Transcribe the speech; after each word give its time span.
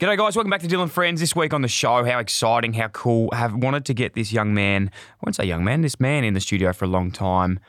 G'day, 0.00 0.16
guys. 0.16 0.34
Welcome 0.34 0.48
back 0.48 0.62
to 0.62 0.66
Dyl 0.66 0.86
& 0.86 0.88
Friends. 0.88 1.20
This 1.20 1.36
week 1.36 1.52
on 1.52 1.60
the 1.60 1.68
show, 1.68 2.02
how 2.06 2.20
exciting, 2.20 2.72
how 2.72 2.88
cool. 2.88 3.28
I 3.34 3.36
have 3.36 3.54
wanted 3.54 3.84
to 3.84 3.92
get 3.92 4.14
this 4.14 4.32
young 4.32 4.54
man, 4.54 4.90
I 4.94 5.26
won't 5.26 5.36
say 5.36 5.44
young 5.44 5.62
man, 5.62 5.82
this 5.82 6.00
man 6.00 6.24
in 6.24 6.32
the 6.32 6.40
studio 6.40 6.72
for 6.72 6.86
a 6.86 6.88
long 6.88 7.10
time, 7.10 7.60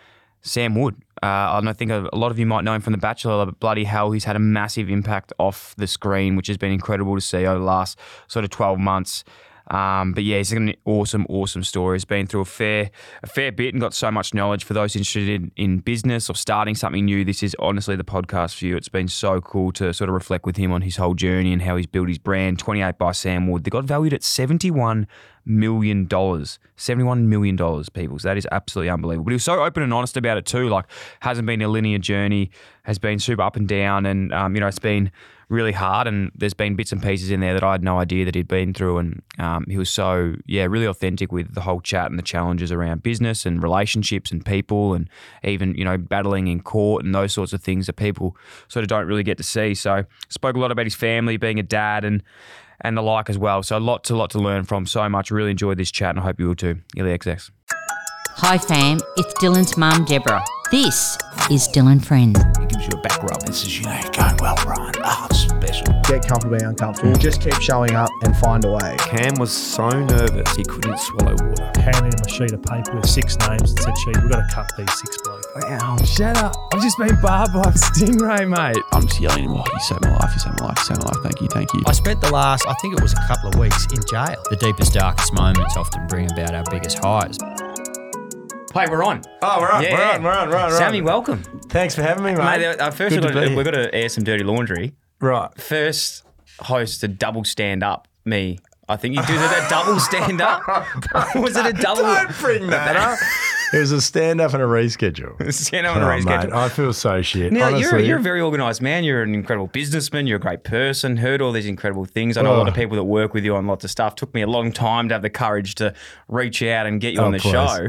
Sam 0.41 0.73
Wood. 0.75 0.95
Uh, 1.21 1.59
I 1.61 1.73
think 1.73 1.91
a 1.91 2.07
lot 2.13 2.31
of 2.31 2.39
you 2.39 2.45
might 2.45 2.63
know 2.63 2.73
him 2.73 2.79
from 2.79 2.93
The 2.93 2.99
Bachelor, 2.99 3.45
but 3.45 3.59
bloody 3.59 3.83
hell, 3.83 4.11
he's 4.11 4.23
had 4.23 4.37
a 4.37 4.39
massive 4.39 4.89
impact 4.89 5.33
off 5.39 5.75
the 5.75 5.87
screen, 5.87 6.37
which 6.37 6.47
has 6.47 6.55
been 6.55 6.71
incredible 6.71 7.15
to 7.15 7.21
see 7.21 7.45
over 7.45 7.59
the 7.59 7.65
last 7.65 7.99
sort 8.29 8.45
of 8.45 8.51
12 8.51 8.79
months. 8.79 9.25
Um, 9.69 10.13
but 10.13 10.23
yeah, 10.23 10.37
he's 10.37 10.51
an 10.51 10.73
awesome, 10.85 11.25
awesome 11.29 11.63
story. 11.63 11.95
He's 11.95 12.05
been 12.05 12.27
through 12.27 12.41
a 12.41 12.45
fair, 12.45 12.91
a 13.23 13.27
fair 13.27 13.51
bit 13.51 13.73
and 13.73 13.81
got 13.81 13.93
so 13.93 14.11
much 14.11 14.33
knowledge 14.33 14.63
for 14.63 14.73
those 14.73 14.95
interested 14.95 15.29
in, 15.29 15.51
in 15.55 15.79
business 15.79 16.29
or 16.29 16.35
starting 16.35 16.75
something 16.75 17.05
new. 17.05 17.23
This 17.23 17.43
is 17.43 17.55
honestly 17.59 17.95
the 17.95 18.03
podcast 18.03 18.57
for 18.57 18.65
you. 18.65 18.75
It's 18.75 18.89
been 18.89 19.07
so 19.07 19.39
cool 19.39 19.71
to 19.73 19.93
sort 19.93 20.09
of 20.09 20.13
reflect 20.13 20.45
with 20.45 20.57
him 20.57 20.71
on 20.71 20.81
his 20.81 20.97
whole 20.97 21.13
journey 21.13 21.53
and 21.53 21.61
how 21.61 21.77
he's 21.77 21.87
built 21.87 22.07
his 22.07 22.17
brand. 22.17 22.59
28 22.59 22.97
by 22.97 23.11
Sam 23.11 23.47
Wood. 23.47 23.63
They 23.63 23.69
got 23.69 23.85
valued 23.85 24.13
at 24.13 24.23
71 24.23 25.07
million 25.45 26.05
dollars. 26.05 26.59
71 26.75 27.29
million 27.29 27.55
dollars, 27.55 27.89
people. 27.89 28.19
So 28.19 28.27
that 28.27 28.37
is 28.37 28.47
absolutely 28.51 28.89
unbelievable. 28.89 29.25
But 29.25 29.31
he 29.31 29.35
was 29.35 29.43
so 29.43 29.63
open 29.63 29.83
and 29.83 29.93
honest 29.93 30.17
about 30.17 30.37
it 30.37 30.45
too. 30.45 30.69
Like, 30.69 30.85
hasn't 31.21 31.45
been 31.45 31.61
a 31.61 31.67
linear 31.67 31.97
journey, 31.97 32.51
has 32.83 32.99
been 32.99 33.19
super 33.19 33.41
up 33.41 33.55
and 33.55 33.67
down, 33.67 34.05
and 34.05 34.33
um, 34.33 34.55
you 34.55 34.61
know, 34.61 34.67
it's 34.67 34.79
been 34.79 35.11
really 35.51 35.73
hard. 35.73 36.07
And 36.07 36.31
there's 36.33 36.53
been 36.53 36.75
bits 36.75 36.91
and 36.91 37.03
pieces 37.03 37.29
in 37.29 37.41
there 37.41 37.53
that 37.53 37.63
I 37.63 37.73
had 37.73 37.83
no 37.83 37.99
idea 37.99 38.25
that 38.25 38.33
he'd 38.33 38.47
been 38.47 38.73
through. 38.73 38.97
And 38.97 39.21
um, 39.37 39.65
he 39.69 39.77
was 39.77 39.89
so, 39.89 40.35
yeah, 40.45 40.63
really 40.63 40.85
authentic 40.85 41.31
with 41.31 41.53
the 41.53 41.61
whole 41.61 41.81
chat 41.81 42.09
and 42.09 42.17
the 42.17 42.23
challenges 42.23 42.71
around 42.71 43.03
business 43.03 43.45
and 43.45 43.61
relationships 43.61 44.31
and 44.31 44.45
people, 44.45 44.93
and 44.93 45.09
even 45.43 45.75
you 45.75 45.83
know, 45.83 45.97
battling 45.97 46.47
in 46.47 46.61
court 46.61 47.05
and 47.05 47.13
those 47.13 47.33
sorts 47.33 47.53
of 47.53 47.61
things 47.61 47.87
that 47.87 47.93
people 47.93 48.35
sort 48.67 48.83
of 48.83 48.87
don't 48.87 49.05
really 49.05 49.23
get 49.23 49.37
to 49.37 49.43
see. 49.43 49.75
So 49.75 50.05
spoke 50.29 50.55
a 50.55 50.59
lot 50.59 50.71
about 50.71 50.85
his 50.85 50.95
family, 50.95 51.37
being 51.37 51.59
a 51.59 51.63
dad, 51.63 52.05
and 52.05 52.23
and 52.83 52.97
the 52.97 53.01
like 53.03 53.29
as 53.29 53.37
well. 53.37 53.61
So 53.61 53.77
lots 53.77 54.09
a 54.09 54.15
lot 54.15 54.29
to 54.31 54.37
to 54.37 54.43
learn 54.43 54.63
from. 54.63 54.85
So 54.85 55.07
much. 55.09 55.29
Really 55.31 55.51
enjoyed 55.51 55.77
this 55.77 55.91
chat, 55.91 56.11
and 56.11 56.19
I 56.19 56.23
hope 56.23 56.39
you 56.39 56.47
will 56.47 56.55
too. 56.55 56.79
Illexx. 56.97 57.51
Hi 58.37 58.57
fam, 58.57 58.99
it's 59.17 59.33
Dylan's 59.35 59.77
mum 59.77 60.05
Deborah. 60.05 60.43
This 60.71 61.17
is 61.49 61.67
Dylan 61.67 62.01
Friend. 62.01 62.33
It 62.37 62.69
gives 62.69 62.87
you 62.87 62.97
a 62.97 63.01
back 63.01 63.21
rub 63.21 63.43
and 63.43 63.53
says, 63.53 63.77
you 63.77 63.83
know, 63.83 63.91
you're 63.91 64.11
going 64.11 64.37
well, 64.39 64.55
Brian. 64.63 64.93
Oh, 64.99 65.01
ah, 65.03 65.27
it's 65.29 65.39
special. 65.39 65.87
Get 66.07 66.25
comfortable 66.25 66.57
being 66.57 66.69
uncomfortable. 66.69 67.13
Just 67.15 67.41
keep 67.41 67.55
showing 67.55 67.93
up 67.93 68.09
and 68.23 68.33
find 68.37 68.63
a 68.63 68.71
way. 68.71 68.95
Cam 68.99 69.33
was 69.35 69.51
so 69.51 69.89
nervous 69.89 70.55
he 70.55 70.63
couldn't 70.63 70.97
swallow 70.97 71.35
water. 71.41 71.81
handed 71.81 72.13
him 72.13 72.21
a 72.25 72.29
sheet 72.29 72.53
of 72.53 72.63
paper 72.63 72.95
with 72.95 73.09
six 73.09 73.37
names 73.39 73.71
and 73.71 73.79
said, 73.79 73.93
Chief, 73.95 74.15
we've 74.21 74.31
got 74.31 74.47
to 74.47 74.55
cut 74.55 74.71
these 74.77 74.97
six 74.97 75.21
blokes. 75.23 75.45
Wow, 75.55 75.97
shut 76.05 76.37
up. 76.37 76.55
I've 76.73 76.81
just 76.81 76.97
been 76.97 77.19
barbed 77.19 77.51
by 77.51 77.67
a 77.67 77.73
stingray, 77.73 78.47
mate. 78.47 78.81
I'm 78.93 79.07
just 79.07 79.19
yelling 79.19 79.43
at 79.43 79.49
him, 79.49 79.57
oh, 79.57 79.65
you 79.73 79.79
saved 79.81 80.03
my 80.03 80.15
life, 80.15 80.31
you 80.33 80.39
saved 80.39 80.57
my 80.61 80.67
life, 80.67 80.77
you 80.77 80.85
saved 80.85 81.03
my 81.03 81.07
life. 81.07 81.21
Thank 81.21 81.41
you, 81.41 81.47
thank 81.49 81.73
you. 81.73 81.81
I 81.85 81.91
spent 81.91 82.21
the 82.21 82.31
last, 82.31 82.65
I 82.65 82.73
think 82.75 82.97
it 82.97 83.01
was 83.01 83.11
a 83.11 83.27
couple 83.27 83.49
of 83.49 83.55
weeks 83.55 83.87
in 83.91 83.99
jail. 84.09 84.41
The 84.49 84.55
deepest, 84.55 84.93
darkest 84.93 85.33
moments 85.33 85.75
often 85.75 86.07
bring 86.07 86.31
about 86.31 86.55
our 86.55 86.63
biggest 86.71 86.99
highs. 86.99 87.37
Hey, 88.73 88.85
we're 88.89 89.03
on. 89.03 89.21
Oh, 89.41 89.57
we're 89.59 89.69
on, 89.69 89.83
Yeah. 89.83 89.95
we're 89.97 90.03
on, 90.03 90.23
we're 90.23 90.31
on, 90.31 90.49
we're 90.49 90.55
on. 90.55 90.69
we're 90.69 90.75
on. 90.75 90.77
Sammy, 90.77 91.01
welcome. 91.01 91.43
Thanks 91.69 91.93
for 91.93 92.03
having 92.03 92.23
me, 92.23 92.35
mate. 92.35 92.59
Mate, 92.59 92.79
uh, 92.79 92.89
first 92.91 93.13
Good 93.15 93.23
we've 93.23 93.33
to 93.33 93.39
got, 93.41 93.47
to, 93.49 93.55
we've 93.55 93.65
got 93.65 93.71
to 93.71 93.93
air 93.93 94.07
some 94.07 94.23
dirty 94.23 94.43
laundry. 94.45 94.93
Right. 95.19 95.53
First 95.59 96.23
host 96.59 97.01
to 97.01 97.07
double 97.09 97.43
stand 97.43 97.83
up 97.83 98.07
me. 98.23 98.59
I 98.87 98.95
think 98.97 99.15
you 99.15 99.21
did 99.25 99.37
a 99.37 99.65
double 99.69 99.99
stand 99.99 100.41
up. 100.41 100.61
Was 101.35 101.55
it 101.57 101.65
a 101.65 101.73
double? 101.73 102.03
Don't 102.03 102.37
bring 102.39 102.67
that 102.67 102.95
up. 102.95 103.19
It 103.73 103.77
was 103.79 103.93
a 103.93 104.01
stand 104.01 104.41
up 104.41 104.53
and 104.53 104.61
a 104.61 104.65
reschedule. 104.65 105.53
stand 105.53 105.87
up 105.87 105.95
and 105.95 106.03
a 106.03 106.07
Oh, 106.07 106.09
reschedule. 106.09 106.43
mate, 106.49 106.53
I 106.53 106.67
feel 106.67 106.91
so 106.91 107.21
shit. 107.21 107.53
Now 107.53 107.69
you're 107.69 107.99
you're 107.99 108.17
a 108.17 108.21
very 108.21 108.41
organised 108.41 108.81
man. 108.81 109.05
You're 109.05 109.21
an 109.23 109.33
incredible 109.33 109.67
businessman. 109.67 110.27
You're 110.27 110.37
a 110.37 110.41
great 110.41 110.65
person. 110.65 111.15
Heard 111.15 111.41
all 111.41 111.53
these 111.53 111.65
incredible 111.67 112.03
things. 112.03 112.35
I 112.35 112.41
know 112.41 112.53
a 112.53 112.57
lot 112.57 112.67
of 112.67 112.73
Oh. 112.73 112.75
people 112.75 112.97
that 112.97 113.05
work 113.05 113.33
with 113.33 113.45
you 113.45 113.55
on 113.55 113.67
lots 113.67 113.85
of 113.85 113.91
stuff. 113.91 114.15
Took 114.15 114.33
me 114.33 114.41
a 114.41 114.47
long 114.47 114.73
time 114.73 115.07
to 115.07 115.15
have 115.15 115.21
the 115.21 115.29
courage 115.29 115.75
to 115.75 115.93
reach 116.27 116.61
out 116.63 116.85
and 116.85 116.99
get 116.99 117.13
you 117.13 117.21
Oh, 117.21 117.25
on 117.25 117.31
the 117.31 117.39
please. 117.39 117.51
show. 117.51 117.87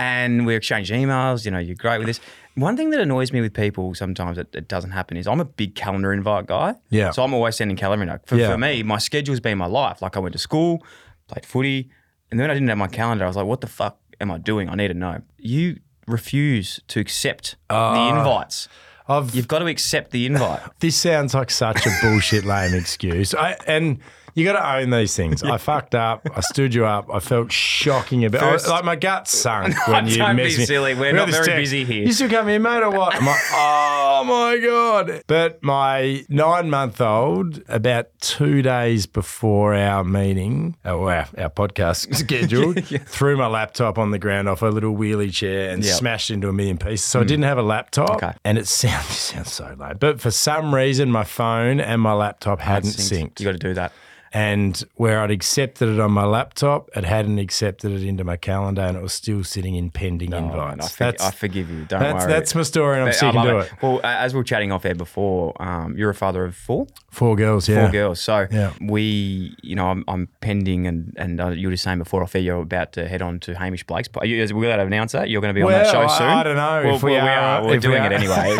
And 0.00 0.46
we 0.46 0.54
exchanged 0.54 0.90
emails. 0.92 1.44
You 1.44 1.50
know, 1.50 1.58
you're 1.58 1.76
great 1.76 1.98
with 1.98 2.06
this. 2.06 2.20
One 2.54 2.76
thing 2.76 2.90
that 2.90 3.00
annoys 3.00 3.32
me 3.32 3.40
with 3.40 3.54
people 3.54 3.94
sometimes 3.94 4.36
that 4.36 4.54
it 4.54 4.66
doesn't 4.68 4.90
happen 4.90 5.16
is 5.16 5.26
I'm 5.26 5.40
a 5.40 5.44
big 5.44 5.74
calendar 5.74 6.12
invite 6.12 6.46
guy. 6.46 6.74
Yeah. 6.90 7.10
So 7.10 7.22
I'm 7.22 7.32
always 7.34 7.56
sending 7.56 7.76
calendar 7.76 8.02
invite. 8.04 8.26
For, 8.26 8.36
Yeah. 8.36 8.50
for 8.52 8.58
me, 8.58 8.82
my 8.82 8.98
schedule's 8.98 9.40
been 9.40 9.58
my 9.58 9.66
life. 9.66 10.02
Like 10.02 10.16
I 10.16 10.20
went 10.20 10.32
to 10.32 10.38
school, 10.38 10.82
played 11.28 11.46
footy, 11.46 11.90
and 12.30 12.40
then 12.40 12.50
I 12.50 12.54
didn't 12.54 12.68
have 12.68 12.78
my 12.78 12.88
calendar. 12.88 13.24
I 13.24 13.28
was 13.28 13.36
like, 13.36 13.46
what 13.46 13.60
the 13.60 13.66
fuck 13.66 13.98
am 14.20 14.30
I 14.30 14.38
doing? 14.38 14.68
I 14.68 14.74
need 14.74 14.88
to 14.88 14.94
know. 14.94 15.20
You 15.38 15.78
refuse 16.06 16.80
to 16.88 17.00
accept 17.00 17.56
Ah. 17.68 17.94
the 17.94 18.16
invites. 18.18 18.68
I've, 19.08 19.34
You've 19.34 19.48
got 19.48 19.58
to 19.60 19.66
accept 19.66 20.12
the 20.12 20.24
invite. 20.26 20.60
this 20.80 20.96
sounds 20.96 21.34
like 21.34 21.50
such 21.50 21.84
a 21.86 21.90
bullshit 22.02 22.44
lame 22.44 22.74
excuse. 22.74 23.34
I, 23.34 23.56
and 23.66 23.98
you 24.34 24.44
got 24.44 24.52
to 24.54 24.76
own 24.76 24.90
these 24.90 25.14
things. 25.16 25.42
I 25.42 25.56
fucked 25.58 25.94
up. 25.94 26.26
I 26.34 26.40
stood 26.40 26.74
you 26.74 26.86
up. 26.86 27.08
I 27.12 27.18
felt 27.20 27.50
shocking 27.52 28.24
about. 28.24 28.40
First- 28.40 28.68
I, 28.68 28.70
like 28.72 28.84
my 28.84 28.96
gut 28.96 29.28
sunk 29.28 29.74
when 29.88 30.06
you 30.06 30.16
Don't 30.18 30.36
be 30.36 30.44
messed 30.44 30.58
me. 30.58 30.64
silly. 30.66 30.94
We're 30.94 31.12
We 31.12 31.18
not 31.18 31.28
very 31.30 31.44
text, 31.46 31.56
busy 31.60 31.84
here. 31.84 32.04
You 32.06 32.12
still 32.12 32.28
come 32.30 32.48
here, 32.48 32.58
mate, 32.60 32.82
or 32.82 32.90
what? 32.90 33.14
I'm 33.14 33.26
like, 33.26 33.40
oh 33.52 34.24
my 34.26 34.58
god! 34.58 35.22
But 35.26 35.62
my 35.62 36.24
nine-month-old, 36.28 37.62
about 37.68 38.06
two 38.20 38.62
days 38.62 39.06
before 39.06 39.74
our 39.74 40.04
meeting, 40.04 40.76
uh, 40.84 40.96
or 40.96 41.12
our, 41.12 41.28
our 41.38 41.50
podcast 41.50 42.14
scheduled, 42.14 42.84
threw 43.08 43.36
my 43.36 43.46
laptop 43.46 43.98
on 43.98 44.10
the 44.10 44.18
ground 44.18 44.48
off 44.48 44.62
a 44.62 44.66
little 44.66 44.94
wheelie 44.96 45.32
chair 45.32 45.70
and 45.70 45.84
Yep. 45.84 45.94
smashed 45.94 46.30
into 46.30 46.48
a 46.48 46.52
million 46.52 46.78
pieces. 46.78 47.04
So 47.04 47.20
I 47.20 47.22
hmm. 47.22 47.28
didn't 47.28 47.44
have 47.44 47.58
a 47.58 47.62
laptop, 47.62 48.10
Okay. 48.22 48.32
and 48.44 48.58
it 48.58 48.66
sounds 48.66 49.06
it 49.10 49.12
sounds 49.14 49.52
so 49.52 49.74
lame. 49.78 49.96
But 49.98 50.20
for 50.20 50.30
some 50.30 50.74
reason, 50.74 51.10
my 51.10 51.24
phone 51.24 51.80
and 51.80 52.00
my 52.00 52.12
laptop 52.12 52.60
hadn't 52.60 52.90
synced. 52.90 53.40
You 53.40 53.46
got 53.46 53.52
to 53.52 53.58
do 53.58 53.74
that. 53.74 53.92
And 54.32 54.80
where 54.94 55.20
I'd 55.22 55.32
accepted 55.32 55.88
it 55.88 55.98
on 55.98 56.12
my 56.12 56.24
laptop, 56.24 56.88
it 56.94 57.02
hadn't 57.04 57.40
accepted 57.40 57.90
it 57.90 58.04
into 58.04 58.22
my 58.22 58.36
calendar, 58.36 58.82
and 58.82 58.96
it 58.96 59.02
was 59.02 59.12
still 59.12 59.42
sitting 59.42 59.74
in 59.74 59.90
pending 59.90 60.30
man, 60.30 60.44
invites. 60.44 61.00
I, 61.00 61.04
that's 61.10 61.24
I 61.24 61.30
forgive 61.32 61.68
you. 61.68 61.84
Don't 61.86 61.98
that's, 61.98 62.24
worry. 62.24 62.32
that's 62.32 62.54
my 62.54 62.62
story, 62.62 62.92
and 62.94 63.02
I'm 63.02 63.08
But 63.08 63.14
sticking 63.16 63.42
to 63.42 63.58
it. 63.58 63.72
Well, 63.82 64.00
as 64.04 64.32
we 64.32 64.38
were 64.38 64.44
chatting 64.44 64.70
off 64.70 64.84
air 64.84 64.94
before, 64.94 65.60
um, 65.60 65.96
you're 65.96 66.10
a 66.10 66.14
father 66.14 66.44
of 66.44 66.54
four, 66.54 66.86
Four 67.10 67.34
girls, 67.34 67.68
yeah. 67.68 67.82
four 67.82 67.90
girls. 67.90 68.20
So 68.20 68.46
Yeah. 68.52 68.72
we, 68.80 69.56
you 69.64 69.74
know, 69.74 69.88
I'm, 69.88 70.04
I'm 70.06 70.28
pending, 70.40 70.86
and 70.86 71.12
and 71.16 71.40
uh, 71.40 71.48
you 71.48 71.66
were 71.66 71.72
just 71.72 71.82
saying 71.82 71.98
before 71.98 72.22
off 72.22 72.36
air, 72.36 72.40
you're 72.40 72.62
about 72.62 72.92
to 72.92 73.08
head 73.08 73.22
on 73.22 73.40
to 73.40 73.58
Hamish 73.58 73.82
Blake's. 73.82 74.08
Are 74.14 74.24
you, 74.26 74.40
is 74.40 74.52
we 74.52 74.64
got 74.64 74.76
to 74.76 74.82
announce 74.82 75.10
that 75.10 75.28
you're 75.28 75.40
going 75.40 75.52
to 75.52 75.58
be 75.58 75.64
on 75.64 75.72
that 75.72 75.90
show 75.90 76.02
I- 76.02 76.18
soon? 76.18 76.28
I 76.28 76.42
don't 76.44 76.54
know 76.54 76.82
Well, 76.84 76.94
if 76.94 77.02
we 77.02 77.12
well, 77.14 77.26
are- 77.26 77.66
We're 77.66 77.74
if 77.74 77.82
we 77.82 77.88
doing 77.90 78.02
are. 78.02 78.12
it 78.12 78.12
anyway. 78.12 78.56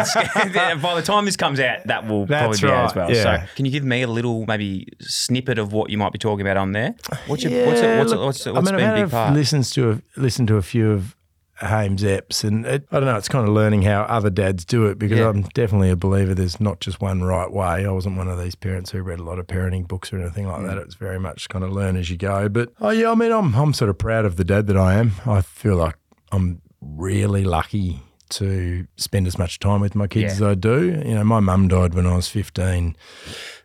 By 0.82 0.94
the 0.96 1.02
time 1.04 1.26
this 1.26 1.36
comes 1.36 1.60
out, 1.60 1.86
that 1.86 2.08
will 2.08 2.26
That's 2.26 2.58
probably 2.58 2.74
be 2.74 2.74
out 2.74 2.86
as 2.86 2.96
well. 2.96 3.14
So 3.40 3.46
can 3.54 3.66
you 3.66 3.70
give 3.70 3.84
me 3.84 4.02
a 4.02 4.08
little 4.08 4.44
maybe 4.46 4.88
snippet 5.00 5.59
of 5.60 5.72
what 5.72 5.90
you 5.90 5.98
might 5.98 6.12
be 6.12 6.18
talking 6.18 6.40
about 6.46 6.56
on 6.56 6.72
there? 6.72 6.94
What's 7.26 7.42
your 7.44 7.66
what's 7.66 7.80
it, 7.80 7.98
what's 7.98 8.12
it, 8.12 8.18
what's, 8.18 8.46
it, 8.46 8.50
I 8.50 8.52
what's 8.54 8.66
mean, 8.70 8.76
been 8.80 8.90
a 8.90 9.02
big 9.04 9.10
part? 9.10 9.34
Listens 9.34 9.70
to 9.70 9.90
a, 9.92 10.02
listened 10.20 10.48
to 10.48 10.56
a 10.56 10.62
few 10.62 10.90
of 10.90 11.14
Hames 11.60 12.02
eps, 12.02 12.42
and 12.42 12.64
it, 12.64 12.86
I 12.90 12.96
don't 13.00 13.04
know. 13.04 13.16
It's 13.16 13.28
kind 13.28 13.46
of 13.46 13.52
learning 13.52 13.82
how 13.82 14.02
other 14.02 14.30
dads 14.30 14.64
do 14.64 14.86
it 14.86 14.98
because 14.98 15.18
Yeah. 15.18 15.28
I'm 15.28 15.42
definitely 15.52 15.90
a 15.90 15.96
believer. 15.96 16.34
There's 16.34 16.58
not 16.58 16.80
just 16.80 17.02
one 17.02 17.22
right 17.22 17.52
way. 17.52 17.84
I 17.84 17.90
wasn't 17.90 18.16
one 18.16 18.28
of 18.28 18.40
these 18.42 18.54
parents 18.54 18.90
who 18.90 19.02
read 19.02 19.18
a 19.20 19.24
lot 19.24 19.38
of 19.38 19.46
parenting 19.46 19.86
books 19.86 20.10
or 20.10 20.18
anything 20.18 20.48
like 20.48 20.62
that. 20.62 20.78
Mm. 20.78 20.84
It's 20.84 20.94
very 20.94 21.20
much 21.20 21.50
kind 21.50 21.62
of 21.62 21.70
learn 21.70 21.96
as 21.96 22.08
you 22.08 22.16
go. 22.16 22.48
But 22.48 22.72
oh 22.80 22.88
yeah, 22.88 23.10
I 23.10 23.14
mean, 23.14 23.30
I'm 23.30 23.54
I'm 23.54 23.74
sort 23.74 23.90
of 23.90 23.98
proud 23.98 24.24
of 24.24 24.36
the 24.36 24.44
dad 24.44 24.68
that 24.68 24.76
I 24.78 24.94
am. 24.94 25.12
I 25.26 25.42
feel 25.42 25.76
like 25.76 25.96
I'm 26.32 26.62
really 26.80 27.44
lucky 27.44 28.00
to 28.30 28.86
spend 28.96 29.26
as 29.26 29.36
much 29.36 29.58
time 29.58 29.80
with 29.82 29.94
my 29.94 30.06
kids 30.06 30.22
Yeah. 30.40 30.46
as 30.48 30.52
I 30.52 30.54
do. 30.54 31.02
You 31.04 31.14
know, 31.14 31.24
my 31.24 31.40
mum 31.40 31.68
died 31.68 31.92
when 31.92 32.06
I 32.06 32.14
was 32.16 32.28
15 32.28 32.96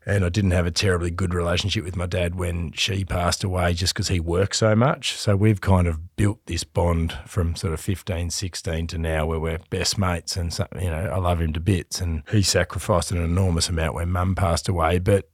and 0.05 0.23
I 0.23 0.29
didn't 0.29 0.51
have 0.51 0.67
a 0.67 0.71
terribly 0.71 1.09
good 1.09 1.33
relationship 1.33 1.83
with 1.83 1.95
my 1.95 2.05
dad 2.05 2.35
when 2.35 2.71
she 2.73 3.03
passed 3.03 3.43
away 3.43 3.73
just 3.73 3.93
because 3.93 4.09
he 4.09 4.19
worked 4.19 4.55
so 4.55 4.75
much. 4.75 5.13
So 5.13 5.35
we've 5.35 5.61
kind 5.61 5.87
of 5.87 6.15
built 6.15 6.45
this 6.45 6.63
bond 6.63 7.17
from 7.25 7.55
sort 7.55 7.73
of 7.73 7.79
15, 7.79 8.29
16 8.29 8.87
to 8.87 8.97
now 8.99 9.25
where 9.25 9.39
we're 9.39 9.59
best 9.69 9.97
mates 9.97 10.37
and, 10.37 10.53
so, 10.53 10.67
you 10.79 10.91
know, 10.91 11.09
I 11.11 11.17
love 11.17 11.41
him 11.41 11.53
to 11.53 11.59
bits 11.59 12.01
and 12.01 12.21
he 12.29 12.43
sacrificed 12.43 13.11
an 13.11 13.17
enormous 13.17 13.67
amount 13.67 13.95
when 13.95 14.11
mum 14.11 14.35
passed 14.35 14.69
away. 14.69 14.99
But 14.99 15.27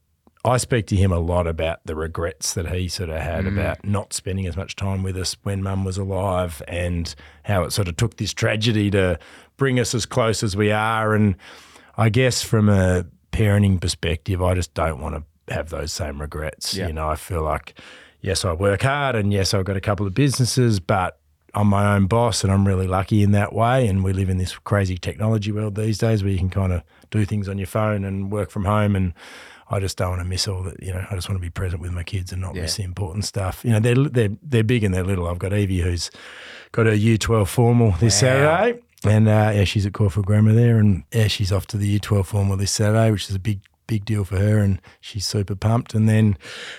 I 0.44 0.56
speak 0.56 0.86
to 0.86 0.96
him 0.96 1.12
a 1.12 1.18
lot 1.18 1.46
about 1.46 1.80
the 1.84 1.94
regrets 1.94 2.54
that 2.54 2.70
he 2.70 2.88
sort 2.88 3.10
of 3.10 3.20
had 3.20 3.44
mm. 3.44 3.52
about 3.52 3.84
not 3.84 4.14
spending 4.14 4.46
as 4.46 4.56
much 4.56 4.74
time 4.74 5.02
with 5.02 5.18
us 5.18 5.36
when 5.42 5.62
mum 5.62 5.84
was 5.84 5.98
alive 5.98 6.62
and 6.66 7.14
how 7.44 7.62
it 7.62 7.72
sort 7.72 7.88
of 7.88 7.96
took 7.96 8.16
this 8.16 8.32
tragedy 8.32 8.90
to 8.90 9.18
bring 9.58 9.78
us 9.78 9.94
as 9.94 10.06
close 10.06 10.42
as 10.42 10.56
we 10.56 10.72
are. 10.72 11.14
And 11.14 11.36
I 11.98 12.08
guess 12.08 12.42
from 12.42 12.70
a 12.70 13.04
parenting 13.32 13.80
perspective, 13.80 14.42
I 14.42 14.54
just 14.54 14.72
don't 14.74 15.00
want 15.00 15.16
to 15.16 15.54
have 15.54 15.70
those 15.70 15.92
same 15.92 16.20
regrets. 16.20 16.74
Yeah. 16.74 16.86
You 16.88 16.92
know, 16.92 17.08
I 17.08 17.16
feel 17.16 17.42
like, 17.42 17.78
yes, 18.20 18.44
I 18.44 18.52
work 18.52 18.82
hard 18.82 19.16
and 19.16 19.32
yes, 19.32 19.52
I've 19.54 19.64
got 19.64 19.76
a 19.76 19.80
couple 19.80 20.06
of 20.06 20.14
businesses, 20.14 20.78
but 20.80 21.18
I'm 21.54 21.66
my 21.66 21.94
own 21.96 22.06
boss 22.06 22.44
and 22.44 22.52
I'm 22.52 22.66
really 22.66 22.86
lucky 22.86 23.22
in 23.22 23.32
that 23.32 23.52
way. 23.52 23.86
And 23.88 24.04
we 24.04 24.12
live 24.12 24.30
in 24.30 24.38
this 24.38 24.56
crazy 24.58 24.96
technology 24.96 25.50
world 25.52 25.74
these 25.74 25.98
days 25.98 26.22
where 26.22 26.32
you 26.32 26.38
can 26.38 26.50
kind 26.50 26.72
of 26.72 26.82
do 27.10 27.24
things 27.24 27.48
on 27.48 27.58
your 27.58 27.66
phone 27.66 28.04
and 28.04 28.30
work 28.30 28.50
from 28.50 28.64
home. 28.64 28.94
And 28.96 29.12
I 29.68 29.80
just 29.80 29.96
don't 29.98 30.10
want 30.10 30.20
to 30.20 30.24
miss 30.28 30.46
all 30.48 30.62
that. 30.62 30.82
You 30.82 30.92
know, 30.94 31.04
I 31.10 31.14
just 31.14 31.28
want 31.28 31.38
to 31.40 31.42
be 31.42 31.50
present 31.50 31.82
with 31.82 31.92
my 31.92 32.02
kids 32.04 32.32
and 32.32 32.40
not 32.40 32.54
Yeah. 32.54 32.62
miss 32.62 32.76
the 32.76 32.84
important 32.84 33.24
stuff. 33.24 33.64
You 33.64 33.72
know, 33.72 33.80
they're 33.80 33.94
they're 33.96 34.36
they're 34.42 34.64
big 34.64 34.84
and 34.84 34.94
they're 34.94 35.04
little. 35.04 35.26
I've 35.26 35.38
got 35.38 35.52
Evie 35.52 35.80
who's 35.80 36.10
got 36.72 36.86
her 36.86 36.94
Year 36.94 37.16
12 37.18 37.48
formal 37.50 37.92
this 38.00 38.18
Saturday. 38.20 38.80
And 39.04 39.28
uh, 39.28 39.52
yeah, 39.54 39.64
she's 39.64 39.84
at 39.86 39.92
Caulfield 39.92 40.26
Grammar 40.26 40.52
there, 40.52 40.78
and 40.78 41.04
yeah, 41.12 41.26
she's 41.26 41.50
off 41.52 41.66
to 41.68 41.76
the 41.76 41.88
Year 41.88 41.98
12 41.98 42.28
formal 42.28 42.56
this 42.56 42.70
Saturday, 42.70 43.10
which 43.10 43.28
is 43.28 43.34
a 43.34 43.40
big, 43.40 43.60
big 43.86 44.04
deal 44.04 44.24
for 44.24 44.38
her, 44.38 44.58
and 44.58 44.80
she's 45.00 45.26
super 45.26 45.54
pumped. 45.54 45.94
And 45.94 46.08
then 46.08 46.36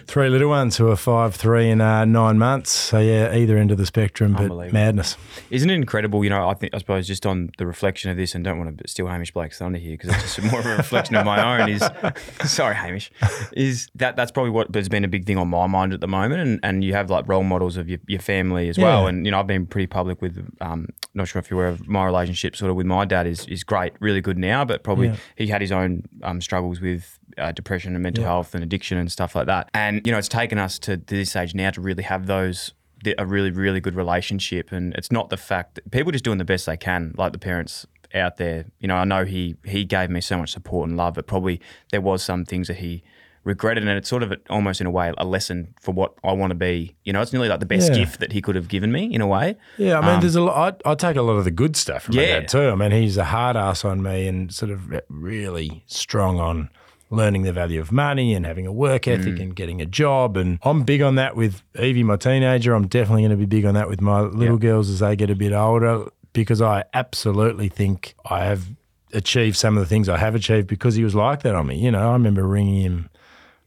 three 0.07 0.29
little 0.29 0.49
ones 0.49 0.77
who 0.77 0.89
are 0.89 0.95
five, 0.95 1.35
three, 1.35 1.69
and 1.69 1.81
uh, 1.81 2.05
nine 2.05 2.37
months. 2.37 2.71
So 2.71 2.99
yeah, 2.99 3.33
either 3.35 3.57
end 3.57 3.71
of 3.71 3.77
the 3.77 3.85
spectrum, 3.85 4.33
but 4.33 4.71
madness. 4.73 5.17
Isn't 5.49 5.69
it 5.69 5.75
incredible? 5.75 6.23
You 6.23 6.29
know, 6.29 6.47
I 6.49 6.53
think 6.53 6.73
I 6.73 6.77
suppose 6.79 7.07
just 7.07 7.25
on 7.25 7.49
the 7.57 7.65
reflection 7.65 8.09
of 8.11 8.17
this, 8.17 8.35
and 8.35 8.43
don't 8.43 8.57
want 8.59 8.77
to 8.77 8.87
steal 8.87 9.07
Hamish 9.07 9.31
Blake's 9.31 9.59
thunder 9.59 9.79
here 9.79 9.97
because 9.97 10.09
it's 10.15 10.35
just 10.35 10.51
more 10.51 10.59
of 10.59 10.65
a 10.65 10.77
reflection 10.77 11.15
of 11.15 11.25
my 11.25 11.61
own. 11.61 11.69
Is 11.69 11.83
sorry, 12.51 12.75
Hamish. 12.75 13.11
Is 13.53 13.89
that 13.95 14.15
that's 14.15 14.31
probably 14.31 14.51
what 14.51 14.73
has 14.75 14.89
been 14.89 15.03
a 15.03 15.07
big 15.07 15.25
thing 15.25 15.37
on 15.37 15.47
my 15.49 15.67
mind 15.67 15.93
at 15.93 16.01
the 16.01 16.07
moment, 16.07 16.41
and 16.41 16.59
and 16.63 16.83
you 16.83 16.93
have 16.93 17.09
like 17.09 17.27
role 17.27 17.43
models 17.43 17.77
of 17.77 17.89
your, 17.89 17.99
your 18.07 18.19
family 18.21 18.69
as 18.69 18.77
well, 18.77 19.07
and 19.07 19.25
you 19.25 19.31
know 19.31 19.39
I've 19.39 19.47
been 19.47 19.65
pretty 19.65 19.87
public 19.87 20.21
with. 20.21 20.45
Um, 20.61 20.87
not 21.15 21.27
sure 21.27 21.39
if 21.39 21.49
you're 21.51 21.59
aware 21.59 21.69
of 21.71 21.87
my 21.87 22.05
relationship, 22.05 22.55
sort 22.55 22.71
of 22.71 22.75
with 22.75 22.87
my 22.87 23.05
dad 23.05 23.27
is 23.27 23.45
is 23.47 23.63
great, 23.63 23.93
really 23.99 24.21
good 24.21 24.37
now, 24.37 24.65
but 24.65 24.83
probably 24.83 25.09
Yeah. 25.09 25.15
he 25.35 25.47
had 25.47 25.61
his 25.61 25.71
own 25.71 26.03
um, 26.23 26.41
struggles 26.41 26.81
with 26.81 26.92
uh, 27.37 27.51
depression 27.51 27.93
and 27.95 28.03
mental 28.03 28.23
health 28.23 28.53
and 28.55 28.63
addiction 28.63 28.97
and 28.97 29.11
stuff 29.11 29.35
like 29.35 29.47
that. 29.47 29.69
And 29.73 30.01
you 30.05 30.11
know, 30.11 30.17
it's 30.17 30.27
taken 30.29 30.57
us 30.57 30.77
to, 30.79 30.97
this 30.97 31.35
age 31.35 31.53
now 31.55 31.71
to 31.71 31.81
really 31.81 32.03
have 32.03 32.27
those 32.27 32.73
th- 33.03 33.15
a 33.17 33.25
really 33.25 33.51
really 33.51 33.79
good 33.79 33.95
relationship. 33.95 34.71
And 34.71 34.93
it's 34.95 35.11
not 35.11 35.29
the 35.29 35.37
fact 35.37 35.75
that 35.75 35.89
people 35.91 36.11
just 36.11 36.23
doing 36.23 36.37
the 36.37 36.45
best 36.45 36.65
they 36.65 36.77
can, 36.77 37.13
like 37.17 37.31
the 37.33 37.39
parents 37.39 37.85
out 38.13 38.37
there. 38.37 38.65
You 38.79 38.87
know, 38.87 38.95
I 38.95 39.03
know 39.05 39.25
he 39.25 39.55
he 39.65 39.85
gave 39.85 40.09
me 40.09 40.21
so 40.21 40.37
much 40.37 40.51
support 40.51 40.87
and 40.89 40.97
love, 40.97 41.13
but 41.15 41.25
probably 41.27 41.59
there 41.91 42.01
was 42.01 42.23
some 42.23 42.45
things 42.45 42.67
that 42.67 42.77
he 42.77 43.03
regretted 43.45 43.83
and 43.85 43.91
it's 43.97 44.07
sort 44.07 44.23
of 44.23 44.31
a- 44.31 44.37
almost 44.49 44.79
in 44.79 44.87
a 44.87 44.89
way 44.89 45.11
a 45.17 45.25
lesson 45.25 45.73
for 45.81 45.91
what 45.93 46.13
I 46.23 46.31
want 46.31 46.51
to 46.51 46.55
be 46.55 46.95
you 47.03 47.11
know 47.11 47.21
it's 47.21 47.33
nearly 47.33 47.49
like 47.49 47.59
the 47.59 47.65
best 47.65 47.89
Yeah. 47.91 47.97
gift 48.05 48.21
that 48.21 48.31
he 48.31 48.41
could 48.41 48.55
have 48.55 48.69
given 48.69 48.89
me 48.89 49.13
in 49.13 49.19
a 49.19 49.27
way 49.27 49.57
Yeah, 49.77 49.97
I 49.97 50.01
mean, 50.01 50.09
Um, 50.15 50.21
there's 50.21 50.37
a 50.37 50.41
lot. 50.41 50.81
I, 50.85 50.91
I 50.91 50.95
take 50.95 51.17
a 51.17 51.21
lot 51.21 51.33
of 51.33 51.43
the 51.43 51.51
good 51.51 51.75
stuff 51.75 52.03
from 52.03 52.15
my 52.15 52.23
dad 52.25 52.47
too. 52.47 52.69
I 52.69 52.75
mean, 52.75 52.91
he's 52.91 53.17
a 53.17 53.25
hard 53.25 53.57
ass 53.57 53.83
on 53.83 54.01
me 54.01 54.27
and 54.29 54.49
sort 54.53 54.71
of 54.71 54.89
really 55.09 55.83
strong 55.87 56.39
on 56.39 56.69
learning 57.13 57.43
the 57.43 57.53
value 57.53 57.79
of 57.79 57.91
money 57.91 58.33
and 58.33 58.45
having 58.45 58.65
a 58.67 58.71
work 58.71 59.07
ethic 59.07 59.35
mm. 59.35 59.41
and 59.41 59.55
getting 59.55 59.81
a 59.81 59.85
job. 59.85 60.35
And 60.35 60.59
I'm 60.63 60.83
big 60.83 61.01
on 61.01 61.15
that 61.15 61.35
with 61.35 61.61
Evie, 61.79 62.03
my 62.03 62.17
teenager. 62.17 62.73
I'm 62.73 62.87
definitely 62.87 63.21
going 63.21 63.31
to 63.31 63.37
be 63.37 63.45
big 63.45 63.65
on 63.65 63.75
that 63.75 63.87
with 63.87 64.01
my 64.01 64.21
little 64.21 64.57
girls 64.57 64.89
as 64.89 64.99
they 64.99 65.15
get 65.15 65.29
a 65.29 65.35
bit 65.35 65.53
older 65.53 66.05
because 66.33 66.61
I 66.61 66.85
absolutely 66.93 67.69
think 67.69 68.15
I 68.25 68.45
have 68.45 68.65
achieved 69.13 69.55
some 69.55 69.77
of 69.77 69.83
the 69.83 69.87
things 69.87 70.09
I 70.09 70.17
have 70.17 70.35
achieved 70.35 70.67
because 70.67 70.95
he 70.95 71.03
was 71.03 71.13
like 71.13 71.43
that 71.43 71.55
on 71.55 71.67
me. 71.67 71.77
You 71.77 71.91
know, 71.91 72.09
I 72.09 72.13
remember 72.13 72.45
ringing 72.45 72.81
him. 72.81 73.09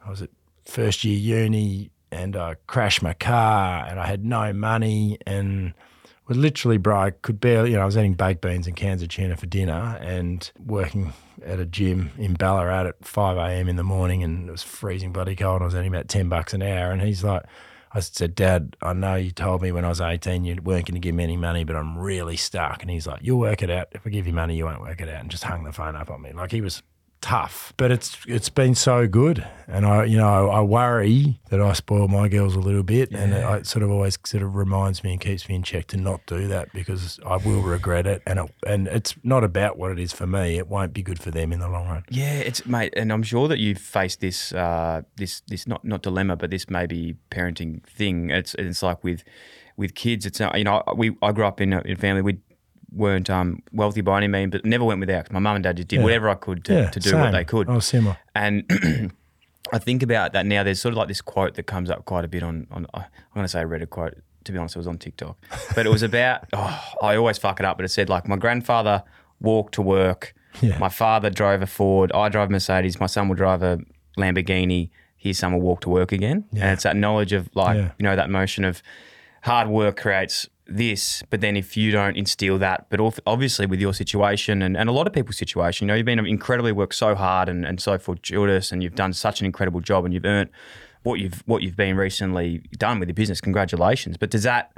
I 0.05 0.11
was 0.11 0.23
at 0.23 0.31
first 0.65 1.05
year 1.05 1.45
uni 1.45 1.91
and 2.11 2.37
I 2.37 2.57
crashed 2.67 3.03
my 3.03 3.15
car 3.15 3.87
and 3.89 4.01
I 4.01 4.07
had 4.07 4.25
no 4.25 4.53
money 4.53 5.19
and 5.27 5.75
was 6.29 6.37
literally, 6.37 6.77
bro, 6.77 6.97
I 6.99 7.11
could 7.11 7.41
barely, 7.41 7.71
you 7.71 7.77
know, 7.77 7.83
I 7.83 7.87
was 7.87 7.97
eating 7.97 8.15
baked 8.15 8.41
beans 8.41 8.67
and 8.67 8.75
cans 8.75 9.03
of 9.03 9.09
tuna 9.09 9.37
for 9.37 9.47
dinner 9.47 9.99
and 10.01 10.51
working 10.65 11.13
at 11.45 11.61
a 11.61 11.67
gym 11.67 12.11
in 12.19 12.35
Ballarat 12.35 12.89
at 12.89 13.05
5 13.05 13.37
a.m. 13.37 13.69
in 13.69 13.77
the 13.77 13.85
morning 13.85 14.23
and 14.23 14.49
it 14.49 14.53
was 14.53 14.63
freezing 14.63 15.13
bloody 15.13 15.37
cold. 15.37 15.63
I 15.63 15.67
was 15.67 15.75
earning 15.75 15.95
about 15.95 16.09
10 16.09 16.29
bucks 16.29 16.53
an 16.53 16.63
hour. 16.63 16.91
And 16.91 17.01
he's 17.03 17.23
like, 17.23 17.43
I 17.93 18.01
said, 18.01 18.35
Dad, 18.35 18.77
I 18.83 18.93
know 18.93 19.15
you 19.15 19.31
told 19.31 19.63
me 19.63 19.73
when 19.73 19.85
I 19.85 19.89
was 19.89 20.01
18 20.01 20.45
you 20.45 20.61
weren't 20.63 20.87
going 20.87 20.95
to 20.95 21.01
give 21.01 21.15
me 21.15 21.25
any 21.25 21.37
money, 21.37 21.65
but 21.65 21.77
I'm 21.77 21.97
really 21.97 22.37
stuck. 22.37 22.83
And 22.83 22.91
he's 22.91 23.07
like, 23.07 23.21
You'll 23.23 23.39
work 23.39 23.63
it 23.63 23.71
out. 23.71 23.89
If 23.93 24.07
I 24.07 24.11
give 24.11 24.27
you 24.27 24.33
money, 24.33 24.57
you 24.57 24.65
won't 24.65 24.81
work 24.81 25.01
it 25.01 25.09
out. 25.09 25.21
And 25.21 25.31
just 25.31 25.45
hung 25.45 25.65
the 25.65 25.73
phone 25.73 25.97
up 25.97 26.11
on 26.11 26.21
me. 26.21 26.33
Like 26.33 26.51
he 26.51 26.61
was 26.61 26.83
tough, 27.27 27.73
but 27.77 27.91
it's 27.91 28.17
it's 28.29 28.49
been 28.49 28.75
so 28.77 29.09
good, 29.09 29.45
and 29.67 29.85
I 29.85 30.05
you 30.05 30.17
know 30.17 30.49
I 30.49 30.61
worry 30.61 31.41
that 31.51 31.61
I 31.61 31.73
spoil 31.73 32.07
my 32.07 32.29
girls 32.29 32.55
a 32.55 32.61
little 32.61 32.85
bit, 32.85 33.11
and 33.11 33.33
it, 33.33 33.45
it 33.45 33.67
sort 33.67 33.83
of 33.83 33.91
always 33.91 34.17
sort 34.25 34.45
of 34.45 34.55
reminds 34.55 35.03
me 35.03 35.11
and 35.13 35.21
keeps 35.21 35.49
me 35.49 35.57
in 35.57 35.65
check 35.65 35.89
to 35.89 35.97
not 35.97 36.25
do 36.27 36.47
that 36.47 36.73
because 36.73 37.19
I 37.27 37.37
will 37.39 37.63
regret 37.63 38.07
it, 38.07 38.23
and 38.27 38.39
it, 38.39 38.55
and 38.65 38.87
it's 38.87 39.17
not 39.25 39.43
about 39.43 39.77
what 39.77 39.91
it 39.91 39.99
is 39.99 40.13
for 40.13 40.27
me. 40.27 40.57
It 40.57 40.69
won't 40.69 40.93
be 40.93 41.03
good 41.03 41.19
for 41.19 41.33
them 41.33 41.53
in 41.53 41.59
the 41.59 41.69
long 41.69 41.89
run. 41.89 42.05
Yeah, 42.11 42.35
it's 42.35 42.65
mate, 42.65 42.95
and 42.97 43.13
I'm 43.13 43.25
sure 43.25 43.49
that 43.49 43.59
you've 43.59 43.79
faced 43.79 44.21
this, 44.21 44.53
uh, 44.53 45.03
this, 45.17 45.43
this 45.49 45.67
not 45.67 45.85
not 45.85 46.03
dilemma, 46.03 46.37
but 46.37 46.51
this 46.51 46.71
maybe 46.71 47.17
parenting 47.33 47.83
thing. 47.87 48.31
It's 48.31 48.55
it's 48.55 48.85
like 48.85 49.03
with 49.03 49.25
with 49.77 49.95
kids. 49.95 50.27
It's 50.27 50.41
uh, 50.41 50.53
you 50.55 50.65
know 50.65 50.85
we 50.95 51.17
I 51.23 51.33
grew 51.33 51.45
up 51.45 51.61
in 51.61 51.73
a, 51.73 51.81
in 51.81 51.93
a 51.93 51.97
family 51.97 52.23
we 52.23 52.39
weren't 52.93 53.29
um, 53.31 53.63
wealthy 53.73 54.01
by 54.01 54.19
any 54.19 54.29
means, 54.29 54.51
but 54.53 54.65
never 54.65 54.85
went 54.85 55.01
without. 55.01 55.31
my 55.33 55.39
mum 55.39 55.57
and 55.57 55.65
dad 55.65 55.77
just 55.77 55.89
did 55.89 55.97
Yeah. 55.99 56.05
whatever 56.05 56.29
I 56.29 56.35
could 56.35 56.65
to, 56.67 56.73
Yeah, 56.75 56.91
to 56.91 57.01
do 57.01 57.11
same. 57.11 57.21
what 57.21 57.33
they 57.33 57.45
could. 57.45 57.69
Oh, 57.69 57.81
similar. 57.81 58.17
And 58.35 58.65
I 59.73 59.79
think 59.79 60.03
about 60.03 60.33
that 60.35 60.47
now. 60.47 60.63
There's 60.63 60.81
sort 60.81 60.93
of 60.93 60.99
like 60.99 61.09
this 61.09 61.21
quote 61.21 61.55
that 61.55 61.65
comes 61.65 61.91
up 61.91 62.05
quite 62.05 62.25
a 62.25 62.29
bit 62.29 62.43
on. 62.43 62.67
on 62.71 62.87
I'm 62.95 63.05
going 63.35 63.45
to 63.45 63.49
say 63.49 63.61
I 63.61 63.65
read 63.65 63.83
a 63.83 63.87
quote. 63.87 64.15
To 64.45 64.53
be 64.53 64.59
honest, 64.59 64.77
it 64.77 64.79
was 64.79 64.87
on 64.87 64.97
TikTok, 64.99 65.37
but 65.75 65.87
it 65.87 65.89
was 65.91 66.05
about. 66.05 66.45
Oh, 66.53 66.81
I 67.03 67.17
always 67.17 67.37
fuck 67.37 67.59
it 67.59 67.67
up, 67.67 67.77
but 67.79 67.85
it 67.85 67.89
said 67.89 68.09
like 68.09 68.29
my 68.29 68.37
grandfather 68.37 69.03
walked 69.41 69.75
to 69.75 69.83
work. 69.83 70.35
Yeah. 70.63 70.79
My 70.79 70.89
father 70.89 71.31
drove 71.31 71.63
a 71.63 71.67
Ford. 71.67 72.13
I 72.13 72.29
drive 72.29 72.49
a 72.49 72.53
Mercedes. 72.53 73.01
My 73.01 73.07
son 73.07 73.27
will 73.29 73.35
drive 73.35 73.63
a 73.65 73.79
Lamborghini. 74.17 74.91
His 75.17 75.39
son 75.39 75.53
will 75.53 75.61
walk 75.61 75.81
to 75.81 75.89
work 75.91 76.13
again. 76.13 76.45
And 76.53 76.71
it's 76.71 76.85
that 76.85 76.95
knowledge 76.97 77.33
of 77.33 77.51
like 77.57 77.77
Yeah. 77.77 77.91
you 77.99 78.05
know 78.05 78.15
that 78.15 78.31
motion 78.31 78.65
of 78.65 78.83
hard 79.47 79.69
work 79.69 79.97
creates 79.97 80.49
this, 80.67 81.23
but 81.31 81.41
then 81.41 81.57
if 81.57 81.77
you 81.77 81.93
don't 81.93 82.17
instill 82.17 82.59
that, 82.59 82.87
but 82.91 83.01
obviously 83.27 83.67
with 83.67 83.81
your 83.81 83.95
situation 83.95 84.63
and, 84.63 84.77
and 84.77 84.89
a 84.89 84.93
lot 84.93 85.07
of 85.07 85.13
people's 85.13 85.37
situation, 85.37 85.87
you 85.87 85.89
know, 85.89 85.95
you've 85.95 86.07
been 86.07 86.25
incredibly 86.27 86.73
worked 86.73 86.95
so 86.95 87.15
hard 87.15 87.49
and, 87.49 87.65
and 87.65 87.81
so 87.81 87.99
fortuitous 87.99 88.73
and 88.73 88.83
you've 88.83 88.95
done 88.95 89.13
such 89.13 89.41
an 89.41 89.47
incredible 89.47 89.81
job 89.81 90.05
and 90.05 90.13
you've 90.13 90.25
earned 90.25 90.51
what 91.03 91.21
you've 91.21 91.45
what 91.47 91.63
you've 91.63 91.77
been 91.77 91.97
recently 91.97 92.63
done 92.79 92.99
with 92.99 93.09
your 93.09 93.15
business. 93.15 93.41
Congratulations. 93.41 94.17
But 94.17 94.31
does 94.31 94.43
that 94.43 94.77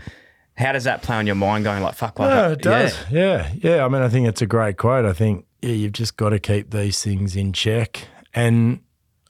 how 0.58 0.72
does 0.72 0.84
that 0.84 1.02
play 1.02 1.16
on 1.16 1.26
your 1.26 1.36
mind 1.36 1.64
going 1.64 1.82
like 1.82 1.94
fuck 1.94 2.18
like 2.18 2.28
No, 2.28 2.52
it 2.52 2.62
does. 2.62 2.96
Yeah. 3.10 3.50
yeah, 3.62 3.84
I 3.84 3.88
mean, 3.88 4.02
I 4.02 4.08
think 4.08 4.28
it's 4.28 4.42
a 4.42 4.46
great 4.46 4.76
quote. 4.76 5.06
I 5.06 5.14
think 5.14 5.46
yeah, 5.62 5.70
you've 5.70 5.92
just 5.92 6.16
got 6.16 6.30
to 6.30 6.38
keep 6.38 6.70
these 6.70 7.02
things 7.02 7.34
in 7.34 7.52
check. 7.52 8.08
And 8.34 8.80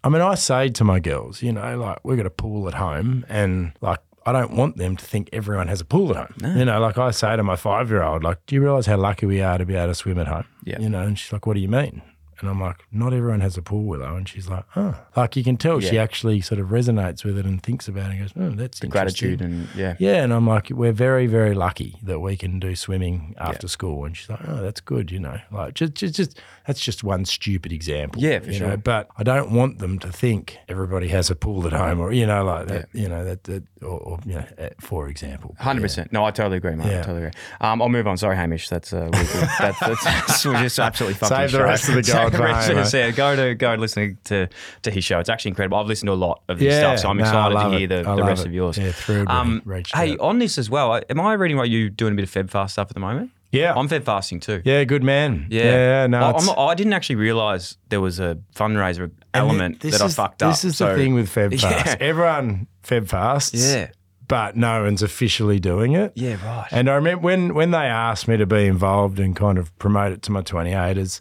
I 0.03 0.09
mean, 0.09 0.23
I 0.23 0.35
say 0.35 0.71
to 0.71 0.85
my 0.85 1.01
girls, 1.01 1.43
you 1.43 1.53
know, 1.53 1.79
like 1.79 1.99
we've 2.03 2.17
got 2.17 2.27
a 2.27 2.31
pool 2.31 2.67
at 2.67 2.75
home, 2.75 3.25
and 3.29 3.73
like 3.81 4.01
I 4.29 4.33
don't 4.33 4.53
want 4.53 4.77
them 4.77 4.97
to 4.97 5.05
think 5.05 5.31
everyone 5.33 5.69
has 5.69 5.81
a 5.81 5.85
pool 5.85 6.17
at 6.17 6.31
home. 6.31 6.57
You 6.59 6.65
know, 6.67 6.79
like 6.81 6.99
I 6.99 7.11
say 7.13 7.35
to 7.35 7.43
my 7.43 7.57
five 7.57 7.89
year 7.89 8.03
old, 8.03 8.23
like, 8.23 8.45
do 8.47 8.55
you 8.55 8.63
realize 8.63 8.85
how 8.87 8.99
lucky 8.99 9.25
we 9.25 9.41
are 9.41 9.57
to 9.57 9.65
be 9.65 9.75
able 9.75 9.89
to 9.89 9.95
swim 9.95 10.19
at 10.19 10.27
home? 10.27 10.45
Yeah. 10.65 10.79
You 10.79 10.89
know, 10.89 11.01
and 11.03 11.19
she's 11.19 11.33
like, 11.33 11.47
what 11.47 11.55
do 11.55 11.61
you 11.61 11.69
mean? 11.69 12.03
And 12.41 12.49
I'm 12.49 12.61
like, 12.61 12.85
not 12.93 13.13
everyone 13.13 13.41
has 13.41 13.57
a 13.57 13.63
pool, 13.63 13.85
Willow. 13.85 14.15
And 14.15 14.29
she's 14.29 14.49
like, 14.49 14.65
oh. 14.77 14.95
Like 15.17 15.35
you 15.35 15.43
can 15.43 15.57
tell 15.57 15.81
she 15.81 15.99
actually 15.99 16.41
sort 16.41 16.61
of 16.61 16.69
resonates 16.69 17.25
with 17.25 17.37
it 17.37 17.45
and 17.45 17.61
thinks 17.61 17.89
about 17.89 18.11
it 18.11 18.17
and 18.17 18.21
goes, 18.21 18.33
oh, 18.37 18.51
that's 18.51 18.79
the 18.79 18.87
gratitude 18.87 19.41
and 19.41 19.67
yeah. 19.75 19.97
Yeah, 19.99 20.23
and 20.23 20.33
I'm 20.33 20.47
like, 20.47 20.71
we're 20.71 20.93
very, 20.93 21.27
very 21.27 21.55
lucky 21.55 21.99
that 22.05 22.21
we 22.21 22.37
can 22.37 22.61
do 22.61 22.77
swimming 22.77 23.35
after 23.39 23.67
school. 23.67 24.05
And 24.05 24.17
she's 24.17 24.31
like, 24.31 24.47
oh, 24.47 24.63
that's 24.63 24.81
good, 24.81 25.11
you 25.11 25.19
know, 25.19 25.39
like 25.51 25.75
just, 25.75 25.95
just, 25.95 26.15
just 26.15 26.41
that's 26.69 26.81
just 26.81 27.03
one 27.03 27.25
stupid 27.25 27.73
example. 27.73 28.21
Yeah, 28.23 28.41
for 28.41 28.53
sure. 28.53 28.69
Know? 28.69 28.77
But 28.77 29.09
I 29.17 29.23
don't 29.23 29.53
want 29.53 29.79
them 29.79 29.99
to 30.01 30.13
think 30.13 30.59
everybody 30.69 31.09
has 31.09 31.31
a 31.31 31.35
pool 31.35 31.67
at 31.67 31.73
home, 31.73 31.99
or 31.99 32.13
you 32.13 32.27
know, 32.27 32.45
like 32.45 32.67
that, 32.67 32.89
you 32.93 33.09
know, 33.09 33.25
that, 33.25 33.45
that 33.45 33.63
or, 33.81 33.99
or 33.99 34.19
you 34.27 34.35
know, 34.35 34.45
uh, 34.59 34.69
for 34.79 35.09
example. 35.09 35.57
Hundred 35.59 35.81
percent. 35.81 36.13
No, 36.13 36.27
I 36.27 36.31
totally 36.31 36.59
agree, 36.59 36.75
mate. 36.75 36.87
I 36.87 37.01
totally 37.01 37.19
agree. 37.25 37.41
Um, 37.63 37.81
I'll 37.81 37.89
move 37.89 38.07
on. 38.07 38.19
Sorry, 38.19 38.37
Hamish. 38.37 38.69
That's 38.69 38.93
uh, 38.93 39.09
we, 39.11 39.19
that's, 39.59 40.45
we're 40.45 40.61
just 40.61 40.79
absolutely 40.79 41.15
fucking 41.15 41.37
Save 41.37 41.53
the 41.53 41.63
rest 41.63 41.89
of 41.89 41.95
the 41.95 42.03
gold 42.13 42.31
Save 42.31 42.33
the 42.33 42.39
rest 42.45 42.71
of 42.71 42.77
the- 42.91 42.99
yeah, 42.99 43.11
Go 43.13 43.35
to 43.35 43.55
go 43.55 43.73
and 43.73 43.81
listen 43.81 44.19
to 44.25 44.47
to 44.83 44.91
his 44.91 45.05
show. 45.05 45.19
It's 45.21 45.31
actually 45.31 45.53
incredible. 45.53 45.79
I've 45.79 45.87
listened 45.87 46.09
to 46.09 46.13
a 46.13 46.15
lot 46.15 46.43
of 46.49 46.59
his 46.59 46.75
Yeah, 46.75 46.81
stuff, 46.97 46.99
so 46.99 47.09
I'm 47.09 47.17
no, 47.17 47.25
excited 47.25 47.55
to 47.55 47.71
hear 47.79 47.85
it. 47.87 48.05
the, 48.05 48.15
the 48.15 48.23
rest 48.25 48.43
it. 48.43 48.49
of 48.49 48.53
yours. 48.53 48.77
Yeah, 48.77 48.93
when 49.07 49.27
Um, 49.29 49.63
hey, 49.95 50.13
out. 50.13 50.21
on 50.21 50.39
this 50.39 50.59
as 50.59 50.69
well, 50.69 51.01
am 51.09 51.19
I 51.19 51.33
reading 51.33 51.57
right? 51.57 51.71
You 51.71 51.89
doing 51.89 52.13
a 52.13 52.17
bit 52.17 52.25
of 52.25 52.31
Feb 52.31 52.51
fast 52.51 52.75
stuff 52.75 52.89
at 52.91 52.95
the 52.95 53.01
moment? 53.01 53.31
Yeah. 53.51 53.75
I'm 53.75 53.89
fed 53.89 54.05
fasting 54.05 54.41
too. 54.41 54.61
yeah, 54.65 54.85
good 54.85 55.03
man. 55.03 55.47
Yeah, 55.51 55.63
yeah 55.65 56.07
no, 56.07 56.19
I, 56.21 56.33
I'm, 56.33 56.59
I 56.59 56.75
didn't 56.75 56.93
actually 56.93 57.17
realize 57.17 57.79
there 57.89 58.01
was 58.01 58.21
a 58.21 58.39
fundraiser 58.55 59.11
element 59.33 59.81
this 59.81 59.99
that 59.99 60.05
is- 60.05 60.19
I 60.19 60.23
fucked 60.23 60.43
up. 60.43 60.51
This 60.53 60.65
is 60.65 60.77
So- 60.77 60.91
the 60.91 60.97
thing 60.97 61.15
with 61.15 61.29
Feb 61.35 61.53
Yeah. 61.63 61.83
Fast. 61.83 61.97
Everyone 62.01 62.67
Feb 62.83 63.09
fasts. 63.09 63.55
Yeah. 63.73 63.91
But 64.27 64.57
no 64.57 64.83
one's 64.83 65.03
officially 65.03 65.59
doing 65.59 65.93
it. 65.95 66.13
Yeah, 66.15 66.37
right. 66.45 66.69
And 66.71 66.91
I 66.91 66.97
remember 66.97 67.23
when, 67.23 67.55
when 67.55 67.71
they 67.71 67.79
asked 67.87 68.29
me 68.29 68.37
to 68.37 68.45
be 68.45 68.67
involved 68.67 69.19
and 69.19 69.35
kind 69.35 69.57
of 69.57 69.75
promote 69.79 70.13
it 70.13 70.21
to 70.25 70.33
my 70.33 70.43
28ers, 70.43 71.21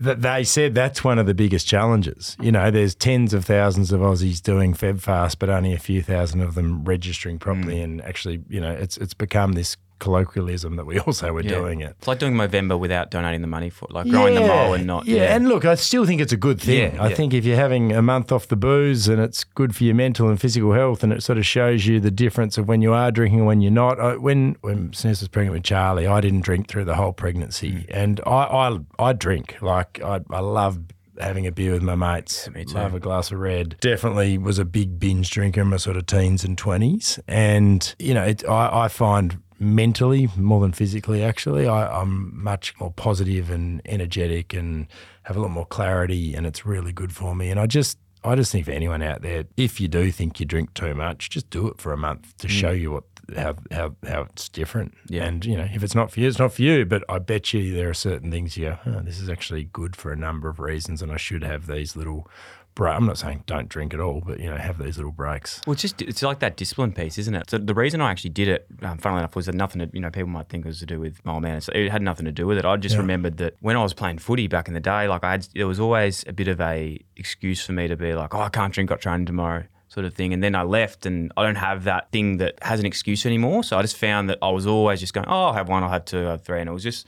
that 0.00 0.22
they 0.22 0.42
said 0.42 0.74
that's 0.74 1.04
one 1.04 1.20
of 1.20 1.26
the 1.26 1.34
biggest 1.34 1.68
challenges. 1.68 2.36
You 2.40 2.50
know, 2.50 2.72
there's 2.72 2.96
tens 2.96 3.34
of 3.34 3.44
thousands 3.44 3.92
of 3.92 4.00
Aussies 4.00 4.42
doing 4.42 4.74
Feb 4.74 5.00
fast, 5.00 5.38
but 5.38 5.48
only 5.48 5.72
a 5.74 5.78
few 5.78 6.02
thousand 6.02 6.40
of 6.40 6.56
them 6.56 6.82
registering 6.84 7.38
properly. 7.38 7.76
Mm. 7.76 7.84
And 7.84 8.02
actually, 8.02 8.42
you 8.48 8.60
know, 8.60 8.72
it's 8.72 8.96
it's 8.96 9.14
become 9.14 9.52
this 9.52 9.76
colloquialism 10.00 10.74
that 10.76 10.84
we 10.86 10.98
all 11.00 11.12
say 11.12 11.30
we're 11.30 11.42
Yeah. 11.42 11.50
doing 11.50 11.80
it. 11.80 11.94
It's 11.98 12.08
like 12.08 12.18
doing 12.18 12.34
Movember 12.34 12.78
without 12.78 13.10
donating 13.12 13.40
the 13.42 13.46
money 13.46 13.70
for 13.70 13.84
it, 13.88 13.92
like 13.92 14.08
growing 14.08 14.34
the 14.34 14.40
mole 14.40 14.74
and 14.74 14.86
not. 14.86 15.06
Yeah. 15.06 15.34
and 15.36 15.48
look, 15.48 15.64
I 15.64 15.76
still 15.76 16.04
think 16.04 16.20
it's 16.20 16.32
a 16.32 16.36
good 16.36 16.60
thing. 16.60 16.94
Yeah, 16.94 17.02
I 17.02 17.08
yeah. 17.10 17.14
think 17.14 17.32
if 17.32 17.44
you're 17.44 17.56
having 17.56 17.92
a 17.92 18.02
month 18.02 18.32
off 18.32 18.48
the 18.48 18.56
booze 18.56 19.06
and 19.06 19.20
it's 19.20 19.44
good 19.44 19.76
for 19.76 19.84
your 19.84 19.94
mental 19.94 20.28
and 20.28 20.40
physical 20.40 20.72
health, 20.72 21.04
and 21.04 21.12
it 21.12 21.22
sort 21.22 21.38
of 21.38 21.46
shows 21.46 21.86
you 21.86 22.00
the 22.00 22.10
difference 22.10 22.58
of 22.58 22.66
when 22.66 22.82
you 22.82 22.92
are 22.92 23.12
drinking 23.12 23.38
and 23.38 23.46
when 23.46 23.60
you're 23.60 23.70
not. 23.70 24.00
I, 24.00 24.16
when 24.16 24.56
when 24.62 24.90
Snez 24.90 25.20
was 25.20 25.28
pregnant 25.28 25.54
with 25.54 25.62
Charlie, 25.64 26.06
I 26.06 26.20
didn't 26.20 26.40
drink 26.40 26.66
through 26.68 26.86
the 26.86 26.96
whole 26.96 27.12
pregnancy, 27.12 27.70
Mm. 27.72 27.86
and 27.90 28.20
I, 28.26 28.30
I 28.30 28.78
I 28.98 29.12
drink 29.12 29.56
like 29.60 30.00
I 30.02 30.20
I 30.30 30.40
love. 30.40 30.80
Having 31.20 31.46
a 31.48 31.52
beer 31.52 31.72
with 31.72 31.82
my 31.82 31.94
mates, 31.96 32.48
me 32.48 32.64
too. 32.64 32.72
love 32.76 32.94
a 32.94 32.98
glass 33.00 33.30
of 33.30 33.38
red. 33.40 33.76
Definitely 33.82 34.38
was 34.38 34.58
a 34.58 34.64
big 34.64 34.98
binge 34.98 35.28
drinker 35.30 35.60
in 35.60 35.66
my 35.66 35.76
sort 35.76 35.98
of 35.98 36.06
teens 36.06 36.44
and 36.44 36.56
twenties, 36.56 37.18
and 37.28 37.94
you 37.98 38.14
know, 38.14 38.22
it, 38.24 38.42
I, 38.48 38.84
I 38.84 38.88
find 38.88 39.36
mentally 39.60 40.28
more 40.36 40.60
than 40.60 40.72
physically 40.72 41.22
actually. 41.22 41.68
I, 41.68 42.00
i'm 42.00 42.42
much 42.42 42.74
more 42.80 42.90
positive 42.90 43.50
and 43.50 43.82
energetic 43.84 44.54
and 44.54 44.86
have 45.24 45.36
a 45.36 45.40
lot 45.40 45.50
more 45.50 45.66
clarity 45.66 46.34
and 46.34 46.46
it's 46.46 46.64
really 46.64 46.92
good 46.92 47.12
for 47.12 47.34
me. 47.34 47.50
And 47.50 47.60
i 47.60 47.66
just 47.66 47.98
i 48.24 48.34
just 48.34 48.50
think 48.50 48.64
for 48.64 48.72
anyone 48.72 49.02
out 49.02 49.22
there 49.22 49.44
if 49.56 49.80
you 49.80 49.86
do 49.86 50.10
think 50.10 50.40
you 50.40 50.46
drink 50.46 50.72
too 50.74 50.94
much 50.94 51.30
just 51.30 51.50
do 51.50 51.68
it 51.68 51.80
for 51.80 51.92
a 51.92 51.96
month 51.96 52.36
to 52.38 52.46
mm. 52.46 52.50
show 52.50 52.70
you 52.70 52.92
what 52.92 53.04
how, 53.36 53.54
how 53.70 53.94
how 54.08 54.22
it's 54.22 54.48
different. 54.48 54.94
Yeah. 55.08 55.24
and 55.24 55.44
you 55.44 55.56
know 55.56 55.68
if 55.72 55.84
it's 55.84 55.94
not 55.94 56.10
for 56.10 56.20
you 56.20 56.28
it's 56.28 56.38
not 56.38 56.54
for 56.54 56.62
you. 56.62 56.86
But 56.86 57.04
i 57.08 57.18
bet 57.18 57.52
you 57.52 57.74
there 57.74 57.90
are 57.90 57.94
certain 57.94 58.30
things 58.30 58.56
you 58.56 58.70
go 58.70 58.78
oh, 58.86 59.00
this 59.00 59.20
is 59.20 59.28
actually 59.28 59.64
good 59.64 59.94
for 59.94 60.10
a 60.10 60.16
number 60.16 60.48
of 60.48 60.58
reasons 60.58 61.02
and 61.02 61.12
i 61.12 61.16
should 61.16 61.44
have 61.44 61.66
these 61.66 61.94
little 61.94 62.28
bra- 62.74 62.96
i'm 62.96 63.06
not 63.06 63.18
saying 63.18 63.42
don't 63.46 63.68
drink 63.68 63.92
at 63.92 64.00
all 64.00 64.22
but 64.24 64.40
you 64.40 64.48
know 64.48 64.56
have 64.56 64.78
these 64.78 64.96
little 64.96 65.12
breaks 65.12 65.60
Well, 65.66 65.72
it's 65.72 65.82
just 65.82 66.00
it's 66.02 66.22
like 66.22 66.38
that 66.40 66.56
discipline 66.56 66.92
piece, 66.92 67.18
isn't 67.18 67.34
it? 67.34 67.50
So 67.50 67.58
the 67.58 67.74
reason 67.74 68.00
I 68.00 68.10
actually 68.10 68.30
did 68.30 68.48
it, 68.48 68.66
um, 68.82 68.98
funnily 68.98 69.20
enough, 69.20 69.36
was 69.36 69.46
that 69.46 69.54
nothing. 69.54 69.80
To, 69.80 69.90
you 69.92 70.00
know, 70.00 70.10
people 70.10 70.28
might 70.28 70.48
think 70.48 70.64
it 70.64 70.68
was 70.68 70.78
to 70.80 70.86
do 70.86 70.98
with 71.00 71.24
my 71.24 71.32
oh 71.34 71.40
man, 71.40 71.60
it 71.72 71.90
had 71.90 72.02
nothing 72.02 72.24
to 72.26 72.32
do 72.32 72.46
with 72.46 72.58
it. 72.58 72.64
I 72.64 72.76
just 72.76 72.96
remembered 72.96 73.36
that 73.38 73.54
when 73.60 73.76
I 73.76 73.82
was 73.82 73.94
playing 73.94 74.18
footy 74.18 74.46
back 74.48 74.68
in 74.68 74.74
the 74.74 74.80
day, 74.80 75.08
like 75.08 75.24
I 75.24 75.32
had, 75.32 75.46
there 75.54 75.66
was 75.66 75.78
always 75.80 76.24
a 76.26 76.32
bit 76.32 76.48
of 76.48 76.60
a 76.60 76.98
excuse 77.16 77.64
for 77.64 77.72
me 77.72 77.88
to 77.88 77.96
be 77.96 78.14
like, 78.14 78.34
oh, 78.34 78.40
I 78.40 78.48
can't 78.48 78.72
drink, 78.72 78.88
got 78.90 79.00
training 79.00 79.26
tomorrow. 79.26 79.64
Sort 79.88 80.06
of 80.06 80.14
thing, 80.14 80.32
and 80.32 80.42
then 80.42 80.54
I 80.54 80.62
left, 80.62 81.04
and 81.06 81.32
I 81.36 81.42
don't 81.42 81.56
have 81.56 81.84
that 81.84 82.12
thing 82.12 82.36
that 82.38 82.54
has 82.62 82.78
an 82.78 82.86
excuse 82.86 83.26
anymore. 83.26 83.64
So 83.64 83.76
I 83.76 83.82
just 83.82 83.96
found 83.96 84.30
that 84.30 84.38
I 84.40 84.50
was 84.50 84.64
always 84.66 85.00
just 85.00 85.12
going, 85.12 85.26
"Oh, 85.28 85.46
I'll 85.46 85.52
have 85.52 85.68
one, 85.68 85.82
I'll 85.82 85.90
have 85.90 86.04
two, 86.04 86.18
I'll 86.24 86.30
have 86.32 86.42
three. 86.42 86.60
and 86.60 86.68
it 86.70 86.72
was 86.72 86.84
just, 86.84 87.06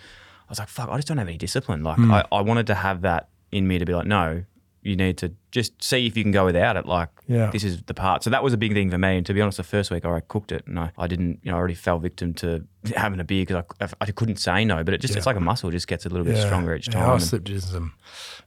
I 0.48 0.50
was 0.50 0.58
like, 0.58 0.68
"Fuck, 0.68 0.88
I 0.90 0.96
just 0.96 1.06
don't 1.08 1.18
have 1.18 1.28
any 1.28 1.38
discipline." 1.38 1.84
Like, 1.84 1.98
I, 2.00 2.24
I 2.32 2.40
wanted 2.40 2.66
to 2.68 2.74
have 2.74 3.02
that 3.02 3.28
in 3.52 3.68
me 3.68 3.78
to 3.78 3.84
be 3.84 3.94
like, 3.94 4.06
"No, 4.06 4.44
you 4.82 4.96
need 4.96 5.16
to 5.18 5.32
just 5.52 5.80
see 5.82 6.06
if 6.06 6.16
you 6.16 6.24
can 6.24 6.32
go 6.32 6.44
without 6.44 6.76
it. 6.76 6.86
Like, 6.86 7.08
Yeah. 7.28 7.50
this 7.52 7.62
is 7.62 7.82
the 7.84 7.94
part. 7.94 8.24
So 8.24 8.30
that 8.30 8.42
was 8.42 8.52
a 8.52 8.56
big 8.56 8.72
thing 8.72 8.90
for 8.90 8.98
me. 8.98 9.16
And 9.18 9.26
to 9.26 9.32
be 9.32 9.40
honest, 9.40 9.58
the 9.58 9.62
first 9.62 9.90
week 9.92 10.04
I 10.04 10.18
cooked 10.20 10.50
it 10.50 10.66
and 10.66 10.76
I, 10.78 10.90
I 10.98 11.06
didn't, 11.06 11.38
you 11.44 11.50
know, 11.52 11.56
I 11.56 11.58
already 11.60 11.74
fell 11.74 12.00
victim 12.00 12.34
to 12.34 12.66
having 12.96 13.20
a 13.20 13.24
beer 13.24 13.44
because 13.46 13.64
I, 13.80 13.86
I 14.00 14.06
couldn't 14.10 14.36
say 14.36 14.64
no. 14.64 14.82
But 14.82 14.94
it 14.94 15.00
just, 15.00 15.14
it's 15.14 15.24
like 15.26 15.36
a 15.36 15.40
muscle, 15.40 15.68
it 15.68 15.72
just 15.72 15.86
gets 15.86 16.04
a 16.04 16.08
little 16.08 16.24
bit 16.26 16.36
stronger 16.36 16.74
each 16.74 16.88
Yeah, 16.88 16.94
time. 16.94 17.10
I 17.10 17.18
slipped 17.18 17.48
into 17.48 17.60
some 17.60 17.94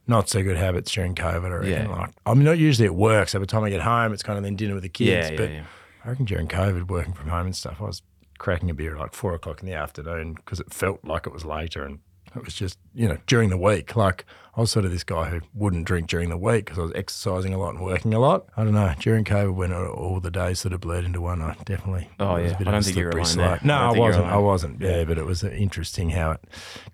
not 0.06 0.28
so 0.28 0.42
good 0.42 0.58
habits 0.58 0.92
during 0.92 1.14
COVID. 1.14 1.46
I 1.46 1.48
reckon. 1.48 1.70
Yeah. 1.70 1.88
Like, 1.88 2.10
I'm 2.26 2.44
not 2.44 2.58
usually 2.58 2.86
at 2.86 2.94
work, 2.94 3.28
so 3.30 3.38
by 3.38 3.44
the 3.44 3.46
time 3.46 3.64
I 3.64 3.70
get 3.70 3.80
home, 3.80 4.12
it's 4.12 4.22
kind 4.22 4.36
of 4.36 4.44
then 4.44 4.56
dinner 4.56 4.74
with 4.74 4.82
the 4.82 4.88
kids. 4.90 5.08
Yeah, 5.30 5.30
yeah, 5.30 5.36
but 5.38 5.50
yeah. 5.50 5.62
I 6.04 6.08
reckon 6.10 6.26
during 6.26 6.48
COVID, 6.48 6.88
working 6.88 7.14
from 7.14 7.28
home 7.30 7.46
and 7.46 7.56
stuff, 7.56 7.78
I 7.80 7.84
was 7.84 8.02
cracking 8.38 8.68
a 8.68 8.74
beer 8.74 8.94
at 8.94 9.00
like 9.00 9.14
four 9.14 9.32
o'clock 9.32 9.60
in 9.60 9.66
the 9.66 9.74
afternoon 9.74 10.34
because 10.34 10.60
it 10.60 10.72
felt 10.74 11.02
like 11.04 11.26
it 11.26 11.32
was 11.32 11.44
later 11.46 11.82
and. 11.84 12.00
It 12.34 12.44
was 12.44 12.54
just, 12.54 12.78
you 12.94 13.08
know, 13.08 13.18
during 13.26 13.50
the 13.50 13.56
week. 13.58 13.96
Like, 13.96 14.24
I 14.56 14.60
was 14.60 14.70
sort 14.70 14.84
of 14.86 14.90
this 14.90 15.04
guy 15.04 15.28
who 15.28 15.40
wouldn't 15.54 15.84
drink 15.86 16.08
during 16.08 16.30
the 16.30 16.36
week 16.38 16.64
because 16.64 16.78
I 16.78 16.82
was 16.82 16.92
exercising 16.94 17.52
a 17.52 17.58
lot 17.58 17.74
and 17.74 17.80
working 17.84 18.14
a 18.14 18.18
lot. 18.18 18.46
I 18.56 18.64
don't 18.64 18.72
know. 18.72 18.94
During 18.98 19.24
COVID, 19.24 19.54
when 19.54 19.72
all- 19.72 20.18
the 20.20 20.30
days 20.30 20.60
sort 20.60 20.72
of 20.72 20.80
blurred 20.80 21.04
into 21.04 21.20
one, 21.20 21.42
I 21.42 21.54
definitely. 21.66 22.08
Oh, 22.18 22.36
yeah. 22.36 22.46
a 22.46 22.58
bit 22.58 22.66
I 22.66 22.70
don't 22.70 22.82
think 22.82 22.96
you're 22.96 23.10
alone 23.10 23.36
there. 23.36 23.60
No, 23.62 23.74
I 23.76 23.88
I, 23.94 23.98
wasn't. 23.98 24.24
I 24.26 24.36
wasn't. 24.38 24.80
Yeah, 24.80 25.04
but 25.04 25.18
it 25.18 25.26
was 25.26 25.44
interesting 25.44 26.10
how 26.10 26.32
it 26.32 26.40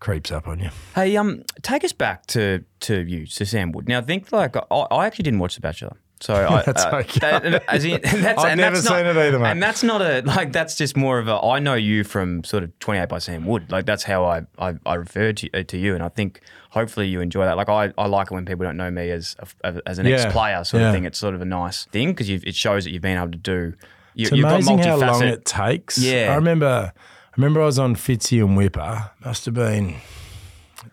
creeps 0.00 0.32
up 0.32 0.48
on 0.48 0.58
you. 0.58 0.70
Hey, 0.96 1.16
um, 1.16 1.44
take 1.62 1.84
us 1.84 1.92
back 1.92 2.26
to 2.26 2.64
to 2.80 3.00
you, 3.00 3.26
to 3.26 3.46
Sam 3.46 3.70
Wood. 3.70 3.88
Now, 3.88 4.02
think 4.02 4.32
like 4.32 4.56
I, 4.56 4.60
I 4.74 5.06
actually 5.06 5.22
didn't 5.22 5.38
watch 5.38 5.54
The 5.54 5.60
Bachelor, 5.60 5.96
so 6.22 6.34
I, 6.34 6.62
That's 6.66 6.84
uh, 6.84 6.96
okay. 6.96 7.18
that- 7.20 7.64
as 7.68 7.84
in, 7.84 8.00
that's, 8.02 8.42
I've 8.42 8.56
never 8.56 8.76
that's 8.76 8.86
seen 8.88 9.04
not, 9.04 9.16
it 9.16 9.26
either, 9.28 9.38
mate. 9.38 9.50
And 9.50 9.62
that's 9.62 9.82
not 9.82 10.00
a 10.00 10.22
like. 10.22 10.52
That's 10.52 10.76
just 10.76 10.96
more 10.96 11.18
of 11.18 11.28
a. 11.28 11.34
I 11.40 11.58
know 11.58 11.74
you 11.74 12.04
from 12.04 12.44
sort 12.44 12.62
of 12.62 12.78
Twenty 12.78 13.00
Eight 13.00 13.08
by 13.08 13.18
Sam 13.18 13.44
Wood. 13.44 13.70
Like 13.70 13.84
that's 13.86 14.04
how 14.04 14.24
I 14.24 14.42
I, 14.58 14.74
I 14.86 14.94
referred 14.94 15.36
to 15.38 15.50
uh, 15.52 15.62
to 15.64 15.76
you, 15.76 15.94
and 15.94 16.02
I 16.02 16.08
think 16.08 16.40
hopefully 16.70 17.08
you 17.08 17.20
enjoy 17.20 17.44
that. 17.44 17.56
Like 17.56 17.68
I, 17.68 17.92
I 17.98 18.06
like 18.06 18.28
it 18.30 18.34
when 18.34 18.44
people 18.46 18.64
don't 18.64 18.76
know 18.76 18.90
me 18.90 19.10
as 19.10 19.36
a, 19.64 19.80
as 19.84 19.98
an 19.98 20.06
Yeah. 20.06 20.16
ex 20.22 20.32
player 20.32 20.62
sort 20.64 20.80
Yeah. 20.82 20.88
of 20.90 20.94
thing. 20.94 21.04
It's 21.04 21.18
sort 21.18 21.34
of 21.34 21.40
a 21.42 21.44
nice 21.44 21.86
thing 21.86 22.08
because 22.12 22.30
it 22.30 22.54
shows 22.54 22.84
that 22.84 22.90
you've 22.92 23.02
been 23.02 23.18
able 23.18 23.32
to 23.32 23.38
do. 23.38 23.74
You, 24.14 24.22
It's 24.26 24.32
you've 24.32 24.42
got 24.44 24.52
amazing 24.54 24.78
how 24.78 24.96
long 24.96 25.20
multifaceted- 25.20 25.32
it 25.32 25.44
takes. 25.44 25.98
Yeah. 25.98 26.28
I 26.32 26.34
remember. 26.36 26.92
I 26.94 27.34
remember 27.38 27.62
I 27.62 27.64
was 27.64 27.78
on 27.78 27.96
Fitzy 27.96 28.44
and 28.44 28.56
Whipper. 28.58 29.10
Must 29.24 29.44
have 29.46 29.54
been 29.54 29.96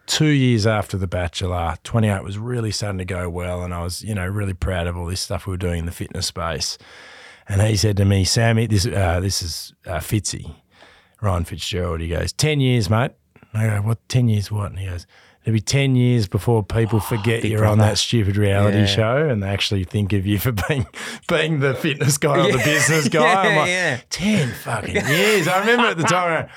two 0.10 0.25
years 0.28 0.68
after 0.68 0.98
The 0.98 1.08
Bachelor. 1.08 1.75
Twenty 1.84 2.10
eight 2.10 2.24
was 2.24 2.38
really 2.38 2.72
starting 2.72 2.98
to 2.98 3.06
go 3.06 3.30
well, 3.30 3.63
and 3.63 3.74
I 3.74 3.84
was, 3.84 4.04
you 4.04 4.13
know, 4.16 4.28
really 4.28 4.54
proud 4.54 4.88
of 4.88 4.98
all 4.98 5.06
this 5.06 5.22
stuff 5.22 5.46
we 5.48 5.51
were 5.51 5.58
doing 5.58 5.80
in 5.80 5.86
the 5.86 5.92
fitness 5.94 6.25
space. 6.28 6.78
And 7.48 7.62
he 7.62 7.78
said 7.78 7.96
to 7.98 8.06
me, 8.06 8.25
"Sammy, 8.25 8.68
this 8.68 8.86
uh, 8.86 9.20
this 9.22 9.42
is 9.42 9.74
uh, 9.88 10.00
Fitzy, 10.00 10.56
Ryan 11.22 11.46
Fitzgerald." 11.46 12.01
He 12.01 12.10
goes, 12.10 12.34
10 12.34 12.60
years, 12.60 12.89
mate." 12.89 13.12
And 13.54 13.62
I 13.72 13.78
go, 13.80 13.88
"What? 13.88 14.10
Ten 14.10 14.28
years? 14.28 14.51
What?" 14.51 14.72
And 14.72 14.80
he 14.80 14.88
goes. 14.88 15.08
It'll 15.46 15.54
be 15.54 15.62
10 15.62 15.96
years 15.96 16.28
before 16.28 16.63
people 16.63 17.00
forget 17.00 17.42
Big 17.44 17.51
you're 17.54 17.66
on 17.66 17.78
that 17.78 17.98
stupid 17.98 18.36
reality 18.36 18.80
Yeah. 18.80 18.86
show 18.86 19.30
and 19.30 19.42
they 19.42 19.48
actually 19.48 19.86
think 19.86 20.12
of 20.12 20.25
you 20.28 20.38
for 20.38 20.51
being 20.51 20.86
being 21.30 21.62
the 21.62 21.74
fitness 21.74 22.18
guy 22.18 22.38
or 22.46 22.51
the 22.51 22.58
business 22.58 23.08
guy. 23.10 23.46
I'm 23.48 23.56
like, 23.56 23.70
yeah. 23.70 24.01
10 24.10 24.51
fucking 24.51 24.96
years. 25.08 25.48
I 25.48 25.62
remember 25.62 25.88
at 25.88 25.98
the 25.98 26.04
time, 26.04 26.50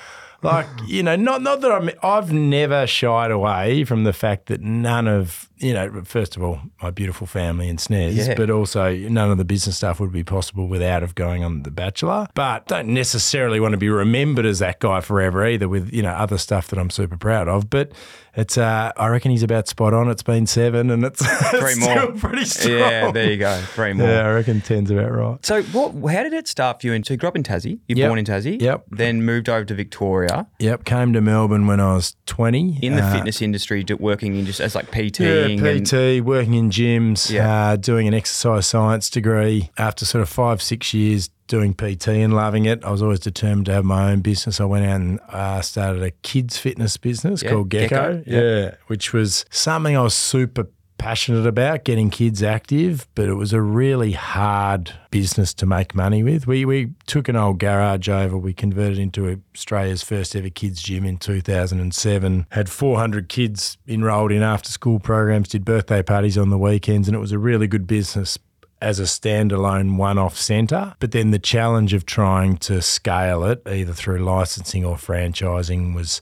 like, 0.43 0.67
you 0.85 1.01
know, 1.03 1.15
not, 1.15 1.41
not 1.41 1.61
that 1.61 1.71
I'm, 1.71 1.89
I've 2.03 2.31
never 2.33 2.85
shied 2.85 3.31
away 3.31 3.83
from 3.85 4.03
the 4.03 4.13
fact 4.13 4.47
that 4.47 4.61
none 4.61 5.07
of, 5.07 5.49
you 5.57 5.73
know, 5.73 6.01
first 6.03 6.35
of 6.35 6.43
all, 6.43 6.59
my 6.81 6.91
beautiful 6.91 7.25
family 7.27 7.69
and 7.69 7.79
Snez, 7.79 8.15
Yeah. 8.15 8.35
but 8.35 8.49
also 8.49 8.93
none 8.93 9.31
of 9.31 9.37
the 9.37 9.45
business 9.45 9.77
stuff 9.77 9.99
would 9.99 10.11
be 10.11 10.23
possible 10.23 10.67
without 10.67 11.03
of 11.03 11.15
going 11.15 11.43
on 11.43 11.63
The 11.63 11.71
Bachelor. 11.71 12.27
But 12.33 12.67
don't 12.67 12.89
necessarily 12.89 13.59
want 13.59 13.71
to 13.73 13.77
be 13.77 13.89
remembered 13.89 14.45
as 14.45 14.59
that 14.59 14.79
guy 14.79 15.01
forever 15.01 15.45
either 15.47 15.67
with, 15.69 15.93
you 15.93 16.01
know, 16.03 16.11
other 16.11 16.37
stuff 16.37 16.67
that 16.67 16.79
I'm 16.79 16.89
super 16.89 17.17
proud 17.17 17.47
of. 17.47 17.69
But 17.69 17.91
it's, 18.35 18.57
uh, 18.57 18.91
I 18.97 19.07
reckon 19.07 19.31
he's 19.31 19.43
about 19.43 19.67
spot 19.67 19.93
on. 19.93 20.09
It's 20.09 20.23
been 20.23 20.45
seven 20.47 20.89
and 20.89 21.03
it's, 21.03 21.23
Three 21.51 21.75
more. 21.75 21.97
still 21.97 22.11
pretty 22.13 22.45
strong. 22.45 22.77
Yeah, 22.77 23.11
there 23.11 23.31
you 23.31 23.37
go. 23.37 23.55
Three 23.73 23.93
more. 23.93 24.07
Yeah, 24.07 24.21
I 24.27 24.31
reckon 24.33 24.61
10's 24.61 24.89
about 24.91 25.11
right. 25.11 25.45
So, 25.45 25.61
what? 25.63 26.13
How 26.13 26.23
did 26.23 26.33
it 26.33 26.47
start 26.47 26.81
for 26.81 26.87
you? 26.87 26.93
And 26.93 27.05
so, 27.05 27.13
you 27.13 27.17
grew 27.17 27.29
up 27.29 27.35
in 27.35 27.43
Tassie. 27.43 27.79
You're 27.87 27.99
Yep. 27.99 28.09
born 28.09 28.19
in 28.19 28.25
Tassie. 28.25 28.61
Yep. 28.61 28.85
Then 28.91 29.23
moved 29.23 29.49
over 29.49 29.65
to 29.65 29.73
Victoria 29.75 30.47
Yep, 30.59 30.85
came 30.85 31.13
to 31.13 31.21
Melbourne 31.21 31.67
when 31.67 31.79
I 31.79 31.93
was 31.93 32.15
20. 32.25 32.79
in 32.81 32.95
the 32.95 33.03
Uh, 33.03 33.13
fitness 33.13 33.41
industry, 33.41 33.85
working 33.99 34.35
in 34.35 34.45
just 34.45 34.59
as 34.61 34.75
like 34.75 34.91
PT. 34.91 35.19
Yeah, 35.19 35.47
PTing. 35.47 35.77
and- 35.77 35.87
PT, 36.21 36.21
working 36.25 36.53
in 36.55 36.69
gyms, 36.69 37.29
Yeah. 37.29 37.69
uh, 37.69 37.75
doing 37.75 38.07
an 38.07 38.13
exercise 38.13 38.65
science 38.67 39.09
degree. 39.09 39.69
After 39.77 40.05
sort 40.05 40.21
of 40.21 40.29
five, 40.29 40.61
six 40.61 40.93
years 40.93 41.29
doing 41.47 41.73
PT 41.73 42.09
and 42.09 42.33
loving 42.33 42.65
it, 42.65 42.83
I 42.83 42.91
was 42.91 43.01
always 43.01 43.19
determined 43.19 43.65
to 43.67 43.73
have 43.73 43.85
my 43.85 44.11
own 44.11 44.21
business. 44.21 44.59
I 44.59 44.65
went 44.65 44.85
out 44.85 44.95
and 45.01 45.19
uh, 45.29 45.61
started 45.61 46.03
a 46.03 46.11
kids 46.11 46.57
fitness 46.57 46.97
business 46.97 47.43
Yeah, 47.43 47.49
called 47.51 47.69
Gecko. 47.69 47.89
Gecko, 47.89 48.23
yeah. 48.25 48.41
Yeah, 48.41 48.75
which 48.87 49.13
was 49.13 49.45
something 49.49 49.95
I 49.97 50.01
was 50.01 50.13
super 50.13 50.67
passionate 50.99 51.45
about 51.45 51.83
getting 51.83 52.09
kids 52.09 52.41
active, 52.41 53.07
but 53.13 53.27
it 53.27 53.33
was 53.33 53.51
a 53.51 53.61
really 53.61 54.13
hard 54.13 54.93
business 55.11 55.53
to 55.53 55.65
make 55.65 55.93
money 55.93 56.23
with. 56.23 56.47
We 56.47 56.63
we 56.63 56.91
took 57.07 57.27
an 57.27 57.35
old 57.35 57.59
garage 57.59 58.07
over, 58.07 58.37
we 58.37 58.53
converted 58.53 58.99
into 58.99 59.41
Australia's 59.53 60.01
first 60.01 60.33
ever 60.33 60.49
kids 60.49 60.81
gym 60.81 61.03
in 61.03 61.17
2007. 61.17 62.45
Had 62.51 62.69
400 62.69 63.27
kids 63.27 63.77
enrolled 63.87 64.31
in 64.31 64.41
after 64.43 64.69
school 64.69 64.99
programs, 64.99 65.49
did 65.49 65.65
birthday 65.65 66.03
parties 66.03 66.37
on 66.37 66.49
the 66.51 66.57
weekends, 66.57 67.07
and 67.09 67.15
it 67.15 67.19
was 67.19 67.31
a 67.33 67.39
really 67.39 67.67
good 67.67 67.85
business 67.85 68.37
as 68.83 68.99
a 68.99 69.03
standalone 69.03 69.97
one 69.97 70.17
off 70.17 70.37
centre. 70.37 70.93
But 70.99 71.11
then 71.11 71.31
the 71.31 71.39
challenge 71.39 71.93
of 71.93 72.05
trying 72.05 72.57
to 72.57 72.81
scale 72.81 73.43
it, 73.45 73.61
either 73.67 73.93
through 73.93 74.19
licensing 74.19 74.83
or 74.83 74.95
franchising, 74.97 75.95
was 75.95 76.21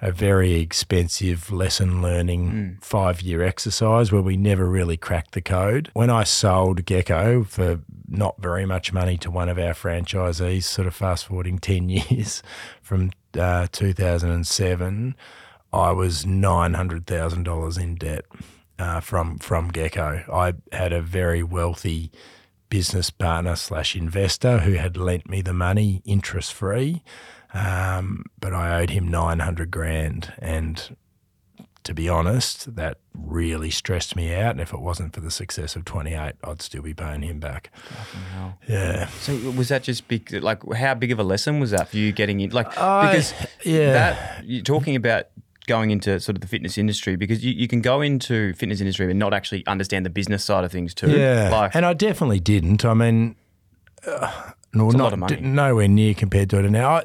a 0.00 0.12
very 0.12 0.54
expensive 0.54 1.50
lesson 1.50 2.00
learning 2.00 2.78
five 2.80 3.20
year 3.20 3.42
exercise 3.42 4.12
where 4.12 4.22
we 4.22 4.36
never 4.36 4.66
really 4.66 4.96
cracked 4.96 5.32
the 5.32 5.40
code. 5.40 5.90
When 5.92 6.08
I 6.08 6.24
sold 6.24 6.84
Gecko 6.84 7.44
for 7.44 7.80
not 8.08 8.40
very 8.40 8.64
much 8.64 8.92
money 8.92 9.18
to 9.18 9.30
one 9.30 9.48
of 9.48 9.58
our 9.58 9.74
franchisees, 9.74 10.64
sort 10.64 10.86
of 10.86 10.94
fast 10.94 11.26
forwarding 11.26 11.58
10 11.60 11.88
years 11.88 12.42
from 12.80 13.10
uh, 13.38 13.66
2007, 13.72 15.16
I 15.72 15.90
was 15.90 16.24
nine 16.24 16.74
hundred 16.74 17.06
thousand 17.06 17.42
dollars 17.42 17.76
in 17.76 17.96
debt 17.96 18.24
uh, 18.78 19.00
from 19.00 19.38
from 19.38 19.68
Gecko. 19.68 20.24
I 20.32 20.54
had 20.72 20.92
a 20.92 21.00
very 21.02 21.42
wealthy 21.42 22.10
business 22.68 23.10
partner 23.10 23.56
slash 23.56 23.96
investor 23.96 24.58
who 24.58 24.72
had 24.72 24.96
lent 24.96 25.28
me 25.28 25.40
the 25.40 25.54
money 25.54 26.02
interest 26.04 26.52
free, 26.52 27.02
um, 27.54 28.24
but 28.40 28.52
I 28.52 28.80
owed 28.80 28.90
him 28.90 29.08
nine 29.08 29.40
hundred 29.40 29.70
grand, 29.70 30.32
and 30.38 30.96
to 31.84 31.94
be 31.94 32.06
honest, 32.08 32.74
that 32.76 32.98
really 33.14 33.70
stressed 33.70 34.14
me 34.14 34.34
out. 34.34 34.50
And 34.50 34.60
if 34.60 34.74
it 34.74 34.80
wasn't 34.80 35.14
for 35.14 35.20
the 35.22 35.30
success 35.30 35.74
of 35.74 35.86
28, 35.86 36.34
I'd 36.44 36.60
still 36.60 36.82
be 36.82 36.92
paying 36.92 37.22
him 37.22 37.40
back. 37.40 37.70
Yeah. 38.68 39.06
So 39.06 39.34
was 39.52 39.68
that 39.68 39.84
just 39.84 40.06
big? 40.06 40.30
Like, 40.34 40.70
how 40.74 40.92
big 40.94 41.12
of 41.12 41.18
a 41.18 41.22
lesson 41.22 41.60
was 41.60 41.70
that 41.70 41.88
for 41.88 41.96
you 41.96 42.12
getting 42.12 42.40
in? 42.40 42.50
Like, 42.50 42.76
I- 42.76 43.12
because 43.12 43.32
yeah. 43.64 43.92
that 43.92 44.44
you're 44.44 44.62
talking 44.62 44.96
about 44.96 45.28
going 45.68 45.92
into 45.92 46.18
sort 46.18 46.36
of 46.36 46.40
the 46.40 46.48
fitness 46.48 46.76
industry 46.76 47.14
because 47.14 47.44
you, 47.44 47.52
you 47.52 47.68
can 47.68 47.80
go 47.80 48.00
into 48.00 48.52
fitness 48.54 48.80
industry 48.80 49.06
but 49.06 49.14
not 49.14 49.32
actually 49.32 49.64
understand 49.66 50.04
the 50.04 50.10
business 50.10 50.42
side 50.44 50.64
of 50.64 50.72
things 50.72 50.92
too. 50.94 51.10
Yeah, 51.10 51.50
Like, 51.52 51.76
and 51.76 51.86
I 51.86 51.92
definitely 51.94 52.40
didn't. 52.40 52.84
I 52.84 52.94
mean, 52.94 53.36
uh, 54.06 54.50
no, 54.74 54.86
It's 54.86 54.94
a 54.94 54.98
not 54.98 55.04
lot 55.04 55.12
of 55.12 55.18
money. 55.20 55.36
d- 55.36 55.42
nowhere 55.42 55.86
near 55.88 56.14
compared 56.14 56.50
to 56.50 56.58
it 56.58 56.68
now. 56.70 56.88
I, 56.96 57.04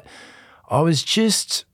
I 0.68 0.80
was 0.80 1.02
just, 1.04 1.64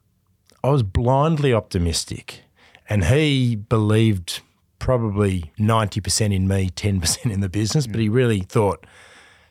I 0.62 0.68
was 0.70 0.82
blindly 0.82 1.54
optimistic, 1.54 2.42
and 2.88 3.04
he 3.04 3.56
believed 3.56 4.40
probably 4.78 5.52
ninety 5.58 6.00
percent 6.00 6.32
in 6.32 6.46
me, 6.48 6.70
ten 6.70 7.00
percent 7.00 7.32
in 7.32 7.40
the 7.40 7.48
business. 7.48 7.86
But 7.86 8.00
he 8.00 8.08
really 8.08 8.40
thought 8.40 8.84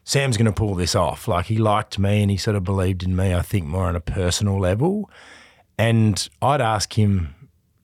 Sam's 0.03 0.38
going 0.38 0.46
to 0.46 0.51
pull 0.51 0.75
this 0.75 0.96
off. 0.96 1.27
Like 1.27 1.46
he 1.48 1.58
liked 1.58 1.98
me, 2.00 2.22
and 2.22 2.29
he 2.31 2.38
sort 2.38 2.55
of 2.55 2.63
believed 2.63 3.03
in 3.03 3.15
me. 3.15 3.34
I 3.34 3.41
think 3.41 3.65
more 3.65 3.86
on 3.86 3.96
a 3.96 4.01
personal 4.01 4.60
level, 4.60 5.10
and 5.79 6.29
I'd 6.41 6.62
ask 6.62 6.93
him 6.93 7.33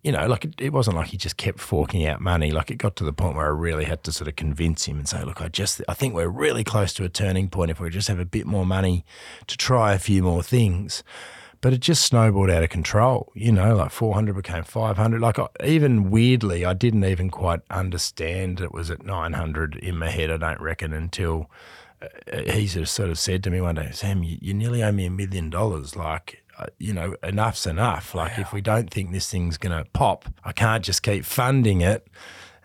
you 0.06 0.12
know, 0.12 0.28
like 0.28 0.46
it, 0.46 0.54
it 0.60 0.72
wasn't 0.72 0.96
like 0.96 1.08
he 1.08 1.18
just 1.18 1.36
kept 1.36 1.60
forking 1.60 2.06
out 2.06 2.22
money. 2.22 2.52
Like 2.52 2.70
it 2.70 2.76
got 2.76 2.96
to 2.98 3.04
the 3.04 3.12
point 3.12 3.36
where 3.36 3.48
I 3.48 3.50
really 3.50 3.86
had 3.86 4.04
to 4.04 4.12
sort 4.12 4.28
of 4.28 4.36
convince 4.36 4.86
him 4.86 5.00
and 5.00 5.10
say, 5.10 5.24
look, 5.24 5.42
I 5.42 5.48
just, 5.48 5.82
I 5.90 5.96
think 5.96 6.14
we're 6.14 6.28
really 6.28 6.64
close 6.64 6.94
to 6.94 7.06
a 7.06 7.10
turning 7.10 7.50
point 7.50 7.72
if 7.72 7.80
we 7.80 7.90
just 7.90 8.08
have 8.08 8.20
a 8.20 8.26
bit 8.26 8.46
more 8.46 8.68
money 8.68 9.04
to 9.48 9.58
try 9.58 9.94
a 9.94 9.98
few 9.98 10.22
more 10.22 10.44
things. 10.44 11.04
But 11.60 11.74
it 11.74 11.80
just 11.80 12.06
snowballed 12.06 12.52
out 12.52 12.62
of 12.62 12.70
control, 12.70 13.32
you 13.34 13.52
know, 13.52 13.76
like 13.76 13.90
400 13.90 14.36
became 14.36 14.64
500. 14.64 15.20
Like 15.20 15.40
I, 15.40 15.48
even 15.66 16.12
weirdly, 16.12 16.66
I 16.66 16.76
didn't 16.76 17.06
even 17.06 17.32
quite 17.32 17.62
understand 17.72 18.62
it 18.62 18.72
was 18.72 18.92
at 18.92 19.04
900 19.04 19.76
in 19.78 19.98
my 19.98 20.10
head, 20.10 20.30
I 20.30 20.38
don't 20.38 20.62
reckon, 20.62 20.94
until 20.94 21.50
uh, 22.00 22.42
he 22.52 22.68
sort 22.68 23.10
of, 23.10 23.18
said 23.18 23.44
to 23.44 23.50
me 23.50 23.60
one 23.60 23.74
day, 23.74 23.90
Sam, 23.92 24.22
you, 24.22 24.38
you 24.40 24.54
nearly 24.54 24.84
owe 24.84 24.92
me 24.92 25.06
a 25.06 25.10
million 25.10 25.50
dollars. 25.50 25.96
Like, 25.96 26.44
Uh, 26.58 26.68
you 26.78 26.94
know, 26.94 27.16
enough's 27.22 27.68
enough. 27.68 28.16
Like, 28.16 28.40
if 28.40 28.54
we 28.54 28.62
don't 28.62 28.90
think 28.90 29.12
this 29.12 29.30
thing's 29.30 29.58
going 29.58 29.78
to 29.78 29.90
pop, 29.92 30.26
I 30.44 30.54
can't 30.54 30.86
just 30.86 31.04
keep 31.04 31.26
funding 31.26 31.82
it. 31.82 32.08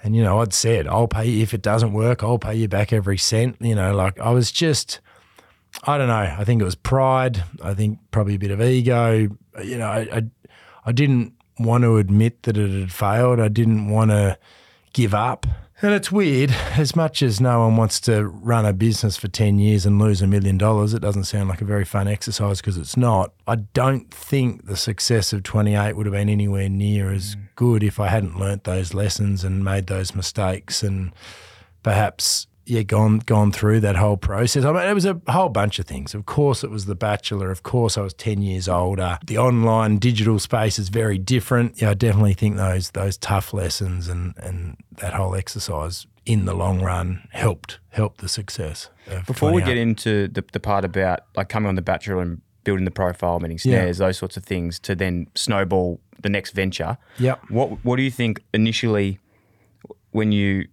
And, 0.02 0.14
you 0.14 0.22
know, 0.22 0.40
I'd 0.40 0.52
said, 0.52 0.86
I'll 0.86 1.08
pay 1.08 1.26
you, 1.26 1.42
if 1.42 1.52
it 1.52 1.60
doesn't 1.60 1.92
work, 1.92 2.22
I'll 2.22 2.38
pay 2.38 2.54
you 2.54 2.68
back 2.68 2.92
every 2.92 3.18
cent. 3.18 3.56
You 3.60 3.74
know, 3.74 3.92
like 3.94 4.18
I 4.20 4.30
was 4.30 4.52
just, 4.52 5.00
I 5.84 5.98
don't 5.98 6.08
know. 6.08 6.14
I 6.14 6.44
think 6.44 6.62
it 6.62 6.64
was 6.64 6.74
pride. 6.74 7.42
I 7.62 7.74
think 7.74 7.98
probably 8.10 8.36
a 8.36 8.38
bit 8.38 8.50
of 8.52 8.62
ego. 8.62 9.28
You 9.62 9.78
know, 9.78 9.88
I, 9.88 10.00
I, 10.12 10.22
I 10.86 10.92
didn't 10.92 11.34
want 11.58 11.82
to 11.82 11.96
admit 11.98 12.44
that 12.44 12.56
it 12.56 12.70
had 12.70 12.92
failed. 12.92 13.40
I 13.40 13.48
didn't 13.48 13.88
want 13.88 14.10
to 14.12 14.38
give 14.92 15.14
up. 15.14 15.46
And 15.82 15.94
it's 15.94 16.12
weird, 16.12 16.50
as 16.76 16.94
much 16.94 17.22
as 17.22 17.40
no 17.40 17.60
one 17.60 17.78
wants 17.78 18.00
to 18.00 18.26
run 18.26 18.66
a 18.66 18.72
business 18.74 19.16
for 19.16 19.28
10 19.28 19.58
years 19.58 19.86
and 19.86 19.98
lose 19.98 20.20
a 20.20 20.26
million 20.26 20.58
dollars, 20.58 20.92
it 20.92 21.00
doesn't 21.00 21.24
sound 21.24 21.48
like 21.48 21.62
a 21.62 21.64
very 21.64 21.86
fun 21.86 22.06
exercise 22.06 22.60
because 22.60 22.76
it's 22.76 22.98
not. 22.98 23.32
I 23.46 23.56
don't 23.56 24.12
think 24.12 24.66
the 24.66 24.76
success 24.76 25.32
of 25.32 25.42
28 25.42 25.96
would 25.96 26.04
have 26.04 26.12
been 26.12 26.28
anywhere 26.28 26.68
near 26.68 27.10
as 27.10 27.34
mm. 27.34 27.48
good 27.56 27.82
if 27.82 27.98
I 27.98 28.08
hadn't 28.08 28.38
learnt 28.38 28.64
those 28.64 28.92
lessons 28.92 29.42
and 29.42 29.64
made 29.64 29.86
those 29.86 30.14
mistakes 30.14 30.82
and 30.82 31.12
perhaps 31.82 32.46
yeah 32.70 32.82
gone 32.82 33.18
gone 33.18 33.52
through 33.52 33.80
that 33.80 33.96
whole 33.96 34.16
process. 34.16 34.64
I 34.64 34.72
mean, 34.72 34.82
it 34.82 34.94
was 34.94 35.04
a 35.04 35.20
whole 35.28 35.48
bunch 35.48 35.78
of 35.78 35.86
things. 35.86 36.14
Of 36.14 36.26
course, 36.26 36.62
it 36.64 36.70
was 36.70 36.86
the 36.86 36.94
Bachelor. 36.94 37.50
Of 37.50 37.62
course, 37.62 37.98
I 37.98 38.02
was 38.02 38.14
ten 38.14 38.40
years 38.42 38.68
older. 38.68 39.18
The 39.26 39.38
online 39.38 39.98
digital 39.98 40.38
space 40.38 40.78
is 40.78 40.88
very 40.88 41.18
different. 41.18 41.80
Yeah, 41.82 41.90
I 41.90 41.94
definitely 41.94 42.34
think 42.34 42.56
those 42.56 42.90
those 42.92 43.16
tough 43.18 43.52
lessons 43.52 44.08
and 44.08 44.34
and 44.38 44.76
that 44.98 45.12
whole 45.14 45.34
exercise 45.34 46.06
in 46.26 46.44
the 46.44 46.54
long 46.54 46.80
run 46.80 47.26
helped 47.30 47.80
helped 47.88 48.20
the 48.20 48.28
success. 48.28 48.88
Before 49.26 49.52
we 49.52 49.62
get 49.62 49.76
into 49.76 50.28
the, 50.28 50.44
the 50.52 50.60
part 50.60 50.84
about 50.84 51.20
like 51.36 51.48
coming 51.48 51.68
on 51.68 51.74
the 51.74 51.82
Bachelor 51.82 52.20
and 52.22 52.40
building 52.62 52.84
the 52.84 52.90
profile, 52.90 53.40
meeting 53.40 53.58
Yeah. 53.64 53.86
Snez, 53.86 53.98
those 53.98 54.18
sorts 54.18 54.36
of 54.36 54.44
things, 54.44 54.78
to 54.80 54.94
then 54.94 55.26
snowball 55.34 56.00
the 56.22 56.28
next 56.28 56.52
venture. 56.52 56.98
Yep. 57.18 57.40
What 57.48 57.84
What 57.84 57.96
do 57.96 58.02
you 58.02 58.10
think 58.10 58.42
initially 58.52 59.18
when 60.12 60.30
you 60.32 60.68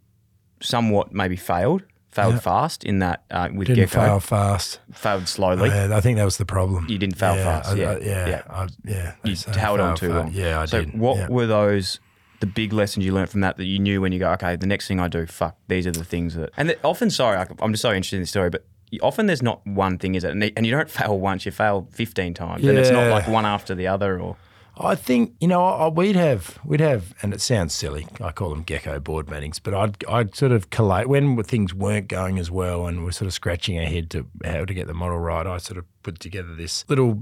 somewhat 0.60 1.14
maybe 1.14 1.36
failed, 1.36 1.84
failed 2.10 2.42
fast 2.42 2.84
in 2.84 3.00
that 3.00 3.24
uh, 3.32 3.50
with 3.54 3.68
didn't 3.68 3.90
Gecko, 3.90 4.00
fail 4.06 4.20
fast. 4.20 4.80
failed 4.92 5.28
slowly? 5.28 5.70
Yeah, 5.70 5.96
I 5.96 6.02
think 6.02 6.18
that 6.18 6.26
was 6.26 6.38
the 6.38 6.46
problem. 6.46 6.88
You 6.90 6.98
didn't 6.98 7.18
fail 7.18 7.36
yeah, 7.36 7.44
fast, 7.44 7.70
I- 7.70 7.76
yeah, 7.76 7.92
I- 7.92 7.98
yeah, 8.00 8.28
yeah. 8.28 8.42
I- 8.50 8.68
yeah. 8.86 9.16
you 9.24 9.36
held 9.54 9.80
on 9.80 9.96
too 9.96 10.14
long. 10.14 10.32
Yeah, 10.34 10.62
I 10.62 10.66
so 10.66 10.84
did. 10.84 10.98
what 10.98 11.18
yeah. 11.18 11.28
were 11.30 11.48
those? 11.48 12.00
The 12.40 12.46
big 12.48 12.72
lessons 12.72 13.04
you 13.04 13.14
learned 13.14 13.32
from 13.32 13.42
that 13.42 13.58
that 13.58 13.66
you 13.66 13.80
knew 13.80 14.00
when 14.00 14.12
you 14.12 14.20
go, 14.20 14.30
okay, 14.34 14.56
the 14.56 14.68
next 14.68 14.88
thing 14.88 15.00
I 15.00 15.08
do, 15.08 15.26
fuck, 15.26 15.58
these 15.70 15.88
are 15.88 15.92
the 15.92 16.04
things 16.04 16.36
that. 16.36 16.52
And 16.56 16.70
that 16.70 16.78
often, 16.86 17.10
sorry, 17.10 17.44
I'm 17.60 17.72
just 17.74 17.82
so 17.82 17.90
interested 17.92 18.18
in 18.18 18.22
the 18.22 18.28
story, 18.28 18.52
but 18.52 18.64
often 19.02 19.26
there's 19.26 19.42
not 19.42 19.66
one 19.66 19.98
thing, 19.98 20.14
is 20.14 20.24
it? 20.24 20.32
And 20.32 20.44
and 20.56 20.66
you 20.66 20.72
don't 20.72 20.90
fail 21.00 21.20
once, 21.20 21.46
you 21.46 21.52
fail 21.52 21.88
15 21.94 22.34
times, 22.36 22.64
and 22.66 22.78
it's 22.78 22.92
not 22.92 23.10
like 23.10 23.28
one 23.28 23.46
after 23.46 23.74
the 23.74 23.88
other, 23.88 24.20
or 24.20 24.38
I 24.80 24.96
think 24.96 25.34
you 25.40 25.48
know 25.48 25.64
I- 25.64 25.88
we'd 25.88 26.16
have 26.16 26.60
we'd 26.64 26.80
have, 26.80 27.14
and 27.22 27.34
it 27.34 27.42
sounds 27.42 27.74
silly. 27.74 28.08
I 28.22 28.32
call 28.32 28.50
them 28.50 28.64
gecko 28.64 29.00
board 29.00 29.30
meetings, 29.30 29.60
but 29.60 29.74
I'd 29.74 30.04
I'd 30.08 30.36
sort 30.36 30.52
of 30.52 30.70
collate 30.70 31.08
when 31.08 31.42
things 31.44 31.74
weren't 31.74 32.08
going 32.08 32.40
as 32.40 32.52
well, 32.52 32.88
and 32.88 33.04
we're 33.04 33.12
sort 33.12 33.28
of 33.28 33.34
scratching 33.34 33.80
our 33.80 33.86
head 33.86 34.10
to 34.12 34.26
how 34.46 34.66
to 34.66 34.74
get 34.74 34.88
the 34.88 34.94
model 34.94 35.20
right. 35.20 35.46
I 35.48 35.58
sort 35.58 35.78
of 35.78 35.86
put 36.04 36.20
together 36.20 36.54
this 36.56 36.86
little 36.88 37.22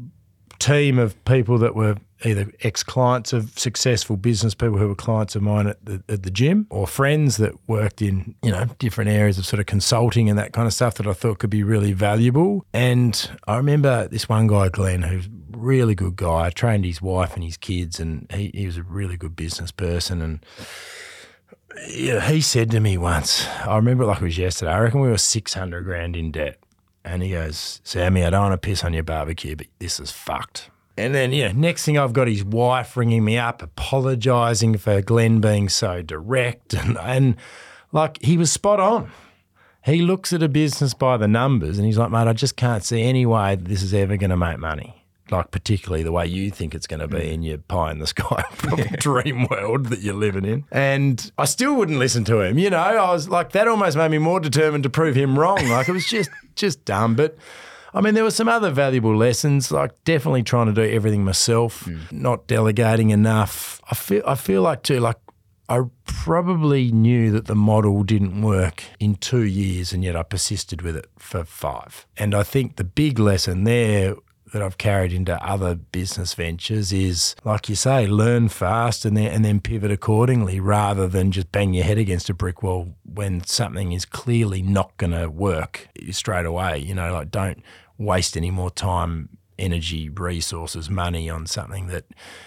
team 0.59 0.97
of 0.97 1.23
people 1.25 1.57
that 1.57 1.75
were 1.75 1.97
either 2.23 2.49
ex-clients 2.61 3.33
of 3.33 3.57
successful 3.59 4.15
business 4.15 4.55
people 4.55 4.77
who 4.77 4.87
were 4.87 4.95
clients 4.95 5.35
of 5.35 5.41
mine 5.41 5.67
at 5.67 5.83
the, 5.85 6.01
at 6.07 6.23
the 6.23 6.31
gym 6.31 6.65
or 6.69 6.87
friends 6.87 7.35
that 7.37 7.53
worked 7.67 8.01
in 8.01 8.33
you 8.41 8.51
know 8.51 8.65
different 8.79 9.09
areas 9.09 9.37
of 9.37 9.45
sort 9.45 9.59
of 9.59 9.65
consulting 9.65 10.29
and 10.29 10.39
that 10.39 10.53
kind 10.53 10.65
of 10.65 10.73
stuff 10.73 10.95
that 10.95 11.05
I 11.07 11.13
thought 11.13 11.39
could 11.39 11.49
be 11.49 11.61
really 11.63 11.91
valuable 11.91 12.65
and 12.73 13.29
I 13.47 13.57
remember 13.57 14.07
this 14.07 14.29
one 14.29 14.47
guy 14.47 14.69
Glenn 14.69 15.01
who's 15.01 15.25
a 15.25 15.29
really 15.55 15.95
good 15.95 16.15
guy 16.15 16.45
I 16.45 16.49
trained 16.49 16.85
his 16.85 17.01
wife 17.01 17.35
and 17.35 17.43
his 17.43 17.57
kids 17.57 17.99
and 17.99 18.31
he, 18.31 18.51
he 18.53 18.65
was 18.65 18.77
a 18.77 18.83
really 18.83 19.17
good 19.17 19.35
business 19.35 19.71
person 19.71 20.21
and 20.21 20.45
yeah, 21.89 22.21
he 22.29 22.41
said 22.41 22.71
to 22.71 22.79
me 22.79 22.97
once, 22.97 23.47
I 23.65 23.75
remember 23.75 24.03
it 24.03 24.07
like 24.07 24.21
it 24.21 24.25
was 24.25 24.37
yesterday, 24.37 24.71
I 24.71 24.79
reckon 24.79 25.01
we 25.01 25.09
were 25.09 25.17
600 25.17 25.83
grand 25.83 26.15
in 26.15 26.31
debt. 26.31 26.57
And 27.03 27.21
he 27.21 27.31
goes, 27.31 27.81
Sammy, 27.83 28.23
I 28.23 28.31
don't 28.31 28.49
want 28.49 28.53
to 28.53 28.65
piss 28.65 28.83
on 28.83 28.93
your 28.93 29.03
barbecue, 29.03 29.55
but 29.55 29.67
this 29.79 29.99
is 29.99 30.11
fucked. 30.11 30.71
And 30.97 31.13
then, 31.13 31.33
yeah, 31.33 31.51
next 31.51 31.85
thing 31.85 31.97
I've 31.97 32.13
got 32.13 32.27
his 32.27 32.43
wife 32.43 32.95
ringing 32.97 33.23
me 33.23 33.37
up, 33.37 33.61
apologising 33.61 34.77
for 34.77 35.01
Glenn 35.01 35.41
being 35.41 35.69
so 35.69 36.01
direct. 36.01 36.73
And, 36.73 36.97
and 36.97 37.35
like, 37.91 38.21
he 38.23 38.37
was 38.37 38.51
spot 38.51 38.79
on. 38.79 39.11
He 39.83 40.01
looks 40.01 40.33
at 40.33 40.41
a 40.41 40.49
business 40.49 40.95
by 40.95 41.17
the 41.17 41.27
numbers 41.27 41.77
and 41.77 41.85
he's 41.85 41.97
like, 41.97 42.09
mate, 42.09 42.27
I 42.27 42.33
just 42.33 42.55
can't 42.55 42.83
see 42.83 43.03
any 43.03 43.25
way 43.25 43.55
that 43.55 43.65
this 43.65 43.83
is 43.83 43.93
ever 43.93 44.17
going 44.17 44.31
to 44.31 44.37
make 44.37 44.57
money. 44.57 45.04
Like, 45.31 45.49
particularly 45.49 46.03
the 46.03 46.11
way 46.11 46.27
you 46.27 46.51
think 46.51 46.75
it's 46.75 46.85
going 46.85 46.99
to 46.99 47.07
be 47.07 47.17
mm. 47.17 47.33
in 47.33 47.41
your 47.41 47.57
pie 47.57 47.91
in 47.91 47.99
the 47.99 48.07
sky 48.07 48.43
dream 48.99 49.47
world 49.49 49.87
that 49.87 49.99
you're 49.99 50.13
living 50.13 50.45
in. 50.45 50.65
And 50.71 51.31
I 51.37 51.45
still 51.45 51.75
wouldn't 51.75 51.97
listen 51.97 52.23
to 52.25 52.41
him. 52.41 52.59
You 52.59 52.69
know, 52.69 52.77
I 52.77 53.11
was 53.11 53.27
like, 53.27 53.51
that 53.53 53.67
almost 53.67 53.97
made 53.97 54.11
me 54.11 54.19
more 54.19 54.39
determined 54.39 54.83
to 54.83 54.89
prove 54.89 55.15
him 55.15 55.37
wrong. 55.37 55.67
Like, 55.67 55.89
it 55.89 55.93
was 55.93 56.05
just, 56.05 56.29
just 56.55 56.85
dumb. 56.85 57.15
But 57.15 57.37
I 57.95 58.01
mean, 58.01 58.13
there 58.13 58.25
were 58.25 58.31
some 58.31 58.49
other 58.49 58.71
valuable 58.71 59.15
lessons, 59.15 59.71
like 59.71 59.91
definitely 60.03 60.43
trying 60.43 60.67
to 60.67 60.73
do 60.73 60.83
everything 60.83 61.23
myself, 61.23 61.85
mm. 61.85 62.11
not 62.11 62.45
delegating 62.45 63.09
enough. 63.09 63.81
I 63.89 63.95
feel, 63.95 64.21
I 64.27 64.35
feel 64.35 64.61
like 64.61 64.83
too, 64.83 64.99
like 64.99 65.17
I 65.69 65.81
probably 66.05 66.91
knew 66.91 67.31
that 67.31 67.45
the 67.45 67.55
model 67.55 68.03
didn't 68.03 68.41
work 68.41 68.83
in 68.99 69.15
two 69.15 69.43
years, 69.43 69.93
and 69.93 70.03
yet 70.03 70.15
I 70.15 70.23
persisted 70.23 70.81
with 70.81 70.95
it 70.95 71.09
for 71.17 71.43
five. 71.43 72.05
And 72.17 72.35
I 72.35 72.43
think 72.43 72.75
the 72.75 72.83
big 72.83 73.17
lesson 73.17 73.63
there 73.63 74.15
that 74.55 74.63
I've 74.63 74.77
carried 74.77 75.11
into 75.11 75.35
other 75.45 75.75
business 75.75 76.33
ventures 76.33 76.93
is, 76.93 77.35
like 77.43 77.67
you 77.67 77.75
say, 77.75 78.07
learn 78.07 78.47
fast 78.47 79.03
and 79.03 79.17
then 79.17 79.29
and 79.29 79.43
then 79.43 79.59
pivot 79.59 79.91
accordingly, 79.91 80.61
rather 80.61 81.09
than 81.09 81.33
just 81.33 81.51
bang 81.51 81.73
your 81.73 81.83
head 81.83 81.97
against 81.97 82.29
a 82.29 82.33
brick 82.33 82.63
wall 82.63 82.95
when 83.03 83.43
something 83.43 83.91
is 83.91 84.05
clearly 84.05 84.61
not 84.61 84.95
going 84.95 85.11
to 85.11 85.27
work 85.29 85.89
straight 86.11 86.45
away. 86.45 86.77
You 86.77 86.95
know, 86.95 87.11
like 87.11 87.31
don't 87.31 87.61
waste 87.97 88.37
any 88.37 88.49
more 88.49 88.71
time 88.71 89.27
energy, 89.59 90.07
resources, 90.07 90.89
money 90.89 91.29
on 91.29 91.47
something 91.47 91.87
that 91.87 92.05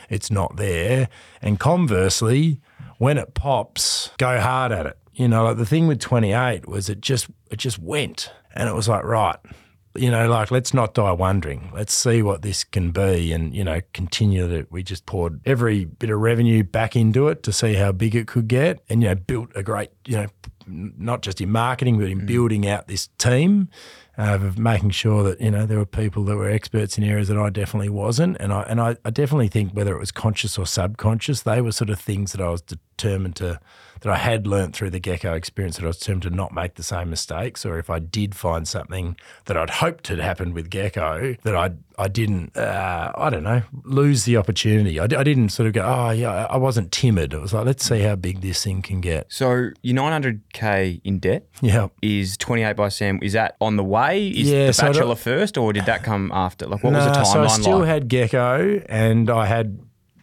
it's 0.08 0.30
not 0.30 0.56
there. 0.56 1.10
And 1.42 1.60
conversely, 1.60 2.62
when 2.96 3.18
it 3.18 3.34
pops, 3.34 4.12
go 4.16 4.40
hard 4.40 4.72
at 4.72 4.86
it. 4.86 4.96
You 5.12 5.28
know, 5.28 5.44
like 5.44 5.58
the 5.58 5.66
thing 5.66 5.86
with 5.86 6.00
28 6.00 6.66
was 6.66 6.88
it 6.88 7.02
just 7.02 7.28
it 7.50 7.58
just 7.58 7.78
went. 7.78 8.32
And 8.54 8.66
it 8.66 8.74
was 8.74 8.88
like, 8.88 9.04
right, 9.04 9.36
you 9.98 10.10
know, 10.10 10.28
like 10.28 10.50
let's 10.50 10.72
not 10.72 10.94
die 10.94 11.12
wondering. 11.12 11.70
Let's 11.74 11.94
see 11.94 12.22
what 12.22 12.42
this 12.42 12.64
can 12.64 12.90
be, 12.90 13.32
and 13.32 13.54
you 13.54 13.64
know, 13.64 13.80
continue 13.92 14.46
that. 14.46 14.70
We 14.70 14.82
just 14.82 15.06
poured 15.06 15.40
every 15.44 15.84
bit 15.84 16.10
of 16.10 16.20
revenue 16.20 16.62
back 16.62 16.96
into 16.96 17.28
it 17.28 17.42
to 17.44 17.52
see 17.52 17.74
how 17.74 17.92
big 17.92 18.14
it 18.14 18.26
could 18.26 18.48
get, 18.48 18.80
and 18.88 19.02
you 19.02 19.08
know, 19.08 19.14
built 19.14 19.50
a 19.54 19.62
great, 19.62 19.90
you 20.06 20.16
know, 20.16 20.26
not 20.66 21.22
just 21.22 21.40
in 21.40 21.50
marketing 21.50 21.98
but 21.98 22.08
in 22.08 22.26
building 22.26 22.66
out 22.66 22.88
this 22.88 23.08
team. 23.18 23.68
Uh, 24.20 24.34
of 24.34 24.58
making 24.58 24.90
sure 24.90 25.22
that 25.22 25.40
you 25.40 25.48
know 25.48 25.64
there 25.64 25.78
were 25.78 25.86
people 25.86 26.24
that 26.24 26.34
were 26.34 26.50
experts 26.50 26.98
in 26.98 27.04
areas 27.04 27.28
that 27.28 27.38
I 27.38 27.50
definitely 27.50 27.88
wasn't, 27.88 28.36
and 28.40 28.52
I 28.52 28.62
and 28.62 28.80
I, 28.80 28.96
I 29.04 29.10
definitely 29.10 29.46
think 29.46 29.74
whether 29.74 29.94
it 29.94 30.00
was 30.00 30.10
conscious 30.10 30.58
or 30.58 30.66
subconscious, 30.66 31.42
they 31.42 31.60
were 31.60 31.70
sort 31.70 31.88
of 31.88 32.00
things 32.00 32.32
that 32.32 32.40
I 32.40 32.48
was 32.48 32.64
determined 32.98 33.36
to 33.36 33.60
that 34.00 34.12
I 34.12 34.16
had 34.16 34.46
learnt 34.46 34.76
through 34.76 34.90
the 34.90 35.00
gecko 35.00 35.34
experience 35.34 35.76
that 35.76 35.82
I 35.82 35.88
was 35.88 35.98
determined 35.98 36.22
to 36.22 36.30
not 36.30 36.54
make 36.54 36.76
the 36.76 36.84
same 36.84 37.10
mistakes, 37.10 37.66
or 37.66 37.80
if 37.80 37.90
I 37.90 37.98
did 37.98 38.32
find 38.36 38.66
something 38.68 39.16
that 39.46 39.56
I'd 39.56 39.70
hoped 39.70 40.06
had 40.06 40.20
happened 40.20 40.54
with 40.54 40.70
gecko 40.70 41.34
that 41.42 41.56
I 41.56 41.70
I 41.98 42.06
didn't 42.06 42.56
uh, 42.56 43.10
I 43.16 43.28
don't 43.28 43.42
know 43.42 43.62
lose 43.82 44.22
the 44.24 44.36
opportunity. 44.36 45.00
I 45.00 45.08
didn't 45.08 45.48
sort 45.48 45.66
of 45.66 45.72
go 45.72 45.82
oh 45.84 46.10
yeah 46.10 46.30
I- 46.30 46.54
I 46.54 46.56
wasn't 46.58 46.92
timid. 46.92 47.32
It 47.34 47.40
was 47.40 47.52
like 47.52 47.66
let's 47.66 47.84
see 47.84 48.00
how 48.02 48.14
big 48.14 48.40
this 48.40 48.62
thing 48.62 48.82
can 48.82 49.00
get. 49.00 49.26
So 49.32 49.70
your 49.82 49.96
900k 49.96 51.00
in 51.04 51.18
debt 51.18 51.48
Yeah. 51.60 51.88
is 52.00 52.36
28 52.36 52.76
by 52.76 52.88
Sam. 52.90 53.18
Is 53.20 53.32
that 53.32 53.56
on 53.60 53.76
the 53.76 53.84
way? 53.84 54.28
Is 54.28 54.48
Yeah, 54.48 54.66
the 54.68 54.72
so 54.74 54.86
Bachelor 54.92 55.16
first, 55.16 55.58
or 55.58 55.72
did 55.72 55.86
that 55.86 56.04
come 56.04 56.30
after? 56.32 56.66
Like, 56.66 56.84
what 56.84 56.92
was 56.92 57.04
the 57.04 57.10
timeline 57.10 57.32
so 57.32 57.42
I 57.42 57.46
still 57.48 57.78
like? 57.80 57.88
had 57.88 58.08
gecko, 58.08 58.80
and 58.88 59.28
I 59.28 59.46
had 59.46 59.80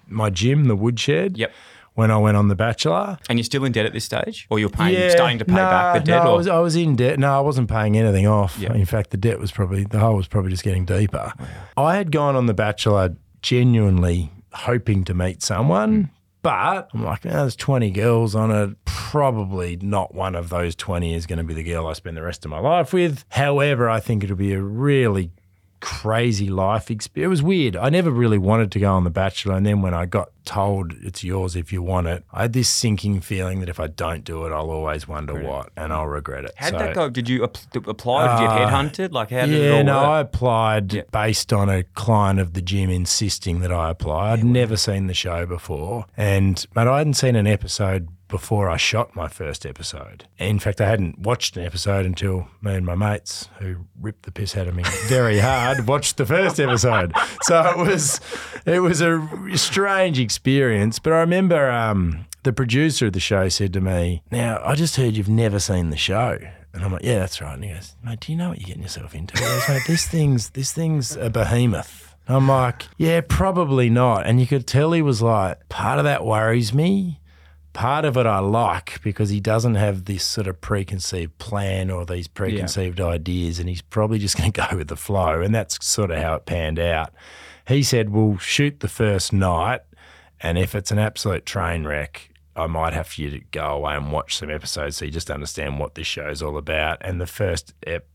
my 0.07 0.29
gym, 0.29 0.65
the 0.65 0.75
woodshed. 0.75 1.37
Yep. 1.37 1.51
When 1.95 2.11
I 2.11 2.17
went 2.17 2.35
on 2.35 2.49
the 2.49 2.55
Bachelor, 2.55 3.17
and 3.29 3.39
you're 3.39 3.43
still 3.45 3.63
in 3.63 3.71
debt 3.71 3.85
at 3.85 3.93
this 3.93 4.03
stage, 4.03 4.47
or 4.49 4.59
you're 4.59 4.69
paying, 4.69 5.09
starting 5.11 5.39
to 5.39 5.45
pay 5.45 5.53
no, 5.53 5.61
back 5.61 5.93
the 5.93 6.11
debt? 6.11 6.23
No, 6.23 6.29
I 6.29 6.33
or? 6.33 6.37
was, 6.37 6.47
I 6.47 6.59
was 6.59 6.75
in 6.75 6.97
debt. 6.97 7.17
No, 7.17 7.37
I 7.37 7.39
wasn't 7.39 7.69
paying 7.69 7.97
anything 7.97 8.27
off. 8.27 8.57
Yeah. 8.59 8.73
In 8.73 8.85
fact, 8.85 9.11
the 9.11 9.17
debt 9.17 9.39
was 9.39 9.51
probably 9.51 9.85
the 9.85 9.99
hole 9.99 10.17
was 10.17 10.27
probably 10.27 10.51
just 10.51 10.63
getting 10.63 10.83
deeper. 10.85 11.31
I 11.77 11.95
had 11.95 12.11
gone 12.11 12.35
on 12.35 12.47
the 12.47 12.53
Bachelor 12.53 13.15
genuinely 13.41 14.31
hoping 14.55 15.03
to 15.05 15.13
meet 15.13 15.41
someone. 15.41 15.95
Hmm. 15.95 16.09
But 16.41 16.89
I'm 16.93 17.03
like, 17.03 17.25
"Oh, 17.25 17.29
there's 17.29 17.55
20 17.55 17.89
girls 17.89 18.35
on 18.35 18.51
it. 18.51 18.77
Probably 18.85 19.77
not 19.77 20.13
one 20.13 20.35
of 20.35 20.49
those 20.49 20.75
20 20.75 21.15
is 21.15 21.25
going 21.25 21.39
to 21.39 21.43
be 21.43 21.55
the 21.55 21.63
girl 21.63 21.87
I 21.87 21.93
spend 21.93 22.15
the 22.15 22.21
rest 22.21 22.45
of 22.45 22.51
my 22.51 22.59
life 22.59 22.93
with. 22.93 23.25
However, 23.29 23.89
I 23.89 23.99
think 23.99 24.23
it'll 24.23 24.35
be 24.35 24.53
a 24.53 24.61
really 24.61 25.31
crazy 25.85 26.49
life 26.49 26.89
experience. 26.89 27.27
It 27.27 27.29
was 27.29 27.43
weird. 27.43 27.75
I 27.75 27.89
never 27.89 28.09
really 28.09 28.39
wanted 28.39 28.71
to 28.71 28.79
go 28.79 28.91
on 28.91 29.03
The 29.03 29.11
Bachelor. 29.11 29.55
And 29.55 29.65
then 29.65 29.81
when 29.83 29.93
I 29.93 30.05
got 30.07 30.29
told 30.45 30.93
it's 31.01 31.23
yours 31.23 31.55
if 31.55 31.71
you 31.71 31.81
want 31.83 32.07
it, 32.07 32.23
I 32.33 32.43
had 32.43 32.53
this 32.53 32.67
sinking 32.69 33.21
feeling 33.21 33.59
that 33.59 33.69
if 33.69 33.79
I 33.79 33.87
don't 33.87 34.23
do 34.23 34.45
it, 34.45 34.51
I'll 34.51 34.71
always 34.71 35.07
wonder 35.07 35.39
what 35.43 35.69
and 35.77 35.93
I'll 35.93 36.07
regret 36.07 36.45
it. 36.45 36.51
How'd 36.55 36.71
So- 36.71 36.77
that 36.79 36.95
go? 36.95 37.09
Did 37.09 37.29
you 37.29 37.43
ap- 37.43 37.87
apply? 37.87 38.35
Did 38.35 38.43
you 38.43 38.47
get 38.49 38.61
Uh, 38.61 38.69
headhunted? 38.69 39.11
Like, 39.11 39.29
how 39.29 39.45
did 39.45 39.55
it 39.61 39.71
yeah, 39.73 39.81
no, 39.83 39.99
I 39.99 40.19
applied 40.21 40.93
Yeah. 40.93 41.01
based 41.11 41.53
on 41.53 41.69
a 41.69 41.83
client 41.93 42.39
of 42.39 42.53
the 42.53 42.61
gym 42.61 42.89
insisting 42.89 43.59
that 43.59 43.71
I 43.71 43.91
apply. 43.91 44.31
I'd 44.31 44.43
never 44.43 44.77
seen 44.77 45.05
the 45.07 45.13
show 45.13 45.45
before, 45.45 46.05
and 46.17 46.65
but 46.73 46.87
I 46.87 46.97
hadn't 46.99 47.13
seen 47.15 47.35
an 47.35 47.45
episode 47.47 48.07
before 48.35 48.69
I 48.69 48.75
shot 48.75 49.15
my 49.15 49.29
first 49.29 49.65
episode. 49.65 50.25
In 50.37 50.59
fact, 50.59 50.81
I 50.81 50.89
hadn't 50.89 51.19
watched 51.19 51.55
an 51.55 51.63
episode 51.63 52.05
until 52.05 52.49
me 52.61 52.73
and 52.73 52.85
my 52.85 52.93
mates, 52.93 53.47
who 53.59 53.85
ripped 53.97 54.23
the 54.23 54.31
piss 54.33 54.57
out 54.57 54.67
of 54.67 54.75
me 54.75 54.83
very 55.07 55.39
hard, 55.39 55.87
watched 55.87 56.17
the 56.17 56.25
first 56.25 56.59
episode. 56.59 57.13
So 57.43 57.61
it 57.69 57.77
was 57.77 58.19
it 58.65 58.81
was 58.81 58.99
a 58.99 59.25
strange 59.55 60.19
experience. 60.19 60.99
But 60.99 61.13
I 61.13 61.19
remember 61.19 61.71
um, 61.71 62.25
the 62.43 62.51
producer 62.51 63.05
of 63.05 63.13
the 63.13 63.21
show 63.21 63.47
said 63.47 63.71
to 63.71 63.79
me, 63.79 64.21
"Now 64.31 64.61
I 64.65 64.75
just 64.75 64.97
heard 64.97 65.13
you've 65.15 65.29
never 65.29 65.59
seen 65.59 65.91
the 65.91 65.97
show." 65.97 66.37
And 66.73 66.83
I'm 66.83 66.91
like, 66.91 67.05
yeah, 67.05 67.19
that's 67.19 67.39
right. 67.39 67.53
And 67.53 67.63
he 67.63 67.71
goes, 67.71 67.95
mate, 68.03 68.19
do 68.19 68.33
you 68.33 68.37
know 68.37 68.49
what 68.49 68.59
you're 68.59 68.67
getting 68.67 68.83
yourself 68.83 69.15
into? 69.15 69.33
This 69.87 70.09
thing's 70.09 70.49
this 70.49 70.73
thing's 70.73 71.15
a 71.15 71.29
behemoth. 71.29 72.13
I'm 72.27 72.49
like, 72.49 72.83
yeah, 72.97 73.21
probably 73.21 73.89
not. 73.89 74.25
And 74.27 74.41
you 74.41 74.45
could 74.45 74.67
tell 74.67 74.91
he 74.91 75.01
was 75.01 75.21
like, 75.21 75.69
part 75.69 75.99
of 75.99 76.03
that 76.03 76.25
worries 76.25 76.73
me. 76.73 77.21
Part 77.75 78.05
of 78.05 78.15
it 78.15 78.25
I 78.25 78.39
like 78.39 79.01
because 79.03 79.29
he 79.29 79.41
doesn't 79.41 79.75
have 79.75 80.05
this 80.05 80.23
sort 80.23 80.47
of 80.47 80.61
preconceived 80.61 81.37
plan 81.39 81.91
or 81.91 82.05
these 82.05 82.29
preconceived 82.29 83.01
ideas, 83.01 83.59
and 83.59 83.67
he's 83.67 83.81
probably 83.81 84.17
just 84.17 84.37
going 84.39 84.49
to 84.49 84.61
go 84.69 84.77
with 84.77 84.87
the 84.87 84.95
flow. 84.95 85.41
And 85.41 85.53
that's 85.53 85.85
sort 85.85 86.09
of 86.09 86.17
how 86.17 86.35
it 86.35 86.45
panned 86.45 86.79
out. 86.79 87.13
He 87.67 87.83
said, 87.83 88.11
we'll 88.11 88.37
shoot 88.37 88.79
the 88.79 88.87
first 88.87 89.33
night, 89.33 89.81
and 90.39 90.57
if 90.57 90.73
it's 90.73 90.89
an 90.89 90.99
absolute 90.99 91.45
train 91.45 91.83
wreck, 91.83 92.29
I 92.55 92.67
might 92.67 92.93
have 92.93 93.07
for 93.07 93.21
you 93.21 93.29
to 93.31 93.39
go 93.51 93.65
away 93.65 93.95
and 93.95 94.09
watch 94.09 94.37
some 94.37 94.49
episodes 94.49 94.95
so 94.95 95.03
you 95.03 95.11
just 95.11 95.29
understand 95.29 95.77
what 95.77 95.95
this 95.95 96.07
show's 96.07 96.41
all 96.41 96.57
about. 96.57 96.99
And 97.01 97.19
the 97.19 97.27
first 97.27 97.73
ep, 97.85 98.07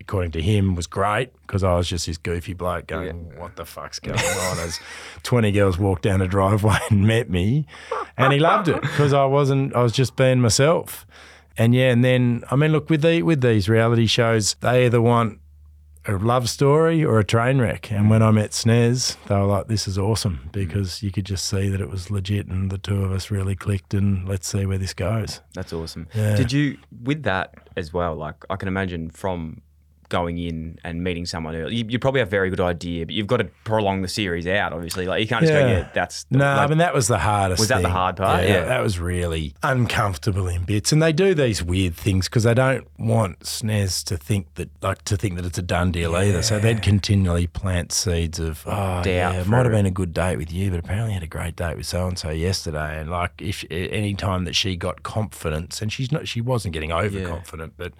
according 0.00 0.32
to 0.32 0.42
him, 0.42 0.74
was 0.74 0.86
great 0.86 1.30
because 1.42 1.62
I 1.62 1.76
was 1.76 1.88
just 1.88 2.06
this 2.06 2.16
goofy 2.16 2.54
bloke 2.54 2.86
going, 2.86 3.38
"What 3.38 3.56
the 3.56 3.64
fuck's 3.64 3.98
going 3.98 4.18
on?" 4.18 4.58
As 4.58 4.80
twenty 5.22 5.52
girls 5.52 5.78
walked 5.78 6.02
down 6.02 6.20
a 6.20 6.28
driveway 6.28 6.78
and 6.90 7.06
met 7.06 7.30
me, 7.30 7.66
and 8.16 8.32
he 8.32 8.38
loved 8.38 8.68
it 8.68 8.80
because 8.80 9.12
I 9.12 9.24
wasn't. 9.26 9.74
I 9.74 9.82
was 9.82 9.92
just 9.92 10.16
being 10.16 10.40
myself. 10.40 11.06
And 11.56 11.74
yeah, 11.74 11.90
and 11.90 12.04
then 12.04 12.42
I 12.50 12.56
mean, 12.56 12.72
look 12.72 12.88
with 12.90 13.02
the 13.02 13.22
with 13.22 13.40
these 13.40 13.68
reality 13.68 14.06
shows, 14.06 14.54
they 14.60 14.86
either 14.86 15.00
want 15.00 15.40
a 16.06 16.12
love 16.12 16.48
story 16.48 17.04
or 17.04 17.18
a 17.18 17.24
train 17.24 17.58
wreck. 17.58 17.92
And 17.92 18.08
when 18.08 18.22
I 18.22 18.30
met 18.30 18.50
Snez, 18.52 19.16
they 19.26 19.34
were 19.34 19.44
like, 19.44 19.68
"This 19.68 19.86
is 19.86 19.98
awesome," 19.98 20.40
mm. 20.46 20.52
because 20.52 21.02
you 21.02 21.10
could 21.10 21.26
just 21.26 21.46
see 21.46 21.68
that 21.68 21.80
it 21.80 21.90
was 21.90 22.10
legit, 22.10 22.46
and 22.46 22.70
the 22.70 22.78
two 22.78 23.04
of 23.04 23.12
us 23.12 23.30
really 23.30 23.54
clicked. 23.54 23.94
And 23.94 24.28
let's 24.28 24.48
see 24.48 24.64
where 24.64 24.78
this 24.78 24.94
goes. 24.94 25.40
That's 25.54 25.72
awesome. 25.72 26.08
Yeah. 26.14 26.36
Did 26.36 26.52
you, 26.52 26.78
with 27.02 27.24
that 27.24 27.54
as 27.76 27.92
well, 27.92 28.14
like, 28.14 28.36
I 28.48 28.56
can 28.56 28.68
imagine 28.68 29.10
from 29.10 29.62
going 30.10 30.36
in 30.36 30.78
and 30.84 31.02
meeting 31.02 31.24
someone 31.24 31.56
early, 31.56 31.76
you, 31.76 31.86
you 31.88 31.98
probably 31.98 32.18
have 32.20 32.28
a 32.28 32.30
very 32.30 32.50
good 32.50 32.60
idea, 32.60 33.06
but 33.06 33.14
you've 33.14 33.26
got 33.26 33.38
to 33.38 33.44
prolong 33.64 34.02
the 34.02 34.08
series 34.08 34.46
out, 34.46 34.74
obviously. 34.74 35.06
Like, 35.06 35.22
you 35.22 35.26
can't 35.26 35.40
just 35.40 35.52
go, 35.54 35.60
Yeah. 35.60 35.78
yeah, 35.78 35.88
that's. 35.94 36.24
the- 36.24 36.36
No, 36.38 36.44
like, 36.44 36.58
I 36.58 36.66
mean 36.66 36.78
that 36.78 36.92
was 36.92 37.08
the 37.08 37.18
hardest. 37.18 37.60
Was 37.60 37.68
that 37.68 37.80
the 37.80 37.88
hard 37.88 38.16
part? 38.18 38.44
Yeah. 38.44 38.66
that 38.66 38.82
was 38.82 38.98
really 38.98 39.54
uncomfortable 39.62 40.46
in 40.48 40.64
bits. 40.64 40.92
And 40.92 41.02
they 41.02 41.12
do 41.12 41.34
these 41.34 41.62
weird 41.62 41.94
things 41.94 42.28
because 42.28 42.42
they 42.44 42.54
don't 42.54 42.86
want 42.98 43.40
Snez 43.40 44.04
to 44.04 44.16
think 44.16 44.52
that, 44.56 44.68
like, 44.82 45.02
to 45.04 45.16
think 45.16 45.36
that 45.36 45.46
it's 45.46 45.58
a 45.58 45.62
done 45.62 45.90
deal 45.92 46.14
either. 46.16 46.42
So 46.42 46.58
they'd 46.58 46.82
continually 46.82 47.46
plant 47.46 47.92
seeds 47.92 48.38
of, 48.38 48.62
oh, 48.66 49.02
yeah, 49.06 49.32
it 49.32 49.46
might 49.46 49.64
have 49.64 49.72
been 49.72 49.86
a 49.86 49.90
good 49.90 50.12
date 50.12 50.36
with 50.36 50.52
you, 50.52 50.70
but 50.70 50.80
apparently 50.80 51.14
had 51.14 51.22
a 51.22 51.26
great 51.26 51.56
date 51.56 51.76
with 51.76 51.86
so 51.86 52.06
and 52.06 52.18
so 52.18 52.30
yesterday. 52.30 53.00
And 53.00 53.10
like, 53.10 53.32
if 53.40 53.64
any 53.70 54.14
time 54.14 54.44
that 54.44 54.54
she 54.54 54.76
got 54.76 55.02
confidence, 55.02 55.80
and 55.82 55.92
she's 55.92 56.10
not, 56.12 56.26
she 56.28 56.40
wasn't 56.40 56.72
getting 56.74 56.92
overconfident, 56.92 57.74
but 57.76 57.92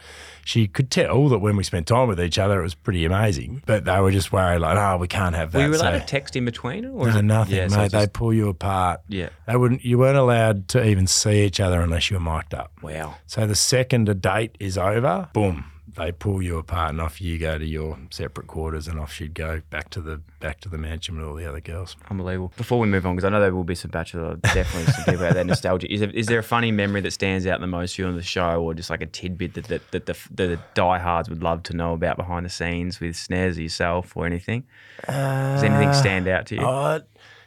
she 0.45 0.67
could 0.67 0.91
tell 0.91 1.29
that 1.29 1.39
when 1.39 1.57
we 1.57 1.63
spent 1.65 1.87
time 1.87 2.00
with 2.09 2.21
each 2.21 2.39
other, 2.39 2.61
it 2.61 2.63
was 2.63 2.75
pretty 2.75 3.05
amazing. 3.05 3.63
But 3.67 3.85
they 3.85 4.01
were 4.01 4.11
just 4.11 4.33
worried, 4.33 4.59
like, 4.61 4.77
oh, 4.77 4.97
we 4.99 5.09
can't 5.09 5.35
have 5.35 5.53
that. 5.53 5.59
Were 5.59 5.65
you 5.65 5.71
allowed 5.81 5.93
so- 5.93 5.99
to 6.01 6.05
text 6.07 6.37
in 6.37 6.45
between? 6.45 6.85
Or 6.87 7.11
no, 7.11 7.21
nothing, 7.21 7.57
yeah, 7.57 7.63
mate. 7.65 7.71
so 7.73 7.81
it's 7.83 7.93
they 7.93 8.01
just- 8.01 8.13
pull 8.13 8.33
you 8.33 8.49
apart. 8.49 9.01
Yeah. 9.09 9.29
They 9.47 9.57
wouldn't. 9.57 9.85
You 9.85 9.99
weren't 9.99 10.19
allowed 10.19 10.69
to 10.69 10.85
even 10.87 11.07
see 11.07 11.45
each 11.45 11.61
other 11.61 11.81
unless 11.81 12.11
you 12.11 12.17
were 12.19 12.21
mic'd 12.23 12.55
up. 12.55 12.73
Wow. 12.83 13.17
So 13.27 13.47
the 13.47 13.55
second 13.55 14.09
a 14.09 14.15
date 14.15 14.57
is 14.61 14.77
over, 14.79 15.29
boom, 15.33 15.65
they 15.97 16.13
pull 16.13 16.43
you 16.43 16.59
apart, 16.59 16.91
and 16.91 17.01
off 17.01 17.21
you 17.21 17.39
go 17.39 17.59
to 17.59 17.65
your 17.65 17.99
separate 18.11 18.47
quarters, 18.47 18.89
and 18.89 18.99
off 18.99 19.13
she'd 19.13 19.35
go 19.35 19.63
back 19.71 19.91
to 19.91 20.01
the 20.01 20.21
back 20.41 20.61
to 20.61 20.69
the 20.69 20.79
mansion 20.79 21.17
with 21.17 21.27
all 21.27 21.35
the 21.35 21.47
other 21.47 21.61
girls. 21.61 21.97
Unbelievable. 22.11 22.53
Before 22.57 22.79
we 22.79 22.87
move 22.87 23.05
on, 23.07 23.17
because 23.17 23.27
I 23.27 23.29
know 23.29 23.41
there 23.41 23.55
will 23.55 23.65
be 23.65 23.75
some 23.75 23.91
Bachelor, 23.91 24.37
definitely 24.37 24.93
some 24.93 25.05
people 25.05 25.27
out 25.27 25.35
there 25.35 25.45
nostalgia. 25.51 25.93
Is 25.93 26.01
there, 26.01 26.11
is 26.11 26.27
there 26.27 26.39
a 26.39 26.43
funny 26.43 26.73
memory 26.73 27.01
that 27.03 27.11
stands 27.13 27.47
out 27.47 27.61
the 27.61 27.67
most 27.67 27.97
for 27.97 28.03
you 28.03 28.09
on 28.09 28.17
the 28.17 28.23
show, 28.23 28.63
or 28.63 28.75
just 28.75 28.91
like 28.91 29.03
a 29.03 29.07
tidbit 29.07 29.55
that, 29.55 29.65
that, 29.65 29.91
that 29.91 30.07
the, 30.07 30.17
the 30.35 30.59
diehards 30.75 31.29
would 31.29 31.43
love 31.43 31.63
to 31.65 31.75
know 31.75 31.93
about 31.93 32.17
behind 32.17 32.47
the 32.47 32.51
scenes 32.51 33.01
with 33.01 33.15
Snez 33.15 33.57
or 33.57 33.63
yourself 33.63 34.17
or 34.17 34.27
anything? 34.27 34.65
Does 35.07 35.63
anything 35.63 35.93
stand 35.93 36.29
out 36.29 36.47
to 36.47 36.55
you? 36.57 36.67
Uh, 36.67 37.01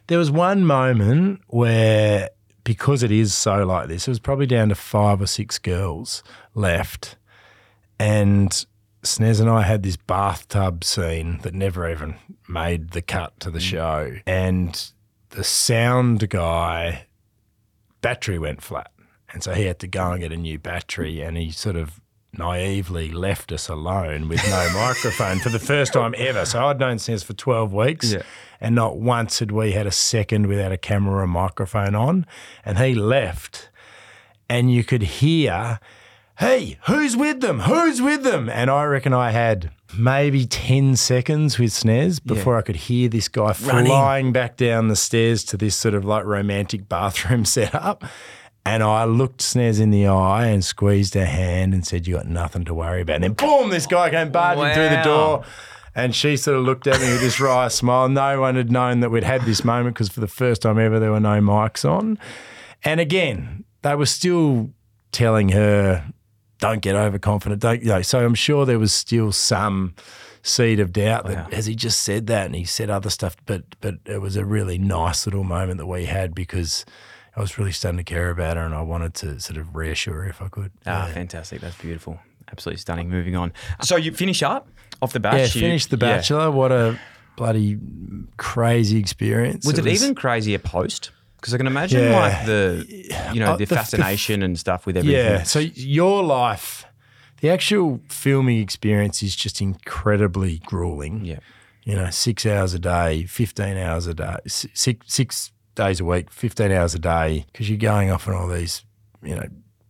there 0.08 0.18
was 0.18 0.30
one 0.30 0.66
moment 0.66 1.42
where, 1.48 2.30
because 2.64 3.04
it 3.04 3.12
is 3.12 3.34
so 3.34 3.66
like 3.66 3.88
this, 3.88 4.08
it 4.08 4.12
was 4.12 4.20
probably 4.20 4.46
down 4.46 4.70
to 4.70 4.76
five 4.76 5.22
or 5.22 5.28
six 5.28 5.58
girls 5.60 6.24
left. 6.56 7.16
And 8.00 8.66
Snez 9.04 9.40
and 9.40 9.50
I 9.50 9.64
had 9.64 9.84
this 9.84 9.98
bathtub 9.98 10.84
scene 10.84 11.40
that 11.44 11.54
never 11.54 11.90
even 11.90 12.16
made 12.48 12.92
the 12.92 13.02
cut 13.02 13.40
to 13.42 13.52
the 13.52 13.60
mm. 13.60 13.62
show. 13.62 14.16
And 14.26 14.92
the 15.30 15.44
sound 15.44 16.30
guy, 16.30 17.06
battery 18.02 18.40
went 18.40 18.62
flat. 18.62 18.92
And 19.32 19.44
so 19.44 19.54
he 19.54 19.66
had 19.66 19.80
to 19.80 19.88
go 19.88 20.12
and 20.12 20.22
get 20.22 20.32
a 20.32 20.38
new 20.38 20.60
battery. 20.60 21.22
And 21.22 21.38
he 21.38 21.52
sort 21.52 21.76
of 21.76 22.00
naively 22.38 23.12
left 23.12 23.52
us 23.52 23.68
alone 23.68 24.28
with 24.28 24.44
no 24.48 24.70
microphone 24.74 25.40
for 25.40 25.50
the 25.50 25.60
first 25.60 25.94
time 25.94 26.16
ever. 26.18 26.46
So 26.46 26.66
I'd 26.66 26.80
known 26.80 26.98
Snez 26.98 27.24
for 27.24 27.34
12 27.34 27.74
weeks. 27.74 28.14
Yeah. 28.14 28.22
And 28.62 28.76
not 28.76 28.98
once 28.98 29.40
had 29.40 29.52
we 29.52 29.74
had 29.74 29.86
a 29.86 29.92
second 29.92 30.48
without 30.48 30.72
a 30.72 30.78
camera 30.78 31.24
or 31.24 31.28
microphone 31.28 31.96
on. 31.96 32.26
And 32.64 32.78
he 32.78 32.96
left. 32.96 33.70
And 34.50 34.72
you 34.72 34.84
could 34.84 35.04
hear, 35.04 35.80
hey, 36.38 36.78
who's 36.88 37.16
with 37.16 37.42
them? 37.42 37.62
Who's 37.62 38.02
with 38.02 38.24
them? 38.24 38.50
And 38.50 38.70
I 38.70 38.84
reckon 38.86 39.14
I 39.14 39.32
had 39.32 39.72
maybe 39.98 40.46
10 40.46 40.96
seconds 40.96 41.60
with 41.60 41.72
Snez 41.72 42.24
before 42.24 42.58
I 42.58 42.62
could 42.62 42.76
hear 42.76 43.08
this 43.10 43.28
guy 43.28 43.54
Running. 43.64 43.86
flying 43.86 44.32
back 44.32 44.58
down 44.58 44.88
the 44.88 44.96
stairs 44.96 45.44
to 45.46 45.58
this 45.58 45.76
sort 45.76 45.94
of 45.94 46.04
like 46.04 46.26
romantic 46.26 46.90
bathroom 46.90 47.46
setup. 47.46 48.04
And 48.66 48.82
I 48.82 49.04
looked 49.04 49.42
Snez 49.42 49.82
in 49.82 49.92
the 49.92 50.08
eye 50.08 50.48
and 50.48 50.64
squeezed 50.64 51.16
her 51.16 51.26
hand 51.26 51.74
and 51.74 51.86
said, 51.86 52.08
You 52.08 52.16
got 52.16 52.28
nothing 52.28 52.64
to 52.66 52.74
worry 52.74 53.02
about. 53.02 53.16
And 53.16 53.24
then 53.26 53.34
boom, 53.34 53.70
this 53.70 53.86
guy 53.86 54.10
came 54.10 54.32
barging 54.32 54.74
through 54.74 54.90
the 54.90 55.02
door. 55.04 55.44
And 55.96 56.16
she 56.16 56.38
sort 56.38 56.58
of 56.58 56.64
looked 56.64 56.88
at 56.88 57.00
me 57.00 57.12
with 57.12 57.20
this 57.22 57.40
wry 57.40 57.68
smile. 57.70 58.10
No 58.10 58.40
one 58.42 58.56
had 58.56 58.72
known 58.72 59.02
that 59.02 59.12
we'd 59.12 59.24
had 59.26 59.42
this 59.44 59.64
moment 59.64 59.96
because 59.96 60.10
for 60.10 60.22
the 60.22 60.28
first 60.28 60.62
time 60.64 60.80
ever, 60.80 60.98
there 61.00 61.12
were 61.12 61.20
no 61.20 61.40
mics 61.42 61.88
on. 61.88 62.18
And 62.84 63.00
again, 63.00 63.66
they 63.84 63.94
were 63.96 64.08
still 64.08 64.72
telling 65.12 65.50
her, 65.50 66.06
don't 66.64 66.82
get 66.82 66.96
overconfident. 66.96 67.62
Don't, 67.62 67.82
you 67.82 67.90
know, 67.90 68.02
so 68.02 68.24
I'm 68.26 68.36
sure 68.36 68.66
there 68.66 68.80
was 68.80 68.94
still 68.94 69.32
some 69.32 69.94
seed 70.42 70.80
of 70.80 70.92
doubt 70.92 71.26
that 71.28 71.54
as 71.54 71.66
he 71.66 71.76
just 71.76 72.02
said 72.02 72.28
that 72.28 72.46
and 72.46 72.56
he 72.56 72.64
said 72.66 72.90
other 72.90 73.10
stuff, 73.10 73.36
but 73.46 73.64
but 73.82 73.96
it 74.06 74.22
was 74.22 74.36
a 74.38 74.46
really 74.46 74.78
nice 74.78 75.26
little 75.28 75.44
moment 75.44 75.78
that 75.78 75.86
we 75.88 76.06
had 76.06 76.34
because 76.34 76.86
I 77.36 77.42
was 77.42 77.58
really 77.58 77.72
starting 77.72 77.98
to 77.98 78.04
care 78.04 78.30
about 78.30 78.58
her 78.58 78.64
and 78.64 78.74
I 78.76 78.82
wanted 78.82 79.14
to 79.16 79.40
sort 79.40 79.58
of 79.58 79.76
reassure 79.76 80.16
her 80.24 80.30
if 80.30 80.42
I 80.42 80.48
could. 80.48 80.72
Ah, 80.86 81.10
fantastic. 81.14 81.60
That's 81.62 81.78
beautiful. 81.78 82.20
Absolutely 82.52 82.80
stunning. 82.80 83.10
Moving 83.10 83.36
on. 83.36 83.52
So 83.82 83.96
you 83.96 84.12
finish 84.14 84.42
up 84.44 84.68
off 85.02 85.12
the 85.14 85.20
batch. 85.20 85.38
yeah, 85.38 85.44
you- 85.62 85.68
finished 85.68 85.90
The 85.90 85.98
yeah. 85.98 86.16
Bachelor. 86.18 86.52
What 86.52 86.72
a 86.72 86.98
bloody 87.36 87.78
crazy 88.38 89.00
experience. 89.00 89.66
Was 89.66 89.80
it, 89.80 89.88
even 89.88 90.14
crazier 90.16 90.60
post? 90.60 91.12
Because 91.44 91.54
I 91.54 91.58
can 91.58 91.68
imagine 91.68 92.04
Yeah. 92.04 92.20
like 92.20 92.46
the, 92.46 92.86
you 93.34 93.40
know, 93.42 93.52
Uh, 93.52 93.58
the 93.58 93.66
the- 93.66 93.66
the- 93.66 93.76
fascination 93.76 94.42
and 94.42 94.58
stuff 94.58 94.86
with 94.86 94.96
everything. 94.96 95.20
Yeah. 95.20 95.44
So 95.44 95.60
your 95.60 96.24
life, 96.24 96.86
the 97.42 97.50
actual 97.50 98.00
filming 98.08 98.60
experience 98.62 99.22
is 99.22 99.36
just 99.36 99.60
incredibly 99.62 100.60
grueling. 100.66 101.26
Yeah. 101.26 101.40
You 101.84 101.96
know, 101.98 102.10
six 102.12 102.46
hours 102.46 102.74
a 102.74 102.80
day, 102.80 103.26
15 103.26 103.76
hours 103.76 104.08
a 104.08 104.14
day, 104.14 104.38
six, 104.48 105.06
six 105.14 105.52
days 105.76 106.00
a 106.00 106.06
week, 106.06 106.32
15 106.32 106.72
hours 106.72 106.96
a 106.96 107.00
day, 107.00 107.46
because 107.52 107.68
you're 107.70 107.78
going 107.78 108.10
off 108.10 108.26
on 108.30 108.36
all 108.36 108.48
these, 108.48 108.86
you 109.22 109.36
know, 109.36 109.48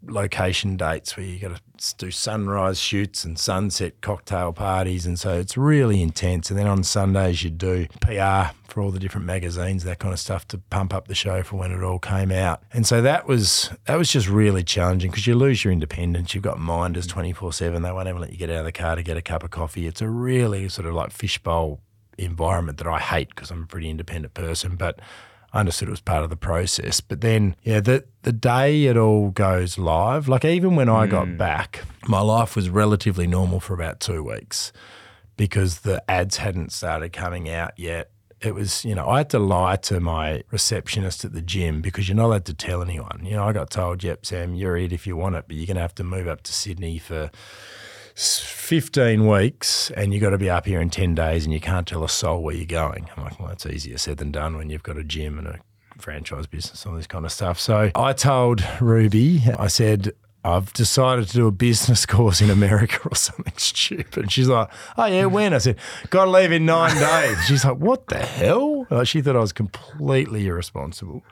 location 0.07 0.75
dates 0.75 1.15
where 1.15 1.25
you 1.25 1.37
got 1.39 1.55
to 1.55 1.61
do 1.91 2.11
sunrise 2.11 2.79
shoots 2.79 3.25
and 3.25 3.37
sunset 3.37 3.99
cocktail 3.99 4.53
parties. 4.53 5.05
And 5.05 5.19
so 5.19 5.33
it's 5.37 5.57
really 5.57 6.01
intense. 6.01 6.49
And 6.49 6.57
then 6.57 6.67
on 6.67 6.83
Sundays, 6.83 7.43
you 7.43 7.49
do 7.49 7.87
PR 7.99 8.55
for 8.67 8.81
all 8.81 8.91
the 8.91 8.99
different 8.99 9.27
magazines, 9.27 9.83
that 9.83 9.99
kind 9.99 10.13
of 10.13 10.19
stuff 10.19 10.47
to 10.47 10.57
pump 10.57 10.93
up 10.93 11.07
the 11.07 11.15
show 11.15 11.43
for 11.43 11.57
when 11.57 11.71
it 11.71 11.83
all 11.83 11.99
came 11.99 12.31
out. 12.31 12.63
And 12.71 12.87
so 12.87 13.01
that 13.01 13.27
was 13.27 13.69
that 13.85 13.97
was 13.97 14.11
just 14.11 14.29
really 14.29 14.63
challenging 14.63 15.11
because 15.11 15.27
you 15.27 15.35
lose 15.35 15.63
your 15.63 15.73
independence. 15.73 16.33
You've 16.33 16.43
got 16.43 16.59
minders 16.59 17.05
24 17.07 17.51
7. 17.53 17.81
They 17.81 17.91
won't 17.91 18.07
even 18.07 18.21
let 18.21 18.31
you 18.31 18.37
get 18.37 18.49
out 18.49 18.59
of 18.59 18.65
the 18.65 18.71
car 18.71 18.95
to 18.95 19.03
get 19.03 19.17
a 19.17 19.21
cup 19.21 19.43
of 19.43 19.51
coffee. 19.51 19.85
It's 19.85 20.01
a 20.01 20.09
really 20.09 20.69
sort 20.69 20.87
of 20.87 20.93
like 20.93 21.11
fishbowl 21.11 21.81
environment 22.17 22.77
that 22.77 22.87
I 22.87 22.99
hate 22.99 23.29
because 23.29 23.51
I'm 23.51 23.63
a 23.63 23.67
pretty 23.67 23.89
independent 23.89 24.33
person. 24.33 24.75
But 24.75 24.99
I 25.53 25.59
understood 25.59 25.87
it 25.87 25.91
was 25.91 26.01
part 26.01 26.23
of 26.23 26.31
the 26.31 26.35
process. 26.35 26.99
But 26.99 27.21
then, 27.21 27.55
yeah, 27.63 27.79
the 27.79 28.05
the 28.23 28.33
day 28.33 28.85
it 28.85 28.97
all 28.97 29.29
goes 29.29 29.77
live, 29.77 30.27
like 30.27 30.43
even 30.43 30.75
when 30.75 30.89
I 30.89 31.05
got 31.07 31.27
hmm. 31.27 31.37
back, 31.37 31.83
my 32.07 32.21
life 32.21 32.55
was 32.55 32.69
relatively 32.69 33.27
normal 33.27 33.59
for 33.59 33.73
about 33.73 33.99
two 33.99 34.23
weeks 34.23 34.73
because 35.37 35.81
the 35.81 36.03
ads 36.09 36.37
hadn't 36.37 36.71
started 36.71 37.13
coming 37.13 37.49
out 37.49 37.77
yet. 37.77 38.09
It 38.41 38.53
was, 38.55 38.83
you 38.83 38.93
know, 38.93 39.07
I 39.07 39.19
had 39.19 39.29
to 39.29 39.39
lie 39.39 39.77
to 39.77 40.01
my 40.01 40.43
receptionist 40.51 41.23
at 41.23 41.31
the 41.31 41.41
gym 41.41 41.81
because 41.81 42.09
you're 42.09 42.17
not 42.17 42.25
allowed 42.25 42.45
to 42.45 42.53
tell 42.53 42.81
anyone. 42.81 43.21
You 43.23 43.37
know, 43.37 43.45
I 43.45 43.53
got 43.53 43.69
told, 43.69 44.03
yep, 44.03 44.25
Sam, 44.25 44.53
you're 44.53 44.75
it 44.75 44.91
if 44.91 45.07
you 45.07 45.15
want 45.15 45.35
it, 45.35 45.45
but 45.47 45.55
you're 45.55 45.65
going 45.65 45.75
to 45.75 45.81
have 45.81 45.95
to 45.95 46.03
move 46.03 46.27
up 46.27 46.41
to 46.43 46.53
Sydney 46.53 46.97
for 46.97 47.31
15 48.15 49.27
weeks 49.27 49.91
and 49.91 50.13
you've 50.13 50.21
got 50.21 50.31
to 50.31 50.37
be 50.37 50.49
up 50.49 50.65
here 50.65 50.79
in 50.79 50.89
10 50.89 51.15
days 51.15 51.45
and 51.45 51.53
you 51.53 51.59
can't 51.59 51.87
tell 51.87 52.03
a 52.03 52.09
soul 52.09 52.43
where 52.43 52.55
you're 52.55 52.65
going. 52.65 53.09
I'm 53.15 53.23
like, 53.23 53.39
well, 53.39 53.49
that's 53.49 53.65
easier 53.65 53.97
said 53.97 54.17
than 54.17 54.31
done 54.31 54.55
when 54.55 54.69
you've 54.69 54.83
got 54.83 54.97
a 54.97 55.03
gym 55.03 55.37
and 55.39 55.47
a 55.47 55.59
franchise 55.97 56.47
business, 56.47 56.83
and 56.83 56.91
all 56.91 56.97
this 56.97 57.07
kind 57.07 57.25
of 57.25 57.31
stuff. 57.31 57.59
So 57.59 57.91
I 57.95 58.13
told 58.13 58.63
Ruby, 58.79 59.43
I 59.57 59.67
said, 59.67 60.13
I've 60.45 60.73
decided 60.73 61.27
to 61.27 61.33
do 61.33 61.47
a 61.47 61.51
business 61.51 62.05
course 62.07 62.41
in 62.41 62.49
America 62.49 62.99
or 63.09 63.15
something 63.15 63.53
stupid. 63.57 64.23
And 64.23 64.31
she's 64.31 64.47
like, 64.47 64.69
oh, 64.97 65.05
yeah, 65.05 65.25
when? 65.25 65.53
I 65.53 65.59
said, 65.59 65.77
got 66.09 66.25
to 66.25 66.31
leave 66.31 66.51
in 66.51 66.65
nine 66.65 66.95
days. 66.95 67.37
She's 67.45 67.63
like, 67.63 67.77
what 67.77 68.07
the 68.07 68.19
hell? 68.19 68.85
She 69.05 69.21
thought 69.21 69.35
I 69.35 69.39
was 69.39 69.53
completely 69.53 70.45
irresponsible. 70.47 71.23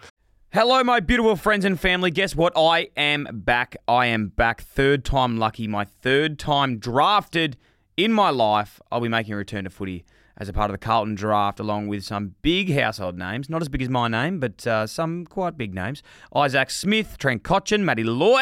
Hello, 0.53 0.83
my 0.83 0.99
beautiful 0.99 1.37
friends 1.37 1.63
and 1.63 1.79
family. 1.79 2.11
Guess 2.11 2.35
what? 2.35 2.51
I 2.57 2.89
am 2.97 3.25
back. 3.31 3.77
I 3.87 4.07
am 4.07 4.27
back. 4.27 4.59
Third 4.59 5.05
time 5.05 5.37
lucky. 5.37 5.65
My 5.65 5.85
third 5.85 6.37
time 6.37 6.77
drafted 6.77 7.55
in 7.95 8.11
my 8.11 8.31
life. 8.31 8.81
I'll 8.91 8.99
be 8.99 9.07
making 9.07 9.33
a 9.33 9.37
return 9.37 9.63
to 9.63 9.69
footy 9.69 10.03
as 10.35 10.49
a 10.49 10.53
part 10.53 10.69
of 10.69 10.73
the 10.73 10.77
Carlton 10.77 11.15
draft, 11.15 11.61
along 11.61 11.87
with 11.87 12.03
some 12.03 12.35
big 12.41 12.73
household 12.73 13.17
names. 13.17 13.49
Not 13.49 13.61
as 13.61 13.69
big 13.69 13.81
as 13.81 13.87
my 13.87 14.09
name, 14.09 14.41
but 14.41 14.67
uh, 14.67 14.87
some 14.87 15.25
quite 15.25 15.57
big 15.57 15.73
names. 15.73 16.03
Isaac 16.35 16.69
Smith, 16.69 17.17
Trent 17.17 17.43
Cotchin, 17.43 17.85
Matty 17.85 18.03
Lloyd. 18.03 18.41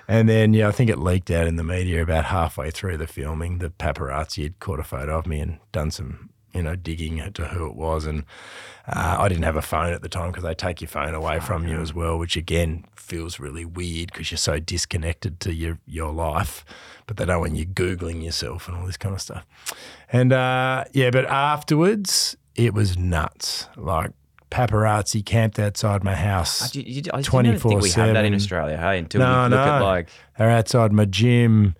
And 0.07 0.27
then, 0.27 0.53
yeah, 0.53 0.67
I 0.67 0.71
think 0.71 0.89
it 0.89 0.97
leaked 0.97 1.29
out 1.29 1.47
in 1.47 1.55
the 1.55 1.63
media 1.63 2.01
about 2.01 2.25
halfway 2.25 2.71
through 2.71 2.97
the 2.97 3.07
filming. 3.07 3.59
The 3.59 3.69
paparazzi 3.69 4.43
had 4.43 4.59
caught 4.59 4.79
a 4.79 4.83
photo 4.83 5.19
of 5.19 5.27
me 5.27 5.39
and 5.39 5.59
done 5.71 5.91
some, 5.91 6.31
you 6.53 6.63
know, 6.63 6.75
digging 6.75 7.31
to 7.33 7.45
who 7.47 7.67
it 7.67 7.75
was. 7.75 8.05
And 8.05 8.23
uh, 8.87 9.17
I 9.19 9.27
didn't 9.29 9.43
have 9.43 9.55
a 9.55 9.61
phone 9.61 9.93
at 9.93 10.01
the 10.01 10.09
time 10.09 10.31
because 10.31 10.43
they 10.43 10.53
take 10.53 10.81
your 10.81 10.87
phone 10.87 11.13
away 11.13 11.39
from 11.39 11.67
you 11.67 11.79
as 11.79 11.93
well, 11.93 12.17
which 12.17 12.35
again 12.35 12.85
feels 12.95 13.39
really 13.39 13.65
weird 13.65 14.11
because 14.11 14.31
you're 14.31 14.37
so 14.37 14.59
disconnected 14.59 15.39
to 15.41 15.53
your, 15.53 15.79
your 15.85 16.11
life. 16.11 16.65
But 17.07 17.17
they 17.17 17.25
don't 17.25 17.41
want 17.41 17.55
you 17.55 17.65
Googling 17.65 18.23
yourself 18.23 18.67
and 18.67 18.77
all 18.77 18.85
this 18.85 18.97
kind 18.97 19.15
of 19.15 19.21
stuff. 19.21 19.45
And 20.11 20.31
uh, 20.31 20.85
yeah, 20.93 21.09
but 21.09 21.25
afterwards, 21.25 22.37
it 22.55 22.73
was 22.73 22.97
nuts. 22.97 23.67
Like, 23.75 24.11
paparazzi 24.51 25.23
camped 25.23 25.59
outside 25.59 26.03
my 26.03 26.15
house. 26.15 26.63
I, 26.63 26.67
did, 26.67 27.09
I 27.13 27.21
just 27.21 27.31
didn't 27.31 27.59
think 27.59 27.81
we 27.81 27.89
had 27.91 28.15
that 28.15 28.25
in 28.25 28.33
Australia, 28.33 28.77
hey, 28.77 28.99
until 28.99 29.21
No, 29.21 29.43
we 29.43 29.49
look 29.49 29.59
at 29.59 29.79
no. 29.79 29.85
like 29.85 30.09
They're 30.37 30.49
outside 30.49 30.91
my 30.91 31.05
gym 31.05 31.75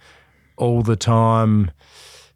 all 0.57 0.83
the 0.83 0.95
time. 0.95 1.71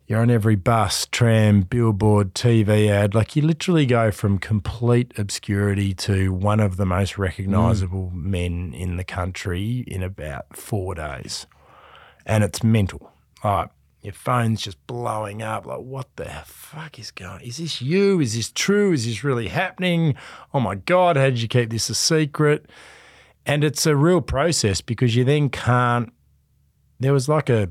You're 0.05 0.19
on 0.19 0.29
every 0.29 0.57
bus, 0.57 1.07
tram, 1.11 1.61
billboard, 1.61 2.33
TV 2.33 2.89
ad. 2.89 3.15
Like 3.15 3.37
you 3.37 3.41
literally 3.41 3.85
go 3.85 4.11
from 4.11 4.37
complete 4.37 5.17
obscurity 5.17 5.93
to 5.95 6.33
one 6.33 6.59
of 6.59 6.75
the 6.75 6.85
most 6.85 7.17
recognizable 7.17 8.11
mm. 8.13 8.23
men 8.23 8.73
in 8.73 8.97
the 8.97 9.05
country 9.05 9.85
in 9.87 10.03
about 10.03 10.57
four 10.57 10.93
days. 10.93 11.47
And 12.25 12.43
it's 12.43 12.63
mental. 12.63 13.13
Like 13.45 13.69
your 14.01 14.13
phone's 14.13 14.61
just 14.61 14.85
blowing 14.87 15.41
up. 15.41 15.65
Like, 15.65 15.79
what 15.79 16.13
the 16.17 16.29
fuck 16.45 16.99
is 16.99 17.09
going 17.09 17.39
Is 17.41 17.57
this 17.57 17.81
you? 17.81 18.19
Is 18.19 18.35
this 18.35 18.51
true? 18.51 18.91
Is 18.91 19.05
this 19.05 19.23
really 19.23 19.47
happening? 19.47 20.15
Oh 20.53 20.59
my 20.59 20.75
God, 20.75 21.15
how 21.15 21.25
did 21.25 21.41
you 21.41 21.47
keep 21.47 21.69
this 21.69 21.89
a 21.89 21.95
secret? 21.95 22.65
And 23.45 23.63
it's 23.63 23.85
a 23.85 23.95
real 23.95 24.19
process 24.19 24.81
because 24.81 25.15
you 25.15 25.23
then 25.23 25.49
can't. 25.49 26.11
There 26.99 27.13
was 27.13 27.29
like 27.29 27.49
a 27.49 27.69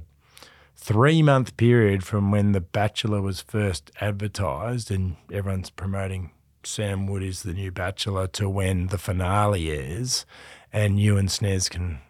three 0.83 1.23
month 1.23 1.57
period 1.57 2.03
from 2.03 2.33
when 2.33 2.51
The 2.51 2.61
Bachelor 2.61 3.23
was 3.23 3.41
first 3.41 3.93
advertised 4.01 4.91
and 4.91 5.15
everyone's 5.33 5.71
promoting 5.71 6.33
Sam 6.65 7.07
Wood 7.07 7.23
is 7.23 7.45
the 7.45 7.53
new 7.53 7.71
Bachelor 7.71 8.27
to 8.29 8.49
when 8.49 8.89
the 8.89 8.99
finale 8.99 9.71
is 9.71 10.27
and 10.73 10.99
you 10.99 11.17
and 11.17 11.29
Snez 11.29 11.71
can 11.71 12.01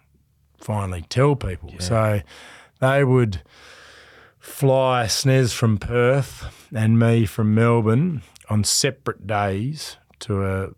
finally 0.56 1.04
tell 1.10 1.36
people. 1.36 1.74
So 1.80 2.22
they 2.80 3.04
would 3.04 3.42
fly 4.38 5.04
Snez 5.06 5.52
from 5.52 5.76
Perth 5.76 6.68
and 6.74 6.98
me 6.98 7.26
from 7.26 7.54
Melbourne 7.54 8.22
on 8.48 8.64
separate 8.64 9.26
days 9.26 9.98
to 10.20 10.46
a 10.46 10.68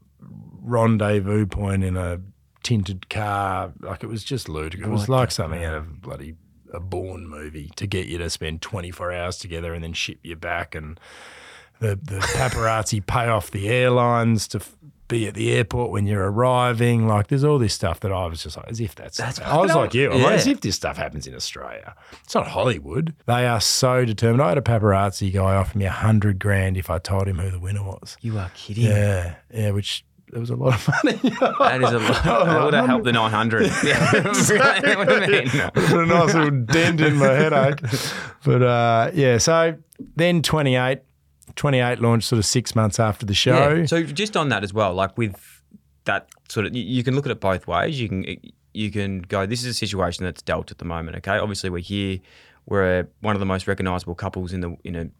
rendezvous 0.62 1.46
point 1.46 1.84
in 1.84 1.96
a 1.96 2.20
tinted 2.64 3.08
car. 3.08 3.72
Like 3.78 4.02
it 4.02 4.08
was 4.08 4.24
just 4.24 4.48
ludicrous. 4.48 4.88
It 4.88 4.90
was 4.90 5.08
like 5.08 5.30
something 5.30 5.62
out 5.62 5.74
of 5.74 6.00
bloody 6.00 6.34
a 6.74 6.80
Bourne 6.80 7.26
movie 7.26 7.70
to 7.76 7.86
get 7.86 8.06
you 8.06 8.18
to 8.18 8.28
spend 8.28 8.62
24 8.62 9.12
hours 9.12 9.38
together 9.38 9.72
and 9.72 9.82
then 9.82 9.92
ship 9.92 10.18
you 10.22 10.36
back 10.36 10.74
and 10.74 10.98
the, 11.80 11.96
the 11.96 12.18
paparazzi 12.18 13.04
pay 13.06 13.26
off 13.26 13.50
the 13.50 13.68
airlines 13.68 14.48
to 14.48 14.58
f- 14.58 14.76
be 15.08 15.26
at 15.26 15.34
the 15.34 15.52
airport 15.52 15.90
when 15.90 16.06
you're 16.06 16.30
arriving. 16.30 17.06
Like, 17.06 17.28
there's 17.28 17.44
all 17.44 17.58
this 17.58 17.74
stuff 17.74 18.00
that 18.00 18.12
I 18.12 18.26
was 18.26 18.42
just 18.42 18.56
like, 18.56 18.68
as 18.68 18.80
if 18.80 18.94
that's. 18.94 19.18
That's 19.18 19.40
I 19.40 19.56
was 19.58 19.74
like 19.74 19.94
you. 19.94 20.10
I'm 20.10 20.22
like, 20.22 20.30
yeah. 20.30 20.36
as 20.36 20.46
if 20.46 20.60
this 20.60 20.76
stuff 20.76 20.96
happens 20.96 21.26
in 21.26 21.34
Australia. 21.34 21.94
It's 22.22 22.34
not 22.34 22.48
Hollywood. 22.48 23.14
They 23.26 23.46
are 23.46 23.60
so 23.60 24.04
determined. 24.04 24.42
I 24.42 24.50
had 24.50 24.58
a 24.58 24.62
paparazzi 24.62 25.32
guy 25.32 25.56
offer 25.56 25.76
me 25.76 25.84
a 25.84 25.90
hundred 25.90 26.38
grand 26.38 26.76
if 26.76 26.88
I 26.90 26.98
told 26.98 27.28
him 27.28 27.38
who 27.38 27.50
the 27.50 27.60
winner 27.60 27.82
was. 27.82 28.16
You 28.20 28.38
are 28.38 28.50
kidding. 28.54 28.84
Yeah, 28.84 29.34
yeah, 29.52 29.70
which 29.72 30.04
it 30.34 30.38
was 30.40 30.50
a 30.50 30.56
lot 30.56 30.74
of 30.74 30.88
money. 30.88 31.18
That 31.58 31.82
is 31.82 31.92
a 31.92 31.98
lot. 31.98 32.24
That 32.24 32.64
would 32.64 32.74
have 32.74 32.86
helped 32.86 33.04
the 33.04 33.12
900. 33.12 33.70
Yeah. 33.84 34.96
what 34.96 35.08
do 35.08 35.14
you 35.14 35.42
mean? 35.42 35.48
Put 35.72 36.00
a 36.00 36.06
nice 36.06 36.34
little 36.34 36.50
dent 36.50 37.00
in 37.00 37.16
my 37.16 37.26
headache. 37.26 37.80
But 38.44 38.62
uh, 38.62 39.10
yeah, 39.14 39.38
so 39.38 39.76
then 40.16 40.42
28, 40.42 41.00
28 41.54 42.00
launched 42.00 42.28
sort 42.28 42.38
of 42.38 42.44
six 42.46 42.74
months 42.74 42.98
after 42.98 43.24
the 43.24 43.34
show. 43.34 43.74
Yeah. 43.74 43.86
So 43.86 44.02
just 44.02 44.36
on 44.36 44.48
that 44.48 44.64
as 44.64 44.74
well, 44.74 44.92
like 44.94 45.16
with 45.16 45.62
that 46.04 46.28
sort 46.48 46.66
of, 46.66 46.74
you, 46.74 46.82
you 46.82 47.04
can 47.04 47.14
look 47.14 47.26
at 47.26 47.32
it 47.32 47.40
both 47.40 47.66
ways. 47.66 48.00
You 48.00 48.08
can 48.08 48.24
you 48.74 48.90
can 48.90 49.20
go, 49.20 49.46
this 49.46 49.60
is 49.60 49.66
a 49.66 49.74
situation 49.74 50.24
that's 50.24 50.42
dealt 50.42 50.70
at 50.72 50.78
the 50.78 50.84
moment. 50.84 51.16
Okay, 51.18 51.38
obviously 51.38 51.70
we're 51.70 51.78
here, 51.78 52.18
we're 52.66 53.06
one 53.20 53.36
of 53.36 53.40
the 53.40 53.46
most 53.46 53.68
recognisable 53.68 54.16
couples 54.16 54.52
in 54.52 54.60
the 54.60 54.76
in 54.82 55.12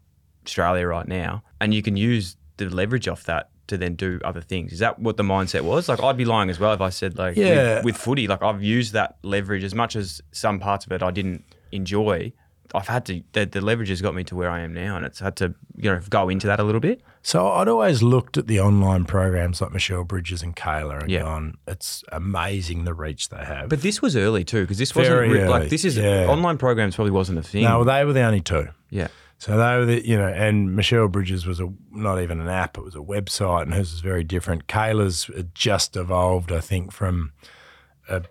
Australia 0.45 0.85
right 0.85 1.07
now, 1.07 1.41
and 1.61 1.73
you 1.73 1.81
can 1.81 1.95
use 1.95 2.35
the 2.57 2.69
leverage 2.69 3.07
off 3.07 3.23
that 3.23 3.49
to 3.67 3.77
then 3.77 3.95
do 3.95 4.19
other 4.23 4.41
things. 4.41 4.71
Is 4.73 4.79
that 4.79 4.99
what 4.99 5.17
the 5.17 5.23
mindset 5.23 5.61
was? 5.61 5.87
Like 5.89 6.01
I'd 6.03 6.17
be 6.17 6.25
lying 6.25 6.49
as 6.49 6.59
well 6.59 6.73
if 6.73 6.81
I 6.81 6.89
said 6.89 7.17
like 7.17 7.35
Yeah. 7.35 7.75
with, 7.77 7.85
with 7.85 7.97
footy, 7.97 8.27
like 8.27 8.41
I've 8.43 8.61
used 8.63 8.93
that 8.93 9.17
leverage 9.23 9.63
as 9.63 9.73
much 9.75 9.95
as 9.95 10.21
some 10.31 10.59
parts 10.59 10.85
of 10.85 10.91
it 10.91 11.01
I 11.03 11.11
didn't 11.11 11.43
enjoy. 11.71 12.31
I've 12.73 12.87
had 12.87 13.05
to 13.05 13.21
the, 13.33 13.45
the 13.45 13.61
leverage 13.61 13.89
has 13.89 14.01
got 14.01 14.15
me 14.15 14.23
to 14.25 14.35
where 14.35 14.49
I 14.49 14.61
am 14.61 14.73
now, 14.73 14.97
and 14.97 15.05
it's 15.05 15.19
had 15.19 15.35
to 15.37 15.53
you 15.77 15.89
know 15.91 15.99
go 16.09 16.29
into 16.29 16.47
that 16.47 16.59
a 16.59 16.63
little 16.63 16.81
bit. 16.81 17.01
So 17.21 17.47
I'd 17.47 17.67
always 17.67 18.03
looked 18.03 18.37
at 18.37 18.47
the 18.47 18.59
online 18.59 19.05
programs 19.05 19.61
like 19.61 19.71
Michelle 19.71 20.03
Bridges 20.03 20.41
and 20.43 20.55
Kayla 20.55 21.01
and 21.01 21.09
Yeah. 21.09 21.21
gone, 21.21 21.57
it's 21.67 22.03
amazing 22.11 22.83
the 22.83 22.93
reach 22.93 23.29
they 23.29 23.43
have. 23.45 23.69
But 23.69 23.81
this 23.81 24.01
was 24.01 24.15
early 24.15 24.43
too, 24.43 24.61
because 24.61 24.77
this 24.77 24.95
wasn't 24.95 25.15
early, 25.15 25.43
like 25.45 25.69
this 25.69 25.85
is 25.85 25.95
yeah. 25.97 26.25
online 26.27 26.57
programs 26.57 26.95
probably 26.95 27.11
wasn't 27.11 27.37
a 27.39 27.43
thing. 27.43 27.63
no, 27.63 27.83
they 27.83 28.03
were 28.03 28.13
the 28.13 28.21
only 28.23 28.41
two. 28.41 28.67
yeah, 28.89 29.07
So 29.37 29.57
they 29.57 29.77
were 29.77 29.85
the, 29.85 30.07
you 30.07 30.17
know, 30.17 30.27
and 30.27 30.75
Michelle 30.75 31.07
Bridges 31.07 31.45
was 31.45 31.59
a 31.59 31.71
not 31.91 32.21
even 32.21 32.39
an 32.39 32.47
app; 32.47 32.77
it 32.77 32.83
was 32.83 32.95
a 32.95 32.99
website, 32.99 33.63
and 33.63 33.73
hers 33.73 33.91
was 33.91 34.01
very 34.01 34.23
different. 34.23 34.67
Kayla's 34.67 35.25
had 35.25 35.53
just 35.53 35.95
evolved, 35.95 36.51
I 36.51 36.61
think, 36.61 36.91
from 36.91 37.33
a 38.09 38.23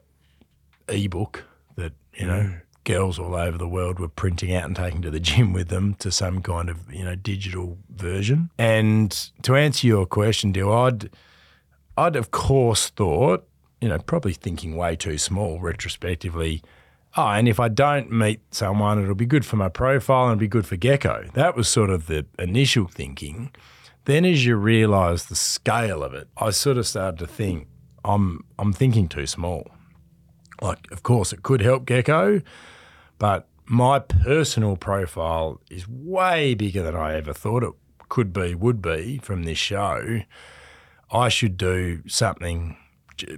ebook 0.89 1.45
that 1.77 1.93
you 2.15 2.27
know 2.27 2.41
mm. 2.41 2.61
girls 2.85 3.19
all 3.19 3.35
over 3.35 3.57
the 3.57 3.69
world 3.69 3.99
were 3.99 4.09
printing 4.09 4.55
out 4.55 4.65
and 4.65 4.77
taking 4.77 5.03
to 5.03 5.11
the 5.11 5.21
gym 5.31 5.53
with 5.53 5.69
them 5.69 5.95
to 5.95 6.11
some 6.11 6.43
kind 6.43 6.69
of 6.69 6.93
you 6.93 7.05
know 7.05 7.15
digital 7.15 7.79
version. 7.91 8.51
And 8.59 9.11
to 9.43 9.57
answer 9.57 9.87
your 9.87 10.07
question, 10.07 10.53
Dyl, 10.53 10.73
I'd 10.73 11.11
I'd 11.97 12.17
of 12.17 12.31
course 12.31 12.89
thought, 12.89 13.47
you 13.81 13.89
know, 13.89 13.99
probably 13.99 14.33
thinking 14.33 14.77
way 14.77 14.97
too 14.97 15.19
small 15.19 15.61
retrospectively. 15.61 16.63
Oh, 17.17 17.29
and 17.29 17.47
if 17.47 17.61
I 17.61 17.69
don't 17.69 18.11
meet 18.11 18.41
someone, 18.53 19.01
it'll 19.01 19.15
be 19.15 19.27
good 19.27 19.47
for 19.47 19.55
my 19.57 19.69
profile 19.69 20.25
and 20.25 20.33
it'll 20.33 20.41
be 20.41 20.49
good 20.49 20.67
for 20.67 20.77
Gecko. 20.77 21.31
That 21.35 21.55
was 21.55 21.69
sort 21.69 21.91
of 21.91 22.07
the 22.07 22.27
initial 22.41 22.89
thinking. 22.89 23.53
Then, 24.05 24.25
as 24.25 24.45
you 24.45 24.57
realise 24.57 25.25
the 25.25 25.37
scale 25.37 26.03
of 26.03 26.13
it, 26.13 26.29
I 26.37 26.51
sort 26.51 26.77
of 26.77 26.87
started 26.87 27.19
to 27.21 27.27
think, 27.27 27.69
I'm 28.05 28.45
I'm 28.59 28.73
thinking 28.73 29.09
too 29.09 29.27
small. 29.27 29.71
Like, 30.61 30.91
of 30.91 31.03
course, 31.03 31.33
it 31.33 31.43
could 31.43 31.63
help 31.63 31.87
Gecko, 31.87 32.43
but 33.19 33.49
my 33.65 34.01
personal 34.01 34.77
profile 34.77 35.61
is 35.71 35.89
way 35.89 36.55
bigger 36.55 36.83
than 36.83 36.97
I 36.97 37.15
ever 37.15 37.33
thought 37.33 37.63
it 37.63 37.73
could 38.09 38.33
be, 38.33 38.55
would 38.55 38.83
be 38.83 39.19
from 39.19 39.45
this 39.45 39.59
show. 39.59 40.21
I 41.11 41.29
should 41.29 41.57
do 41.57 42.03
something 42.09 42.77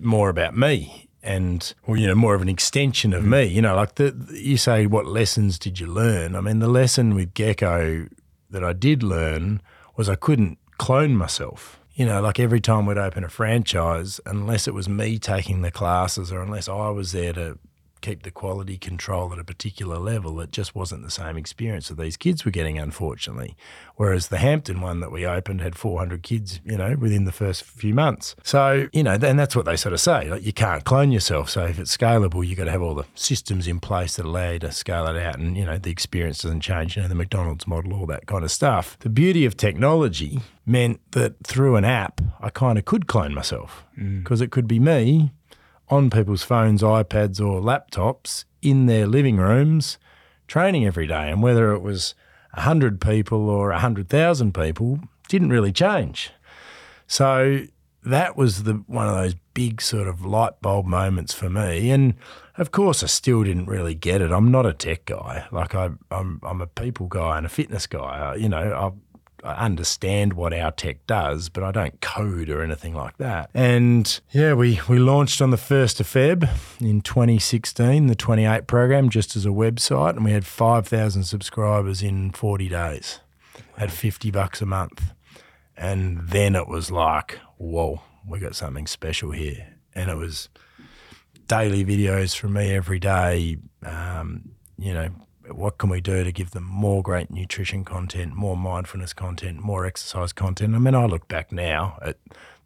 more 0.01 0.31
about 0.31 0.57
me 0.57 1.06
and, 1.27 1.75
or, 1.87 1.97
you 1.97 2.07
know, 2.07 2.15
more 2.15 2.35
of 2.35 2.43
an 2.43 2.49
extension 2.49 3.13
of 3.13 3.25
me. 3.25 3.45
You 3.45 3.61
know, 3.61 3.75
like 3.75 3.97
the, 3.97 4.15
you 4.33 4.57
say, 4.57 4.87
what 4.87 5.07
lessons 5.07 5.59
did 5.59 5.81
you 5.81 5.87
learn? 5.87 6.35
I 6.37 6.41
mean, 6.41 6.61
the 6.61 6.69
lesson 6.69 7.15
with 7.15 7.35
Gecko 7.35 8.07
that 8.51 8.65
I 8.65 8.73
did 8.73 9.03
learn 9.03 9.61
was 9.97 10.09
I 10.09 10.15
couldn't 10.15 10.59
clone 10.79 11.17
myself. 11.17 11.81
You 11.95 12.07
know, 12.07 12.21
like 12.21 12.39
every 12.39 12.61
time 12.61 12.87
we'd 12.87 12.99
open 12.99 13.25
a 13.25 13.29
franchise, 13.29 14.21
unless 14.27 14.69
it 14.69 14.75
was 14.75 14.89
me 14.89 15.19
taking 15.19 15.63
the 15.63 15.71
classes 15.71 16.31
or 16.31 16.43
unless 16.43 16.69
I 16.69 16.91
was 16.91 17.13
there 17.13 17.33
to 17.33 17.59
keep 18.01 18.23
the 18.23 18.31
quality 18.31 18.79
control 18.79 19.33
at 19.33 19.39
a 19.39 19.45
particular 19.45 19.99
level, 19.99 20.41
it 20.41 20.53
just 20.53 20.75
wasn't 20.75 21.03
the 21.03 21.11
same 21.11 21.37
experience 21.37 21.89
that 21.89 21.99
these 21.99 22.17
kids 22.17 22.45
were 22.45 22.51
getting, 22.51 22.79
unfortunately. 22.79 23.57
Whereas 23.97 24.29
the 24.29 24.39
Hampton 24.39 24.81
one 24.81 25.01
that 25.01 25.11
we 25.11 25.27
opened 25.27 25.61
had 25.61 25.77
400 25.77 26.23
kids, 26.23 26.61
you 26.65 26.77
know, 26.77 26.97
within 26.99 27.25
the 27.25 27.33
first 27.33 27.65
few 27.65 27.95
months. 27.95 28.37
So, 28.43 28.89
you 28.93 29.03
know, 29.03 29.13
and 29.13 29.39
that's 29.39 29.57
what 29.57 29.65
they 29.65 29.77
sort 29.77 29.93
of 29.93 30.01
say. 30.01 30.29
Like, 30.29 30.45
you 30.45 30.53
can't 30.53 30.85
clone 30.85 31.13
yourself. 31.13 31.51
So 31.51 31.65
if 31.65 31.79
it's 31.79 31.97
scalable, 31.97 32.47
you've 32.47 32.59
got 32.59 32.65
to 32.65 32.71
have 32.71 32.83
all 32.83 32.95
the 32.95 33.07
systems 33.15 33.67
in 33.67 33.81
place 33.81 34.17
that 34.17 34.27
allow 34.27 34.51
you 34.51 34.59
to 34.61 34.73
scale 34.73 35.07
it 35.07 35.17
out. 35.17 35.39
And, 35.39 35.57
you 35.57 35.65
know, 35.65 35.79
the 35.79 35.91
experience 35.91 36.43
doesn't 36.43 36.61
change, 36.61 36.97
you 36.97 37.03
know, 37.03 37.09
the 37.09 37.15
McDonald's 37.15 37.67
model, 37.67 37.95
all 37.95 38.07
that 38.07 38.27
kind 38.27 38.45
of 38.45 38.51
stuff. 38.51 38.99
The 39.01 39.09
beauty 39.09 39.45
of 39.45 39.57
technology 39.57 40.41
meant 40.67 41.01
that 41.13 41.35
through 41.45 41.77
an 41.77 41.85
app, 41.85 42.21
I 42.41 42.51
kind 42.51 42.79
of 42.79 42.85
could 42.85 43.07
clone 43.07 43.33
myself 43.33 43.85
mm. 43.99 44.23
because 44.23 44.41
it 44.41 44.51
could 44.51 44.69
be 44.69 44.81
me 44.81 45.33
on 45.89 46.11
people's 46.11 46.43
phones, 46.43 46.83
iPads, 46.83 47.41
or 47.41 47.61
laptops 47.61 48.45
in 48.63 48.87
their 48.87 49.07
living 49.07 49.37
rooms 49.37 49.99
training 50.47 50.85
every 50.87 51.07
day. 51.07 51.31
And 51.31 51.43
whether 51.43 51.73
it 51.73 51.81
was 51.81 52.15
100 52.55 53.01
people 53.01 53.49
or 53.49 53.71
100,000 53.71 54.55
people 54.55 55.01
didn't 55.29 55.51
really 55.51 55.73
change. 55.73 56.31
So 57.07 57.63
that 58.05 58.37
was 58.37 58.63
the 58.63 58.75
one 58.87 59.09
of 59.09 59.15
those 59.17 59.35
big 59.53 59.83
sort 59.83 60.07
of 60.07 60.25
light 60.25 60.61
bulb 60.63 60.87
moments 60.87 61.35
for 61.35 61.51
me. 61.51 61.91
And 61.91 62.15
of 62.57 62.71
course, 62.71 63.03
I 63.03 63.07
still 63.07 63.43
didn't 63.43 63.67
really 63.67 63.95
get 63.95 64.23
it. 64.23 64.31
I'm 64.31 64.51
not 64.51 64.65
a 64.65 64.73
tech 64.73 65.07
guy. 65.07 65.47
Like 65.51 65.75
I, 65.75 65.91
I'm, 66.11 66.41
I'm 66.43 66.61
a 66.61 66.67
people 66.67 67.09
guy 67.09 67.37
and 67.37 67.45
a 67.45 67.49
fitness 67.49 67.87
guy. 67.87 67.99
I, 67.99 68.35
you 68.37 68.49
know, 68.49 68.97
I, 69.47 69.67
understand 69.67 70.35
what 70.35 70.53
our 70.53 70.71
tech 70.71 71.07
does, 71.07 71.49
but 71.49 71.63
I 71.63 71.73
don't 71.73 72.01
code 72.01 72.49
or 72.49 72.63
anything 72.63 72.95
like 72.95 73.17
that. 73.19 73.51
And 73.55 74.21
yeah, 74.33 74.55
we, 74.55 74.81
we 74.89 74.99
launched 74.99 75.41
on 75.41 75.51
the 75.51 75.57
1st 75.57 76.01
of 76.01 76.07
Feb 76.07 76.49
in 76.81 77.01
2016, 77.01 78.07
the 78.07 78.15
28 78.15 78.67
program, 78.67 79.09
just 79.09 79.37
as 79.37 79.47
a 79.47 79.51
website, 79.51 80.17
and 80.17 80.25
we 80.25 80.33
had 80.33 80.47
5,000 80.47 81.25
subscribers 81.25 82.03
in 82.03 82.33
40 82.33 82.69
days 82.69 83.21
at 83.77 83.91
50 83.91 84.31
bucks 84.31 84.61
a 84.61 84.67
month. 84.67 85.13
And 85.77 86.29
then 86.29 86.55
it 86.55 86.69
was 86.69 86.91
like, 86.91 87.39
whoa, 87.59 88.03
we 88.27 88.39
got 88.39 88.57
something 88.57 88.87
special 88.87 89.31
here. 89.31 89.75
And 89.95 90.11
it 90.11 90.17
was 90.17 90.49
daily 91.47 91.85
videos 91.85 92.37
from 92.37 92.55
me 92.55 92.75
every 92.75 92.99
day. 92.99 93.59
Um, 93.85 94.53
you 94.79 94.93
know, 94.93 95.11
what 95.51 95.79
can 95.79 95.91
we 95.91 96.01
do 96.01 96.25
to 96.25 96.33
give 96.33 96.51
them 96.51 96.65
more 96.65 97.03
great 97.03 97.31
nutrition 97.31 97.85
content, 97.85 98.35
more 98.35 98.57
mindfulness 98.57 99.13
content, 99.13 99.61
more 99.61 99.87
exercise 99.87 100.33
content? 100.33 100.75
I 100.75 100.79
mean, 100.79 100.95
I 100.95 101.07
look 101.07 101.29
back 101.29 101.53
now 101.53 101.99
at 102.03 102.17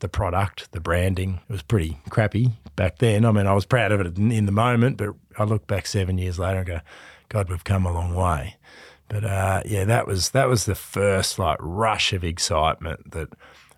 the 0.00 0.08
product, 0.08 0.72
the 0.72 0.80
branding. 0.80 1.40
It 1.48 1.52
was 1.52 1.62
pretty 1.62 1.98
crappy 2.08 2.50
back 2.76 2.98
then. 2.98 3.24
I 3.24 3.32
mean, 3.32 3.46
I 3.46 3.52
was 3.52 3.66
proud 3.66 3.92
of 3.92 4.00
it 4.00 4.16
in, 4.16 4.46
the 4.46 4.52
moment, 4.52 4.96
but 4.96 5.10
I 5.38 5.44
look 5.44 5.66
back 5.66 5.86
seven 5.86 6.18
years 6.18 6.38
later 6.38 6.58
and 6.58 6.66
go, 6.66 6.80
God, 7.28 7.48
we've 7.48 7.64
come 7.64 7.86
a 7.86 7.92
long 7.92 8.14
way. 8.14 8.56
But 9.08 9.24
uh, 9.24 9.62
yeah, 9.64 9.84
that 9.84 10.06
was 10.06 10.30
that 10.30 10.48
was 10.48 10.66
the 10.66 10.76
first 10.76 11.38
like 11.38 11.58
rush 11.60 12.12
of 12.12 12.22
excitement 12.22 13.10
that 13.10 13.30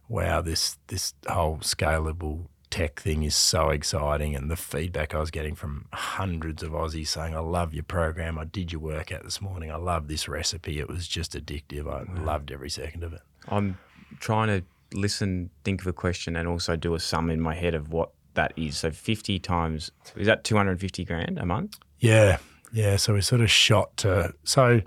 wow, 0.09 0.43
this 0.43 0.79
this 0.89 1.15
whole 1.27 1.59
scalable 1.59 2.47
tech 2.73 2.99
thing 2.99 3.23
is 3.23 3.37
so 3.37 3.69
exciting 3.69 4.35
and 4.35 4.51
the 4.51 4.57
feedback 4.57 5.15
I 5.15 5.21
was 5.21 5.31
getting 5.31 5.55
from 5.55 5.85
hundreds 5.93 6.63
of 6.63 6.71
Aussies 6.71 7.09
saying, 7.09 7.37
I 7.37 7.41
love 7.41 7.75
your 7.75 7.85
program, 7.85 8.39
I 8.39 8.45
did 8.45 8.73
your 8.73 8.81
workout 8.81 9.25
this 9.25 9.43
morning, 9.43 9.71
I 9.71 9.77
love 9.77 10.09
this 10.09 10.27
recipe. 10.27 10.81
It 10.81 10.89
was 10.89 11.07
just 11.07 11.35
addictive. 11.35 11.87
I 11.87 12.11
loved 12.23 12.51
every 12.51 12.71
second 12.71 13.05
of 13.05 13.13
it. 13.13 13.21
I'm 13.47 13.79
trying 14.21 14.49
to 14.49 14.65
listen, 14.97 15.51
think 15.65 15.83
of 15.83 15.87
a 15.87 15.93
question, 15.93 16.35
and 16.35 16.49
also 16.49 16.75
do 16.75 16.95
a 16.95 17.01
sum 17.01 17.31
in 17.31 17.43
my 17.43 17.55
head 17.55 17.75
of 17.75 17.93
what 17.93 18.11
that 18.35 18.55
is. 18.57 18.79
So 18.79 18.91
50 18.91 19.39
times 19.39 19.91
is 20.17 20.27
that 20.27 20.43
250 20.43 21.05
grand 21.05 21.39
a 21.39 21.45
month? 21.45 21.79
Yeah, 21.99 22.39
yeah. 22.73 22.97
So 22.97 23.13
we 23.13 23.21
sort 23.21 23.43
of 23.43 23.51
shot 23.51 23.95
to. 23.99 24.33
So 24.45 24.81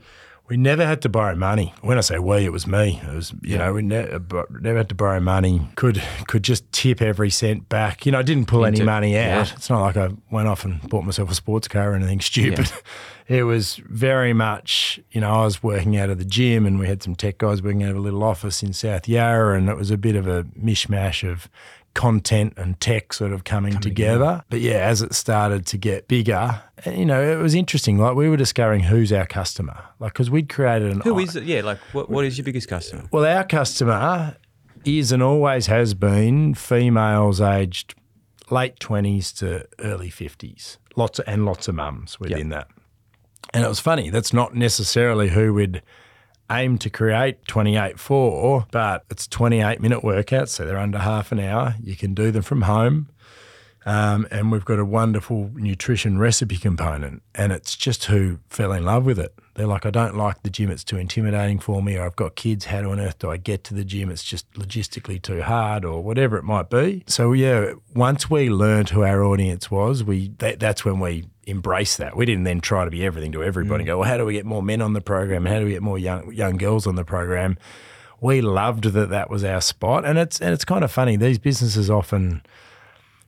we 0.47 0.57
never 0.57 0.85
had 0.85 1.01
to 1.01 1.09
borrow 1.09 1.35
money. 1.35 1.73
When 1.81 1.97
I 1.97 2.01
say 2.01 2.19
we, 2.19 2.45
it 2.45 2.51
was 2.51 2.67
me. 2.67 3.01
It 3.03 3.13
was 3.13 3.33
you 3.41 3.57
know 3.57 3.73
we 3.73 3.81
ne- 3.81 4.09
uh, 4.11 4.19
never 4.49 4.77
had 4.77 4.89
to 4.89 4.95
borrow 4.95 5.19
money. 5.19 5.67
Could 5.75 6.01
could 6.27 6.43
just 6.43 6.71
tip 6.71 7.01
every 7.01 7.29
cent 7.29 7.67
back. 7.69 8.05
You 8.05 8.11
know, 8.11 8.19
I 8.19 8.23
didn't 8.23 8.45
pull 8.47 8.65
any 8.65 8.83
money 8.83 9.17
out. 9.17 9.47
yeah. 9.47 9.53
It's 9.55 9.69
not 9.69 9.81
like 9.81 9.97
I 9.97 10.09
went 10.31 10.47
off 10.47 10.65
and 10.65 10.81
bought 10.89 11.03
myself 11.03 11.31
a 11.31 11.35
sports 11.35 11.67
car 11.67 11.91
or 11.91 11.95
anything 11.95 12.21
stupid. 12.31 12.71
It 13.27 13.41
was 13.43 13.77
very 13.89 14.33
much, 14.33 14.99
you 15.09 15.19
know, 15.21 15.31
I 15.31 15.43
was 15.45 15.63
working 15.63 15.97
out 15.97 16.11
of 16.11 16.19
the 16.19 16.25
gym 16.25 16.67
and 16.67 16.77
we 16.77 16.85
had 16.85 17.01
some 17.01 17.15
tech 17.15 17.39
guys 17.39 17.59
working 17.59 17.81
out 17.81 17.89
of 17.89 17.97
a 17.97 17.99
little 17.99 18.21
office 18.23 18.61
in 18.61 18.71
South 18.71 19.07
Yarra 19.07 19.57
and 19.57 19.67
it 19.67 19.75
was 19.75 19.89
a 19.89 19.97
bit 19.97 20.15
of 20.15 20.27
a 20.27 20.43
mishmash 20.43 21.27
of 21.27 21.49
content 21.95 22.53
and 22.57 22.79
tech 22.79 23.13
sort 23.13 23.33
of 23.33 23.43
coming 23.43 23.79
together. 23.79 24.43
But 24.49 24.59
yeah, 24.61 24.75
as 24.75 25.01
it 25.01 25.15
started 25.15 25.65
to 25.67 25.77
get 25.77 26.07
bigger, 26.07 26.61
eh, 26.85 26.91
you 26.91 27.05
know, 27.05 27.23
it 27.23 27.41
was 27.41 27.55
interesting. 27.55 27.97
Like 27.97 28.15
we 28.15 28.29
were 28.29 28.37
discovering 28.37 28.81
who's 28.81 29.11
our 29.11 29.25
customer. 29.25 29.83
Like, 29.99 30.13
because 30.13 30.29
we'd 30.29 30.49
created 30.49 30.91
an 30.91 31.01
Who 31.01 31.17
is 31.17 31.35
it? 31.35 31.45
Yeah, 31.45 31.61
like 31.61 31.79
what, 31.93 32.09
what 32.09 32.25
is 32.25 32.37
your 32.37 32.45
biggest 32.45 32.67
customer? 32.67 33.05
well, 33.11 33.25
our 33.25 33.43
customer 33.43 34.37
is 34.83 35.11
and 35.11 35.23
always 35.23 35.65
has 35.65 35.95
been 35.95 36.53
females 36.53 37.41
aged 37.41 37.95
late 38.51 38.79
20s 38.79 39.35
to 39.39 39.65
early 39.79 40.11
50s. 40.11 40.77
Lots 40.95 41.17
of, 41.17 41.25
and 41.27 41.45
lots 41.45 41.67
of 41.67 41.75
mums 41.75 42.19
within 42.19 42.49
that. 42.49 42.67
And 43.53 43.63
it 43.63 43.67
was 43.67 43.79
funny, 43.79 44.09
that's 44.09 44.33
not 44.33 44.53
necessarily 44.53 45.29
who 45.29 45.53
we'd 45.53 45.81
aim 46.51 46.77
to 46.79 46.89
create 46.89 47.45
28 47.47 47.99
4, 47.99 48.67
but 48.71 49.03
it's 49.09 49.27
28 49.27 49.81
minute 49.81 50.01
workouts, 50.01 50.49
so 50.49 50.65
they're 50.65 50.77
under 50.77 50.99
half 50.99 51.31
an 51.31 51.39
hour. 51.39 51.75
You 51.81 51.95
can 51.95 52.13
do 52.13 52.31
them 52.31 52.43
from 52.43 52.63
home. 52.63 53.09
Um, 53.87 54.27
and 54.31 54.51
we've 54.51 54.65
got 54.65 54.79
a 54.79 54.85
wonderful 54.85 55.51
nutrition 55.53 56.17
recipe 56.17 56.57
component, 56.57 57.21
and 57.35 57.51
it's 57.51 57.75
just 57.75 58.05
who 58.05 58.39
fell 58.49 58.71
in 58.71 58.83
love 58.83 59.05
with 59.05 59.19
it. 59.19 59.35
They're 59.53 59.67
like, 59.67 59.85
I 59.85 59.91
don't 59.91 60.17
like 60.17 60.41
the 60.41 60.49
gym; 60.49 60.71
it's 60.71 60.83
too 60.83 60.97
intimidating 60.97 61.59
for 61.59 61.83
me, 61.83 61.95
or 61.95 62.03
I've 62.03 62.15
got 62.15 62.35
kids. 62.35 62.65
How 62.65 62.89
on 62.89 62.99
earth 62.99 63.19
do 63.19 63.29
I 63.29 63.37
get 63.37 63.63
to 63.65 63.75
the 63.75 63.85
gym? 63.85 64.09
It's 64.09 64.23
just 64.23 64.51
logistically 64.53 65.21
too 65.21 65.43
hard, 65.43 65.85
or 65.85 66.01
whatever 66.01 66.35
it 66.37 66.43
might 66.43 66.69
be. 66.71 67.03
So 67.05 67.31
yeah, 67.33 67.73
once 67.93 68.27
we 68.27 68.49
learned 68.49 68.89
who 68.89 69.03
our 69.03 69.23
audience 69.23 69.69
was, 69.69 70.03
we 70.03 70.29
that, 70.39 70.59
that's 70.59 70.83
when 70.83 70.99
we 70.99 71.25
embraced 71.45 71.99
that. 71.99 72.17
We 72.17 72.25
didn't 72.25 72.45
then 72.45 72.61
try 72.61 72.85
to 72.85 72.91
be 72.91 73.05
everything 73.05 73.31
to 73.33 73.43
everybody. 73.43 73.83
and 73.83 73.87
Go, 73.87 73.99
well, 73.99 74.09
how 74.09 74.17
do 74.17 74.25
we 74.25 74.33
get 74.33 74.47
more 74.47 74.63
men 74.63 74.81
on 74.81 74.93
the 74.93 75.01
program? 75.01 75.45
How 75.45 75.59
do 75.59 75.65
we 75.65 75.71
get 75.71 75.83
more 75.83 75.99
young 75.99 76.33
young 76.33 76.57
girls 76.57 76.87
on 76.87 76.95
the 76.95 77.05
program? 77.05 77.57
We 78.19 78.41
loved 78.41 78.85
that 78.85 79.09
that 79.11 79.29
was 79.29 79.43
our 79.43 79.61
spot, 79.61 80.05
and 80.05 80.17
it's 80.17 80.41
and 80.41 80.55
it's 80.55 80.65
kind 80.65 80.83
of 80.83 80.91
funny. 80.91 81.17
These 81.17 81.37
businesses 81.37 81.87
often 81.87 82.41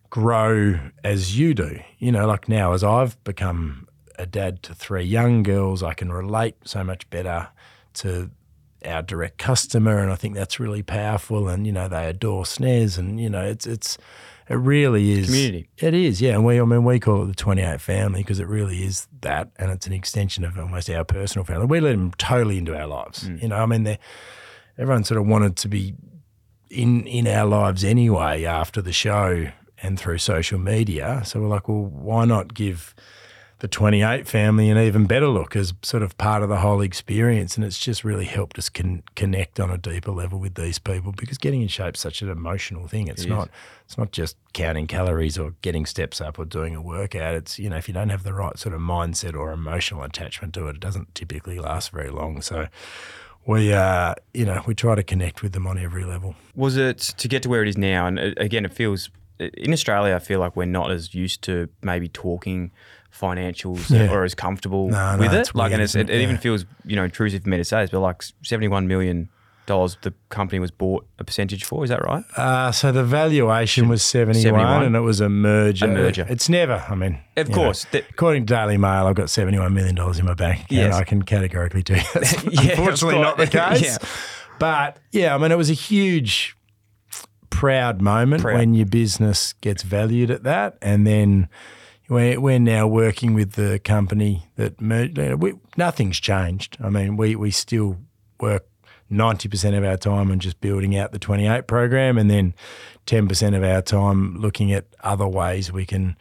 grow 0.10 0.80
as 1.04 1.38
you 1.38 1.54
do. 1.54 1.80
You 2.00 2.12
know, 2.12 2.28
like 2.28 2.48
now, 2.48 2.74
as 2.74 2.84
I've 2.84 3.22
become 3.24 3.88
a 4.18 4.26
dad 4.26 4.64
to 4.64 4.74
three 4.74 5.04
young 5.04 5.44
girls, 5.44 5.84
I 5.84 5.94
can 5.94 6.12
relate 6.12 6.56
so 6.64 6.84
much 6.84 7.10
better 7.10 7.50
to 7.96 8.32
our 8.86 9.02
direct 9.02 9.38
customer, 9.38 10.00
and 10.00 10.12
I 10.12 10.16
think 10.16 10.36
that's 10.36 10.60
really 10.60 10.84
powerful. 10.84 11.48
And 11.48 11.66
you 11.66 11.74
know, 11.74 11.88
they 11.88 12.08
adore 12.08 12.44
Snez, 12.44 12.98
and 12.98 13.20
you 13.20 13.30
know, 13.30 13.44
it's 13.44 13.66
it's 13.66 13.98
it 14.50 14.56
really 14.56 15.12
is 15.12 15.26
Community. 15.28 15.68
It 15.78 15.94
is, 15.94 16.22
yeah. 16.22 16.34
And 16.34 16.46
we, 16.46 16.60
I 16.60 16.64
mean, 16.64 16.84
we 16.86 17.00
call 17.00 17.24
it 17.24 17.28
the 17.28 17.36
Twenty 17.36 17.62
Eight 17.62 17.82
Family 17.82 18.22
because 18.22 18.40
it 18.40 18.48
really 18.48 18.84
is 18.84 19.08
that, 19.22 19.50
and 19.58 19.72
it's 19.72 19.88
an 19.88 19.94
extension 19.94 20.44
of 20.46 20.58
almost 20.58 20.90
our 20.90 21.04
personal 21.04 21.46
family. 21.46 21.66
We 21.66 21.80
let 21.80 21.92
them 21.92 22.12
totally 22.18 22.58
into 22.58 22.78
our 22.78 22.88
lives. 22.88 23.28
Mm. 23.28 23.42
You 23.42 23.48
know, 23.50 23.58
I 23.58 23.66
mean, 23.66 23.84
they 23.84 24.00
everyone 24.78 25.04
sort 25.04 25.20
of 25.20 25.28
wanted 25.28 25.58
to 25.58 25.68
be 25.68 25.96
in 26.70 27.06
in 27.08 27.28
our 27.28 27.46
lives 27.46 27.84
anyway 27.84 28.46
after 28.46 28.82
the 28.82 28.94
show 28.94 29.52
and 29.82 30.00
through 30.00 30.18
social 30.18 30.60
media. 30.60 31.22
So 31.26 31.42
we're 31.42 31.48
like, 31.48 31.68
well, 31.68 31.86
why 31.86 32.26
not 32.26 32.54
give 32.54 32.96
the 33.60 33.68
28 33.68 34.28
family 34.28 34.70
an 34.70 34.78
even 34.78 35.08
better 35.08 35.28
look 35.28 35.56
as 35.56 35.74
sort 35.82 36.04
of 36.04 36.16
part 36.18 36.44
of 36.44 36.50
the 36.50 36.58
whole 36.58 36.82
experience? 36.82 37.56
And 37.56 37.66
it's 37.66 37.80
just 37.80 38.04
really 38.04 38.26
helped 38.26 38.58
us 38.58 38.70
con- 38.70 39.04
connect 39.16 39.60
on 39.60 39.70
a 39.70 39.78
deeper 39.78 40.12
level 40.12 40.40
with 40.40 40.56
these 40.56 40.80
people 40.80 41.12
because 41.12 41.38
getting 41.38 41.62
in 41.62 41.68
shape 41.68 41.96
is 41.96 42.02
such 42.02 42.22
an 42.22 42.30
emotional 42.30 42.88
thing. 42.88 43.08
It's 43.08 43.26
not 43.26 43.50
it's 43.86 43.98
not 43.98 44.12
just 44.12 44.38
counting 44.54 44.88
calories 44.88 45.38
or 45.38 45.54
getting 45.62 45.86
steps 45.86 46.22
up 46.22 46.38
or 46.38 46.46
doing 46.46 46.76
a 46.76 46.82
workout. 46.82 47.36
It's 47.36 47.58
you 47.60 47.70
know 47.70 47.78
if 47.78 47.88
you 47.88 47.94
don't 47.94 48.10
have 48.10 48.24
the 48.24 48.34
right 48.34 48.58
sort 48.58 48.76
of 48.76 48.82
mindset 48.82 49.34
or 49.34 49.52
emotional 49.52 50.04
attachment 50.04 50.54
to 50.56 50.68
it, 50.68 50.76
it 50.76 50.80
doesn't 50.80 51.14
typically 51.16 51.60
last 51.60 51.92
very 51.92 52.10
long. 52.10 52.42
So. 52.42 52.68
We, 53.46 53.72
uh, 53.72 54.14
you 54.34 54.44
know, 54.44 54.62
we 54.68 54.76
try 54.76 54.96
to 54.96 55.04
connect 55.04 55.42
with 55.42 55.54
them 55.54 55.68
on 55.68 55.78
every 55.78 56.04
level. 56.04 56.36
Was 56.54 56.76
it 56.76 56.98
to 56.98 57.30
get 57.30 57.44
to 57.44 57.50
where 57.50 57.62
it 57.64 57.70
is 57.70 57.78
now? 57.78 58.06
And 58.06 58.20
uh, 58.20 58.32
again, 58.36 58.66
it 58.66 58.74
feels 58.74 59.10
in 59.40 59.74
Australia. 59.74 60.16
I 60.16 60.20
feel 60.20 60.40
like 60.40 60.56
we're 60.56 60.66
not 60.66 60.92
as 60.92 61.14
used 61.14 61.42
to 61.44 61.70
maybe 61.82 62.08
talking 62.08 62.72
financials 63.14 63.90
Yeah. 63.90 64.12
or 64.12 64.24
as 64.24 64.36
comfortable 64.36 64.90
No, 64.90 65.16
no, 65.16 65.20
with 65.24 65.34
it. 65.34 65.56
Like, 65.56 65.72
and 65.72 65.80
weird, 65.80 65.86
it's, 65.86 65.96
it, 65.96 66.10
it? 66.10 66.16
it 66.16 66.22
even 66.22 66.38
feels 66.38 66.66
you 66.86 66.96
know 66.96 67.04
intrusive 67.04 67.44
for 67.44 67.50
me 67.50 67.58
to 67.58 67.66
say 67.66 67.82
this, 67.82 67.90
but 67.92 68.00
like 68.00 68.24
seventy-one 68.44 68.88
million 68.88 69.30
dollars 69.66 69.98
the 70.02 70.14
company 70.30 70.60
was 70.60 70.72
bought 70.72 71.06
a 71.20 71.24
percentage 71.24 71.64
for. 71.66 71.84
Is 71.84 71.90
that 71.90 72.02
right? 72.04 72.24
Uh, 72.38 72.72
so 72.72 72.92
the 72.92 73.04
valuation 73.04 73.90
was 73.90 74.02
71, 74.02 74.42
71. 74.42 74.84
and 74.84 74.96
it 74.96 75.02
was 75.02 75.20
a 75.20 75.28
merger. 75.30 75.86
A 75.86 75.88
merger. 75.90 76.26
It's 76.30 76.48
never, 76.48 76.86
I 76.90 76.96
mean. 76.96 77.20
Of 77.36 77.50
you 77.50 77.56
know, 77.56 77.64
course. 77.64 77.86
According 77.94 78.46
to 78.46 78.54
Daily 78.54 78.78
Mail, 78.78 79.08
I've 79.08 79.16
got 79.16 79.26
$71 79.28 79.74
million 79.74 79.98
in 79.98 80.26
my 80.26 80.34
bank. 80.34 80.66
Yes. 80.70 80.96
I 80.96 81.04
can 81.04 81.22
categorically 81.22 81.84
you 81.88 82.02
that's 82.14 82.44
Yeah, 82.46 82.72
unfortunately 82.72 83.20
not 83.20 83.38
the 83.38 83.48
case. 83.48 83.82
Yeah. 83.84 83.98
But 84.60 84.98
yeah, 85.12 85.36
I 85.36 85.38
mean, 85.38 85.52
it 85.52 85.58
was 85.58 85.70
a 85.70 85.74
huge, 85.74 86.57
proud 87.58 88.02
moment 88.02 88.44
Proud. 88.44 88.58
when 88.58 88.74
your 88.76 88.86
business 88.86 89.54
gets 89.62 89.82
valued 89.82 90.30
at 90.30 90.44
that. 90.44 90.78
And 90.80 91.08
then 91.08 91.50
we're, 92.08 92.40
we're 92.40 92.60
now 92.60 92.86
working 92.88 93.34
with 93.34 93.54
the 93.54 93.80
company 93.80 94.44
that 94.58 94.80
merged. 94.80 95.18
we, 95.18 95.54
nothing's 95.76 96.20
changed. 96.20 96.78
I 96.84 96.90
mean, 96.90 97.18
we, 97.18 97.36
we 97.36 97.50
still 97.50 97.98
work 98.40 98.68
90% 99.12 99.76
of 99.76 99.84
our 99.84 99.98
time 99.98 100.30
on 100.32 100.40
just 100.40 100.62
building 100.62 100.96
out 100.96 101.12
the 101.12 101.20
28 101.20 101.66
program 101.66 102.18
and 102.20 102.30
then 102.30 102.54
10% 103.08 103.58
of 103.58 103.64
our 103.64 103.82
time 103.82 104.38
looking 104.40 104.72
at 104.72 104.86
other 105.04 105.28
ways 105.28 105.72
we 105.72 105.86
can 105.86 106.16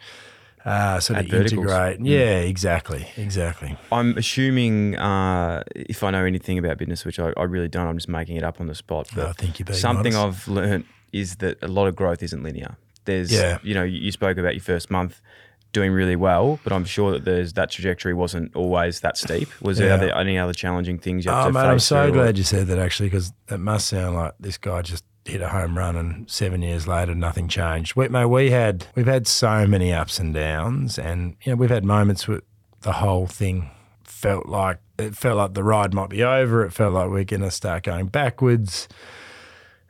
uh, 0.65 0.99
sort 0.99 1.19
Add 1.19 1.25
of 1.25 1.31
verticals. 1.31 1.67
integrate. 1.67 1.99
Yeah, 2.01 2.39
exactly. 2.39 3.07
Exactly. 3.15 3.77
I'm 3.91 4.17
assuming, 4.17 4.95
uh, 4.95 5.63
if 5.75 6.03
I 6.03 6.11
know 6.11 6.25
anything 6.25 6.57
about 6.57 6.77
business, 6.79 7.05
which 7.05 7.19
I, 7.19 7.31
I 7.37 7.43
really 7.43 7.69
don't, 7.69 7.87
I'm 7.87 7.97
just 7.97 8.09
making 8.09 8.37
it 8.37 8.43
up 8.43 8.59
on 8.59 8.67
the 8.67 8.75
spot. 8.75 9.07
But 9.13 9.27
I 9.27 9.31
think 9.33 9.59
you're 9.59 9.73
something 9.75 10.15
honest. 10.15 10.47
I've 10.49 10.53
learned 10.53 10.85
is 11.19 11.37
that 11.37 11.57
a 11.61 11.67
lot 11.67 11.87
of 11.87 11.95
growth 11.95 12.21
isn't 12.23 12.43
linear. 12.43 12.77
There's, 13.05 13.31
Yeah. 13.31 13.57
you 13.63 13.73
know, 13.73 13.83
you 13.83 14.11
spoke 14.11 14.37
about 14.37 14.53
your 14.55 14.61
first 14.63 14.89
month 14.91 15.21
doing 15.73 15.91
really 15.91 16.15
well, 16.15 16.59
but 16.63 16.73
I'm 16.73 16.85
sure 16.85 17.11
that 17.11 17.25
there's 17.25 17.53
that 17.53 17.69
trajectory 17.69 18.13
wasn't 18.13 18.55
always 18.55 19.01
that 19.01 19.17
steep. 19.17 19.49
Was 19.61 19.79
Yeah. 19.79 19.97
there 19.97 20.15
any 20.15 20.37
other 20.37 20.53
challenging 20.53 20.97
things 20.97 21.25
you 21.25 21.31
had 21.31 21.43
Oh, 21.43 21.47
to 21.47 21.53
mate, 21.53 21.59
I'm 21.61 21.79
so 21.79 22.03
through 22.03 22.19
or- 22.19 22.23
glad 22.23 22.37
you 22.37 22.43
said 22.43 22.67
that 22.67 22.79
actually, 22.79 23.09
because 23.09 23.33
that 23.47 23.59
must 23.59 23.87
sound 23.87 24.15
like 24.15 24.33
this 24.39 24.57
guy 24.57 24.81
just 24.81 25.03
hit 25.25 25.41
a 25.41 25.49
home 25.49 25.77
run, 25.77 25.95
and 25.97 26.29
seven 26.29 26.61
years 26.61 26.87
later, 26.87 27.13
nothing 27.13 27.49
changed. 27.49 27.95
We, 27.97 28.07
mate, 28.07 28.25
we 28.25 28.49
had 28.51 28.87
we've 28.95 29.05
had 29.07 29.27
so 29.27 29.67
many 29.67 29.93
ups 29.93 30.19
and 30.19 30.33
downs, 30.33 30.97
and 30.97 31.35
you 31.43 31.51
know 31.51 31.57
we've 31.57 31.69
had 31.69 31.83
moments 31.83 32.27
where 32.29 32.39
the 32.81 32.93
whole 32.93 33.27
thing 33.27 33.69
felt 34.05 34.47
like 34.47 34.77
it 34.97 35.15
felt 35.17 35.35
like 35.37 35.53
the 35.53 35.65
ride 35.65 35.93
might 35.93 36.09
be 36.09 36.23
over. 36.23 36.63
It 36.65 36.71
felt 36.71 36.93
like 36.93 37.09
we're 37.09 37.25
going 37.25 37.41
to 37.41 37.51
start 37.51 37.83
going 37.83 38.07
backwards. 38.07 38.87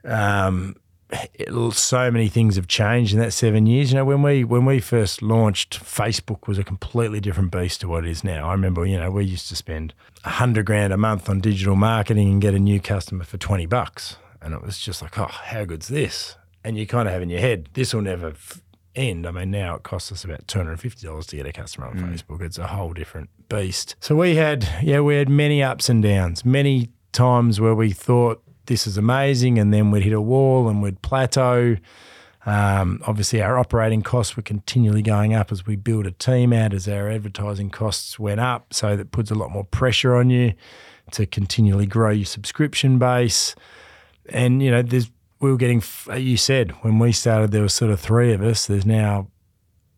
Um, 0.04 0.76
it, 1.10 1.74
so 1.74 2.12
many 2.12 2.28
things 2.28 2.56
have 2.56 2.68
changed 2.68 3.14
in 3.14 3.20
that 3.20 3.32
seven 3.32 3.66
years. 3.66 3.92
You 3.92 3.98
know, 3.98 4.06
when 4.06 4.22
we 4.22 4.44
when 4.44 4.66
we 4.66 4.80
first 4.80 5.22
launched, 5.22 5.80
Facebook 5.84 6.48
was 6.48 6.58
a 6.58 6.64
completely 6.64 7.20
different 7.20 7.52
beast 7.52 7.82
to 7.82 7.88
what 7.88 8.06
it 8.06 8.12
is 8.12 8.24
now. 8.24 8.48
I 8.50 8.52
remember, 8.52 8.86
you 8.86 9.00
know, 9.00 9.12
we 9.12 9.26
used 9.26 9.48
to 9.50 9.56
spend 9.56 9.94
a 10.24 10.30
hundred 10.30 10.66
grand 10.66 10.94
a 10.94 10.98
month 10.98 11.30
on 11.30 11.40
digital 11.40 11.76
marketing 11.76 12.30
and 12.30 12.42
get 12.42 12.54
a 12.54 12.60
new 12.60 12.80
customer 12.80 13.24
for 13.24 13.38
twenty 13.38 13.66
bucks, 13.66 14.18
and 14.42 14.54
it 14.54 14.62
was 14.62 14.78
just 14.78 15.02
like, 15.02 15.18
oh, 15.18 15.26
how 15.28 15.66
good's 15.66 15.88
this? 15.88 16.36
And 16.64 16.78
you 16.78 16.86
kind 16.86 17.08
of 17.08 17.14
have 17.14 17.22
in 17.22 17.30
your 17.30 17.40
head, 17.40 17.70
this 17.74 17.94
will 17.94 18.02
never 18.02 18.30
f- 18.30 18.62
end. 18.94 19.26
I 19.26 19.32
mean, 19.32 19.52
now 19.52 19.76
it 19.76 19.84
costs 19.84 20.12
us 20.12 20.26
about 20.26 20.48
two 20.48 20.60
hundred 20.60 20.72
and 20.72 20.82
fifty 20.82 21.08
dollars 21.08 21.28
to 21.28 21.38
get 21.38 21.46
a 21.46 21.54
customer 21.54 21.88
on 21.88 21.98
hmm. 21.98 22.14
Facebook. 22.14 22.42
It's 22.42 22.58
a 22.58 22.68
whole 22.68 22.92
different 22.92 23.30
beast. 23.48 23.96
So 24.02 24.16
we 24.16 24.36
had, 24.36 24.68
yeah, 24.84 25.00
we 25.00 25.16
had 25.16 25.30
many 25.30 25.64
ups 25.64 25.88
and 25.88 26.04
downs, 26.04 26.44
many 26.44 26.90
times 27.14 27.62
where 27.62 27.74
we 27.74 27.92
thought 27.92 28.44
this 28.68 28.88
is 28.88 28.98
amazing, 28.98 29.58
and 29.60 29.74
then 29.74 29.92
we'd 29.92 30.04
hit 30.04 30.14
a 30.14 30.22
wall 30.22 30.70
and 30.70 30.82
we'd 30.82 31.02
plateau. 31.02 31.78
Um, 32.46 33.02
obviously, 33.06 33.42
our 33.42 33.58
operating 33.58 34.02
costs 34.02 34.38
were 34.38 34.44
continually 34.44 35.02
going 35.02 35.34
up 35.34 35.52
as 35.52 35.66
we 35.66 35.76
build 35.76 36.06
a 36.08 36.12
team 36.12 36.54
out, 36.54 36.74
as 36.74 36.88
our 36.88 37.10
advertising 37.10 37.70
costs 37.70 38.18
went 38.18 38.40
up. 38.40 38.74
So 38.74 38.96
that 38.96 39.12
puts 39.12 39.32
a 39.32 39.36
lot 39.36 39.52
more 39.52 39.66
pressure 39.66 40.16
on 40.16 40.30
you 40.30 40.54
to 41.12 41.26
continually 41.26 41.86
grow 41.86 42.12
your 42.12 42.26
subscription 42.26 43.00
base. 43.00 43.54
And, 44.30 44.64
you 44.64 44.72
know, 44.72 44.82
there's, 44.82 45.12
we 45.42 45.52
were 45.52 45.58
getting, 45.58 45.84
you 46.16 46.38
said, 46.38 46.72
when 46.84 47.00
we 47.00 47.12
started, 47.12 47.52
there 47.52 47.64
was 47.64 47.74
sort 47.74 47.92
of 47.92 48.00
three 48.00 48.32
of 48.32 48.42
us. 48.42 48.66
There's 48.66 48.86
now 48.86 49.28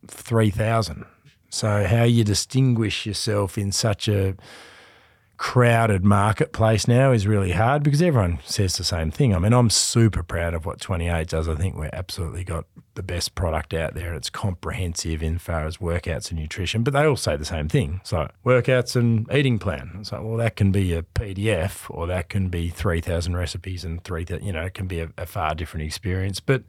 3,000. 0.08 1.06
So, 1.52 1.86
how 1.86 2.04
you 2.04 2.24
distinguish 2.24 3.06
yourself 3.06 3.58
in 3.58 3.72
such 3.72 4.08
a 4.08 4.36
crowded 5.40 6.04
marketplace 6.04 6.86
now 6.86 7.14
is 7.14 7.26
really 7.26 7.54
hard 7.54 7.82
because 7.82 8.02
everyone 8.02 8.38
says 8.44 8.76
the 8.76 8.84
same 8.84 9.10
thing. 9.10 9.34
I 9.34 9.40
mean, 9.40 9.54
I'm 9.54 9.70
super 9.70 10.22
proud 10.22 10.54
of 10.54 10.66
what 10.66 10.82
28 10.82 11.30
does. 11.30 11.48
I 11.48 11.56
think 11.56 11.78
we're 11.78 11.90
absolutely 11.94 12.44
got 12.44 12.66
the 12.96 13.04
best 13.04 13.36
product 13.36 13.74
out 13.74 13.94
there. 13.94 14.14
It's 14.14 14.30
comprehensive 14.30 15.24
in 15.24 15.38
far 15.38 15.66
as 15.66 15.78
workouts 15.78 16.30
and 16.30 16.42
nutrition, 16.42 16.84
but 16.84 16.92
they 16.92 17.06
all 17.06 17.16
say 17.16 17.38
the 17.38 17.46
same 17.46 17.70
thing. 17.70 18.02
So 18.04 18.30
workouts 18.46 18.98
and 18.98 19.32
eating 19.32 19.60
plan. 19.60 19.92
It's 20.02 20.12
like, 20.12 20.24
well, 20.24 20.36
that 20.36 20.58
can 20.58 20.74
be 20.74 20.94
a 20.94 21.04
PDF 21.04 21.86
or 21.90 22.06
that 22.08 22.28
can 22.28 22.50
be 22.50 22.68
3,000 22.68 23.38
recipes 23.38 23.86
and 23.86 24.04
3,000, 24.04 24.46
you 24.46 24.52
know, 24.52 24.64
it 24.64 24.74
can 24.74 24.88
be 24.88 25.00
a, 25.00 25.10
a 25.18 25.26
far 25.26 25.56
different 25.56 25.86
experience. 25.86 26.42
But 26.42 26.64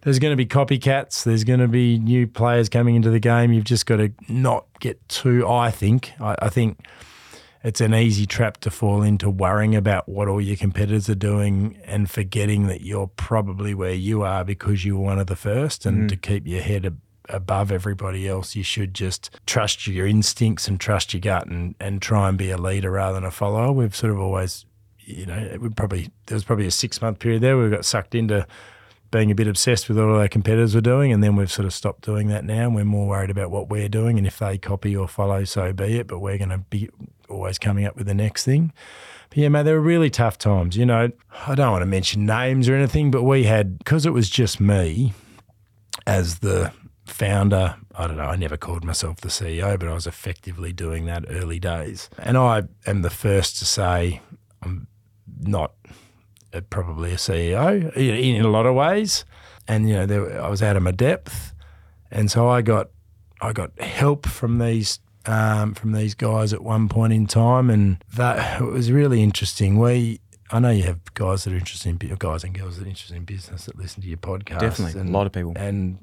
there's 0.00 0.18
going 0.18 0.32
to 0.32 0.36
be 0.36 0.46
copycats. 0.46 1.22
There's 1.22 1.44
going 1.44 1.60
to 1.60 1.68
be 1.68 2.00
new 2.00 2.26
players 2.26 2.68
coming 2.68 2.96
into 2.96 3.10
the 3.10 3.20
game. 3.20 3.52
You've 3.52 3.64
just 3.64 3.86
got 3.86 3.98
to 3.98 4.12
not 4.28 4.66
get 4.80 5.08
too, 5.08 5.46
I 5.46 5.70
think, 5.70 6.12
I, 6.20 6.34
I 6.42 6.48
think 6.48 6.84
it's 7.62 7.80
an 7.80 7.94
easy 7.94 8.26
trap 8.26 8.58
to 8.58 8.70
fall 8.70 9.02
into 9.02 9.28
worrying 9.28 9.76
about 9.76 10.08
what 10.08 10.28
all 10.28 10.40
your 10.40 10.56
competitors 10.56 11.10
are 11.10 11.14
doing 11.14 11.78
and 11.84 12.10
forgetting 12.10 12.68
that 12.68 12.80
you're 12.80 13.08
probably 13.08 13.74
where 13.74 13.92
you 13.92 14.22
are 14.22 14.44
because 14.44 14.84
you 14.84 14.96
were 14.96 15.04
one 15.04 15.18
of 15.18 15.26
the 15.26 15.36
first. 15.36 15.84
And 15.84 16.08
to 16.08 16.16
mm. 16.16 16.22
keep 16.22 16.46
your 16.46 16.62
head 16.62 16.86
ab- 16.86 17.00
above 17.28 17.70
everybody 17.70 18.26
else, 18.26 18.56
you 18.56 18.62
should 18.62 18.94
just 18.94 19.30
trust 19.46 19.86
your 19.86 20.06
instincts 20.06 20.68
and 20.68 20.80
trust 20.80 21.12
your 21.12 21.20
gut 21.20 21.48
and, 21.48 21.74
and 21.78 22.00
try 22.00 22.30
and 22.30 22.38
be 22.38 22.50
a 22.50 22.56
leader 22.56 22.92
rather 22.92 23.14
than 23.14 23.24
a 23.24 23.30
follower. 23.30 23.72
We've 23.72 23.94
sort 23.94 24.12
of 24.12 24.20
always, 24.20 24.64
you 25.00 25.26
know, 25.26 25.58
we 25.60 25.68
probably 25.68 26.10
there 26.26 26.36
was 26.36 26.44
probably 26.44 26.66
a 26.66 26.70
six 26.70 27.02
month 27.02 27.18
period 27.18 27.42
there 27.42 27.56
where 27.56 27.66
we 27.66 27.70
got 27.70 27.84
sucked 27.84 28.14
into 28.14 28.46
being 29.10 29.30
a 29.30 29.34
bit 29.34 29.48
obsessed 29.48 29.88
with 29.88 29.98
what 29.98 30.06
all 30.06 30.16
our 30.16 30.28
competitors 30.28 30.74
were 30.74 30.80
doing, 30.80 31.12
and 31.12 31.22
then 31.22 31.36
we've 31.36 31.50
sort 31.50 31.66
of 31.66 31.74
stopped 31.74 32.02
doing 32.02 32.28
that 32.28 32.44
now. 32.44 32.66
And 32.66 32.74
we're 32.74 32.84
more 32.84 33.08
worried 33.08 33.30
about 33.30 33.50
what 33.50 33.68
we're 33.68 33.88
doing, 33.88 34.18
and 34.18 34.26
if 34.26 34.38
they 34.38 34.56
copy 34.56 34.96
or 34.96 35.08
follow, 35.08 35.44
so 35.44 35.72
be 35.72 35.98
it. 35.98 36.06
But 36.06 36.20
we're 36.20 36.38
going 36.38 36.50
to 36.50 36.58
be 36.58 36.88
always 37.30 37.58
coming 37.58 37.84
up 37.84 37.96
with 37.96 38.06
the 38.06 38.14
next 38.14 38.44
thing. 38.44 38.72
But 39.28 39.38
yeah, 39.38 39.48
mate, 39.48 39.62
they 39.62 39.72
were 39.72 39.80
really 39.80 40.10
tough 40.10 40.38
times. 40.38 40.76
You 40.76 40.86
know, 40.86 41.10
I 41.46 41.54
don't 41.54 41.70
want 41.70 41.82
to 41.82 41.86
mention 41.86 42.26
names 42.26 42.68
or 42.68 42.74
anything, 42.74 43.10
but 43.10 43.22
we 43.22 43.44
had 43.44 43.78
because 43.78 44.04
it 44.04 44.12
was 44.12 44.28
just 44.28 44.60
me 44.60 45.12
as 46.06 46.40
the 46.40 46.72
founder. 47.06 47.76
I 47.94 48.06
don't 48.06 48.16
know. 48.16 48.24
I 48.24 48.36
never 48.36 48.56
called 48.56 48.84
myself 48.84 49.20
the 49.20 49.28
CEO, 49.28 49.78
but 49.78 49.88
I 49.88 49.94
was 49.94 50.06
effectively 50.06 50.72
doing 50.72 51.06
that 51.06 51.24
early 51.28 51.60
days. 51.60 52.08
And 52.18 52.36
I 52.36 52.64
am 52.86 53.02
the 53.02 53.10
first 53.10 53.58
to 53.58 53.64
say 53.64 54.20
I'm 54.62 54.88
not 55.40 55.74
uh, 56.52 56.60
probably 56.62 57.12
a 57.12 57.16
CEO 57.16 57.92
in, 57.94 58.36
in 58.36 58.44
a 58.44 58.48
lot 58.48 58.66
of 58.66 58.74
ways. 58.74 59.24
And 59.68 59.88
you 59.88 59.94
know, 59.94 60.06
there, 60.06 60.42
I 60.42 60.48
was 60.48 60.62
out 60.62 60.76
of 60.76 60.82
my 60.82 60.90
depth, 60.90 61.54
and 62.10 62.30
so 62.30 62.48
I 62.48 62.62
got 62.62 62.90
I 63.40 63.52
got 63.52 63.78
help 63.78 64.26
from 64.26 64.58
these 64.58 64.98
um, 65.26 65.74
from 65.74 65.92
these 65.92 66.14
guys 66.14 66.52
at 66.52 66.62
one 66.62 66.88
point 66.88 67.12
in 67.12 67.26
time, 67.26 67.70
and 67.70 68.02
that 68.14 68.60
it 68.60 68.64
was 68.64 68.90
really 68.90 69.22
interesting. 69.22 69.78
We 69.78 70.20
I 70.50 70.58
know 70.58 70.70
you 70.70 70.82
have 70.84 71.14
guys 71.14 71.44
that 71.44 71.52
are 71.52 71.56
interested 71.56 72.02
in 72.02 72.16
guys 72.16 72.42
and 72.44 72.58
girls 72.58 72.76
that 72.78 72.84
are 72.86 72.88
interested 72.88 73.16
in 73.16 73.24
business 73.24 73.66
that 73.66 73.78
listen 73.78 74.02
to 74.02 74.08
your 74.08 74.18
podcast. 74.18 74.60
Definitely. 74.60 75.00
and, 75.00 75.10
A 75.10 75.12
lot 75.12 75.26
of 75.26 75.32
people. 75.32 75.52
And 75.56 75.98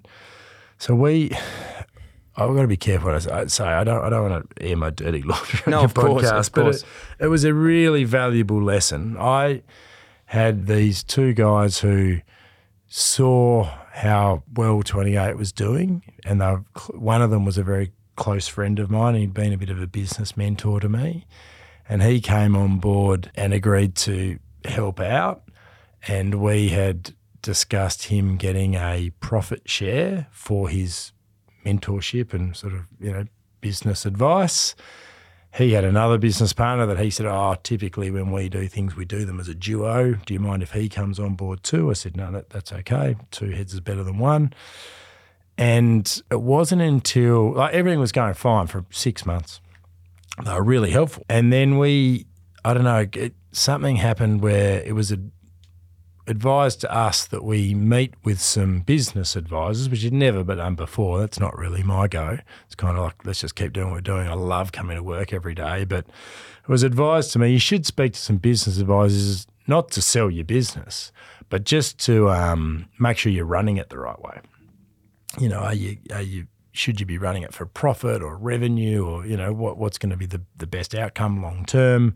so 0.77 0.95
we. 0.95 1.31
I've 2.39 2.53
got 2.55 2.61
to 2.61 2.67
be 2.67 2.77
careful 2.77 3.11
what 3.11 3.27
I 3.31 3.47
say. 3.47 3.63
I 3.65 3.83
don't. 3.83 4.03
I 4.03 4.09
don't 4.11 4.29
want 4.29 4.49
to 4.55 4.63
air 4.63 4.77
my 4.77 4.91
dirty 4.91 5.23
laundry 5.23 5.59
on 5.65 5.71
No, 5.71 5.77
your 5.79 5.85
of 5.85 5.93
course, 5.95 6.23
podcast, 6.23 6.47
of 6.49 6.53
but 6.53 6.61
course. 6.61 6.81
it, 7.19 7.25
it 7.25 7.27
was 7.29 7.43
a 7.43 7.53
really 7.53 8.03
valuable 8.03 8.61
lesson. 8.61 9.17
I 9.19 9.63
had 10.25 10.67
these 10.67 11.03
two 11.03 11.33
guys 11.33 11.79
who 11.79 12.19
saw 12.87 13.63
how 13.91 14.43
well 14.53 14.83
28 14.83 15.35
was 15.35 15.51
doing, 15.51 16.03
and 16.25 16.39
they 16.39 16.53
one 16.93 17.21
of 17.23 17.31
them 17.31 17.43
was 17.43 17.57
a 17.57 17.63
very 17.63 17.91
close 18.17 18.49
friend 18.49 18.79
of 18.79 18.91
mine. 18.91 19.15
He'd 19.15 19.33
been 19.33 19.53
a 19.53 19.57
bit 19.57 19.69
of 19.69 19.81
a 19.81 19.87
business 19.87 20.35
mentor 20.35 20.81
to 20.81 20.89
me, 20.89 21.25
and 21.87 22.03
he 22.03 22.19
came 22.19 22.57
on 22.57 22.79
board 22.79 23.31
and 23.35 23.53
agreed 23.53 23.95
to 23.97 24.39
help 24.65 24.99
out. 24.99 25.43
And 26.07 26.35
we 26.41 26.69
had 26.69 27.13
discussed 27.41 28.05
him 28.05 28.35
getting 28.35 28.75
a 28.75 29.11
profit 29.21 29.69
share 29.69 30.27
for 30.31 30.67
his 30.67 31.13
mentorship 31.65 32.33
and 32.33 32.55
sort 32.55 32.73
of 32.73 32.81
you 32.99 33.11
know 33.11 33.25
business 33.61 34.05
advice. 34.05 34.75
He 35.55 35.71
had 35.71 35.85
another 35.85 36.17
business 36.17 36.53
partner 36.53 36.85
that 36.85 36.99
he 36.99 37.09
said, 37.09 37.25
"Oh, 37.25 37.55
typically 37.63 38.11
when 38.11 38.31
we 38.31 38.49
do 38.49 38.67
things, 38.67 38.95
we 38.95 39.05
do 39.05 39.25
them 39.25 39.39
as 39.39 39.47
a 39.47 39.55
duo. 39.55 40.13
Do 40.25 40.33
you 40.33 40.39
mind 40.39 40.61
if 40.61 40.73
he 40.73 40.89
comes 40.89 41.19
on 41.19 41.35
board 41.35 41.63
too?" 41.63 41.89
I 41.89 41.93
said, 41.93 42.17
"No, 42.17 42.31
that, 42.31 42.49
that's 42.49 42.73
okay. 42.73 43.15
Two 43.31 43.51
heads 43.51 43.73
is 43.73 43.79
better 43.79 44.03
than 44.03 44.17
one." 44.17 44.53
And 45.57 46.21
it 46.29 46.41
wasn't 46.41 46.81
until 46.81 47.53
like 47.53 47.73
everything 47.73 47.99
was 47.99 48.11
going 48.11 48.35
fine 48.35 48.67
for 48.67 48.85
six 48.91 49.25
months. 49.25 49.59
They 50.43 50.53
were 50.53 50.63
really 50.63 50.91
helpful, 50.91 51.23
and 51.29 51.51
then 51.51 51.79
we, 51.79 52.27
I 52.63 52.75
don't 52.75 52.83
know, 52.83 53.07
it, 53.13 53.33
something 53.51 53.95
happened 53.95 54.41
where 54.41 54.81
it 54.83 54.93
was 54.93 55.11
a 55.11 55.17
advised 56.27 56.81
to 56.81 56.93
us 56.93 57.25
that 57.27 57.43
we 57.43 57.73
meet 57.73 58.13
with 58.23 58.39
some 58.39 58.81
business 58.81 59.35
advisors, 59.35 59.89
which 59.89 60.03
you'd 60.03 60.13
never 60.13 60.43
done 60.43 60.75
before. 60.75 61.19
That's 61.19 61.39
not 61.39 61.57
really 61.57 61.83
my 61.83 62.07
go. 62.07 62.39
It's 62.65 62.75
kind 62.75 62.97
of 62.97 63.03
like, 63.03 63.25
let's 63.25 63.41
just 63.41 63.55
keep 63.55 63.73
doing 63.73 63.87
what 63.87 63.95
we're 63.95 64.01
doing. 64.01 64.27
I 64.27 64.33
love 64.33 64.71
coming 64.71 64.97
to 64.97 65.03
work 65.03 65.33
every 65.33 65.55
day. 65.55 65.85
But 65.85 66.05
it 66.05 66.69
was 66.69 66.83
advised 66.83 67.31
to 67.33 67.39
me 67.39 67.51
you 67.51 67.59
should 67.59 67.85
speak 67.85 68.13
to 68.13 68.19
some 68.19 68.37
business 68.37 68.77
advisors, 68.77 69.47
not 69.67 69.89
to 69.91 70.01
sell 70.01 70.29
your 70.29 70.45
business, 70.45 71.11
but 71.49 71.63
just 71.63 71.97
to 71.99 72.29
um, 72.29 72.87
make 72.99 73.17
sure 73.17 73.31
you're 73.31 73.45
running 73.45 73.77
it 73.77 73.89
the 73.89 73.99
right 73.99 74.21
way. 74.21 74.39
You 75.39 75.49
know, 75.49 75.59
are 75.59 75.73
you, 75.73 75.97
are 76.13 76.21
you, 76.21 76.47
should 76.71 76.99
you 76.99 77.05
be 77.05 77.17
running 77.17 77.43
it 77.43 77.53
for 77.53 77.65
profit 77.65 78.21
or 78.21 78.37
revenue 78.37 79.05
or, 79.05 79.25
you 79.25 79.37
know, 79.37 79.51
what, 79.53 79.77
what's 79.77 79.97
going 79.97 80.11
to 80.11 80.17
be 80.17 80.25
the, 80.25 80.41
the 80.57 80.67
best 80.67 80.95
outcome 80.95 81.41
long 81.41 81.65
term? 81.65 82.15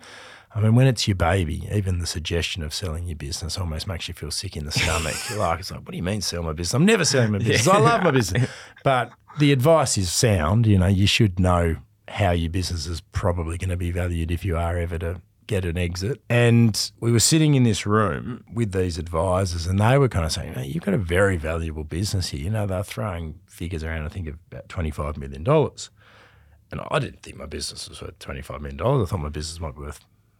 I 0.53 0.59
mean, 0.59 0.76
when 0.76 0.88
it's 0.88 1.07
your 1.07 1.16
baby, 1.16 1.68
even 1.72 1.99
the 1.99 2.07
suggestion 2.07 2.62
of 2.62 2.74
selling 2.74 3.07
your 3.07 3.16
business 3.16 3.57
almost 3.57 3.88
makes 3.88 4.07
you 4.07 4.14
feel 4.14 4.32
sick 4.32 4.57
in 4.57 4.66
the 4.66 4.72
stomach. 4.72 5.16
You're 5.30 5.39
like, 5.39 5.59
it's 5.59 5.72
like, 5.72 5.82
what 5.82 5.91
do 5.91 5.97
you 5.97 6.03
mean 6.03 6.22
sell 6.22 6.43
my 6.43 6.51
business? 6.51 6.74
I'm 6.74 6.86
never 6.86 7.05
selling 7.05 7.32
my 7.32 7.38
business. 7.38 7.68
I 7.68 7.80
love 7.80 8.03
my 8.03 8.12
business. 8.12 8.49
But 8.84 9.12
the 9.39 9.51
advice 9.51 9.97
is 9.97 10.12
sound. 10.12 10.66
You 10.66 10.80
know, 10.80 10.88
you 10.88 11.07
should 11.07 11.39
know 11.39 11.78
how 12.07 12.32
your 12.32 12.49
business 12.49 12.88
is 12.88 13.01
probably 13.12 13.57
going 13.57 13.70
to 13.70 13.78
be 13.78 13.91
valued 13.91 14.32
if 14.32 14.43
you 14.43 14.57
are 14.57 14.78
ever 14.78 14.97
to 14.99 15.22
get 15.52 15.66
an 15.66 15.78
exit. 15.78 16.22
And 16.30 16.91
we 17.02 17.12
were 17.12 17.20
sitting 17.20 17.56
in 17.56 17.64
this 17.64 17.86
room 17.86 18.45
with 18.54 18.72
these 18.72 18.97
advisors, 18.97 19.68
and 19.68 19.80
they 19.80 19.97
were 19.97 20.08
kind 20.08 20.26
of 20.26 20.32
saying, 20.32 20.54
hey, 20.54 20.66
you've 20.66 20.86
got 20.86 20.93
a 20.93 20.97
very 20.97 21.36
valuable 21.36 21.84
business 21.84 22.30
here. 22.30 22.39
You 22.39 22.49
know, 22.49 22.66
they're 22.66 22.84
throwing 22.84 23.38
figures 23.47 23.84
around, 23.84 24.06
I 24.06 24.08
think, 24.08 24.30
of 24.30 24.38
about 24.49 24.70
$25 24.70 25.18
million. 25.18 25.45
And 25.45 26.82
I 26.89 26.99
didn't 26.99 27.22
think 27.22 27.36
my 27.36 27.47
business 27.47 27.89
was 27.89 28.02
worth 28.02 28.18
$25 28.20 28.62
million. 28.62 28.80
I 28.80 29.06
thought 29.06 29.20
my 29.20 29.28
business 29.28 29.60
might 29.60 29.76
be 29.76 29.82
worth 29.82 29.99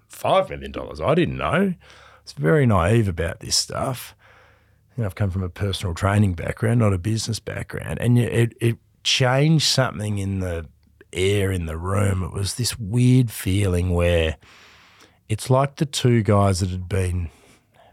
$5 0.10 0.50
million. 0.50 0.74
I 1.04 1.14
didn't 1.14 1.38
know. 1.38 1.74
It's 2.24 2.32
very 2.32 2.66
naive 2.66 3.10
about 3.10 3.42
this 3.42 3.58
stuff. 3.58 4.16
You 4.96 5.02
know, 5.02 5.08
I've 5.08 5.16
come 5.16 5.30
from 5.30 5.44
a 5.44 5.50
personal 5.50 5.94
training 5.94 6.36
background, 6.36 6.80
not 6.80 6.94
a 6.94 6.98
business 6.98 7.42
background. 7.42 8.00
And 8.00 8.18
it, 8.18 8.54
it 8.62 8.78
changed 9.04 9.68
something 9.68 10.20
in 10.20 10.40
the 10.40 10.68
air 11.12 11.52
in 11.52 11.66
the 11.66 11.78
room. 11.78 12.24
It 12.24 12.32
was 12.32 12.56
this 12.56 12.80
weird 12.80 13.30
feeling 13.30 13.90
where 13.90 14.38
it's 15.32 15.50
like 15.50 15.78
the 15.78 15.86
two 15.86 16.22
guys 16.22 16.60
that 16.60 16.72
had 16.72 16.90
been 16.90 17.30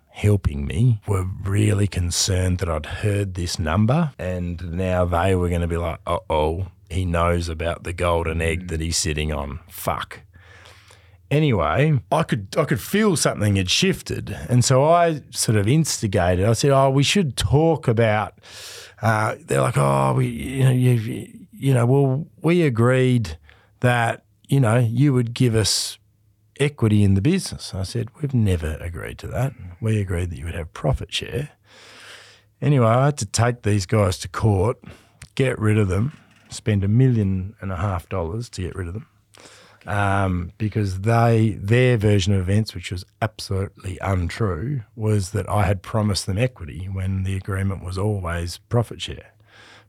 helping 0.09 0.67
me 0.67 1.01
were 1.07 1.25
really 1.45 1.87
concerned 1.87 2.59
that 2.59 2.69
I'd 2.69 2.87
heard 2.87 3.35
this 3.35 3.61
number 3.61 4.11
and 4.19 4.73
now 4.73 5.05
they 5.05 5.37
were 5.37 5.49
going 5.49 5.61
to 5.61 5.69
be 5.69 5.77
like, 5.77 6.01
uh 6.05 6.19
oh, 6.29 6.67
he 6.91 7.05
knows 7.05 7.49
about 7.49 7.85
the 7.85 7.93
golden 7.93 8.43
egg 8.43 8.67
that 8.69 8.81
he's 8.81 8.97
sitting 8.97 9.33
on. 9.33 9.61
Fuck. 9.69 10.23
Anyway, 11.31 12.01
I 12.11 12.23
could 12.25 12.49
I 12.59 12.65
could 12.65 12.81
feel 12.81 13.15
something 13.15 13.55
had 13.55 13.71
shifted, 13.71 14.37
and 14.49 14.65
so 14.65 14.83
I 14.83 15.21
sort 15.31 15.59
of 15.59 15.69
instigated. 15.69 16.47
I 16.47 16.55
said, 16.55 16.71
"Oh, 16.71 16.89
we 16.89 17.03
should 17.03 17.37
talk 17.37 17.87
about." 17.87 18.33
Uh, 19.03 19.35
they're 19.45 19.61
like, 19.61 19.77
"Oh, 19.77 20.15
we, 20.17 20.27
you 20.27 20.65
know, 20.65 20.71
you, 20.71 21.47
you 21.53 21.75
know, 21.75 21.85
well, 21.85 22.27
we 22.41 22.63
agreed 22.63 23.37
that 23.81 24.25
you 24.49 24.59
know 24.59 24.79
you 24.79 25.13
would 25.13 25.35
give 25.35 25.55
us 25.55 25.98
equity 26.59 27.03
in 27.03 27.15
the 27.15 27.21
business." 27.21 27.75
I 27.75 27.83
said, 27.83 28.09
"We've 28.21 28.35
never 28.35 28.77
agreed 28.81 29.19
to 29.19 29.27
that. 29.29 29.53
We 29.81 30.01
agreed 30.01 30.31
that 30.31 30.39
you 30.39 30.45
would 30.45 30.55
have 30.55 30.73
profit 30.73 31.13
share." 31.13 31.51
Anyway, 32.61 32.87
I 32.87 33.07
had 33.07 33.19
to 33.19 33.27
take 33.27 33.63
these 33.63 33.87
guys 33.87 34.19
to 34.19 34.29
court, 34.29 34.79
get 35.35 35.59
rid 35.59 35.79
of 35.79 35.89
them, 35.89 36.19
spend 36.49 36.83
a 36.83 36.89
million 36.89 37.55
and 37.61 37.71
a 37.71 37.77
half 37.77 38.09
dollars 38.09 38.49
to 38.51 38.63
get 38.63 38.75
rid 38.75 38.89
of 38.89 38.95
them 38.95 39.07
um, 39.89 40.53
because 40.59 41.01
they 41.01 41.57
their 41.59 41.97
version 41.97 42.35
of 42.35 42.41
events, 42.41 42.75
which 42.75 42.93
was 42.93 43.05
absolutely 43.23 43.99
untrue, 44.03 44.83
was 44.95 45.31
that 45.31 45.49
I 45.49 45.65
had 45.65 45.83
promised 45.83 46.27
them 46.27 46.39
equity 46.39 46.89
when 46.93 47.23
the 47.23 47.37
agreement 47.37 47.83
was 47.83 47.97
always 47.97 48.59
profit 48.69 49.01
share 49.01 49.33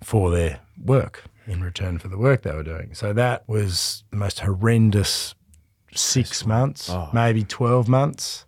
for 0.02 0.32
their 0.32 0.62
work 0.82 1.26
in 1.46 1.62
return 1.62 1.98
for 1.98 2.08
the 2.08 2.18
work 2.18 2.44
they 2.44 2.54
were 2.54 2.64
doing. 2.64 2.94
So 2.94 3.12
that 3.12 3.44
was 3.48 4.04
the 4.12 4.18
most 4.18 4.40
horrendous 4.40 5.36
six 5.94 6.46
months, 6.46 6.90
oh. 6.90 7.10
maybe 7.14 7.44
twelve 7.44 7.88
months. 7.88 8.46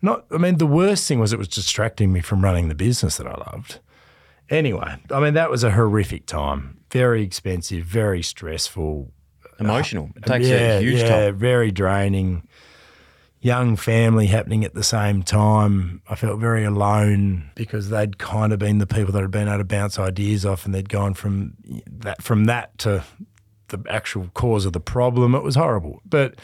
Not, 0.00 0.26
I 0.30 0.38
mean, 0.38 0.58
the 0.58 0.66
worst 0.66 1.08
thing 1.08 1.18
was 1.18 1.32
it 1.32 1.40
was 1.40 1.48
distracting 1.48 2.12
me 2.12 2.20
from 2.20 2.44
running 2.44 2.68
the 2.68 2.74
business 2.74 3.16
that 3.16 3.26
I 3.26 3.34
loved. 3.52 3.80
Anyway, 4.48 4.96
I 5.10 5.20
mean, 5.20 5.34
that 5.34 5.50
was 5.50 5.64
a 5.64 5.72
horrific 5.72 6.24
time. 6.26 6.78
Very 6.90 7.22
expensive, 7.22 7.84
very 7.84 8.22
stressful 8.22 9.10
Emotional. 9.58 10.04
Uh, 10.04 10.18
it 10.18 10.24
takes 10.24 10.48
yeah, 10.48 10.78
a 10.78 10.80
huge 10.80 11.00
time. 11.00 11.10
yeah, 11.10 11.30
very 11.32 11.70
draining. 11.70 12.46
Young 13.40 13.76
family 13.76 14.26
happening 14.26 14.64
at 14.64 14.74
the 14.74 14.82
same 14.82 15.22
time. 15.22 16.02
I 16.08 16.16
felt 16.16 16.40
very 16.40 16.64
alone 16.64 17.50
because 17.54 17.88
they'd 17.88 18.18
kind 18.18 18.52
of 18.52 18.58
been 18.58 18.78
the 18.78 18.86
people 18.86 19.12
that 19.12 19.22
had 19.22 19.30
been 19.30 19.46
able 19.46 19.58
to 19.58 19.64
bounce 19.64 19.98
ideas 19.98 20.44
off, 20.44 20.64
and 20.64 20.74
they'd 20.74 20.88
gone 20.88 21.14
from 21.14 21.54
that 21.86 22.20
from 22.22 22.46
that 22.46 22.76
to 22.78 23.04
the 23.68 23.82
actual 23.88 24.30
cause 24.34 24.66
of 24.66 24.72
the 24.72 24.80
problem. 24.80 25.34
It 25.34 25.42
was 25.42 25.54
horrible. 25.54 26.00
But 26.04 26.36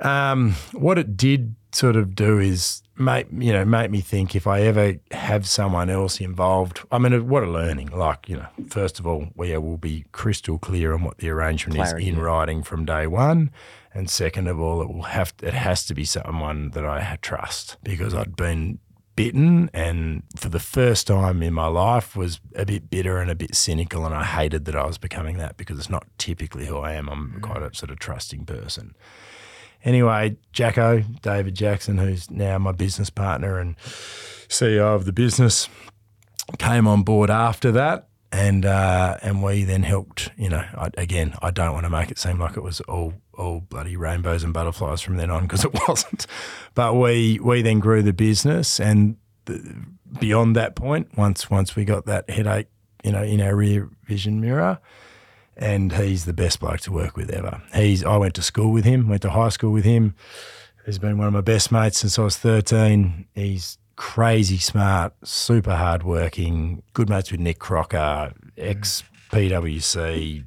um, 0.00 0.52
what 0.72 0.98
it 0.98 1.16
did 1.16 1.54
sort 1.72 1.96
of 1.96 2.14
do 2.14 2.38
is 2.38 2.82
make 2.98 3.26
you 3.32 3.52
know 3.52 3.64
make 3.64 3.90
me 3.90 4.00
think 4.00 4.36
if 4.36 4.46
I 4.46 4.60
ever 4.62 4.96
have 5.10 5.46
someone 5.46 5.90
else 5.90 6.20
involved. 6.20 6.80
I 6.90 6.98
mean, 6.98 7.28
what 7.28 7.42
a 7.42 7.50
learning! 7.50 7.88
Like 7.88 8.28
you 8.28 8.36
know, 8.36 8.48
first 8.68 8.98
of 8.98 9.06
all, 9.06 9.28
we 9.34 9.56
will 9.56 9.78
be 9.78 10.04
crystal 10.12 10.58
clear 10.58 10.92
on 10.92 11.02
what 11.02 11.18
the 11.18 11.30
arrangement 11.30 11.76
Clarity, 11.76 12.08
is 12.08 12.14
in 12.14 12.20
writing 12.20 12.62
from 12.62 12.84
day 12.84 13.06
one. 13.06 13.50
And 13.94 14.08
second 14.08 14.48
of 14.48 14.58
all, 14.58 14.80
it 14.80 14.88
will 14.88 15.02
have 15.02 15.34
it 15.42 15.54
has 15.54 15.84
to 15.86 15.94
be 15.94 16.04
someone 16.04 16.70
that 16.70 16.84
I 16.84 17.18
trust 17.20 17.76
because 17.82 18.14
I'd 18.14 18.36
been 18.36 18.78
bitten 19.14 19.70
and 19.74 20.22
for 20.36 20.48
the 20.48 20.58
first 20.58 21.06
time 21.06 21.42
in 21.42 21.52
my 21.52 21.66
life 21.66 22.16
was 22.16 22.40
a 22.54 22.64
bit 22.64 22.88
bitter 22.90 23.18
and 23.18 23.30
a 23.30 23.34
bit 23.34 23.54
cynical 23.54 24.06
and 24.06 24.14
I 24.14 24.24
hated 24.24 24.64
that 24.64 24.76
I 24.76 24.86
was 24.86 24.98
becoming 24.98 25.38
that 25.38 25.56
because 25.56 25.78
it's 25.78 25.90
not 25.90 26.06
typically 26.18 26.66
who 26.66 26.78
I 26.78 26.92
am. 26.92 27.08
I'm 27.08 27.34
mm. 27.36 27.42
quite 27.42 27.62
a 27.62 27.74
sort 27.74 27.90
of 27.90 27.98
trusting 27.98 28.46
person. 28.46 28.94
Anyway, 29.84 30.36
Jacko, 30.52 31.00
David 31.22 31.54
Jackson, 31.54 31.98
who's 31.98 32.30
now 32.30 32.58
my 32.58 32.72
business 32.72 33.10
partner 33.10 33.58
and 33.58 33.76
CEO 34.48 34.94
of 34.94 35.04
the 35.04 35.12
business, 35.12 35.68
came 36.58 36.86
on 36.86 37.02
board 37.02 37.30
after 37.30 37.72
that. 37.72 38.08
And 38.34 38.64
uh, 38.64 39.18
and 39.20 39.42
we 39.42 39.64
then 39.64 39.82
helped, 39.82 40.30
you 40.38 40.48
know. 40.48 40.64
I, 40.74 40.88
again, 40.96 41.34
I 41.42 41.50
don't 41.50 41.74
want 41.74 41.84
to 41.84 41.90
make 41.90 42.10
it 42.10 42.18
seem 42.18 42.38
like 42.38 42.56
it 42.56 42.62
was 42.62 42.80
all 42.82 43.12
all 43.34 43.60
bloody 43.60 43.94
rainbows 43.94 44.42
and 44.42 44.54
butterflies 44.54 45.02
from 45.02 45.16
then 45.16 45.30
on 45.30 45.42
because 45.42 45.66
it 45.66 45.72
wasn't. 45.88 46.26
But 46.74 46.94
we 46.94 47.38
we 47.42 47.60
then 47.60 47.78
grew 47.78 48.02
the 48.02 48.14
business, 48.14 48.80
and 48.80 49.16
the, 49.44 49.84
beyond 50.18 50.56
that 50.56 50.74
point, 50.74 51.16
once 51.16 51.50
once 51.50 51.76
we 51.76 51.84
got 51.84 52.06
that 52.06 52.28
headache, 52.30 52.68
you 53.04 53.12
know, 53.12 53.22
in 53.22 53.40
our 53.42 53.54
rear 53.54 53.90
vision 54.04 54.40
mirror, 54.40 54.78
and 55.56 55.92
he's 55.92 56.24
the 56.24 56.32
best 56.32 56.60
bloke 56.60 56.80
to 56.80 56.92
work 56.92 57.16
with 57.16 57.30
ever. 57.30 57.62
He's 57.74 58.02
I 58.02 58.16
went 58.16 58.34
to 58.34 58.42
school 58.42 58.72
with 58.72 58.84
him, 58.84 59.08
went 59.08 59.22
to 59.22 59.30
high 59.30 59.50
school 59.50 59.72
with 59.72 59.84
him. 59.84 60.14
He's 60.86 60.98
been 60.98 61.18
one 61.18 61.26
of 61.26 61.32
my 61.32 61.42
best 61.42 61.70
mates 61.70 61.98
since 62.00 62.18
I 62.18 62.22
was 62.22 62.38
thirteen. 62.38 63.26
He's 63.34 63.78
crazy 63.96 64.58
smart, 64.58 65.14
super 65.24 65.76
hardworking, 65.76 66.82
good 66.92 67.08
mates 67.08 67.30
with 67.30 67.40
Nick 67.40 67.58
Crocker, 67.58 68.32
ex 68.56 69.02
PwC, 69.30 70.44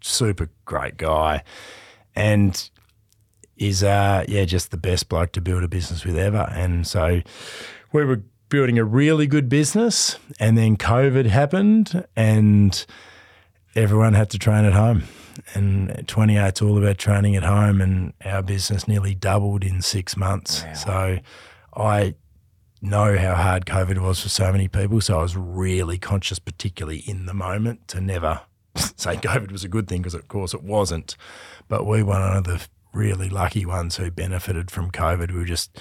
super 0.00 0.48
great 0.64 0.96
guy, 0.96 1.42
and 2.14 2.70
is 3.56 3.82
uh 3.82 4.24
yeah 4.28 4.44
just 4.44 4.70
the 4.70 4.76
best 4.76 5.08
bloke 5.08 5.32
to 5.32 5.40
build 5.40 5.64
a 5.64 5.68
business 5.68 6.04
with 6.04 6.16
ever. 6.16 6.48
And 6.52 6.86
so 6.86 7.22
we 7.92 8.04
were 8.04 8.22
building 8.48 8.78
a 8.78 8.84
really 8.84 9.26
good 9.26 9.48
business, 9.48 10.16
and 10.38 10.56
then 10.56 10.76
COVID 10.76 11.26
happened, 11.26 12.06
and 12.16 12.86
everyone 13.74 14.14
had 14.14 14.30
to 14.30 14.38
train 14.38 14.64
at 14.64 14.72
home. 14.72 15.04
And 15.54 15.90
28's 16.08 16.60
all 16.62 16.76
about 16.78 16.98
training 16.98 17.36
at 17.36 17.44
home, 17.44 17.80
and 17.80 18.12
our 18.24 18.42
business 18.42 18.88
nearly 18.88 19.14
doubled 19.14 19.64
in 19.64 19.82
six 19.82 20.16
months. 20.16 20.64
So 20.74 21.18
I 21.76 22.14
know 22.80 23.16
how 23.16 23.34
hard 23.34 23.66
COVID 23.66 23.98
was 23.98 24.20
for 24.20 24.28
so 24.28 24.52
many 24.52 24.68
people. 24.68 25.00
So 25.00 25.18
I 25.18 25.22
was 25.22 25.36
really 25.36 25.98
conscious, 25.98 26.38
particularly 26.38 26.98
in 26.98 27.26
the 27.26 27.34
moment, 27.34 27.88
to 27.88 28.00
never 28.00 28.42
say 28.74 29.16
COVID 29.16 29.50
was 29.50 29.64
a 29.64 29.68
good 29.68 29.88
thing 29.88 30.02
because, 30.02 30.14
of 30.14 30.28
course, 30.28 30.54
it 30.54 30.62
wasn't. 30.62 31.16
But 31.68 31.86
we 31.86 32.02
were 32.02 32.10
one 32.10 32.36
of 32.36 32.44
the 32.44 32.66
really 32.92 33.28
lucky 33.28 33.66
ones 33.66 33.96
who 33.96 34.10
benefited 34.10 34.70
from 34.70 34.90
COVID. 34.90 35.30
We 35.30 35.38
were 35.38 35.44
just, 35.44 35.78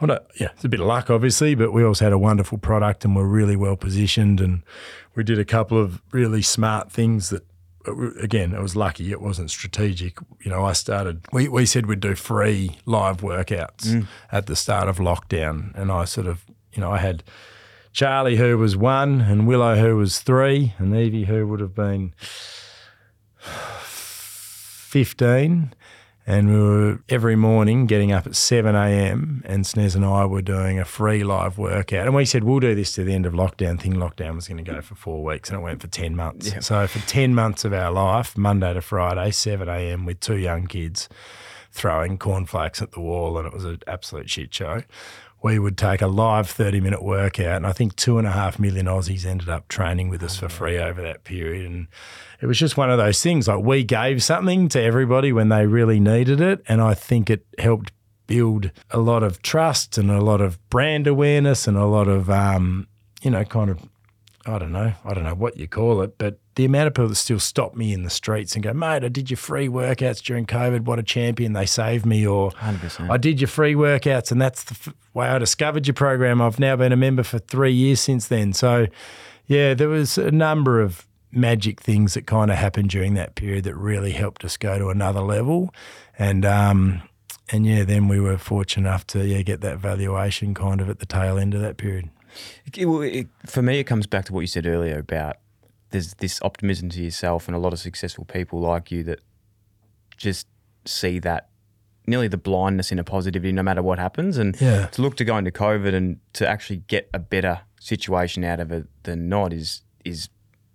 yeah, 0.00 0.18
it's 0.38 0.64
a 0.64 0.68
bit 0.68 0.80
of 0.80 0.86
luck, 0.86 1.10
obviously, 1.10 1.54
but 1.54 1.72
we 1.72 1.84
also 1.84 2.04
had 2.04 2.12
a 2.12 2.18
wonderful 2.18 2.58
product 2.58 3.04
and 3.04 3.16
we're 3.16 3.26
really 3.26 3.56
well 3.56 3.76
positioned. 3.76 4.40
And 4.40 4.62
we 5.14 5.24
did 5.24 5.38
a 5.38 5.44
couple 5.44 5.78
of 5.80 6.02
really 6.12 6.42
smart 6.42 6.92
things 6.92 7.30
that 7.30 7.44
again, 8.20 8.52
it 8.54 8.60
was 8.60 8.76
lucky. 8.76 9.10
It 9.10 9.20
wasn't 9.20 9.50
strategic. 9.50 10.18
You 10.42 10.50
know, 10.50 10.64
I 10.64 10.72
started. 10.72 11.24
We, 11.32 11.48
we 11.48 11.66
said 11.66 11.86
we'd 11.86 12.00
do 12.00 12.14
free 12.14 12.78
live 12.84 13.18
workouts 13.18 13.86
mm. 13.86 14.06
at 14.30 14.46
the 14.46 14.56
start 14.56 14.88
of 14.88 14.98
lockdown, 14.98 15.74
and 15.74 15.90
I 15.90 16.04
sort 16.04 16.26
of, 16.26 16.44
you 16.72 16.80
know, 16.80 16.90
I 16.90 16.98
had 16.98 17.22
Charlie 17.92 18.36
who 18.36 18.58
was 18.58 18.76
one, 18.76 19.20
and 19.20 19.46
Willow 19.46 19.76
who 19.76 19.96
was 19.96 20.20
three, 20.20 20.74
and 20.78 20.94
Evie 20.94 21.24
who 21.24 21.46
would 21.46 21.60
have 21.60 21.74
been 21.74 22.12
fifteen. 23.80 25.72
And 26.28 26.48
we 26.48 26.60
were 26.60 26.98
every 27.08 27.36
morning 27.36 27.86
getting 27.86 28.10
up 28.10 28.26
at 28.26 28.34
7 28.34 28.74
a.m. 28.74 29.42
and 29.44 29.64
Snez 29.64 29.94
and 29.94 30.04
I 30.04 30.24
were 30.24 30.42
doing 30.42 30.80
a 30.80 30.84
free 30.84 31.22
live 31.22 31.56
workout. 31.56 32.06
And 32.06 32.16
we 32.16 32.24
said, 32.24 32.42
we'll 32.42 32.58
do 32.58 32.74
this 32.74 32.92
to 32.94 33.04
the 33.04 33.14
end 33.14 33.26
of 33.26 33.32
lockdown. 33.32 33.80
Thing 33.80 33.94
lockdown 33.94 34.34
was 34.34 34.48
going 34.48 34.64
to 34.64 34.68
go 34.68 34.80
for 34.80 34.96
four 34.96 35.22
weeks 35.22 35.50
and 35.50 35.58
it 35.60 35.62
went 35.62 35.80
for 35.80 35.86
10 35.86 36.16
months. 36.16 36.66
So 36.66 36.84
for 36.88 36.98
10 37.06 37.32
months 37.32 37.64
of 37.64 37.72
our 37.72 37.92
life, 37.92 38.36
Monday 38.36 38.74
to 38.74 38.80
Friday, 38.80 39.30
7 39.30 39.68
a.m. 39.68 40.04
with 40.04 40.18
two 40.18 40.36
young 40.36 40.66
kids 40.66 41.08
throwing 41.70 42.18
cornflakes 42.18 42.82
at 42.82 42.92
the 42.92 43.00
wall 43.00 43.38
and 43.38 43.46
it 43.46 43.52
was 43.52 43.64
an 43.64 43.78
absolute 43.86 44.28
shit 44.28 44.52
show. 44.52 44.82
We 45.46 45.60
would 45.60 45.78
take 45.78 46.02
a 46.02 46.08
live 46.08 46.50
30 46.50 46.80
minute 46.80 47.04
workout, 47.04 47.58
and 47.58 47.68
I 47.68 47.72
think 47.72 47.94
two 47.94 48.18
and 48.18 48.26
a 48.26 48.32
half 48.32 48.58
million 48.58 48.86
Aussies 48.86 49.24
ended 49.24 49.48
up 49.48 49.68
training 49.68 50.08
with 50.08 50.20
us 50.24 50.36
for 50.36 50.48
free 50.48 50.76
over 50.76 51.00
that 51.02 51.22
period. 51.22 51.70
And 51.70 51.86
it 52.40 52.46
was 52.46 52.58
just 52.58 52.76
one 52.76 52.90
of 52.90 52.98
those 52.98 53.22
things 53.22 53.46
like 53.46 53.62
we 53.62 53.84
gave 53.84 54.24
something 54.24 54.68
to 54.70 54.82
everybody 54.82 55.32
when 55.32 55.48
they 55.48 55.64
really 55.64 56.00
needed 56.00 56.40
it. 56.40 56.64
And 56.66 56.80
I 56.80 56.94
think 56.94 57.30
it 57.30 57.46
helped 57.60 57.92
build 58.26 58.72
a 58.90 58.98
lot 58.98 59.22
of 59.22 59.40
trust 59.40 59.96
and 59.96 60.10
a 60.10 60.20
lot 60.20 60.40
of 60.40 60.58
brand 60.68 61.06
awareness 61.06 61.68
and 61.68 61.76
a 61.76 61.86
lot 61.86 62.08
of, 62.08 62.28
um, 62.28 62.88
you 63.22 63.30
know, 63.30 63.44
kind 63.44 63.70
of, 63.70 63.78
I 64.46 64.58
don't 64.58 64.72
know, 64.72 64.92
I 65.04 65.12
don't 65.12 65.24
know 65.24 65.34
what 65.34 65.56
you 65.56 65.66
call 65.66 66.02
it, 66.02 66.18
but 66.18 66.38
the 66.54 66.64
amount 66.64 66.86
of 66.86 66.94
people 66.94 67.08
that 67.08 67.16
still 67.16 67.40
stop 67.40 67.74
me 67.74 67.92
in 67.92 68.02
the 68.04 68.10
streets 68.10 68.54
and 68.54 68.62
go, 68.62 68.72
mate, 68.72 69.04
I 69.04 69.08
did 69.08 69.28
your 69.28 69.36
free 69.36 69.68
workouts 69.68 70.22
during 70.22 70.46
COVID. 70.46 70.82
What 70.82 70.98
a 70.98 71.02
champion. 71.02 71.52
They 71.52 71.66
saved 71.66 72.06
me. 72.06 72.26
Or 72.26 72.50
100%. 72.52 73.10
I 73.10 73.16
did 73.16 73.40
your 73.40 73.48
free 73.48 73.74
workouts 73.74 74.30
and 74.30 74.40
that's 74.40 74.64
the 74.64 74.72
f- 74.74 74.94
way 75.14 75.26
I 75.26 75.38
discovered 75.38 75.86
your 75.86 75.94
program. 75.94 76.40
I've 76.40 76.58
now 76.58 76.76
been 76.76 76.92
a 76.92 76.96
member 76.96 77.22
for 77.22 77.38
three 77.38 77.72
years 77.72 78.00
since 78.00 78.28
then. 78.28 78.52
So, 78.52 78.86
yeah, 79.46 79.74
there 79.74 79.88
was 79.88 80.16
a 80.16 80.30
number 80.30 80.80
of 80.80 81.06
magic 81.32 81.80
things 81.80 82.14
that 82.14 82.26
kind 82.26 82.50
of 82.50 82.56
happened 82.56 82.88
during 82.88 83.14
that 83.14 83.34
period 83.34 83.64
that 83.64 83.74
really 83.74 84.12
helped 84.12 84.44
us 84.44 84.56
go 84.56 84.78
to 84.78 84.88
another 84.88 85.20
level. 85.20 85.74
And, 86.18 86.46
um, 86.46 87.02
and 87.50 87.66
yeah, 87.66 87.84
then 87.84 88.08
we 88.08 88.18
were 88.18 88.38
fortunate 88.38 88.88
enough 88.88 89.06
to 89.08 89.24
yeah 89.24 89.42
get 89.42 89.60
that 89.60 89.78
valuation 89.78 90.54
kind 90.54 90.80
of 90.80 90.88
at 90.88 90.98
the 90.98 91.06
tail 91.06 91.38
end 91.38 91.54
of 91.54 91.60
that 91.60 91.76
period. 91.76 92.10
It- 92.66 92.78
it- 92.78 93.28
for 93.46 93.62
me, 93.62 93.78
it 93.78 93.84
comes 93.84 94.06
back 94.06 94.24
to 94.26 94.32
what 94.32 94.40
you 94.40 94.46
said 94.46 94.66
earlier 94.66 94.98
about 94.98 95.36
there's 95.90 96.14
this 96.14 96.40
optimism 96.42 96.88
to 96.90 97.00
yourself 97.00 97.46
and 97.46 97.54
a 97.54 97.58
lot 97.60 97.72
of 97.72 97.78
successful 97.78 98.24
people 98.24 98.60
like 98.60 98.90
you 98.90 99.02
that 99.04 99.20
just 100.16 100.46
see 100.84 101.18
that 101.20 101.48
nearly 102.06 102.28
the 102.28 102.36
blindness 102.36 102.90
in 102.92 102.98
a 102.98 103.04
positivity 103.04 103.52
no 103.52 103.62
matter 103.62 103.82
what 103.82 103.98
happens. 103.98 104.36
And 104.38 104.56
Yeah. 104.60 104.86
to 104.86 105.02
look 105.02 105.16
to 105.16 105.24
go 105.24 105.36
into 105.36 105.50
COVID 105.50 105.94
and 105.94 106.18
to 106.34 106.46
actually 106.48 106.78
get 106.88 107.08
a 107.14 107.18
better 107.18 107.60
situation 107.80 108.44
out 108.44 108.60
of 108.60 108.72
it 108.72 108.86
than 109.04 109.28
not 109.28 109.52
is 109.52 109.82
is 110.04 110.28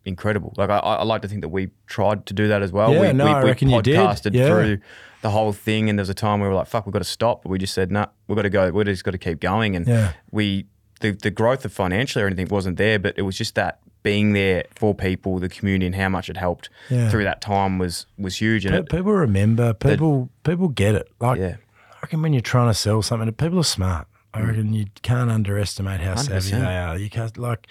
incredible. 0.04 0.54
Like 0.58 0.70
I, 0.70 0.78
I 0.80 1.04
like 1.04 1.22
to 1.22 1.28
think 1.28 1.42
that 1.42 1.50
we 1.50 1.70
tried 1.88 2.26
to 2.26 2.34
do 2.34 2.48
that 2.48 2.62
as 2.62 2.72
well. 2.72 2.94
Yeah, 2.94 3.02
we, 3.02 3.14
no, 3.14 3.26
we, 3.26 3.32
I 3.32 3.44
we 3.44 3.50
reckon 3.50 3.70
you 3.70 3.82
did. 3.82 3.96
podcasted 3.98 4.34
Yeah. 4.34 4.48
through 4.48 4.80
the 5.22 5.30
whole 5.30 5.54
thing, 5.54 5.90
and 5.90 5.98
there 6.00 6.02
was 6.02 6.10
a 6.10 6.14
time 6.16 6.40
where 6.40 6.50
we 6.50 6.54
were 6.54 6.60
like, 6.60 6.68
"Fuck, 6.68 6.86
we've 6.86 6.94
got 6.94 7.00
to 7.00 7.06
stop," 7.06 7.44
but 7.44 7.50
we 7.50 7.60
just 7.60 7.74
said, 7.74 7.92
"No, 7.92 8.02
nah, 8.02 8.06
we've 8.28 8.36
got 8.36 8.42
to 8.42 8.50
go. 8.50 8.72
We've 8.72 8.86
just 8.88 9.04
got 9.04 9.12
to 9.12 9.18
keep 9.20 9.40
going." 9.40 9.76
And 9.76 9.88
Yeah. 9.88 10.14
we 10.32 10.66
the 11.02 11.12
the 11.12 11.32
growth 11.32 11.66
of 11.66 11.74
financially 11.74 12.24
or 12.24 12.28
anything 12.28 12.48
wasn't 12.48 12.78
there, 12.78 12.98
but 13.00 13.14
it 13.18 13.24
was 13.24 13.38
just 13.38 13.56
that 13.56 13.80
being 14.04 14.34
there 14.34 14.64
for 14.76 14.96
people, 14.96 15.38
the 15.40 15.50
community, 15.50 15.86
and 15.86 15.96
how 15.96 16.10
much 16.10 16.30
it 16.30 16.38
helped 16.38 16.70
Yeah. 16.90 17.10
through 17.10 17.24
that 17.26 17.42
time 17.42 17.78
was 17.78 18.06
was 18.18 18.38
huge. 18.38 18.66
And 18.66 18.74
Pe- 18.74 18.80
it, 18.80 18.90
people 18.90 19.12
remember. 19.14 19.74
People 19.74 20.30
people 20.44 20.70
get 20.70 20.96
it. 20.96 21.10
Like 21.20 21.40
Yeah. 21.40 21.56
I 21.94 21.98
reckon 22.06 22.22
when 22.22 22.34
you're 22.34 22.42
trying 22.42 22.68
to 22.70 22.74
sell 22.74 23.02
something, 23.02 23.32
people 23.34 23.60
are 23.60 23.64
smart. 23.64 24.08
I 24.34 24.42
mm. 24.42 24.48
reckon 24.48 24.74
you 24.74 24.86
can't 25.04 25.30
underestimate 25.30 26.00
how 26.00 26.16
savvy 26.16 26.52
100%. 26.52 26.60
they 26.62 26.78
are. 26.78 26.98
You 26.98 27.10
can't 27.10 27.38
like. 27.38 27.68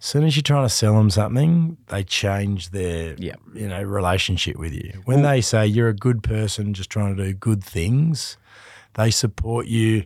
As 0.00 0.06
soon 0.06 0.24
as 0.24 0.34
you're 0.34 0.42
trying 0.42 0.64
to 0.64 0.70
sell 0.74 0.94
them 0.94 1.10
something, 1.10 1.76
they 1.88 2.02
change 2.02 2.70
their 2.70 3.14
Yeah. 3.18 3.34
you 3.54 3.68
know 3.68 3.82
relationship 3.82 4.56
with 4.56 4.72
you. 4.72 5.02
When 5.04 5.22
they 5.22 5.40
say 5.42 5.66
you're 5.66 5.88
a 5.90 5.94
good 5.94 6.22
person, 6.22 6.72
just 6.74 6.90
trying 6.90 7.14
to 7.16 7.24
do 7.24 7.32
good 7.34 7.62
things, 7.62 8.38
they 8.94 9.10
support 9.10 9.66
you 9.66 10.04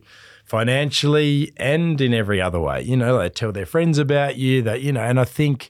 financially 0.55 1.51
and 1.57 1.99
in 1.99 2.13
every 2.13 2.39
other 2.39 2.61
way. 2.61 2.81
You 2.81 2.95
know, 2.95 3.19
they 3.19 3.27
tell 3.27 3.51
their 3.51 3.65
friends 3.65 3.97
about 3.97 4.37
you. 4.37 4.61
That 4.61 4.81
you 4.81 4.93
know, 4.93 5.01
and 5.01 5.19
I 5.19 5.25
think, 5.25 5.69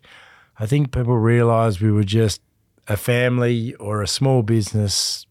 I 0.60 0.68
think 0.68 0.92
people 0.92 1.18
realize 1.18 1.82
we 1.82 1.92
were 1.92 2.04
just 2.04 2.40
a 2.88 2.96
family 2.96 3.74
or 3.76 4.04
a 4.04 4.08
small 4.08 4.44
business 4.44 5.26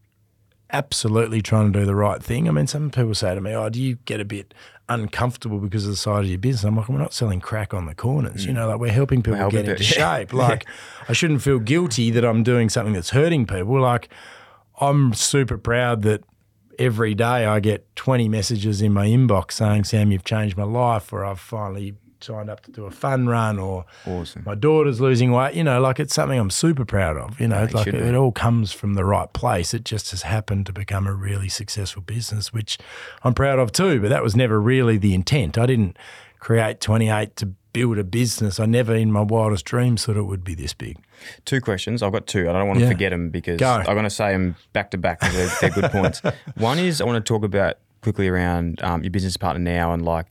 absolutely 0.71 1.41
trying 1.41 1.71
to 1.71 1.79
do 1.79 1.85
the 1.85 1.95
right 1.95 2.21
thing. 2.21 2.49
I 2.49 2.51
mean, 2.51 2.67
some 2.67 2.91
people 2.91 3.15
say 3.15 3.33
to 3.33 3.39
me, 3.39 3.53
"Oh, 3.53 3.69
do 3.69 3.81
you 3.81 3.95
get 4.03 4.19
a 4.19 4.25
bit 4.25 4.53
uncomfortable 4.89 5.59
because 5.59 5.85
of 5.85 5.91
the 5.91 5.95
size 5.95 6.25
of 6.25 6.29
your 6.29 6.37
business?" 6.37 6.65
I'm 6.65 6.75
like, 6.75 6.89
"We're 6.89 6.97
not 6.97 7.13
selling 7.13 7.39
crack 7.39 7.73
on 7.73 7.85
the 7.85 7.95
corners. 7.95 8.45
You 8.45 8.51
mm. 8.51 8.55
know, 8.55 8.67
like 8.67 8.79
we're 8.79 8.91
helping 8.91 9.21
people 9.21 9.37
helping 9.37 9.61
get 9.61 9.69
into 9.69 9.83
yeah. 9.97 10.17
shape. 10.17 10.33
Like, 10.33 10.65
I 11.07 11.13
shouldn't 11.13 11.43
feel 11.43 11.59
guilty 11.59 12.11
that 12.11 12.25
I'm 12.25 12.43
doing 12.43 12.67
something 12.67 12.93
that's 12.93 13.11
hurting 13.11 13.45
people. 13.45 13.79
Like." 13.79 14.09
I'm 14.81 15.13
super 15.13 15.57
proud 15.57 16.01
that 16.01 16.21
every 16.79 17.13
day 17.15 17.45
I 17.45 17.59
get 17.59 17.95
20 17.95 18.27
messages 18.29 18.81
in 18.81 18.93
my 18.93 19.07
inbox 19.07 19.53
saying, 19.53 19.85
Sam, 19.85 20.11
you've 20.11 20.23
changed 20.23 20.57
my 20.57 20.63
life, 20.63 21.11
or 21.13 21.23
I've 21.25 21.39
finally 21.39 21.95
signed 22.21 22.49
up 22.49 22.61
to 22.61 22.71
do 22.71 22.85
a 22.85 22.91
fun 22.91 23.27
run, 23.27 23.59
or 23.59 23.85
Awesome. 24.07 24.43
my 24.45 24.55
daughter's 24.55 24.99
losing 24.99 25.31
weight. 25.31 25.53
You 25.53 25.63
know, 25.63 25.79
like 25.79 25.99
it's 25.99 26.13
something 26.13 26.39
I'm 26.39 26.49
super 26.49 26.83
proud 26.85 27.17
of. 27.17 27.39
You 27.39 27.47
know, 27.47 27.63
it 27.63 27.73
like 27.73 27.87
it, 27.87 27.93
it 27.95 28.15
all 28.15 28.31
comes 28.31 28.71
from 28.71 28.95
the 28.95 29.05
right 29.05 29.31
place. 29.33 29.73
It 29.73 29.83
just 29.85 30.11
has 30.11 30.23
happened 30.23 30.65
to 30.67 30.73
become 30.73 31.05
a 31.07 31.13
really 31.13 31.49
successful 31.49 32.01
business, 32.01 32.51
which 32.51 32.77
I'm 33.23 33.33
proud 33.33 33.59
of 33.59 33.71
too. 33.71 33.99
But 34.01 34.09
that 34.09 34.23
was 34.23 34.35
never 34.35 34.59
really 34.59 34.97
the 34.97 35.13
intent. 35.13 35.57
I 35.57 35.65
didn't 35.67 35.97
create 36.39 36.79
28 36.81 37.35
to 37.37 37.51
build 37.75 37.97
a 37.97 38.03
business. 38.03 38.59
I 38.59 38.65
never 38.65 38.95
in 38.95 39.11
my 39.11 39.21
wildest 39.21 39.65
dreams 39.65 40.05
thought 40.05 40.17
it 40.17 40.23
would 40.23 40.43
be 40.43 40.55
this 40.55 40.73
big. 40.73 40.97
Two 41.43 41.59
questions. 41.61 42.01
I've 42.01 42.11
got 42.13 42.25
two. 42.25 42.49
I 42.49 42.53
don't 42.53 42.67
want 42.67 42.79
to 42.79 42.85
Yeah. 42.85 42.91
forget 42.91 43.11
them 43.11 43.29
because 43.29 43.59
Go. 43.59 43.67
I'm 43.69 43.83
going 43.85 44.03
to 44.03 44.09
say 44.09 44.31
them 44.31 44.55
back 44.73 44.91
to 44.91 44.97
back. 44.97 45.19
They're, 45.19 45.49
they're 45.61 45.69
good 45.69 45.91
points. 45.91 46.21
One 46.55 46.79
is 46.79 47.01
I 47.01 47.05
want 47.05 47.23
to 47.23 47.33
talk 47.33 47.43
about 47.43 47.75
quickly 48.01 48.27
around 48.27 48.81
um, 48.83 49.03
your 49.03 49.11
business 49.11 49.35
partner 49.35 49.61
now 49.61 49.91
and 49.93 50.05
like 50.05 50.27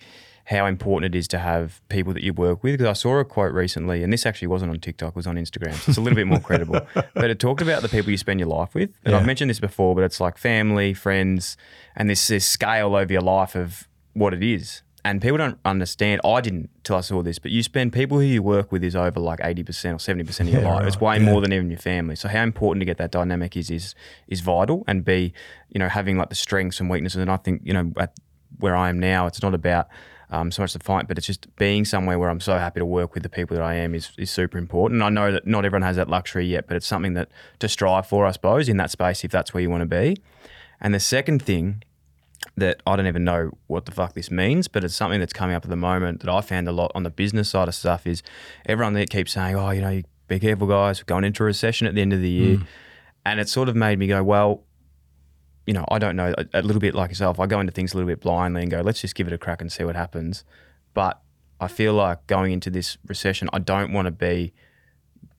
how 0.47 0.67
important 0.67 1.15
it 1.15 1.19
is 1.19 1.27
to 1.29 1.39
have 1.39 1.81
people 1.89 2.13
that 2.15 2.23
you 2.23 2.33
work 2.33 2.63
with. 2.63 2.75
Because 2.75 2.87
I 2.87 2.93
saw 2.95 3.19
a 3.19 3.25
quote 3.25 3.53
recently, 3.53 4.03
and 4.03 4.13
this 4.13 4.25
actually 4.27 4.49
wasn't 4.49 4.71
on 4.73 4.79
TikTok, 4.81 5.11
it 5.11 5.17
was 5.17 5.27
on 5.27 5.37
Instagram. 5.37 5.75
So 5.75 5.91
it's 5.91 5.99
a 5.99 6.01
little 6.01 6.17
bit 6.17 6.27
more 6.27 6.41
credible. 6.41 6.81
But 7.15 7.31
it 7.31 7.39
talked 7.39 7.63
about 7.63 7.83
the 7.83 7.89
people 7.89 8.11
you 8.11 8.19
spend 8.19 8.41
your 8.41 8.49
life 8.49 8.75
with. 8.75 8.91
And 9.05 9.15
I've 9.15 9.25
mentioned 9.27 9.49
this 9.51 9.61
before, 9.61 9.95
but 9.95 10.05
it's 10.05 10.21
like 10.21 10.37
family, 10.39 10.93
friends, 10.95 11.57
and 11.97 12.09
this, 12.11 12.27
this 12.29 12.47
scale 12.47 12.95
over 12.95 13.13
your 13.13 13.23
life 13.23 13.55
of 13.55 13.89
what 14.13 14.33
it 14.35 14.43
is. 14.43 14.83
And 15.07 15.21
people 15.21 15.37
don't 15.37 15.59
understand. 15.67 16.23
I 16.25 16.41
didn't 16.41 16.71
till 16.83 16.97
I 16.97 17.03
saw 17.03 17.23
this, 17.23 17.39
but 17.39 17.51
you 17.51 17.63
spend 17.63 17.93
people 17.93 18.19
who 18.19 18.25
you 18.25 18.43
work 18.43 18.73
with 18.73 18.83
is 18.83 18.97
over 18.97 19.21
like 19.21 19.39
eighty 19.43 19.63
percent 19.63 19.95
or 19.97 19.99
seventy 19.99 20.25
percent 20.25 20.49
of 20.49 20.55
your 20.55 20.63
Yeah, 20.63 20.75
life. 20.75 20.87
It's 20.87 20.99
way 21.01 21.19
Yeah. 21.19 21.25
more 21.25 21.43
than 21.43 21.53
even 21.53 21.69
your 21.71 21.79
family. 21.79 22.17
So 22.17 22.29
how 22.29 22.43
important 22.43 22.81
to 22.81 22.87
get 22.87 22.97
that 22.97 23.11
dynamic 23.11 23.55
is 23.57 23.71
is 23.71 23.95
is 24.29 24.41
vital, 24.41 24.83
and 24.87 25.05
be 25.05 25.35
you 25.69 25.79
know 25.79 25.89
having 25.89 26.17
like 26.17 26.31
the 26.31 26.35
strengths 26.35 26.81
and 26.81 26.89
weaknesses. 26.89 27.21
And 27.21 27.31
I 27.31 27.37
think 27.37 27.61
you 27.65 27.75
know 27.75 27.93
at 27.99 28.15
where 28.61 28.75
I 28.75 28.89
am 28.89 28.99
now, 28.99 29.27
it's 29.27 29.43
not 29.43 29.53
about 29.53 29.89
um, 30.31 30.51
so 30.51 30.63
much 30.63 30.73
the 30.73 30.79
fight, 30.79 31.07
but 31.07 31.19
it's 31.19 31.27
just 31.27 31.55
being 31.57 31.85
somewhere 31.85 32.19
where 32.19 32.31
I'm 32.31 32.41
so 32.41 32.57
happy 32.57 32.81
to 32.81 32.87
work 32.87 33.13
with 33.13 33.23
the 33.25 33.29
people 33.29 33.57
that 33.57 33.63
I 33.63 33.75
am 33.75 33.95
is, 33.95 34.11
is 34.17 34.31
super 34.31 34.57
important. 34.59 35.03
And 35.03 35.05
I 35.05 35.11
know 35.11 35.31
that 35.33 35.47
not 35.47 35.65
everyone 35.67 35.83
has 35.83 35.97
that 35.97 36.09
luxury 36.09 36.47
yet, 36.47 36.67
but 36.67 36.77
it's 36.79 36.87
something 36.87 37.13
that 37.15 37.29
to 37.59 37.69
strive 37.69 38.07
for, 38.07 38.25
I 38.25 38.31
suppose, 38.31 38.69
in 38.69 38.79
that 38.79 38.91
space 38.91 39.23
if 39.23 39.31
that's 39.31 39.53
where 39.53 39.63
you 39.63 39.69
want 39.71 39.83
to 39.83 39.87
be. 39.87 40.17
And 40.81 40.95
the 40.95 41.01
second 41.01 41.43
thing 41.43 41.83
that 42.57 42.81
I 42.87 42.97
don't 42.97 43.07
even 43.07 43.25
know 43.25 43.51
what 43.67 43.87
the 43.87 43.93
fuck 43.93 44.15
this 44.15 44.31
means, 44.31 44.69
but 44.69 44.85
it's 44.85 44.95
something 44.95 45.21
that's 45.21 45.33
coming 45.33 45.57
up 45.57 45.65
at 45.65 45.71
the 45.71 45.77
moment 45.77 46.21
that 46.21 46.31
I 46.31 46.41
found 46.41 46.69
a 46.69 46.73
lot 46.73 46.93
on 46.95 47.03
the 47.03 47.11
business 47.11 47.51
side 47.51 47.69
of 47.69 47.75
stuff 47.75 48.07
is 48.07 48.23
everyone 48.67 48.95
that 48.95 49.11
keeps 49.11 49.33
saying, 49.33 49.57
oh, 49.57 49.71
you 49.71 49.81
know, 49.81 50.03
be 50.29 50.39
careful, 50.39 50.67
guys, 50.67 51.01
we're 51.01 51.07
going 51.07 51.25
into 51.25 51.43
a 51.43 51.47
recession 51.47 51.87
at 51.87 51.95
the 51.95 52.01
end 52.01 52.13
of 52.13 52.21
the 52.21 52.31
year. 52.31 52.57
Mm. 52.59 52.67
And 53.27 53.41
it 53.41 53.49
sort 53.49 53.69
of 53.69 53.75
made 53.75 53.99
me 53.99 54.07
go, 54.07 54.23
well, 54.23 54.63
you 55.67 55.73
know, 55.73 55.85
I 55.91 55.99
don't 55.99 56.15
know, 56.17 56.35
a, 56.37 56.61
a 56.61 56.63
little 56.63 56.81
bit 56.81 56.95
like 56.95 57.11
yourself. 57.11 57.41
I 57.41 57.47
go 57.47 57.59
into 57.59 57.73
things 57.73 57.93
a 57.93 57.97
little 57.97 58.09
bit 58.09 58.21
blindly 58.21 58.63
and 58.63 58.71
go, 58.71 58.83
let's 58.83 59.01
just 59.01 59.15
give 59.15 59.27
it 59.27 59.33
a 59.33 59.39
crack 59.39 59.61
and 59.61 59.73
see 59.73 59.85
what 59.85 59.97
happens. 59.97 60.45
But 60.93 61.21
I 61.61 61.69
feel 61.69 61.95
like 61.95 62.27
going 62.27 62.53
into 62.53 62.71
this 62.71 62.99
recession, 63.07 63.49
I 63.53 63.59
don't 63.59 63.93
want 63.93 64.07
to 64.07 64.13
be 64.13 64.53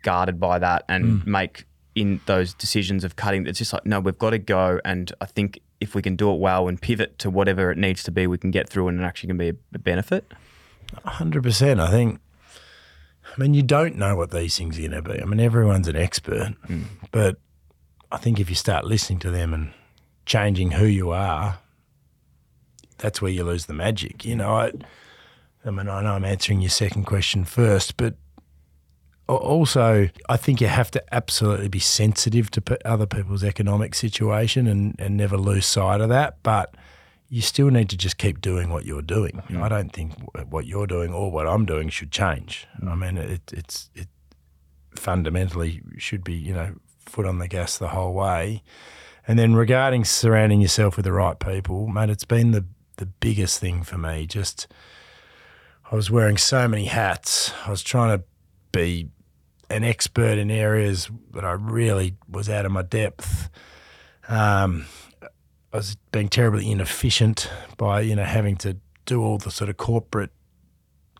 guarded 0.01 0.39
by 0.39 0.59
that 0.59 0.83
and 0.89 1.21
mm. 1.21 1.25
make 1.25 1.65
in 1.93 2.19
those 2.25 2.53
decisions 2.53 3.03
of 3.03 3.15
cutting. 3.15 3.47
It's 3.47 3.59
just 3.59 3.71
like, 3.71 3.85
no, 3.85 3.99
we've 3.99 4.17
got 4.17 4.31
to 4.31 4.39
go. 4.39 4.79
And 4.83 5.11
I 5.21 5.25
think 5.25 5.59
if 5.85 5.95
we 5.95 6.01
can 6.01 6.15
do 6.15 6.31
it 6.31 6.39
well 6.39 6.67
and 6.67 6.81
pivot 6.81 7.17
to 7.19 7.29
whatever 7.29 7.71
it 7.71 7.77
needs 7.77 8.03
to 8.03 8.11
be, 8.11 8.27
we 8.27 8.37
can 8.37 8.51
get 8.51 8.67
through 8.67 8.87
and 8.87 8.99
it 8.99 9.03
actually 9.03 9.27
can 9.27 9.37
be 9.37 9.49
a, 9.73 9.79
benefit. 9.79 10.33
hundred 11.05 11.43
percent. 11.43 11.79
I 11.79 11.89
think. 11.89 12.19
I 13.25 13.41
mean, 13.41 13.53
you 13.53 13.63
don't 13.63 13.95
know 13.95 14.15
what 14.15 14.31
these 14.31 14.57
things 14.57 14.77
are 14.77 14.81
going 14.81 14.91
to 14.91 15.01
be. 15.01 15.21
I 15.21 15.25
mean, 15.25 15.39
everyone's 15.39 15.87
an 15.87 15.95
expert, 15.95 16.55
mm. 16.67 16.85
but 17.11 17.37
I 18.11 18.17
think 18.17 18.39
if 18.39 18.49
you 18.49 18.55
start 18.55 18.85
listening 18.85 19.19
to 19.19 19.31
them 19.31 19.53
and 19.53 19.73
changing 20.25 20.71
who 20.71 20.85
you 20.85 21.11
are, 21.11 21.59
that's 22.97 23.21
where 23.21 23.31
you 23.31 23.43
lose 23.43 23.65
the 23.65 23.73
magic. 23.73 24.23
You 24.23 24.35
know, 24.35 24.55
I, 24.55 24.71
I 25.65 25.71
mean, 25.71 25.89
I 25.89 26.01
know 26.01 26.13
I'm 26.13 26.23
answering 26.23 26.61
your 26.61 26.69
second 26.69 27.05
question 27.05 27.43
first, 27.45 27.97
but 27.97 28.15
also 29.27 30.09
I 30.29 30.37
think 30.37 30.61
you 30.61 30.67
have 30.67 30.91
to 30.91 31.13
absolutely 31.13 31.67
be 31.67 31.79
sensitive 31.79 32.51
to 32.51 32.87
other 32.87 33.05
people's 33.05 33.43
economic 33.43 33.95
situation 33.95 34.67
and, 34.67 34.95
and 34.99 35.17
never 35.17 35.37
lose 35.37 35.65
sight 35.65 36.01
of 36.01 36.09
that. 36.09 36.37
But 36.43 36.75
you 37.29 37.41
still 37.41 37.69
need 37.69 37.89
to 37.89 37.97
just 37.97 38.17
keep 38.17 38.39
doing 38.39 38.69
what 38.69 38.85
you're 38.85 39.01
doing. 39.01 39.33
Mm-hmm. 39.33 39.63
I 39.63 39.69
don't 39.69 39.91
think 39.91 40.13
what 40.49 40.67
you're 40.67 40.87
doing 40.87 41.13
or 41.13 41.31
what 41.31 41.47
I'm 41.47 41.65
doing 41.65 41.89
should 41.89 42.11
change. 42.11 42.67
Mm. 42.81 42.91
I 42.91 42.95
mean, 42.95 43.17
it, 43.17 43.51
it's 43.51 43.89
it 43.95 44.07
fundamentally 44.95 45.81
should 45.97 46.23
be 46.23 46.33
you 46.33 46.53
know 46.53 46.75
foot 46.99 47.25
on 47.25 47.39
the 47.39 47.47
gas 47.47 47.77
the 47.77 47.89
whole 47.89 48.13
way. 48.13 48.63
And 49.27 49.39
then 49.39 49.55
regarding 49.55 50.05
surrounding 50.05 50.61
yourself 50.61 50.97
with 50.97 51.05
the 51.05 51.11
right 51.11 51.39
people, 51.39 51.87
mate, 51.87 52.09
it's 52.09 52.25
been 52.25 52.51
the 52.51 52.65
the 52.97 53.07
biggest 53.07 53.59
thing 53.59 53.83
for 53.83 53.97
me. 53.97 54.27
Just 54.27 54.67
I 55.91 55.95
was 55.95 56.11
wearing 56.11 56.37
so 56.37 56.67
many 56.67 56.85
hats. 56.85 57.51
I 57.65 57.71
was 57.71 57.81
trying 57.81 58.17
to 58.17 58.23
be 58.71 59.09
an 59.69 59.83
expert 59.83 60.37
in 60.37 60.51
areas 60.51 61.09
that 61.33 61.43
I 61.43 61.51
really 61.51 62.15
was 62.29 62.49
out 62.49 62.65
of 62.65 62.71
my 62.71 62.81
depth. 62.81 63.49
Um, 64.27 64.85
I 65.21 65.77
was 65.77 65.97
being 66.11 66.29
terribly 66.29 66.71
inefficient 66.71 67.49
by 67.77 68.01
you 68.01 68.15
know 68.15 68.23
having 68.23 68.55
to 68.57 68.77
do 69.05 69.21
all 69.21 69.37
the 69.37 69.51
sort 69.51 69.69
of 69.69 69.77
corporate, 69.77 70.31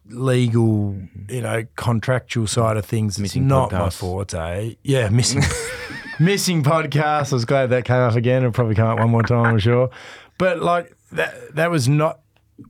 legal, 0.08 0.98
you 1.30 1.42
know, 1.42 1.66
contractual 1.76 2.48
side 2.48 2.78
of 2.78 2.86
things. 2.86 3.20
Missing 3.20 3.44
it's 3.44 3.50
not 3.50 3.72
my 3.72 3.90
forte. 3.90 4.78
Yeah, 4.84 5.10
missing 5.10 5.44
missing 6.20 6.64
podcasts. 6.64 7.32
I 7.32 7.36
was 7.36 7.46
glad 7.46 7.70
that 7.72 7.86
came 7.86 7.98
up 7.98 8.16
again. 8.16 8.44
It'll 8.44 8.52
probably 8.52 8.76
come 8.76 8.88
up 8.88 9.00
one 9.00 9.10
more 9.10 9.24
time, 9.24 9.46
I'm 9.46 9.60
sure. 9.60 9.90
But 10.38 10.62
like 10.62 10.96
that, 11.12 11.56
that 11.56 11.70
was 11.70 11.88
not 11.88 12.22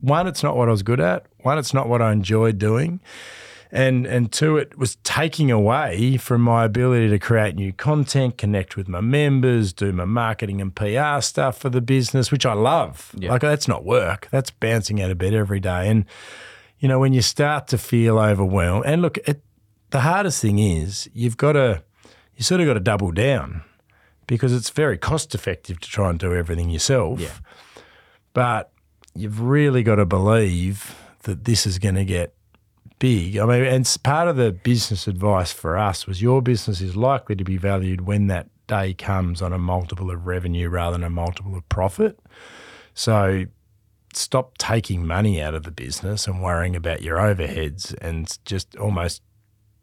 one. 0.02 0.28
It's 0.28 0.44
not 0.44 0.58
what 0.58 0.68
I 0.68 0.72
was 0.72 0.84
good 0.84 1.00
at. 1.00 1.26
One, 1.42 1.58
it's 1.58 1.74
not 1.74 1.88
what 1.88 2.02
I 2.02 2.12
enjoyed 2.12 2.58
doing 2.58 3.00
and 3.72 4.06
and 4.06 4.32
two, 4.32 4.58
it 4.58 4.78
was 4.78 4.96
taking 5.04 5.52
away 5.52 6.18
from 6.18 6.42
my 6.42 6.66
ability 6.66 7.10
to 7.10 7.20
create 7.20 7.56
new 7.56 7.74
content, 7.74 8.38
connect 8.38 8.78
with 8.78 8.88
my 8.88 9.02
members, 9.02 9.74
do 9.74 9.92
my 9.92 10.06
marketing 10.06 10.62
and 10.62 10.76
PR 10.76 11.22
stuff 11.22 11.58
for 11.58 11.70
the 11.70 11.82
business, 11.82 12.32
which 12.32 12.46
I 12.46 12.54
love. 12.54 13.12
Yeah. 13.18 13.32
Like 13.32 13.42
that's 13.42 13.68
not 13.68 13.84
work. 13.84 14.28
That's 14.32 14.52
bouncing 14.52 15.02
out 15.02 15.12
of 15.12 15.18
bed 15.18 15.34
every 15.34 15.60
day. 15.60 15.90
And 15.90 16.06
you 16.80 16.88
know, 16.88 17.00
when 17.00 17.14
you 17.14 17.22
start 17.22 17.68
to 17.70 17.78
feel 17.78 18.20
overwhelmed, 18.20 18.86
and 18.86 19.02
look, 19.02 19.18
it, 19.28 19.42
the 19.90 20.02
hardest 20.02 20.42
thing 20.42 20.60
is 20.60 21.10
you've 21.14 21.38
got 21.38 21.54
to 21.54 21.84
you 22.36 22.44
sort 22.44 22.62
of 22.62 22.68
got 22.68 22.74
to 22.74 22.80
double 22.80 23.12
down 23.12 23.64
because 24.28 24.54
it's 24.54 24.70
very 24.70 24.98
cost 24.98 25.34
effective 25.34 25.80
to 25.80 25.90
try 25.90 26.10
and 26.10 26.20
do 26.20 26.34
everything 26.34 26.70
yourself. 26.70 27.20
Yeah. 27.20 27.30
But 28.34 28.72
you've 29.16 29.42
really 29.42 29.84
got 29.84 29.96
to 29.96 30.06
believe 30.06 30.96
that 31.24 31.46
this 31.46 31.66
is 31.66 31.80
going 31.80 31.96
to 31.96 32.06
get 32.06 32.35
big. 33.00 33.38
I 33.38 33.46
mean, 33.46 33.64
and 33.64 33.98
part 34.04 34.28
of 34.28 34.36
the 34.36 34.52
business 34.52 35.08
advice 35.08 35.52
for 35.52 35.78
us 35.78 36.08
was 36.08 36.22
your 36.22 36.42
business 36.42 36.82
is 36.82 36.96
likely 36.96 37.36
to 37.36 37.44
be 37.44 37.58
valued 37.58 38.02
when 38.02 38.28
that 38.28 38.50
day 38.68 38.94
comes 38.94 39.42
on 39.42 39.54
a 39.54 39.58
multiple 39.58 40.10
of 40.12 40.26
revenue 40.26 40.70
rather 40.70 40.98
than 40.98 41.04
a 41.04 41.10
multiple 41.10 41.56
of 41.56 41.68
profit. 41.70 42.20
So 42.94 43.46
stop 44.14 44.58
taking 44.58 45.06
money 45.06 45.42
out 45.42 45.54
of 45.54 45.64
the 45.64 45.72
business 45.72 46.28
and 46.28 46.42
worrying 46.42 46.76
about 46.76 47.02
your 47.02 47.18
overheads 47.18 47.94
and 48.02 48.38
just 48.46 48.76
almost 48.78 49.22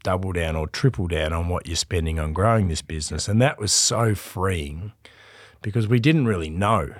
double 0.02 0.32
down 0.32 0.56
or 0.56 0.66
triple 0.66 1.06
down 1.06 1.32
on 1.32 1.48
what 1.48 1.66
you're 1.66 1.76
spending 1.76 2.18
on 2.18 2.32
growing 2.32 2.68
this 2.68 2.82
business. 2.82 3.28
And 3.28 3.40
that 3.40 3.58
was 3.58 3.72
so 3.72 4.14
freeing 4.14 4.92
because 5.60 5.86
we 5.86 6.00
didn't 6.00 6.26
really 6.26 6.50
know. 6.50 6.94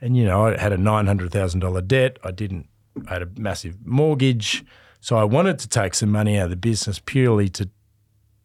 And, 0.00 0.16
you 0.16 0.24
know, 0.24 0.46
I 0.46 0.58
had 0.58 0.72
a 0.72 0.76
$900,000 0.76 1.86
debt. 1.86 2.18
I 2.24 2.30
didn't, 2.30 2.68
I 3.08 3.14
had 3.14 3.22
a 3.22 3.28
massive 3.36 3.86
mortgage. 3.86 4.64
So 5.00 5.16
I 5.16 5.24
wanted 5.24 5.58
to 5.60 5.68
take 5.68 5.94
some 5.94 6.10
money 6.10 6.38
out 6.38 6.44
of 6.44 6.50
the 6.50 6.56
business 6.56 6.98
purely 6.98 7.48
to 7.50 7.68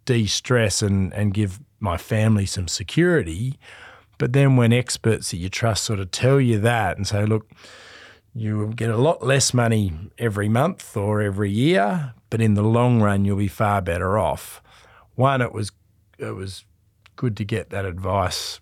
de 0.05 0.25
stress 0.25 0.81
and, 0.81 1.13
and 1.13 1.33
give 1.33 1.59
my 1.79 1.97
family 1.97 2.45
some 2.45 2.67
security. 2.67 3.57
But 4.17 4.33
then 4.33 4.55
when 4.55 4.71
experts 4.71 5.31
that 5.31 5.37
you 5.37 5.49
trust 5.49 5.83
sort 5.83 5.99
of 5.99 6.11
tell 6.11 6.39
you 6.39 6.59
that 6.59 6.97
and 6.97 7.07
say, 7.07 7.25
look, 7.25 7.49
you 8.33 8.57
will 8.57 8.73
get 8.73 8.89
a 8.89 8.97
lot 8.97 9.25
less 9.25 9.53
money 9.53 9.93
every 10.17 10.49
month 10.49 10.97
or 10.97 11.21
every 11.21 11.51
year, 11.51 12.13
but 12.29 12.41
in 12.41 12.55
the 12.55 12.63
long 12.63 13.01
run 13.01 13.25
you'll 13.25 13.37
be 13.37 13.47
far 13.47 13.81
better 13.81 14.17
off. 14.17 14.61
One, 15.15 15.41
it 15.41 15.53
was 15.53 15.71
it 16.17 16.31
was 16.31 16.65
good 17.15 17.37
to 17.37 17.43
get 17.43 17.69
that 17.69 17.85
advice 17.85 18.59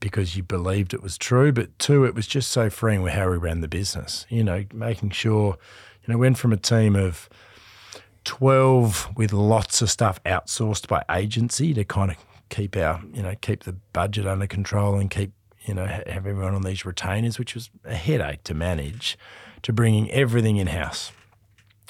because 0.00 0.36
you 0.36 0.42
believed 0.42 0.94
it 0.94 1.02
was 1.02 1.16
true, 1.18 1.52
but 1.52 1.78
two, 1.78 2.04
it 2.04 2.14
was 2.14 2.26
just 2.26 2.50
so 2.50 2.68
freeing 2.70 3.02
with 3.02 3.12
how 3.12 3.30
we 3.30 3.36
ran 3.36 3.60
the 3.60 3.68
business. 3.68 4.26
You 4.28 4.42
know, 4.42 4.64
making 4.72 5.10
sure, 5.10 5.58
you 6.04 6.12
know, 6.12 6.18
went 6.18 6.38
from 6.38 6.52
a 6.52 6.56
team 6.56 6.96
of 6.96 7.28
12 8.24 9.10
with 9.16 9.32
lots 9.32 9.82
of 9.82 9.90
stuff 9.90 10.22
outsourced 10.24 10.88
by 10.88 11.04
agency 11.10 11.74
to 11.74 11.84
kind 11.84 12.10
of 12.10 12.16
keep 12.48 12.76
our, 12.76 13.02
you 13.12 13.22
know, 13.22 13.34
keep 13.40 13.64
the 13.64 13.72
budget 13.92 14.26
under 14.26 14.46
control 14.46 14.96
and 14.96 15.10
keep, 15.10 15.32
you 15.64 15.74
know, 15.74 15.86
have 15.86 16.06
everyone 16.26 16.54
on 16.54 16.62
these 16.62 16.84
retainers, 16.84 17.38
which 17.38 17.54
was 17.54 17.70
a 17.84 17.94
headache 17.94 18.44
to 18.44 18.54
manage, 18.54 19.18
to 19.62 19.72
bringing 19.72 20.10
everything 20.10 20.56
in 20.56 20.68
house. 20.68 21.12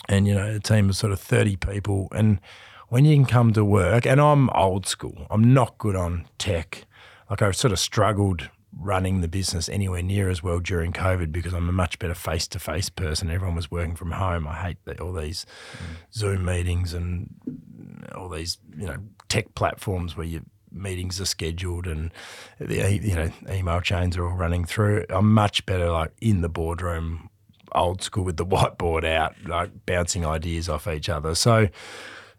And, 0.09 0.27
you 0.27 0.35
know, 0.35 0.57
a 0.57 0.61
team 0.61 0.89
of 0.89 0.97
sort 0.97 1.13
of 1.13 1.21
30 1.21 1.57
people. 1.57 2.09
And 2.13 2.41
when 2.89 3.05
you 3.05 3.15
can 3.15 3.25
come 3.25 3.53
to 3.53 3.65
work, 3.65 4.05
and 4.05 4.21
I'm 4.21 4.51
old 4.51 4.87
school, 4.87 5.27
I'm 5.31 5.55
not 5.55 5.79
good 5.79 5.97
on 5.97 6.27
tech. 6.39 6.85
like 7.31 7.41
I 7.41 7.51
sort 7.53 7.73
of 7.73 7.79
struggled 7.79 8.51
running 8.83 9.21
the 9.21 9.29
business 9.29 9.69
anywhere 9.69 10.03
near 10.03 10.29
as 10.29 10.43
well 10.43 10.61
during 10.61 10.93
COVID 10.93 11.33
because 11.33 11.53
I'm 11.53 11.69
a 11.69 11.73
much 11.73 11.99
better 11.99 12.15
face 12.15 12.47
to 12.49 12.59
face 12.59 12.89
person. 12.89 13.31
Everyone 13.31 13.57
was 13.57 13.71
working 13.71 13.97
from 13.97 14.13
home. 14.13 14.47
I 14.47 14.55
hate 14.55 14.79
the, 14.85 15.01
all 15.01 15.13
these 15.13 15.47
mm. 15.73 16.13
Zoom 16.13 16.45
meetings 16.45 16.93
and 16.93 17.31
all 18.15 18.29
these 18.29 18.59
you 18.77 18.87
know 18.87 18.99
tech 19.29 19.55
platforms 19.55 20.17
where 20.17 20.27
your 20.27 20.43
meetings 20.71 21.21
are 21.21 21.27
scheduled 21.27 21.87
and 21.87 22.11
the 22.59 22.99
you 23.03 23.15
know 23.15 23.31
email 23.51 23.81
chains 23.81 24.17
are 24.17 24.27
all 24.27 24.37
running 24.37 24.65
through. 24.65 25.05
I'm 25.11 25.33
much 25.33 25.65
better 25.67 25.91
like 25.91 26.13
in 26.21 26.41
the 26.41 26.49
boardroom, 26.49 27.31
old 27.73 28.03
school 28.03 28.25
with 28.25 28.37
the 28.37 28.47
whiteboard 28.47 29.05
out, 29.05 29.35
like 29.47 29.87
bouncing 29.87 30.27
ideas 30.27 30.69
off 30.69 30.87
each 30.87 31.09
other. 31.09 31.35
So 31.35 31.69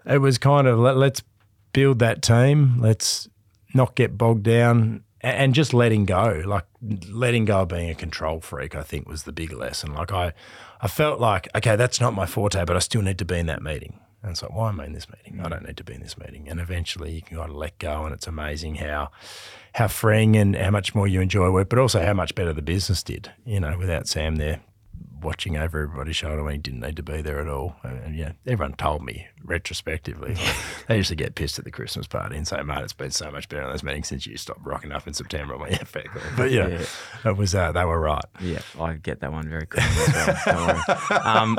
it 0.06 0.18
was 0.18 0.38
kind 0.38 0.68
of 0.68 0.80
let, 0.80 0.98
let's 0.98 1.24
build 1.72 2.00
that 2.00 2.22
team. 2.22 2.80
Let's 2.80 3.30
not 3.74 3.96
get 3.96 4.18
bogged 4.18 4.44
down 4.44 5.04
and 5.24 5.56
just 5.56 5.74
letting 5.74 6.06
go, 6.06 6.44
like 6.46 6.66
letting 7.10 7.46
go 7.46 7.62
of 7.62 7.70
being 7.70 7.90
a 7.90 7.96
control 7.96 8.42
freak. 8.42 8.76
I 8.76 8.84
think 8.84 9.08
was 9.08 9.24
the 9.24 9.32
big 9.32 9.54
lesson. 9.54 9.94
Like 9.94 10.12
I, 10.12 10.34
I 10.82 10.88
felt 10.88 11.20
like 11.20 11.48
okay, 11.56 11.76
that's 11.76 12.02
not 12.02 12.14
my 12.14 12.26
forte, 12.26 12.64
but 12.66 12.76
I 12.76 12.80
still 12.80 13.02
need 13.02 13.18
to 13.20 13.26
be 13.26 13.40
in 13.40 13.46
that 13.48 13.62
meeting. 13.62 14.00
And 14.22 14.32
it's 14.32 14.42
like, 14.42 14.54
why 14.54 14.70
am 14.70 14.80
I 14.80 14.86
in 14.86 14.94
this 14.94 15.08
meeting? 15.10 15.42
I 15.44 15.50
don't 15.50 15.66
need 15.66 15.76
to 15.78 15.84
be 15.84 15.94
in 15.94 16.02
this 16.02 16.18
meeting. 16.18 16.48
And 16.48 16.62
eventually, 16.62 17.12
you 17.12 17.22
can 17.22 17.38
kind 17.38 17.50
of 17.50 17.58
let 17.58 17.78
go, 17.78 18.06
and 18.06 18.14
it's 18.14 18.28
amazing 18.28 18.76
how 18.76 19.12
how 19.74 19.88
freeing 19.88 20.36
and 20.36 20.56
how 20.56 20.70
much 20.70 20.94
more 20.94 21.08
you 21.08 21.20
enjoy 21.20 21.50
work, 21.50 21.70
but 21.70 21.80
also 21.80 22.04
how 22.06 22.14
much 22.14 22.36
better 22.36 22.54
the 22.54 22.62
business 22.62 23.02
did. 23.02 23.32
You 23.46 23.60
know, 23.60 23.78
without 23.78 24.08
Sam 24.08 24.36
there 24.36 24.62
watching 25.24 25.58
over 25.58 25.82
everybody's 25.84 26.16
shoulder 26.16 26.44
when 26.44 26.54
he 26.54 26.60
didn't 26.60 26.82
need 26.82 26.96
to 26.98 27.04
be 27.04 27.22
there 27.22 27.40
at 27.40 27.48
all. 27.48 27.76
And, 27.84 28.16
yeah, 28.16 28.34
everyone 28.46 28.74
told 28.74 29.04
me 29.04 29.28
retrospectively. 29.46 30.36
they 30.88 30.98
used 30.98 31.10
to 31.10 31.16
get 31.16 31.36
pissed 31.36 31.58
at 31.60 31.66
the 31.66 31.72
Christmas 31.72 32.08
party 32.08 32.36
and 32.38 32.48
say, 32.48 32.62
mate, 32.64 32.80
it's 32.84 32.94
been 32.94 33.12
so 33.12 33.32
much 33.32 33.50
better 33.50 33.64
in 33.64 33.70
those 33.70 33.84
meetings 33.84 34.08
since 34.08 34.26
you 34.26 34.38
stopped 34.38 34.62
rocking 34.66 34.92
up 34.92 35.08
in 35.08 35.14
September. 35.14 35.54
I'm 35.56 35.62
like, 35.62 35.72
yeah, 35.72 35.84
fair. 35.84 36.04
But 36.38 36.52
yeah, 36.52 36.68
Yeah. 36.68 37.30
it 37.32 37.38
was, 37.38 37.54
uh, 37.56 37.72
they 37.72 37.86
were 37.86 38.00
right. 38.00 38.24
Yeah, 38.42 38.60
I 38.80 38.94
get 38.94 39.20
that 39.22 39.32
one 39.32 39.48
very 39.50 39.66
quickly 39.66 39.90
as 40.18 40.46
well. 40.46 40.84
Um, 41.26 41.56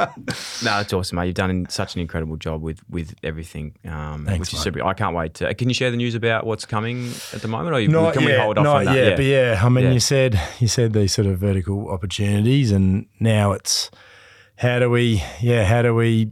no, 0.64 0.80
it's 0.80 0.92
awesome, 0.92 1.16
mate. 1.16 1.26
You've 1.26 1.34
done 1.34 1.66
such 1.68 1.94
an 1.94 2.00
incredible 2.00 2.36
job 2.36 2.62
with 2.62 2.80
with 2.90 3.14
everything, 3.22 3.74
um, 3.86 4.24
Thanks, 4.26 4.40
which 4.40 4.54
is 4.54 4.60
super. 4.60 4.84
I 4.84 4.94
can't 4.94 5.14
wait 5.16 5.34
to. 5.34 5.54
Can 5.54 5.68
you 5.68 5.74
share 5.74 5.90
the 5.90 5.96
news 5.96 6.14
about 6.14 6.46
what's 6.46 6.64
coming 6.66 7.10
at 7.32 7.40
the 7.42 7.48
moment, 7.48 7.74
or 7.74 7.80
you, 7.80 7.88
Not 7.88 8.14
can 8.14 8.22
yet, 8.22 8.30
we 8.38 8.42
hold 8.42 8.58
off 8.58 8.64
not 8.64 8.76
on 8.78 8.84
that? 8.86 8.96
yet, 8.96 9.16
but 9.16 9.24
yeah, 9.24 9.60
I 9.62 9.68
mean, 9.68 9.84
Yeah. 9.86 9.92
you 9.92 10.00
said 10.00 10.40
you 10.58 10.68
said 10.68 10.92
these 10.92 11.12
sort 11.14 11.26
of 11.26 11.38
vertical 11.38 11.88
opportunities, 11.90 12.70
and 12.72 13.06
now 13.20 13.53
it's 13.54 13.90
how 14.56 14.78
do 14.78 14.90
we, 14.90 15.22
yeah, 15.40 15.64
how 15.64 15.82
do 15.82 15.94
we 15.94 16.30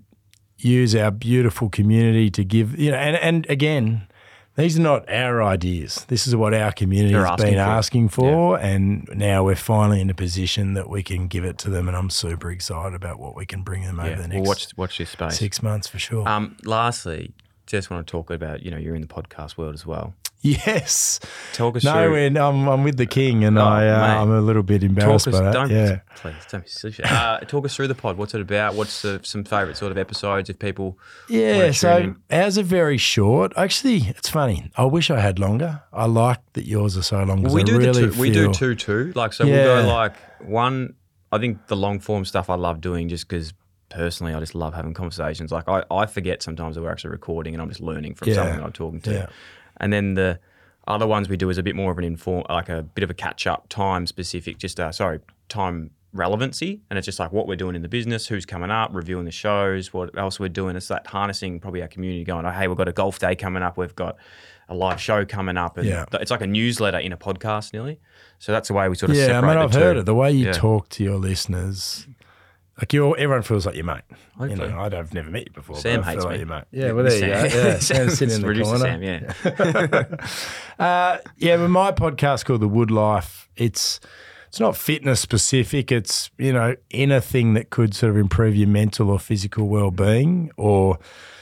use 0.59 0.95
our 0.95 1.11
beautiful 1.11 1.69
community 1.69 2.31
to 2.31 2.45
give, 2.45 2.79
you 2.79 2.91
know, 2.91 2.97
and 2.97 3.17
and 3.17 3.51
again, 3.51 4.07
these 4.55 4.79
are 4.79 4.83
not 4.83 5.09
our 5.11 5.43
ideas. 5.43 6.05
This 6.09 6.27
is 6.27 6.37
what 6.37 6.53
our 6.55 6.73
community 6.73 7.15
They're 7.15 7.23
has 7.25 7.33
asking 7.41 7.47
been 7.55 7.65
for. 7.65 7.71
asking 7.71 8.09
for, 8.11 8.59
and 8.61 9.09
now 9.15 9.45
we're 9.45 9.57
finally 9.57 10.01
in 10.01 10.11
a 10.11 10.15
position 10.15 10.75
that 10.75 10.89
we 10.91 11.03
can 11.03 11.27
give 11.27 11.45
it 11.45 11.57
to 11.59 11.71
them, 11.71 11.89
and 11.89 11.97
I'm 11.97 12.11
super 12.11 12.51
excited 12.51 12.95
about 12.95 13.19
what 13.19 13.35
we 13.35 13.47
can 13.47 13.63
bring 13.63 13.83
them 13.83 13.99
over 13.99 14.11
the 14.11 14.29
We'll 14.29 14.29
next 14.29 14.49
watch 14.49 14.77
watch 14.77 14.99
this 14.99 15.11
space. 15.11 15.39
six 15.39 15.63
months 15.63 15.89
for 15.89 15.99
sure. 15.99 16.29
Um, 16.29 16.57
lastly, 16.65 17.33
just 17.67 17.91
want 17.91 18.07
to 18.07 18.11
talk 18.11 18.31
about 18.31 18.63
you 18.63 18.71
know 18.71 18.77
you're 18.77 18.95
in 18.95 19.01
the 19.03 19.09
podcast 19.09 19.57
world 19.57 19.75
as 19.75 19.87
well. 19.87 20.15
Yes, 20.43 21.21
Talk 21.55 21.77
us 21.77 21.85
no, 21.85 21.93
through. 21.93 22.11
we're, 22.13 22.27
I'm 22.27 22.69
I'm 22.69 22.85
with 22.85 22.97
the 22.97 23.07
king, 23.07 23.45
and 23.45 23.59
Oh, 23.59 23.63
I 23.65 23.89
uh. 23.89 24.23
I'm 24.23 24.31
a 24.31 24.41
little 24.41 24.63
bit 24.63 24.81
Talk 24.81 24.89
embarrassed 24.91 25.29
us, 25.29 25.35
by 25.39 25.45
that. 25.45 25.53
don't, 25.53 25.71
yeah. 25.71 26.01
please, 26.17 26.35
don't 26.51 26.65
be 26.65 26.69
silly. 26.69 26.95
Uh, 27.05 27.39
talk 27.41 27.65
us 27.65 27.75
through 27.75 27.89
the 27.89 27.95
pod. 27.95 28.17
What's 28.17 28.35
it 28.35 28.41
about? 28.41 28.75
What's 28.75 29.03
the, 29.03 29.21
some 29.23 29.45
favourite 29.45 29.77
sort 29.77 29.93
of 29.93 29.99
episodes 29.99 30.51
if 30.51 30.59
people? 30.59 30.99
Yeah, 31.29 31.71
so 31.73 32.15
ours 32.31 32.59
are 32.59 32.63
very 32.63 32.99
short. 32.99 33.53
Actually, 33.57 33.99
it's 34.09 34.29
funny. 34.29 34.71
I 34.77 34.85
wish 34.85 35.11
I 35.11 35.21
had 35.21 35.39
longer. 35.39 35.83
I 35.93 36.07
like 36.07 36.41
that 36.55 36.67
yours 36.67 36.97
are 36.97 37.03
so 37.03 37.23
long. 37.23 37.43
we 37.43 37.63
do 37.65 37.79
really 37.79 38.07
the 38.07 38.13
two, 38.13 38.21
we 38.21 38.31
do 38.31 38.53
two 38.53 38.75
two. 38.75 39.13
Like 39.15 39.33
so, 39.33 39.45
yeah. 39.45 39.55
we'll 39.65 39.83
go 39.85 39.89
like 39.89 40.15
one. 40.43 40.95
I 41.31 41.39
think 41.39 41.67
the 41.69 41.77
long 41.77 41.99
form 41.99 42.25
stuff 42.27 42.51
I 42.51 42.57
love 42.57 42.81
doing 42.83 43.09
just 43.09 43.27
because 43.27 43.55
personally 43.89 44.35
I 44.35 44.41
just 44.41 44.55
love 44.55 44.75
having 44.75 44.93
conversations. 44.95 45.51
Like 45.53 45.69
I, 45.69 45.83
I 45.91 46.07
forget 46.07 46.43
sometimes 46.43 46.75
that 46.77 46.83
we're 46.83 46.91
actually 46.91 47.11
recording 47.11 47.55
and 47.55 47.63
I'm 47.63 47.69
just 47.69 47.81
learning 47.81 48.15
from 48.15 48.29
Yeah. 48.29 48.35
someone 48.35 48.61
I'm 48.65 48.73
talking 48.73 49.01
to. 49.03 49.13
Yeah. 49.13 49.27
And 49.79 49.93
then 49.93 50.15
the 50.15 50.39
other 50.87 51.07
ones 51.07 51.29
we 51.29 51.37
do 51.37 51.49
is 51.51 51.59
a 51.59 51.63
bit 51.63 51.77
more 51.77 51.93
of 51.93 51.99
an 51.99 52.05
inform, 52.05 52.45
like 52.49 52.69
a 52.69 52.83
bit 52.83 53.05
of 53.05 53.11
a 53.11 53.15
catch 53.15 53.47
up, 53.47 53.69
time 53.69 54.07
specific, 54.07 54.59
just 54.59 54.81
uh, 54.81 54.91
sorry, 54.93 55.21
time 55.49 55.91
relevancy, 56.13 56.81
and 56.91 56.99
it's 56.99 57.07
just 57.07 57.19
like 57.19 57.33
what 57.33 57.47
we're 57.47 57.57
doing 57.57 57.75
in 57.75 57.81
the 57.83 57.89
business, 57.89 58.27
who's 58.27 58.45
coming 58.45 58.71
up, 58.71 58.91
reviewing 58.93 59.25
the 59.25 59.31
shows, 59.31 59.93
what 59.95 60.17
else 60.19 60.39
we're 60.39 60.49
doing. 60.49 60.77
It's 60.77 60.89
that 60.89 61.07
harnessing 61.07 61.59
probably 61.61 61.81
our 61.83 61.89
community, 61.89 62.23
going, 62.25 62.45
oh 62.45 62.51
hey, 62.51 62.69
we've 62.69 62.77
got 62.77 62.89
a 62.89 62.93
golf 62.93 63.19
day 63.19 63.35
coming 63.35 63.63
up, 63.63 63.79
we've 63.79 63.95
got 63.97 64.17
a 64.69 64.75
live 64.75 65.01
show 65.01 65.25
coming 65.25 65.57
up, 65.57 65.79
and 65.79 65.87
Yeah. 65.89 66.05
it's 66.15 66.31
like 66.31 66.43
a 66.43 66.47
newsletter 66.47 66.99
in 66.99 67.13
a 67.13 67.17
podcast 67.17 67.73
nearly. 67.73 67.99
So 68.39 68.53
that's 68.53 68.69
the 68.69 68.75
way 68.75 68.89
we 68.89 68.95
sort 68.97 69.11
of 69.11 69.17
Yeah, 69.17 69.25
I 69.25 69.27
separate 69.29 69.49
mean, 69.49 69.57
the 69.59 69.65
I've 69.65 69.73
two. 69.73 69.79
heard 69.79 69.97
it. 69.99 70.07
The 70.07 70.15
way 70.15 70.33
you 70.33 70.47
Yeah. 70.47 70.53
talk 70.53 70.89
to 70.91 71.05
your 71.05 71.17
listeners, 71.17 72.07
like 72.83 72.93
you, 72.93 73.17
everyone 73.17 73.43
feels 73.43 73.65
like 73.65 73.77
your 73.77 73.85
mate. 73.85 74.03
You 74.11 74.17
Hopefully. 74.39 74.69
know, 74.71 74.81
I'd- 74.81 74.97
I've 74.97 75.15
never 75.15 75.31
met 75.31 75.47
you 75.47 75.53
before. 75.53 75.77
Sam 75.77 76.03
hates 76.03 76.25
me. 76.25 76.39
like 76.39 76.47
mate. 76.49 76.65
Yeah, 76.73 76.93
well, 76.93 77.05
there 77.05 77.15
you 77.15 77.21
go. 77.51 77.57
Yeah, 77.69 77.79
Sam's 77.79 78.15
sitting 78.19 78.35
in 78.35 78.41
the 78.41 78.47
Producer 78.47 78.71
corner. 78.77 78.85
Sam, 78.85 79.03
yeah. 79.03 80.17
Uh, 80.79 81.19
yeah, 81.37 81.57
but 81.59 81.69
my 81.69 81.93
podcast 81.93 82.45
called 82.45 82.61
The 82.61 82.69
Wood 82.69 82.91
Life. 82.91 83.49
It's 83.57 84.01
it's 84.49 84.59
not 84.59 84.77
fitness 84.77 85.21
specific. 85.21 85.93
It's 85.93 86.31
you 86.39 86.53
know 86.53 86.75
anything 86.91 87.55
that 87.55 87.71
could 87.71 87.95
sort 87.95 88.11
of 88.11 88.17
improve 88.17 88.57
your 88.57 88.69
mental 88.69 89.11
or 89.11 89.19
physical 89.21 89.69
well 89.69 89.91
being, 89.93 90.51
or 90.57 90.99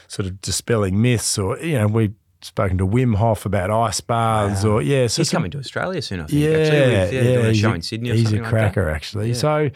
sort 0.07 0.27
of 0.27 0.41
dispelling 0.41 1.01
myths, 1.01 1.37
or 1.39 1.57
you 1.59 1.79
know 1.79 1.87
we've 1.87 2.13
spoken 2.41 2.77
to 2.77 2.85
Wim 2.85 3.15
Hof 3.15 3.45
about 3.45 3.71
ice 3.71 4.01
baths, 4.01 4.63
or 4.63 4.81
yeah, 4.81 5.07
so 5.07 5.21
He's 5.21 5.29
some- 5.29 5.37
coming 5.39 5.51
to 5.51 5.57
Australia 5.59 6.01
soon, 6.01 6.19
I 6.21 6.25
think. 6.27 6.39
yeah, 6.39 6.49
actually, 6.49 6.79
with, 6.79 7.13
yeah, 7.13 7.21
doing 7.21 7.45
a 7.45 7.53
show 7.55 7.73
in 7.73 7.81
Sydney 7.81 8.11
or 8.11 8.15
he's 8.15 8.31
a 8.33 8.37
like 8.37 8.45
cracker, 8.49 8.85
that. 8.85 8.95
actually. 8.95 9.29
Yeah. 9.29 9.33
So 9.35 9.69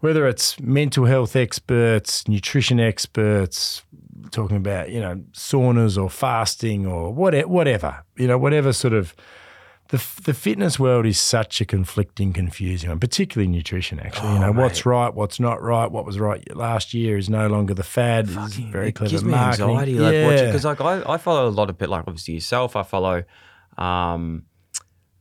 whether 0.00 0.26
it's 0.26 0.58
mental 0.60 1.04
health 1.04 1.36
experts, 1.36 2.26
nutrition 2.26 2.80
experts, 2.80 3.82
talking 4.30 4.56
about 4.56 4.90
you 4.90 5.00
know 5.00 5.16
saunas 5.32 6.02
or 6.02 6.10
fasting 6.10 6.86
or 6.86 7.12
whatever, 7.12 7.48
whatever 7.48 8.04
you 8.16 8.26
know, 8.26 8.38
whatever 8.38 8.72
sort 8.72 8.94
of. 8.94 9.14
The, 9.88 10.00
the 10.22 10.34
fitness 10.34 10.78
world 10.78 11.04
is 11.04 11.18
such 11.18 11.60
a 11.60 11.64
conflicting, 11.64 12.32
confusing 12.32 12.90
one, 12.90 13.00
particularly 13.00 13.48
nutrition. 13.50 13.98
Actually, 13.98 14.34
you 14.34 14.38
know 14.38 14.52
what's 14.52 14.86
right, 14.86 15.12
what's 15.12 15.40
not 15.40 15.60
right. 15.60 15.90
What 15.90 16.06
was 16.06 16.16
right 16.20 16.44
last 16.54 16.94
year 16.94 17.18
is 17.18 17.28
no 17.28 17.48
longer 17.48 17.74
the 17.74 17.82
fad. 17.82 18.28
It's 18.30 18.54
very 18.54 18.90
it 18.90 18.92
clever 18.92 19.10
gives 19.10 19.24
me 19.24 19.32
marketing. 19.32 19.70
anxiety, 19.70 19.98
like 19.98 20.12
yeah. 20.12 20.26
watching 20.26 20.46
because 20.46 20.64
like 20.64 20.80
I, 20.80 21.02
I 21.14 21.16
follow 21.16 21.48
a 21.48 21.50
lot 21.50 21.70
of 21.70 21.76
people, 21.76 21.90
like 21.90 22.04
obviously 22.06 22.34
yourself. 22.34 22.76
I 22.76 22.84
follow, 22.84 23.24
um, 23.78 24.44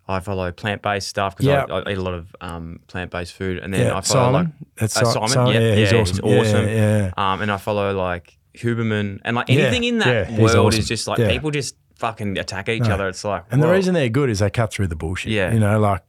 I 0.09 0.19
follow 0.19 0.51
plant 0.51 0.81
based 0.81 1.07
stuff 1.07 1.35
because 1.37 1.45
Yeah. 1.45 1.65
I, 1.69 1.79
I 1.87 1.91
eat 1.91 1.97
a 1.97 2.01
lot 2.01 2.15
of 2.15 2.35
um, 2.41 2.79
plant 2.87 3.11
based 3.11 3.33
food, 3.33 3.59
and 3.59 3.73
then 3.73 3.81
Yeah, 3.87 3.97
I 3.97 4.01
follow 4.01 4.31
Simon. 4.33 4.45
like 4.45 4.75
That's 4.75 4.97
uh, 4.97 5.05
Si- 5.05 5.11
Simon. 5.13 5.29
Simon, 5.29 5.53
yeah, 5.53 5.59
yeah, 5.59 5.75
he's 5.75 5.91
yeah, 5.91 6.01
awesome. 6.01 6.25
He's 6.27 6.47
awesome. 6.47 6.67
Yeah, 6.67 7.11
Um, 7.15 7.41
and 7.41 7.51
I 7.51 7.57
follow 7.57 7.93
like 7.95 8.37
Huberman 8.55 9.19
and 9.23 9.35
like 9.35 9.47
Yeah, 9.49 9.59
anything 9.65 9.83
in 9.85 9.99
that 9.99 10.31
world 10.31 10.55
awesome. 10.57 10.79
is 10.79 10.87
just 10.87 11.07
like 11.07 11.19
Yeah. 11.19 11.29
people 11.29 11.51
just 11.51 11.75
fucking 11.95 12.37
attack 12.39 12.67
each 12.69 12.83
No. 12.83 12.95
other. 12.95 13.07
It's 13.07 13.23
like 13.23 13.43
And 13.51 13.61
the 13.61 13.69
reason 13.69 13.93
they're 13.93 14.09
good 14.09 14.29
is 14.29 14.39
they 14.39 14.49
cut 14.49 14.71
through 14.73 14.87
the 14.87 14.95
bullshit. 14.95 15.31
Yeah. 15.31 15.53
You 15.53 15.59
know, 15.59 15.79
like 15.79 16.01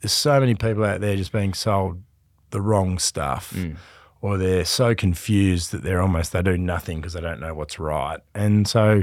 there's 0.00 0.12
so 0.12 0.38
many 0.38 0.54
people 0.54 0.84
out 0.84 1.00
there 1.00 1.16
just 1.16 1.32
being 1.32 1.52
sold 1.54 2.00
the 2.50 2.60
wrong 2.60 2.98
stuff. 2.98 3.52
Mm. 3.56 3.76
Or 4.20 4.36
they're 4.38 4.64
so 4.64 4.94
confused 4.94 5.72
that 5.72 5.82
they're 5.82 6.00
almost 6.02 6.32
they 6.32 6.42
do 6.42 6.56
nothing 6.58 6.98
because 7.00 7.12
they 7.14 7.20
don't 7.20 7.40
know 7.40 7.54
what's 7.54 7.78
right. 7.78 8.20
And 8.34 8.66
so 8.68 9.02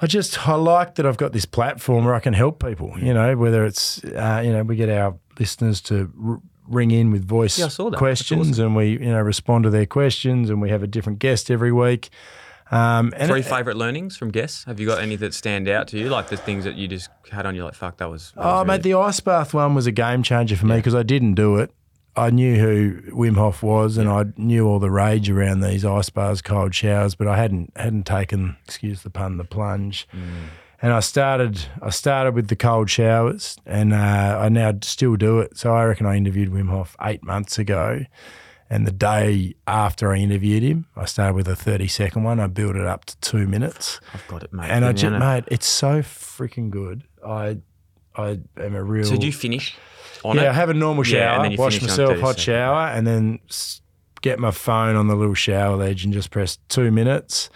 I 0.00 0.06
just 0.06 0.48
I 0.48 0.54
like 0.54 0.94
that 0.96 1.06
I've 1.06 1.16
got 1.16 1.32
this 1.32 1.44
platform 1.44 2.04
where 2.04 2.14
I 2.14 2.20
can 2.20 2.32
help 2.34 2.62
people. 2.64 2.92
You 2.98 3.12
know, 3.14 3.36
whether 3.36 3.64
it's 3.64 4.02
uh, 4.04 4.42
you 4.44 4.52
know 4.52 4.62
we 4.62 4.76
get 4.76 4.88
our 4.88 5.16
listeners 5.38 5.80
to 5.82 6.12
r- 6.24 6.40
ring 6.68 6.90
in 6.90 7.10
with 7.10 7.24
voice 7.26 7.58
Yeah, 7.58 7.66
I 7.66 7.68
saw 7.68 7.84
that. 7.84 7.90
That's 7.92 7.98
questions, 8.00 8.58
and 8.58 8.76
we 8.76 8.90
you 8.90 8.98
know 9.10 9.20
respond 9.20 9.64
to 9.64 9.70
their 9.70 9.86
questions, 9.86 10.50
and 10.50 10.60
we 10.62 10.70
have 10.70 10.82
a 10.82 10.86
different 10.86 11.18
guest 11.18 11.50
every 11.50 11.72
week. 11.72 12.10
Um, 12.70 13.14
and 13.16 13.30
Three 13.30 13.40
it- 13.40 13.46
favorite 13.46 13.76
learnings 13.78 14.16
from 14.18 14.30
guests. 14.30 14.64
Have 14.64 14.78
you 14.78 14.86
got 14.86 15.00
any 15.02 15.16
that 15.16 15.32
stand 15.32 15.68
out 15.68 15.88
to 15.88 15.98
you? 15.98 16.10
Like 16.10 16.28
the 16.28 16.36
things 16.36 16.64
that 16.64 16.74
you 16.76 16.86
just 16.86 17.08
had 17.30 17.46
on 17.46 17.54
you, 17.54 17.64
like 17.64 17.74
fuck, 17.74 17.96
that 17.96 18.10
was. 18.10 18.32
That 18.36 18.44
Oh, 18.44 18.58
was 18.58 18.66
mate, 18.66 18.72
really- 18.74 18.82
the 18.92 18.98
ice 18.98 19.20
bath 19.20 19.54
one 19.54 19.74
was 19.74 19.86
a 19.86 19.92
game 19.92 20.22
changer 20.22 20.54
for 20.54 20.66
me 20.66 20.76
because 20.76 20.94
I 20.94 21.02
didn't 21.02 21.34
do 21.34 21.56
it. 21.56 21.72
I 22.18 22.30
knew 22.30 22.56
who 22.56 23.00
Wim 23.12 23.36
Hof 23.36 23.62
was, 23.62 23.96
and 23.96 24.08
I 24.08 24.26
knew 24.36 24.66
all 24.66 24.78
the 24.78 24.90
rage 24.90 25.30
around 25.30 25.60
these 25.60 25.84
ice 25.84 26.10
baths, 26.10 26.42
cold 26.42 26.74
showers, 26.74 27.14
but 27.14 27.26
I 27.26 27.36
hadn't 27.36 27.72
hadn't 27.76 28.04
taken, 28.06 28.56
excuse 28.64 29.02
the 29.02 29.10
pun, 29.10 29.36
the 29.38 29.44
plunge. 29.44 30.06
And 30.80 30.92
I 30.92 31.00
started 31.00 31.66
I 31.82 31.90
started 31.90 32.34
with 32.34 32.48
the 32.48 32.56
cold 32.56 32.88
showers, 32.90 33.56
and 33.66 33.92
uh, 33.92 34.38
I 34.40 34.48
now 34.48 34.74
still 34.82 35.16
do 35.16 35.40
it. 35.40 35.56
So 35.56 35.74
I 35.74 35.84
reckon 35.84 36.06
I 36.06 36.16
interviewed 36.16 36.50
Wim 36.50 36.68
Hof 36.70 36.96
eight 37.00 37.22
months 37.24 37.58
ago, 37.58 38.04
and 38.70 38.86
the 38.86 38.92
day 38.92 39.54
after 39.66 40.12
I 40.12 40.18
interviewed 40.18 40.62
him, 40.62 40.86
I 40.96 41.04
started 41.06 41.34
with 41.34 41.48
a 41.48 41.56
thirty 41.56 41.88
second 41.88 42.22
one. 42.22 42.38
I 42.38 42.46
built 42.46 42.76
it 42.76 42.86
up 42.86 43.06
to 43.06 43.16
two 43.20 43.46
minutes. 43.46 44.00
I've 44.14 44.26
got 44.28 44.44
it, 44.44 44.52
mate. 44.52 44.70
And 44.70 44.84
I 44.84 44.92
just, 44.92 45.18
mate, 45.18 45.44
it's 45.48 45.66
so 45.66 46.00
freaking 46.00 46.70
good. 46.70 47.04
I, 47.26 47.58
I 48.14 48.38
am 48.56 48.74
a 48.74 48.82
real. 48.84 49.04
So 49.04 49.16
do 49.16 49.26
you 49.26 49.32
finish 49.32 49.76
yeah, 50.24 50.32
it? 50.32 50.48
I 50.48 50.52
have 50.52 50.68
a 50.70 50.74
normal 50.74 51.06
Yeah, 51.06 51.36
shower, 51.36 51.48
then 51.48 51.56
wash 51.56 51.80
myself, 51.80 52.10
30 52.10 52.20
hot 52.20 52.38
shower, 52.38 52.88
and 52.88 53.06
then 53.06 53.40
get 54.20 54.38
my 54.38 54.50
phone 54.50 54.96
on 54.96 55.06
the 55.08 55.14
little 55.14 55.34
shower 55.34 55.76
ledge 55.76 56.04
and 56.04 56.12
just 56.12 56.30
press 56.30 56.58
two 56.68 56.90
minutes. 56.90 57.50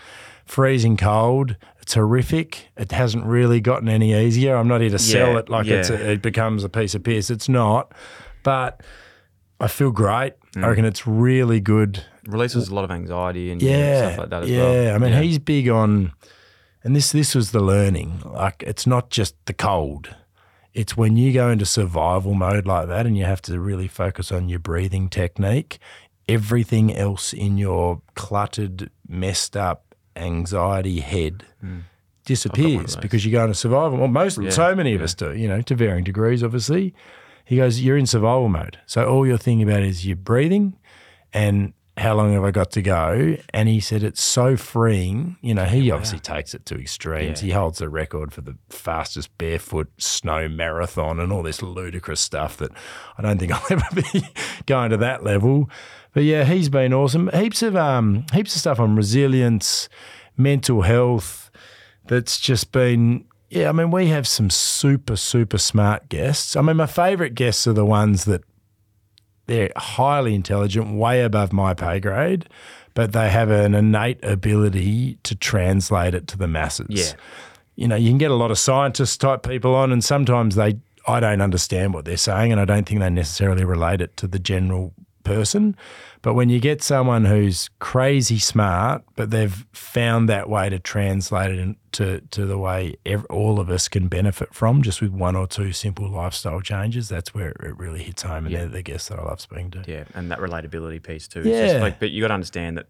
Freezing 0.44 0.96
cold. 0.96 1.56
terrific. 1.86 2.68
It 2.76 2.92
hasn't 2.92 3.24
really 3.24 3.60
gotten 3.60 3.88
any 3.88 4.14
easier. 4.14 4.56
I'm 4.56 4.68
not 4.68 4.80
here 4.80 4.90
to 4.90 4.98
sell 4.98 5.32
Yeah, 5.32 5.38
it 5.38 5.48
like 5.48 5.66
it's 5.66 5.90
a, 5.90 6.12
it 6.12 6.22
becomes 6.22 6.62
a 6.64 6.68
piece 6.68 6.94
of 6.94 7.02
piss. 7.02 7.30
It's 7.30 7.48
not. 7.48 7.92
But 8.42 8.82
I 9.60 9.68
feel 9.68 9.90
great. 9.90 10.34
Mm. 10.54 10.64
I 10.64 10.68
reckon 10.68 10.84
it's 10.84 11.06
really 11.06 11.60
good 11.60 12.04
Releases 12.26 12.68
a 12.68 12.74
lot 12.74 12.84
of 12.84 12.90
anxiety 12.92 13.50
and 13.50 13.60
yeah, 13.60 14.06
stuff 14.06 14.18
like 14.18 14.30
that 14.30 14.42
as 14.44 14.50
yeah. 14.50 14.62
well. 14.62 14.94
I 14.94 14.98
mean, 14.98 15.22
he's 15.22 15.40
big 15.40 15.68
on, 15.68 16.12
and 16.84 16.94
this 16.94 17.10
this 17.10 17.34
was 17.34 17.50
the 17.50 17.58
learning. 17.60 18.22
Like, 18.24 18.62
it's 18.64 18.86
not 18.86 19.10
just 19.10 19.34
the 19.46 19.52
cold. 19.52 20.14
It's 20.74 20.96
when 20.96 21.16
you 21.16 21.32
go 21.32 21.50
into 21.50 21.66
survival 21.66 22.34
mode 22.34 22.66
like 22.66 22.88
that, 22.88 23.06
and 23.06 23.16
you 23.16 23.24
have 23.24 23.42
to 23.42 23.60
really 23.60 23.88
focus 23.88 24.32
on 24.32 24.48
your 24.48 24.58
breathing 24.58 25.08
technique. 25.08 25.78
Everything 26.28 26.94
else 26.94 27.32
in 27.32 27.58
your 27.58 28.00
cluttered, 28.14 28.90
messed 29.06 29.56
up, 29.56 29.94
anxiety 30.16 31.00
head 31.00 31.44
disappears 32.24 32.96
because 32.96 33.24
you 33.24 33.32
go 33.32 33.42
into 33.42 33.54
survival. 33.54 33.98
Well, 33.98 34.08
most, 34.08 34.40
Yeah, 34.40 34.50
so 34.50 34.74
many 34.74 34.94
of 34.94 35.02
us 35.02 35.14
do. 35.14 35.34
You 35.34 35.48
know, 35.48 35.60
to 35.62 35.74
varying 35.74 36.04
degrees, 36.04 36.42
obviously. 36.42 36.94
He 37.44 37.56
goes, 37.56 37.80
you're 37.80 37.96
in 37.98 38.06
survival 38.06 38.48
mode, 38.48 38.78
so 38.86 39.04
all 39.04 39.26
you're 39.26 39.36
thinking 39.36 39.68
about 39.68 39.82
is 39.82 40.06
your 40.06 40.16
breathing 40.16 40.78
and 41.32 41.72
how 41.98 42.14
long 42.14 42.32
have 42.32 42.44
I 42.44 42.50
got 42.50 42.70
to 42.72 42.82
go? 42.82 43.36
And 43.50 43.68
he 43.68 43.78
said 43.78 44.02
it's 44.02 44.22
so 44.22 44.56
freeing. 44.56 45.36
You 45.42 45.54
know, 45.54 45.64
he 45.64 45.90
obviously 45.90 46.20
takes 46.20 46.54
it 46.54 46.64
to 46.66 46.80
extremes. 46.80 47.42
Yeah. 47.42 47.46
He 47.46 47.52
holds 47.52 47.78
the 47.78 47.90
record 47.90 48.32
for 48.32 48.40
the 48.40 48.56
fastest 48.70 49.36
barefoot 49.36 49.90
snow 49.98 50.48
marathon 50.48 51.20
and 51.20 51.30
all 51.30 51.42
this 51.42 51.60
ludicrous 51.60 52.20
stuff 52.20 52.56
that 52.58 52.70
I 53.18 53.22
don't 53.22 53.38
think 53.38 53.52
I'll 53.72 53.78
ever 53.78 53.84
be 53.94 54.24
going 54.64 54.90
to 54.90 54.96
that 54.98 55.22
level. 55.22 55.68
But 56.14 56.24
yeah, 56.24 56.44
he's 56.44 56.70
been 56.70 56.94
awesome. 56.94 57.28
Heaps 57.32 57.62
of 57.62 57.76
um, 57.76 58.24
heaps 58.32 58.54
of 58.54 58.60
stuff 58.60 58.80
on 58.80 58.96
resilience, 58.96 59.90
mental 60.36 60.82
health. 60.82 61.50
That's 62.06 62.40
just 62.40 62.72
been 62.72 63.26
yeah. 63.50 63.68
I 63.68 63.72
mean, 63.72 63.90
we 63.90 64.06
have 64.08 64.26
some 64.26 64.48
super 64.48 65.16
super 65.16 65.58
smart 65.58 66.08
guests. 66.08 66.56
I 66.56 66.62
mean, 66.62 66.78
my 66.78 66.86
favourite 66.86 67.34
guests 67.34 67.66
are 67.66 67.74
the 67.74 67.84
ones 67.84 68.24
that 68.24 68.42
they're 69.46 69.70
highly 69.76 70.34
intelligent, 70.34 70.94
way 70.94 71.22
above 71.22 71.52
my 71.52 71.74
pay 71.74 72.00
grade, 72.00 72.48
but 72.94 73.12
they 73.12 73.28
have 73.30 73.50
an 73.50 73.74
innate 73.74 74.22
ability 74.24 75.18
to 75.22 75.34
translate 75.34 76.14
it 76.14 76.26
to 76.28 76.38
the 76.38 76.48
masses. 76.48 76.86
Yeah. 76.90 77.12
You 77.76 77.88
know, 77.88 77.96
you 77.96 78.10
can 78.10 78.18
get 78.18 78.30
a 78.30 78.34
lot 78.34 78.50
of 78.50 78.58
scientist 78.58 79.20
type 79.20 79.42
people 79.42 79.74
on, 79.74 79.92
and 79.92 80.04
sometimes 80.04 80.54
they, 80.54 80.78
I 81.06 81.20
don't 81.20 81.40
understand 81.40 81.94
what 81.94 82.04
they're 82.04 82.16
saying, 82.16 82.52
and 82.52 82.60
I 82.60 82.64
don't 82.64 82.86
think 82.86 83.00
they 83.00 83.10
necessarily 83.10 83.64
relate 83.64 84.00
it 84.00 84.16
to 84.18 84.26
the 84.26 84.38
general 84.38 84.92
person. 85.34 85.76
But 86.22 86.34
when 86.34 86.48
you 86.48 86.60
get 86.60 86.82
someone 86.82 87.24
who's 87.24 87.68
crazy 87.80 88.38
smart, 88.38 89.02
but 89.16 89.30
they've 89.30 89.66
found 89.72 90.28
that 90.28 90.48
way 90.48 90.68
to 90.70 90.78
translate 90.78 91.50
it 91.50 91.58
into 91.58 92.20
to 92.30 92.46
the 92.46 92.58
way 92.58 92.94
ev- 93.04 93.26
all 93.28 93.58
of 93.58 93.68
us 93.70 93.88
can 93.88 94.06
benefit 94.08 94.54
from, 94.54 94.82
just 94.82 95.00
with 95.02 95.10
one 95.10 95.34
or 95.34 95.46
two 95.48 95.72
simple 95.72 96.08
lifestyle 96.08 96.60
changes, 96.60 97.08
that's 97.08 97.34
where 97.34 97.50
it 97.50 97.76
really 97.76 98.02
hits 98.02 98.22
home. 98.22 98.44
And 98.46 98.52
Yeah. 98.52 98.58
they're 98.60 98.68
the 98.68 98.82
guests 98.82 99.08
that 99.08 99.18
I 99.18 99.24
love 99.24 99.40
speaking 99.40 99.70
to. 99.72 99.82
Yeah, 99.86 100.04
and 100.14 100.30
that 100.30 100.38
relatability 100.38 101.02
piece 101.02 101.26
too. 101.26 101.42
Yeah. 101.42 101.56
It's 101.56 101.72
just 101.72 101.82
like, 101.82 101.98
but 101.98 102.10
you 102.10 102.20
got 102.22 102.28
to 102.28 102.34
understand 102.34 102.78
that, 102.78 102.86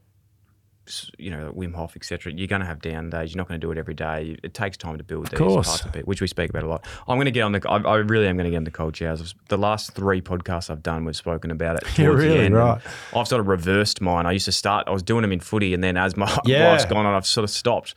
you 1.19 1.31
know, 1.31 1.53
Wim 1.57 1.75
Hof, 1.75 1.95
etc. 1.97 2.33
You're 2.33 2.49
going 2.49 2.61
to 2.61 2.67
have 2.67 2.81
down 2.81 3.09
days. 3.11 3.33
You're 3.33 3.39
not 3.39 3.49
going 3.49 3.61
to 3.61 3.65
do 3.67 3.71
it 3.71 3.79
every 3.79 3.95
day. 3.95 4.37
It 4.43 4.53
takes 4.55 4.77
time 4.77 4.99
to 4.99 5.05
build 5.05 5.29
these 5.31 5.39
course. 5.39 5.69
parts 5.69 5.85
of 5.85 5.95
it, 5.97 6.07
which 6.09 6.21
we 6.21 6.27
speak 6.27 6.51
about 6.51 6.65
a 6.65 6.67
lot. 6.67 6.85
I'm 7.07 7.17
going 7.17 7.27
to 7.27 7.31
get 7.31 7.43
on 7.43 7.53
the. 7.53 7.63
I, 7.71 7.77
I 7.79 7.97
really 7.97 8.27
am 8.27 8.37
going 8.37 8.45
to 8.47 8.51
get 8.51 8.57
on 8.57 8.65
the 8.65 8.71
cold 8.71 8.97
showers. 8.97 9.35
The 9.49 9.57
last 9.59 9.93
three 9.95 10.21
podcasts 10.21 10.71
I've 10.71 10.83
done, 10.83 11.05
we've 11.05 11.17
spoken 11.17 11.51
about 11.51 11.77
it. 11.77 11.85
Yeah, 11.99 12.07
really, 12.09 12.51
right. 12.51 12.81
I've 13.15 13.29
sort 13.29 13.41
of 13.41 13.47
reversed 13.49 14.01
mine. 14.01 14.27
I 14.27 14.33
used 14.33 14.47
to 14.47 14.53
start. 14.53 14.89
I 14.89 14.91
was 14.91 15.03
doing 15.03 15.23
them 15.23 15.33
in 15.33 15.41
footy, 15.41 15.73
and 15.75 15.85
then 15.85 15.97
as 15.97 16.17
my 16.17 16.37
Yeah. 16.45 16.71
life's 16.73 16.85
gone 16.87 17.07
on, 17.07 17.15
I've 17.15 17.27
sort 17.27 17.45
of 17.45 17.51
stopped. 17.51 17.95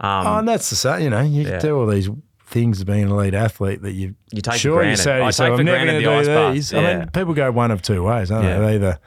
Um, 0.00 0.26
Oh, 0.26 0.38
and 0.38 0.48
that's 0.48 0.70
the 0.70 0.76
same. 0.76 1.02
You 1.02 1.10
know, 1.10 1.20
you 1.20 1.42
Yeah. 1.42 1.58
do 1.60 1.78
all 1.78 1.86
these 1.86 2.08
things 2.46 2.80
of 2.80 2.86
being 2.86 3.04
an 3.04 3.08
elite 3.10 3.34
athlete 3.34 3.82
that 3.82 3.92
you 3.92 4.14
You 4.32 4.42
take 4.42 4.54
for 4.54 4.58
sure 4.58 4.72
you 4.82 4.96
granted. 4.96 5.02
say 5.02 5.16
to 5.18 5.22
I 5.22 5.26
yourself, 5.26 5.48
take 5.50 5.54
for 5.56 5.60
I'm 5.60 5.64
never 5.66 5.84
granted 5.84 6.04
the 6.04 6.10
ice 6.50 6.54
these. 6.54 6.74
I 6.74 6.94
mean, 6.98 7.08
people 7.10 7.32
go 7.34 7.50
one 7.52 7.70
of 7.70 7.80
two 7.82 8.02
ways, 8.02 8.28
don't 8.28 8.42
Yeah. 8.44 8.58
they? 8.58 8.66
They 8.66 8.74
either 8.74 8.98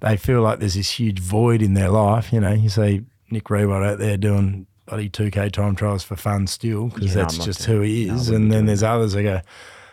they 0.00 0.16
feel 0.16 0.40
like 0.42 0.58
there's 0.60 0.74
this 0.74 0.90
huge 0.92 1.18
void 1.20 1.62
in 1.62 1.74
their 1.74 1.88
life. 1.90 2.32
You 2.32 2.40
know, 2.40 2.52
you 2.52 2.68
see 2.68 3.02
Nick 3.30 3.44
Riewoldt 3.44 3.84
out 3.86 3.98
there 3.98 4.16
doing 4.16 4.66
bloody 4.86 5.10
2K 5.10 5.52
time 5.52 5.74
trials 5.76 6.02
for 6.02 6.16
fun 6.16 6.46
still 6.46 6.88
because 6.88 7.08
Yeah, 7.14 7.22
that's 7.22 7.38
just 7.38 7.64
who 7.64 7.80
he 7.82 8.08
is. 8.08 8.30
wouldn't 8.30 8.44
and 8.44 8.52
then 8.52 8.66
there's 8.66 8.82
others 8.82 9.12
that 9.12 9.22
go, 9.22 9.40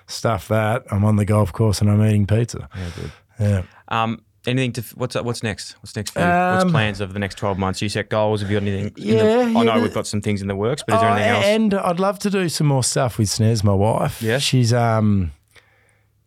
stuff 0.07 0.47
that. 0.49 0.83
I'm 0.91 1.03
on 1.03 1.15
the 1.17 1.25
golf 1.25 1.51
course 1.51 1.81
and 1.81 1.89
I'm 1.89 2.01
eating 2.05 2.25
pizza. 2.27 2.69
yeah, 2.75 2.89
good. 2.95 3.11
Yeah. 3.39 3.61
Um, 3.89 4.21
anything 4.47 4.71
to 4.73 4.81
what's 4.95 5.15
what's 5.15 5.41
next? 5.43 5.73
What's 5.81 5.95
next 5.95 6.11
for 6.11 6.19
you? 6.19 6.25
what's 6.25 6.63
Um, 6.65 6.69
plans 6.71 7.01
over 7.01 7.11
the 7.11 7.19
next 7.19 7.35
twelve 7.37 7.57
months? 7.57 7.81
You 7.81 7.89
set 7.89 8.09
goals. 8.09 8.41
Have 8.41 8.49
you 8.51 8.59
got 8.59 8.67
anything? 8.67 8.85
in 8.85 8.93
the- 8.93 9.01
Yeah, 9.01 9.23
I 9.23 9.47
yeah, 9.47 9.63
know 9.63 9.75
the- 9.75 9.81
we've 9.81 9.93
got 9.93 10.07
some 10.07 10.21
things 10.21 10.41
in 10.41 10.47
the 10.47 10.55
works, 10.55 10.83
but 10.87 10.95
is 10.95 11.01
there 11.01 11.09
Oh, 11.09 11.13
anything 11.13 11.31
else? 11.35 11.45
And 11.45 11.73
I'd 11.73 11.99
love 11.99 12.19
to 12.19 12.29
do 12.29 12.47
some 12.47 12.67
more 12.67 12.83
stuff 12.83 13.17
with 13.17 13.27
Snez, 13.27 13.63
my 13.63 13.73
wife. 13.73 14.21
Yeah. 14.21 14.37
She's 14.37 14.71
um 14.71 15.31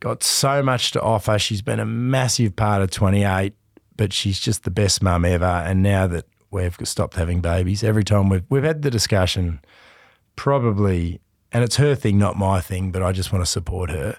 got 0.00 0.22
so 0.22 0.62
much 0.62 0.90
to 0.92 1.00
offer. 1.00 1.38
She's 1.38 1.62
been 1.62 1.80
a 1.80 1.86
massive 1.86 2.54
part 2.54 2.82
of 2.82 2.90
28, 2.90 3.54
but 3.98 4.14
she's 4.14 4.40
just 4.40 4.64
the 4.64 4.70
best 4.70 5.02
mum 5.02 5.26
ever. 5.26 5.44
And 5.44 5.82
now 5.82 6.06
that 6.06 6.24
we've 6.50 6.74
stopped 6.84 7.16
having 7.16 7.42
babies, 7.42 7.84
every 7.84 8.04
time 8.04 8.30
we've 8.30 8.44
we've 8.48 8.64
had 8.64 8.80
the 8.80 8.90
discussion, 8.90 9.60
probably, 10.36 11.20
and 11.52 11.62
it's 11.62 11.76
her 11.76 11.94
thing, 11.94 12.16
not 12.16 12.38
my 12.38 12.62
thing, 12.62 12.90
but 12.90 13.02
I 13.02 13.12
just 13.12 13.30
want 13.30 13.44
to 13.44 13.50
support 13.50 13.90
her. 13.90 14.16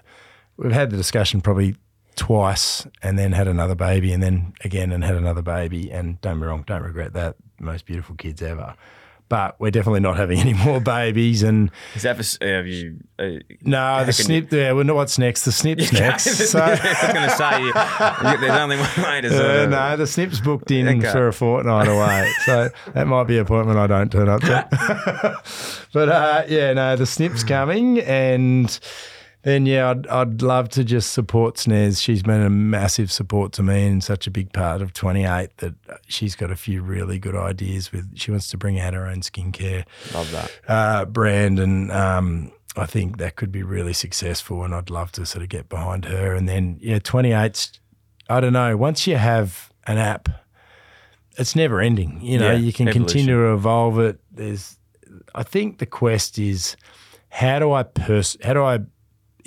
We've 0.56 0.70
had 0.70 0.90
the 0.90 0.96
discussion 0.96 1.40
probably 1.40 1.74
twice 2.14 2.86
and 3.02 3.18
then 3.18 3.32
had 3.32 3.48
another 3.48 3.74
baby 3.74 4.12
and 4.12 4.22
then 4.22 4.52
again 4.62 4.92
and 4.92 5.02
had 5.02 5.16
another 5.16 5.42
baby. 5.42 5.90
And 5.90 6.20
don't 6.20 6.38
be 6.38 6.46
wrong, 6.46 6.64
don't 6.66 6.82
regret 6.82 7.14
that. 7.14 7.36
Most 7.58 7.86
beautiful 7.86 8.14
kids 8.14 8.42
ever. 8.42 8.76
But 9.30 9.58
we're 9.60 9.70
definitely 9.70 10.00
not 10.00 10.16
having 10.18 10.38
any 10.40 10.52
more 10.54 10.80
babies. 10.80 11.42
And 11.44 11.70
Is 11.94 12.02
that 12.02 12.16
for, 12.22 12.44
have 12.44 12.66
you? 12.66 12.96
Uh, 13.16 13.38
no, 13.62 14.04
the 14.04 14.12
snip, 14.12 14.52
yeah, 14.52 14.72
well, 14.72 14.84
no, 14.84 14.94
what's 14.96 15.18
next? 15.18 15.44
The 15.44 15.52
snip's 15.52 15.90
next. 15.94 16.24
So, 16.50 16.58
I 16.58 16.70
was 16.70 16.80
going 17.14 17.28
to 17.28 17.36
say 17.36 17.62
you- 17.62 18.38
there's 18.40 18.58
only 18.60 18.76
one 18.76 18.90
way 19.02 19.20
to 19.22 19.28
uh, 19.62 19.66
no, 19.66 19.96
the 19.96 20.06
snip's 20.08 20.40
booked 20.40 20.72
in 20.72 20.88
Okay. 20.98 21.12
for 21.12 21.28
a 21.28 21.32
fortnight 21.32 21.86
away. 21.86 22.32
So 22.44 22.70
that 22.92 23.06
might 23.06 23.24
be 23.24 23.36
an 23.36 23.42
appointment 23.42 23.78
I 23.78 23.86
don't 23.86 24.10
turn 24.10 24.28
up 24.28 24.40
to. 24.42 25.36
but 25.92 26.08
uh, 26.08 26.42
yeah, 26.48 26.72
no, 26.72 26.96
the 26.96 27.06
snip's 27.06 27.44
coming. 27.44 28.00
And 28.00 28.78
then, 29.42 29.64
yeah, 29.66 29.90
I'd, 29.90 30.06
I'd 30.08 30.42
love 30.42 30.68
to 30.70 30.84
just 30.84 31.12
support 31.12 31.56
Snez. 31.56 32.02
She's 32.02 32.22
been 32.22 32.42
a 32.42 32.50
massive 32.50 33.10
support 33.10 33.52
to 33.54 33.62
me 33.62 33.86
and 33.86 34.02
such 34.04 34.26
a 34.26 34.30
big 34.30 34.52
part 34.52 34.82
of 34.82 34.92
28 34.92 35.56
that 35.58 35.74
she's 36.08 36.34
got 36.36 36.50
a 36.50 36.56
few 36.56 36.82
really 36.82 37.18
good 37.18 37.34
ideas 37.36 37.90
with. 37.92 38.18
She 38.18 38.30
wants 38.30 38.48
to 38.48 38.56
bring 38.58 38.78
out 38.78 38.92
her 38.94 39.06
own 39.06 39.20
skincare 39.22 39.84
Love 40.12 40.30
that. 40.32 40.50
uh, 40.68 41.04
brand, 41.06 41.58
and 41.58 41.90
um, 41.90 42.52
I 42.76 42.86
think 42.86 43.18
that 43.18 43.36
could 43.36 43.50
be 43.50 43.62
really 43.62 43.92
successful. 43.94 44.62
And 44.64 44.74
I'd 44.74 44.90
love 44.90 45.10
to 45.12 45.24
sort 45.24 45.42
of 45.42 45.48
get 45.48 45.68
behind 45.68 46.04
her. 46.04 46.34
And 46.34 46.48
then, 46.48 46.78
yeah, 46.80 46.98
28's, 46.98 47.80
I 48.28 48.40
don't 48.40 48.52
know, 48.52 48.76
once 48.76 49.06
you 49.06 49.16
have 49.16 49.72
an 49.86 49.96
app, 49.98 50.28
it's 51.38 51.56
never 51.56 51.80
ending. 51.80 52.20
You 52.22 52.38
know, 52.38 52.50
Yeah, 52.52 52.58
you 52.58 52.72
can 52.72 52.88
evolution. 52.88 53.06
continue 53.16 53.36
to 53.42 53.52
evolve 53.54 53.98
it. 54.00 54.20
There's, 54.30 54.76
I 55.34 55.42
think 55.44 55.78
the 55.78 55.86
quest 55.86 56.38
is 56.38 56.76
how 57.30 57.58
do 57.60 57.72
I 57.72 57.84
pers- 57.84 58.36
how 58.44 58.52
do 58.52 58.62
I 58.62 58.80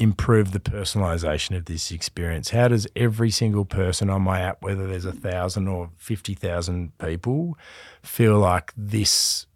improve 0.04 0.52
the 0.52 0.60
personalization 0.60 1.56
of 1.58 1.66
this 1.66 1.92
experience? 1.92 2.50
How 2.50 2.68
does 2.68 2.86
every 2.96 3.32
single 3.32 3.66
person 3.66 4.10
on 4.10 4.22
my 4.22 4.42
app, 4.42 4.62
whether 4.62 4.86
there's 4.86 5.06
a 5.06 5.14
thousand 5.14 5.68
or 5.68 5.90
fifty 5.98 6.34
thousand 6.34 6.98
people, 6.98 7.58
feel 8.04 8.38
like 8.38 8.74
this 8.78 9.48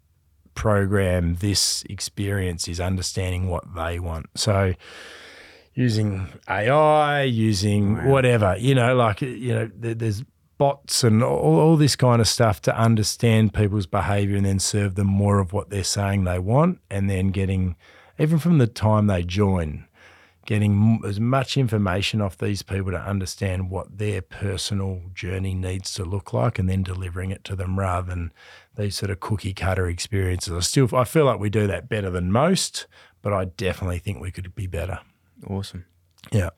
program, 0.54 1.36
this 1.36 1.84
experience 1.88 2.66
is 2.66 2.80
understanding 2.80 3.48
what 3.48 3.74
they 3.74 3.98
want? 3.98 4.26
So 4.34 4.74
using 5.74 6.26
AI, 6.48 7.22
using 7.22 8.04
whatever, 8.06 8.56
you 8.58 8.74
know, 8.74 8.96
like, 8.96 9.20
you 9.20 9.54
know, 9.54 9.70
there's 9.76 10.24
bots 10.56 11.04
and 11.04 11.22
all, 11.22 11.60
all 11.60 11.76
this 11.76 11.94
kind 11.94 12.20
of 12.20 12.26
stuff 12.26 12.60
to 12.62 12.76
understand 12.76 13.54
people's 13.54 13.86
behavior 13.86 14.36
and 14.36 14.46
then 14.46 14.58
serve 14.58 14.96
them 14.96 15.06
more 15.06 15.38
of 15.38 15.52
what 15.52 15.70
they're 15.70 15.84
saying 15.84 16.24
they 16.24 16.38
want. 16.38 16.80
And 16.90 17.08
then 17.08 17.28
getting, 17.28 17.76
even 18.18 18.38
from 18.38 18.58
the 18.58 18.66
time 18.66 19.06
they 19.06 19.22
join, 19.22 19.86
getting 20.48 20.98
as 21.04 21.20
much 21.20 21.58
information 21.58 22.22
off 22.22 22.38
these 22.38 22.62
people 22.62 22.90
to 22.90 22.96
understand 22.98 23.68
what 23.68 23.98
their 23.98 24.22
personal 24.22 25.02
journey 25.12 25.52
needs 25.52 25.92
to 25.92 26.02
look 26.06 26.32
like 26.32 26.58
and 26.58 26.70
then 26.70 26.82
delivering 26.82 27.30
it 27.30 27.44
to 27.44 27.54
them 27.54 27.78
rather 27.78 28.08
than 28.08 28.32
these 28.74 28.96
sort 28.96 29.10
of 29.10 29.20
cookie 29.20 29.52
cutter 29.52 29.86
experiences. 29.86 30.54
I 30.54 30.60
still 30.60 30.88
I 30.96 31.04
feel 31.04 31.26
like 31.26 31.38
we 31.38 31.50
do 31.50 31.66
that 31.66 31.90
better 31.90 32.08
than 32.08 32.32
most, 32.32 32.86
but 33.20 33.34
I 33.34 33.44
definitely 33.44 33.98
think 33.98 34.22
we 34.22 34.30
could 34.30 34.54
be 34.54 34.66
better. 34.66 35.00
Awesome, 35.46 35.84
Yeah. 36.32 36.48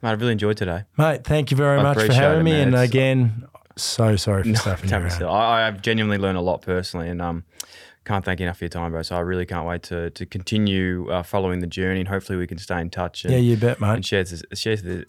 mate. 0.00 0.12
I've 0.12 0.20
really 0.22 0.32
enjoyed 0.32 0.56
today. 0.56 0.84
Mate, 0.96 1.24
thank 1.24 1.50
you 1.50 1.56
very 1.58 1.78
I 1.80 1.82
much 1.82 1.98
for 1.98 2.14
having 2.14 2.40
it, 2.40 2.44
me. 2.44 2.60
And 2.62 2.74
again, 2.74 3.46
so 3.76 4.16
sorry 4.16 4.44
for 4.44 4.54
stuffing 4.54 4.88
you 4.88 4.90
Don't 4.90 5.06
be 5.06 5.22
around. 5.22 5.22
I, 5.34 5.68
I've 5.68 5.82
genuinely 5.82 6.16
learned 6.16 6.38
a 6.38 6.40
lot 6.40 6.62
personally, 6.62 7.10
and 7.10 7.20
um, 7.20 7.44
can't 8.04 8.24
thank 8.24 8.40
you 8.40 8.44
enough 8.46 8.58
for 8.58 8.64
your 8.64 8.70
time, 8.70 8.92
bro. 8.92 9.02
So 9.02 9.16
I 9.16 9.20
really 9.20 9.46
can't 9.46 9.66
wait 9.66 9.82
to 9.84 10.10
to 10.10 10.26
continue 10.26 11.10
uh, 11.10 11.22
following 11.22 11.60
the 11.60 11.66
journey, 11.66 12.00
and 12.00 12.08
hopefully 12.08 12.38
we 12.38 12.46
can 12.46 12.58
stay 12.58 12.80
in 12.80 12.90
touch. 12.90 13.24
And, 13.24 13.32
Yeah, 13.32 13.40
you 13.40 13.56
bet, 13.56 13.80
mate. 13.80 13.94
and 13.94 14.06
share 14.06 14.24
the, 14.24 14.42
share 14.54 14.76
the 14.76 15.04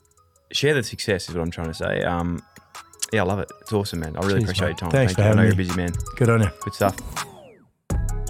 share 0.51 0.73
the 0.73 0.83
success 0.83 1.27
is 1.29 1.35
what 1.35 1.41
I'm 1.41 1.51
trying 1.51 1.67
to 1.67 1.73
say. 1.73 2.03
Um, 2.03 2.41
yeah, 3.13 3.21
I 3.21 3.25
love 3.25 3.39
it. 3.39 3.49
It's 3.61 3.71
awesome, 3.73 3.99
man. 3.99 4.15
I 4.15 4.19
really 4.21 4.39
Cheers, 4.39 4.43
appreciate 4.43 4.67
mate. 4.67 4.69
your 4.69 4.77
time. 4.77 4.91
Thanks 4.91 5.13
Thank 5.13 5.17
for 5.17 5.21
you. 5.23 5.27
I 5.27 5.29
know 5.31 5.49
having 5.49 5.57
you're 5.59 5.65
a 5.65 5.67
busy 5.67 5.75
man. 5.75 5.93
Good 6.17 6.29
on 6.29 6.41
you. 6.41 6.49
Good 6.63 6.73
stuff. 6.73 6.95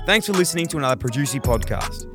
Thanks 0.06 0.28
for 0.28 0.34
listening 0.34 0.68
to 0.68 0.78
another 0.78 0.96
Producey 1.02 1.42
podcast. 1.42 2.15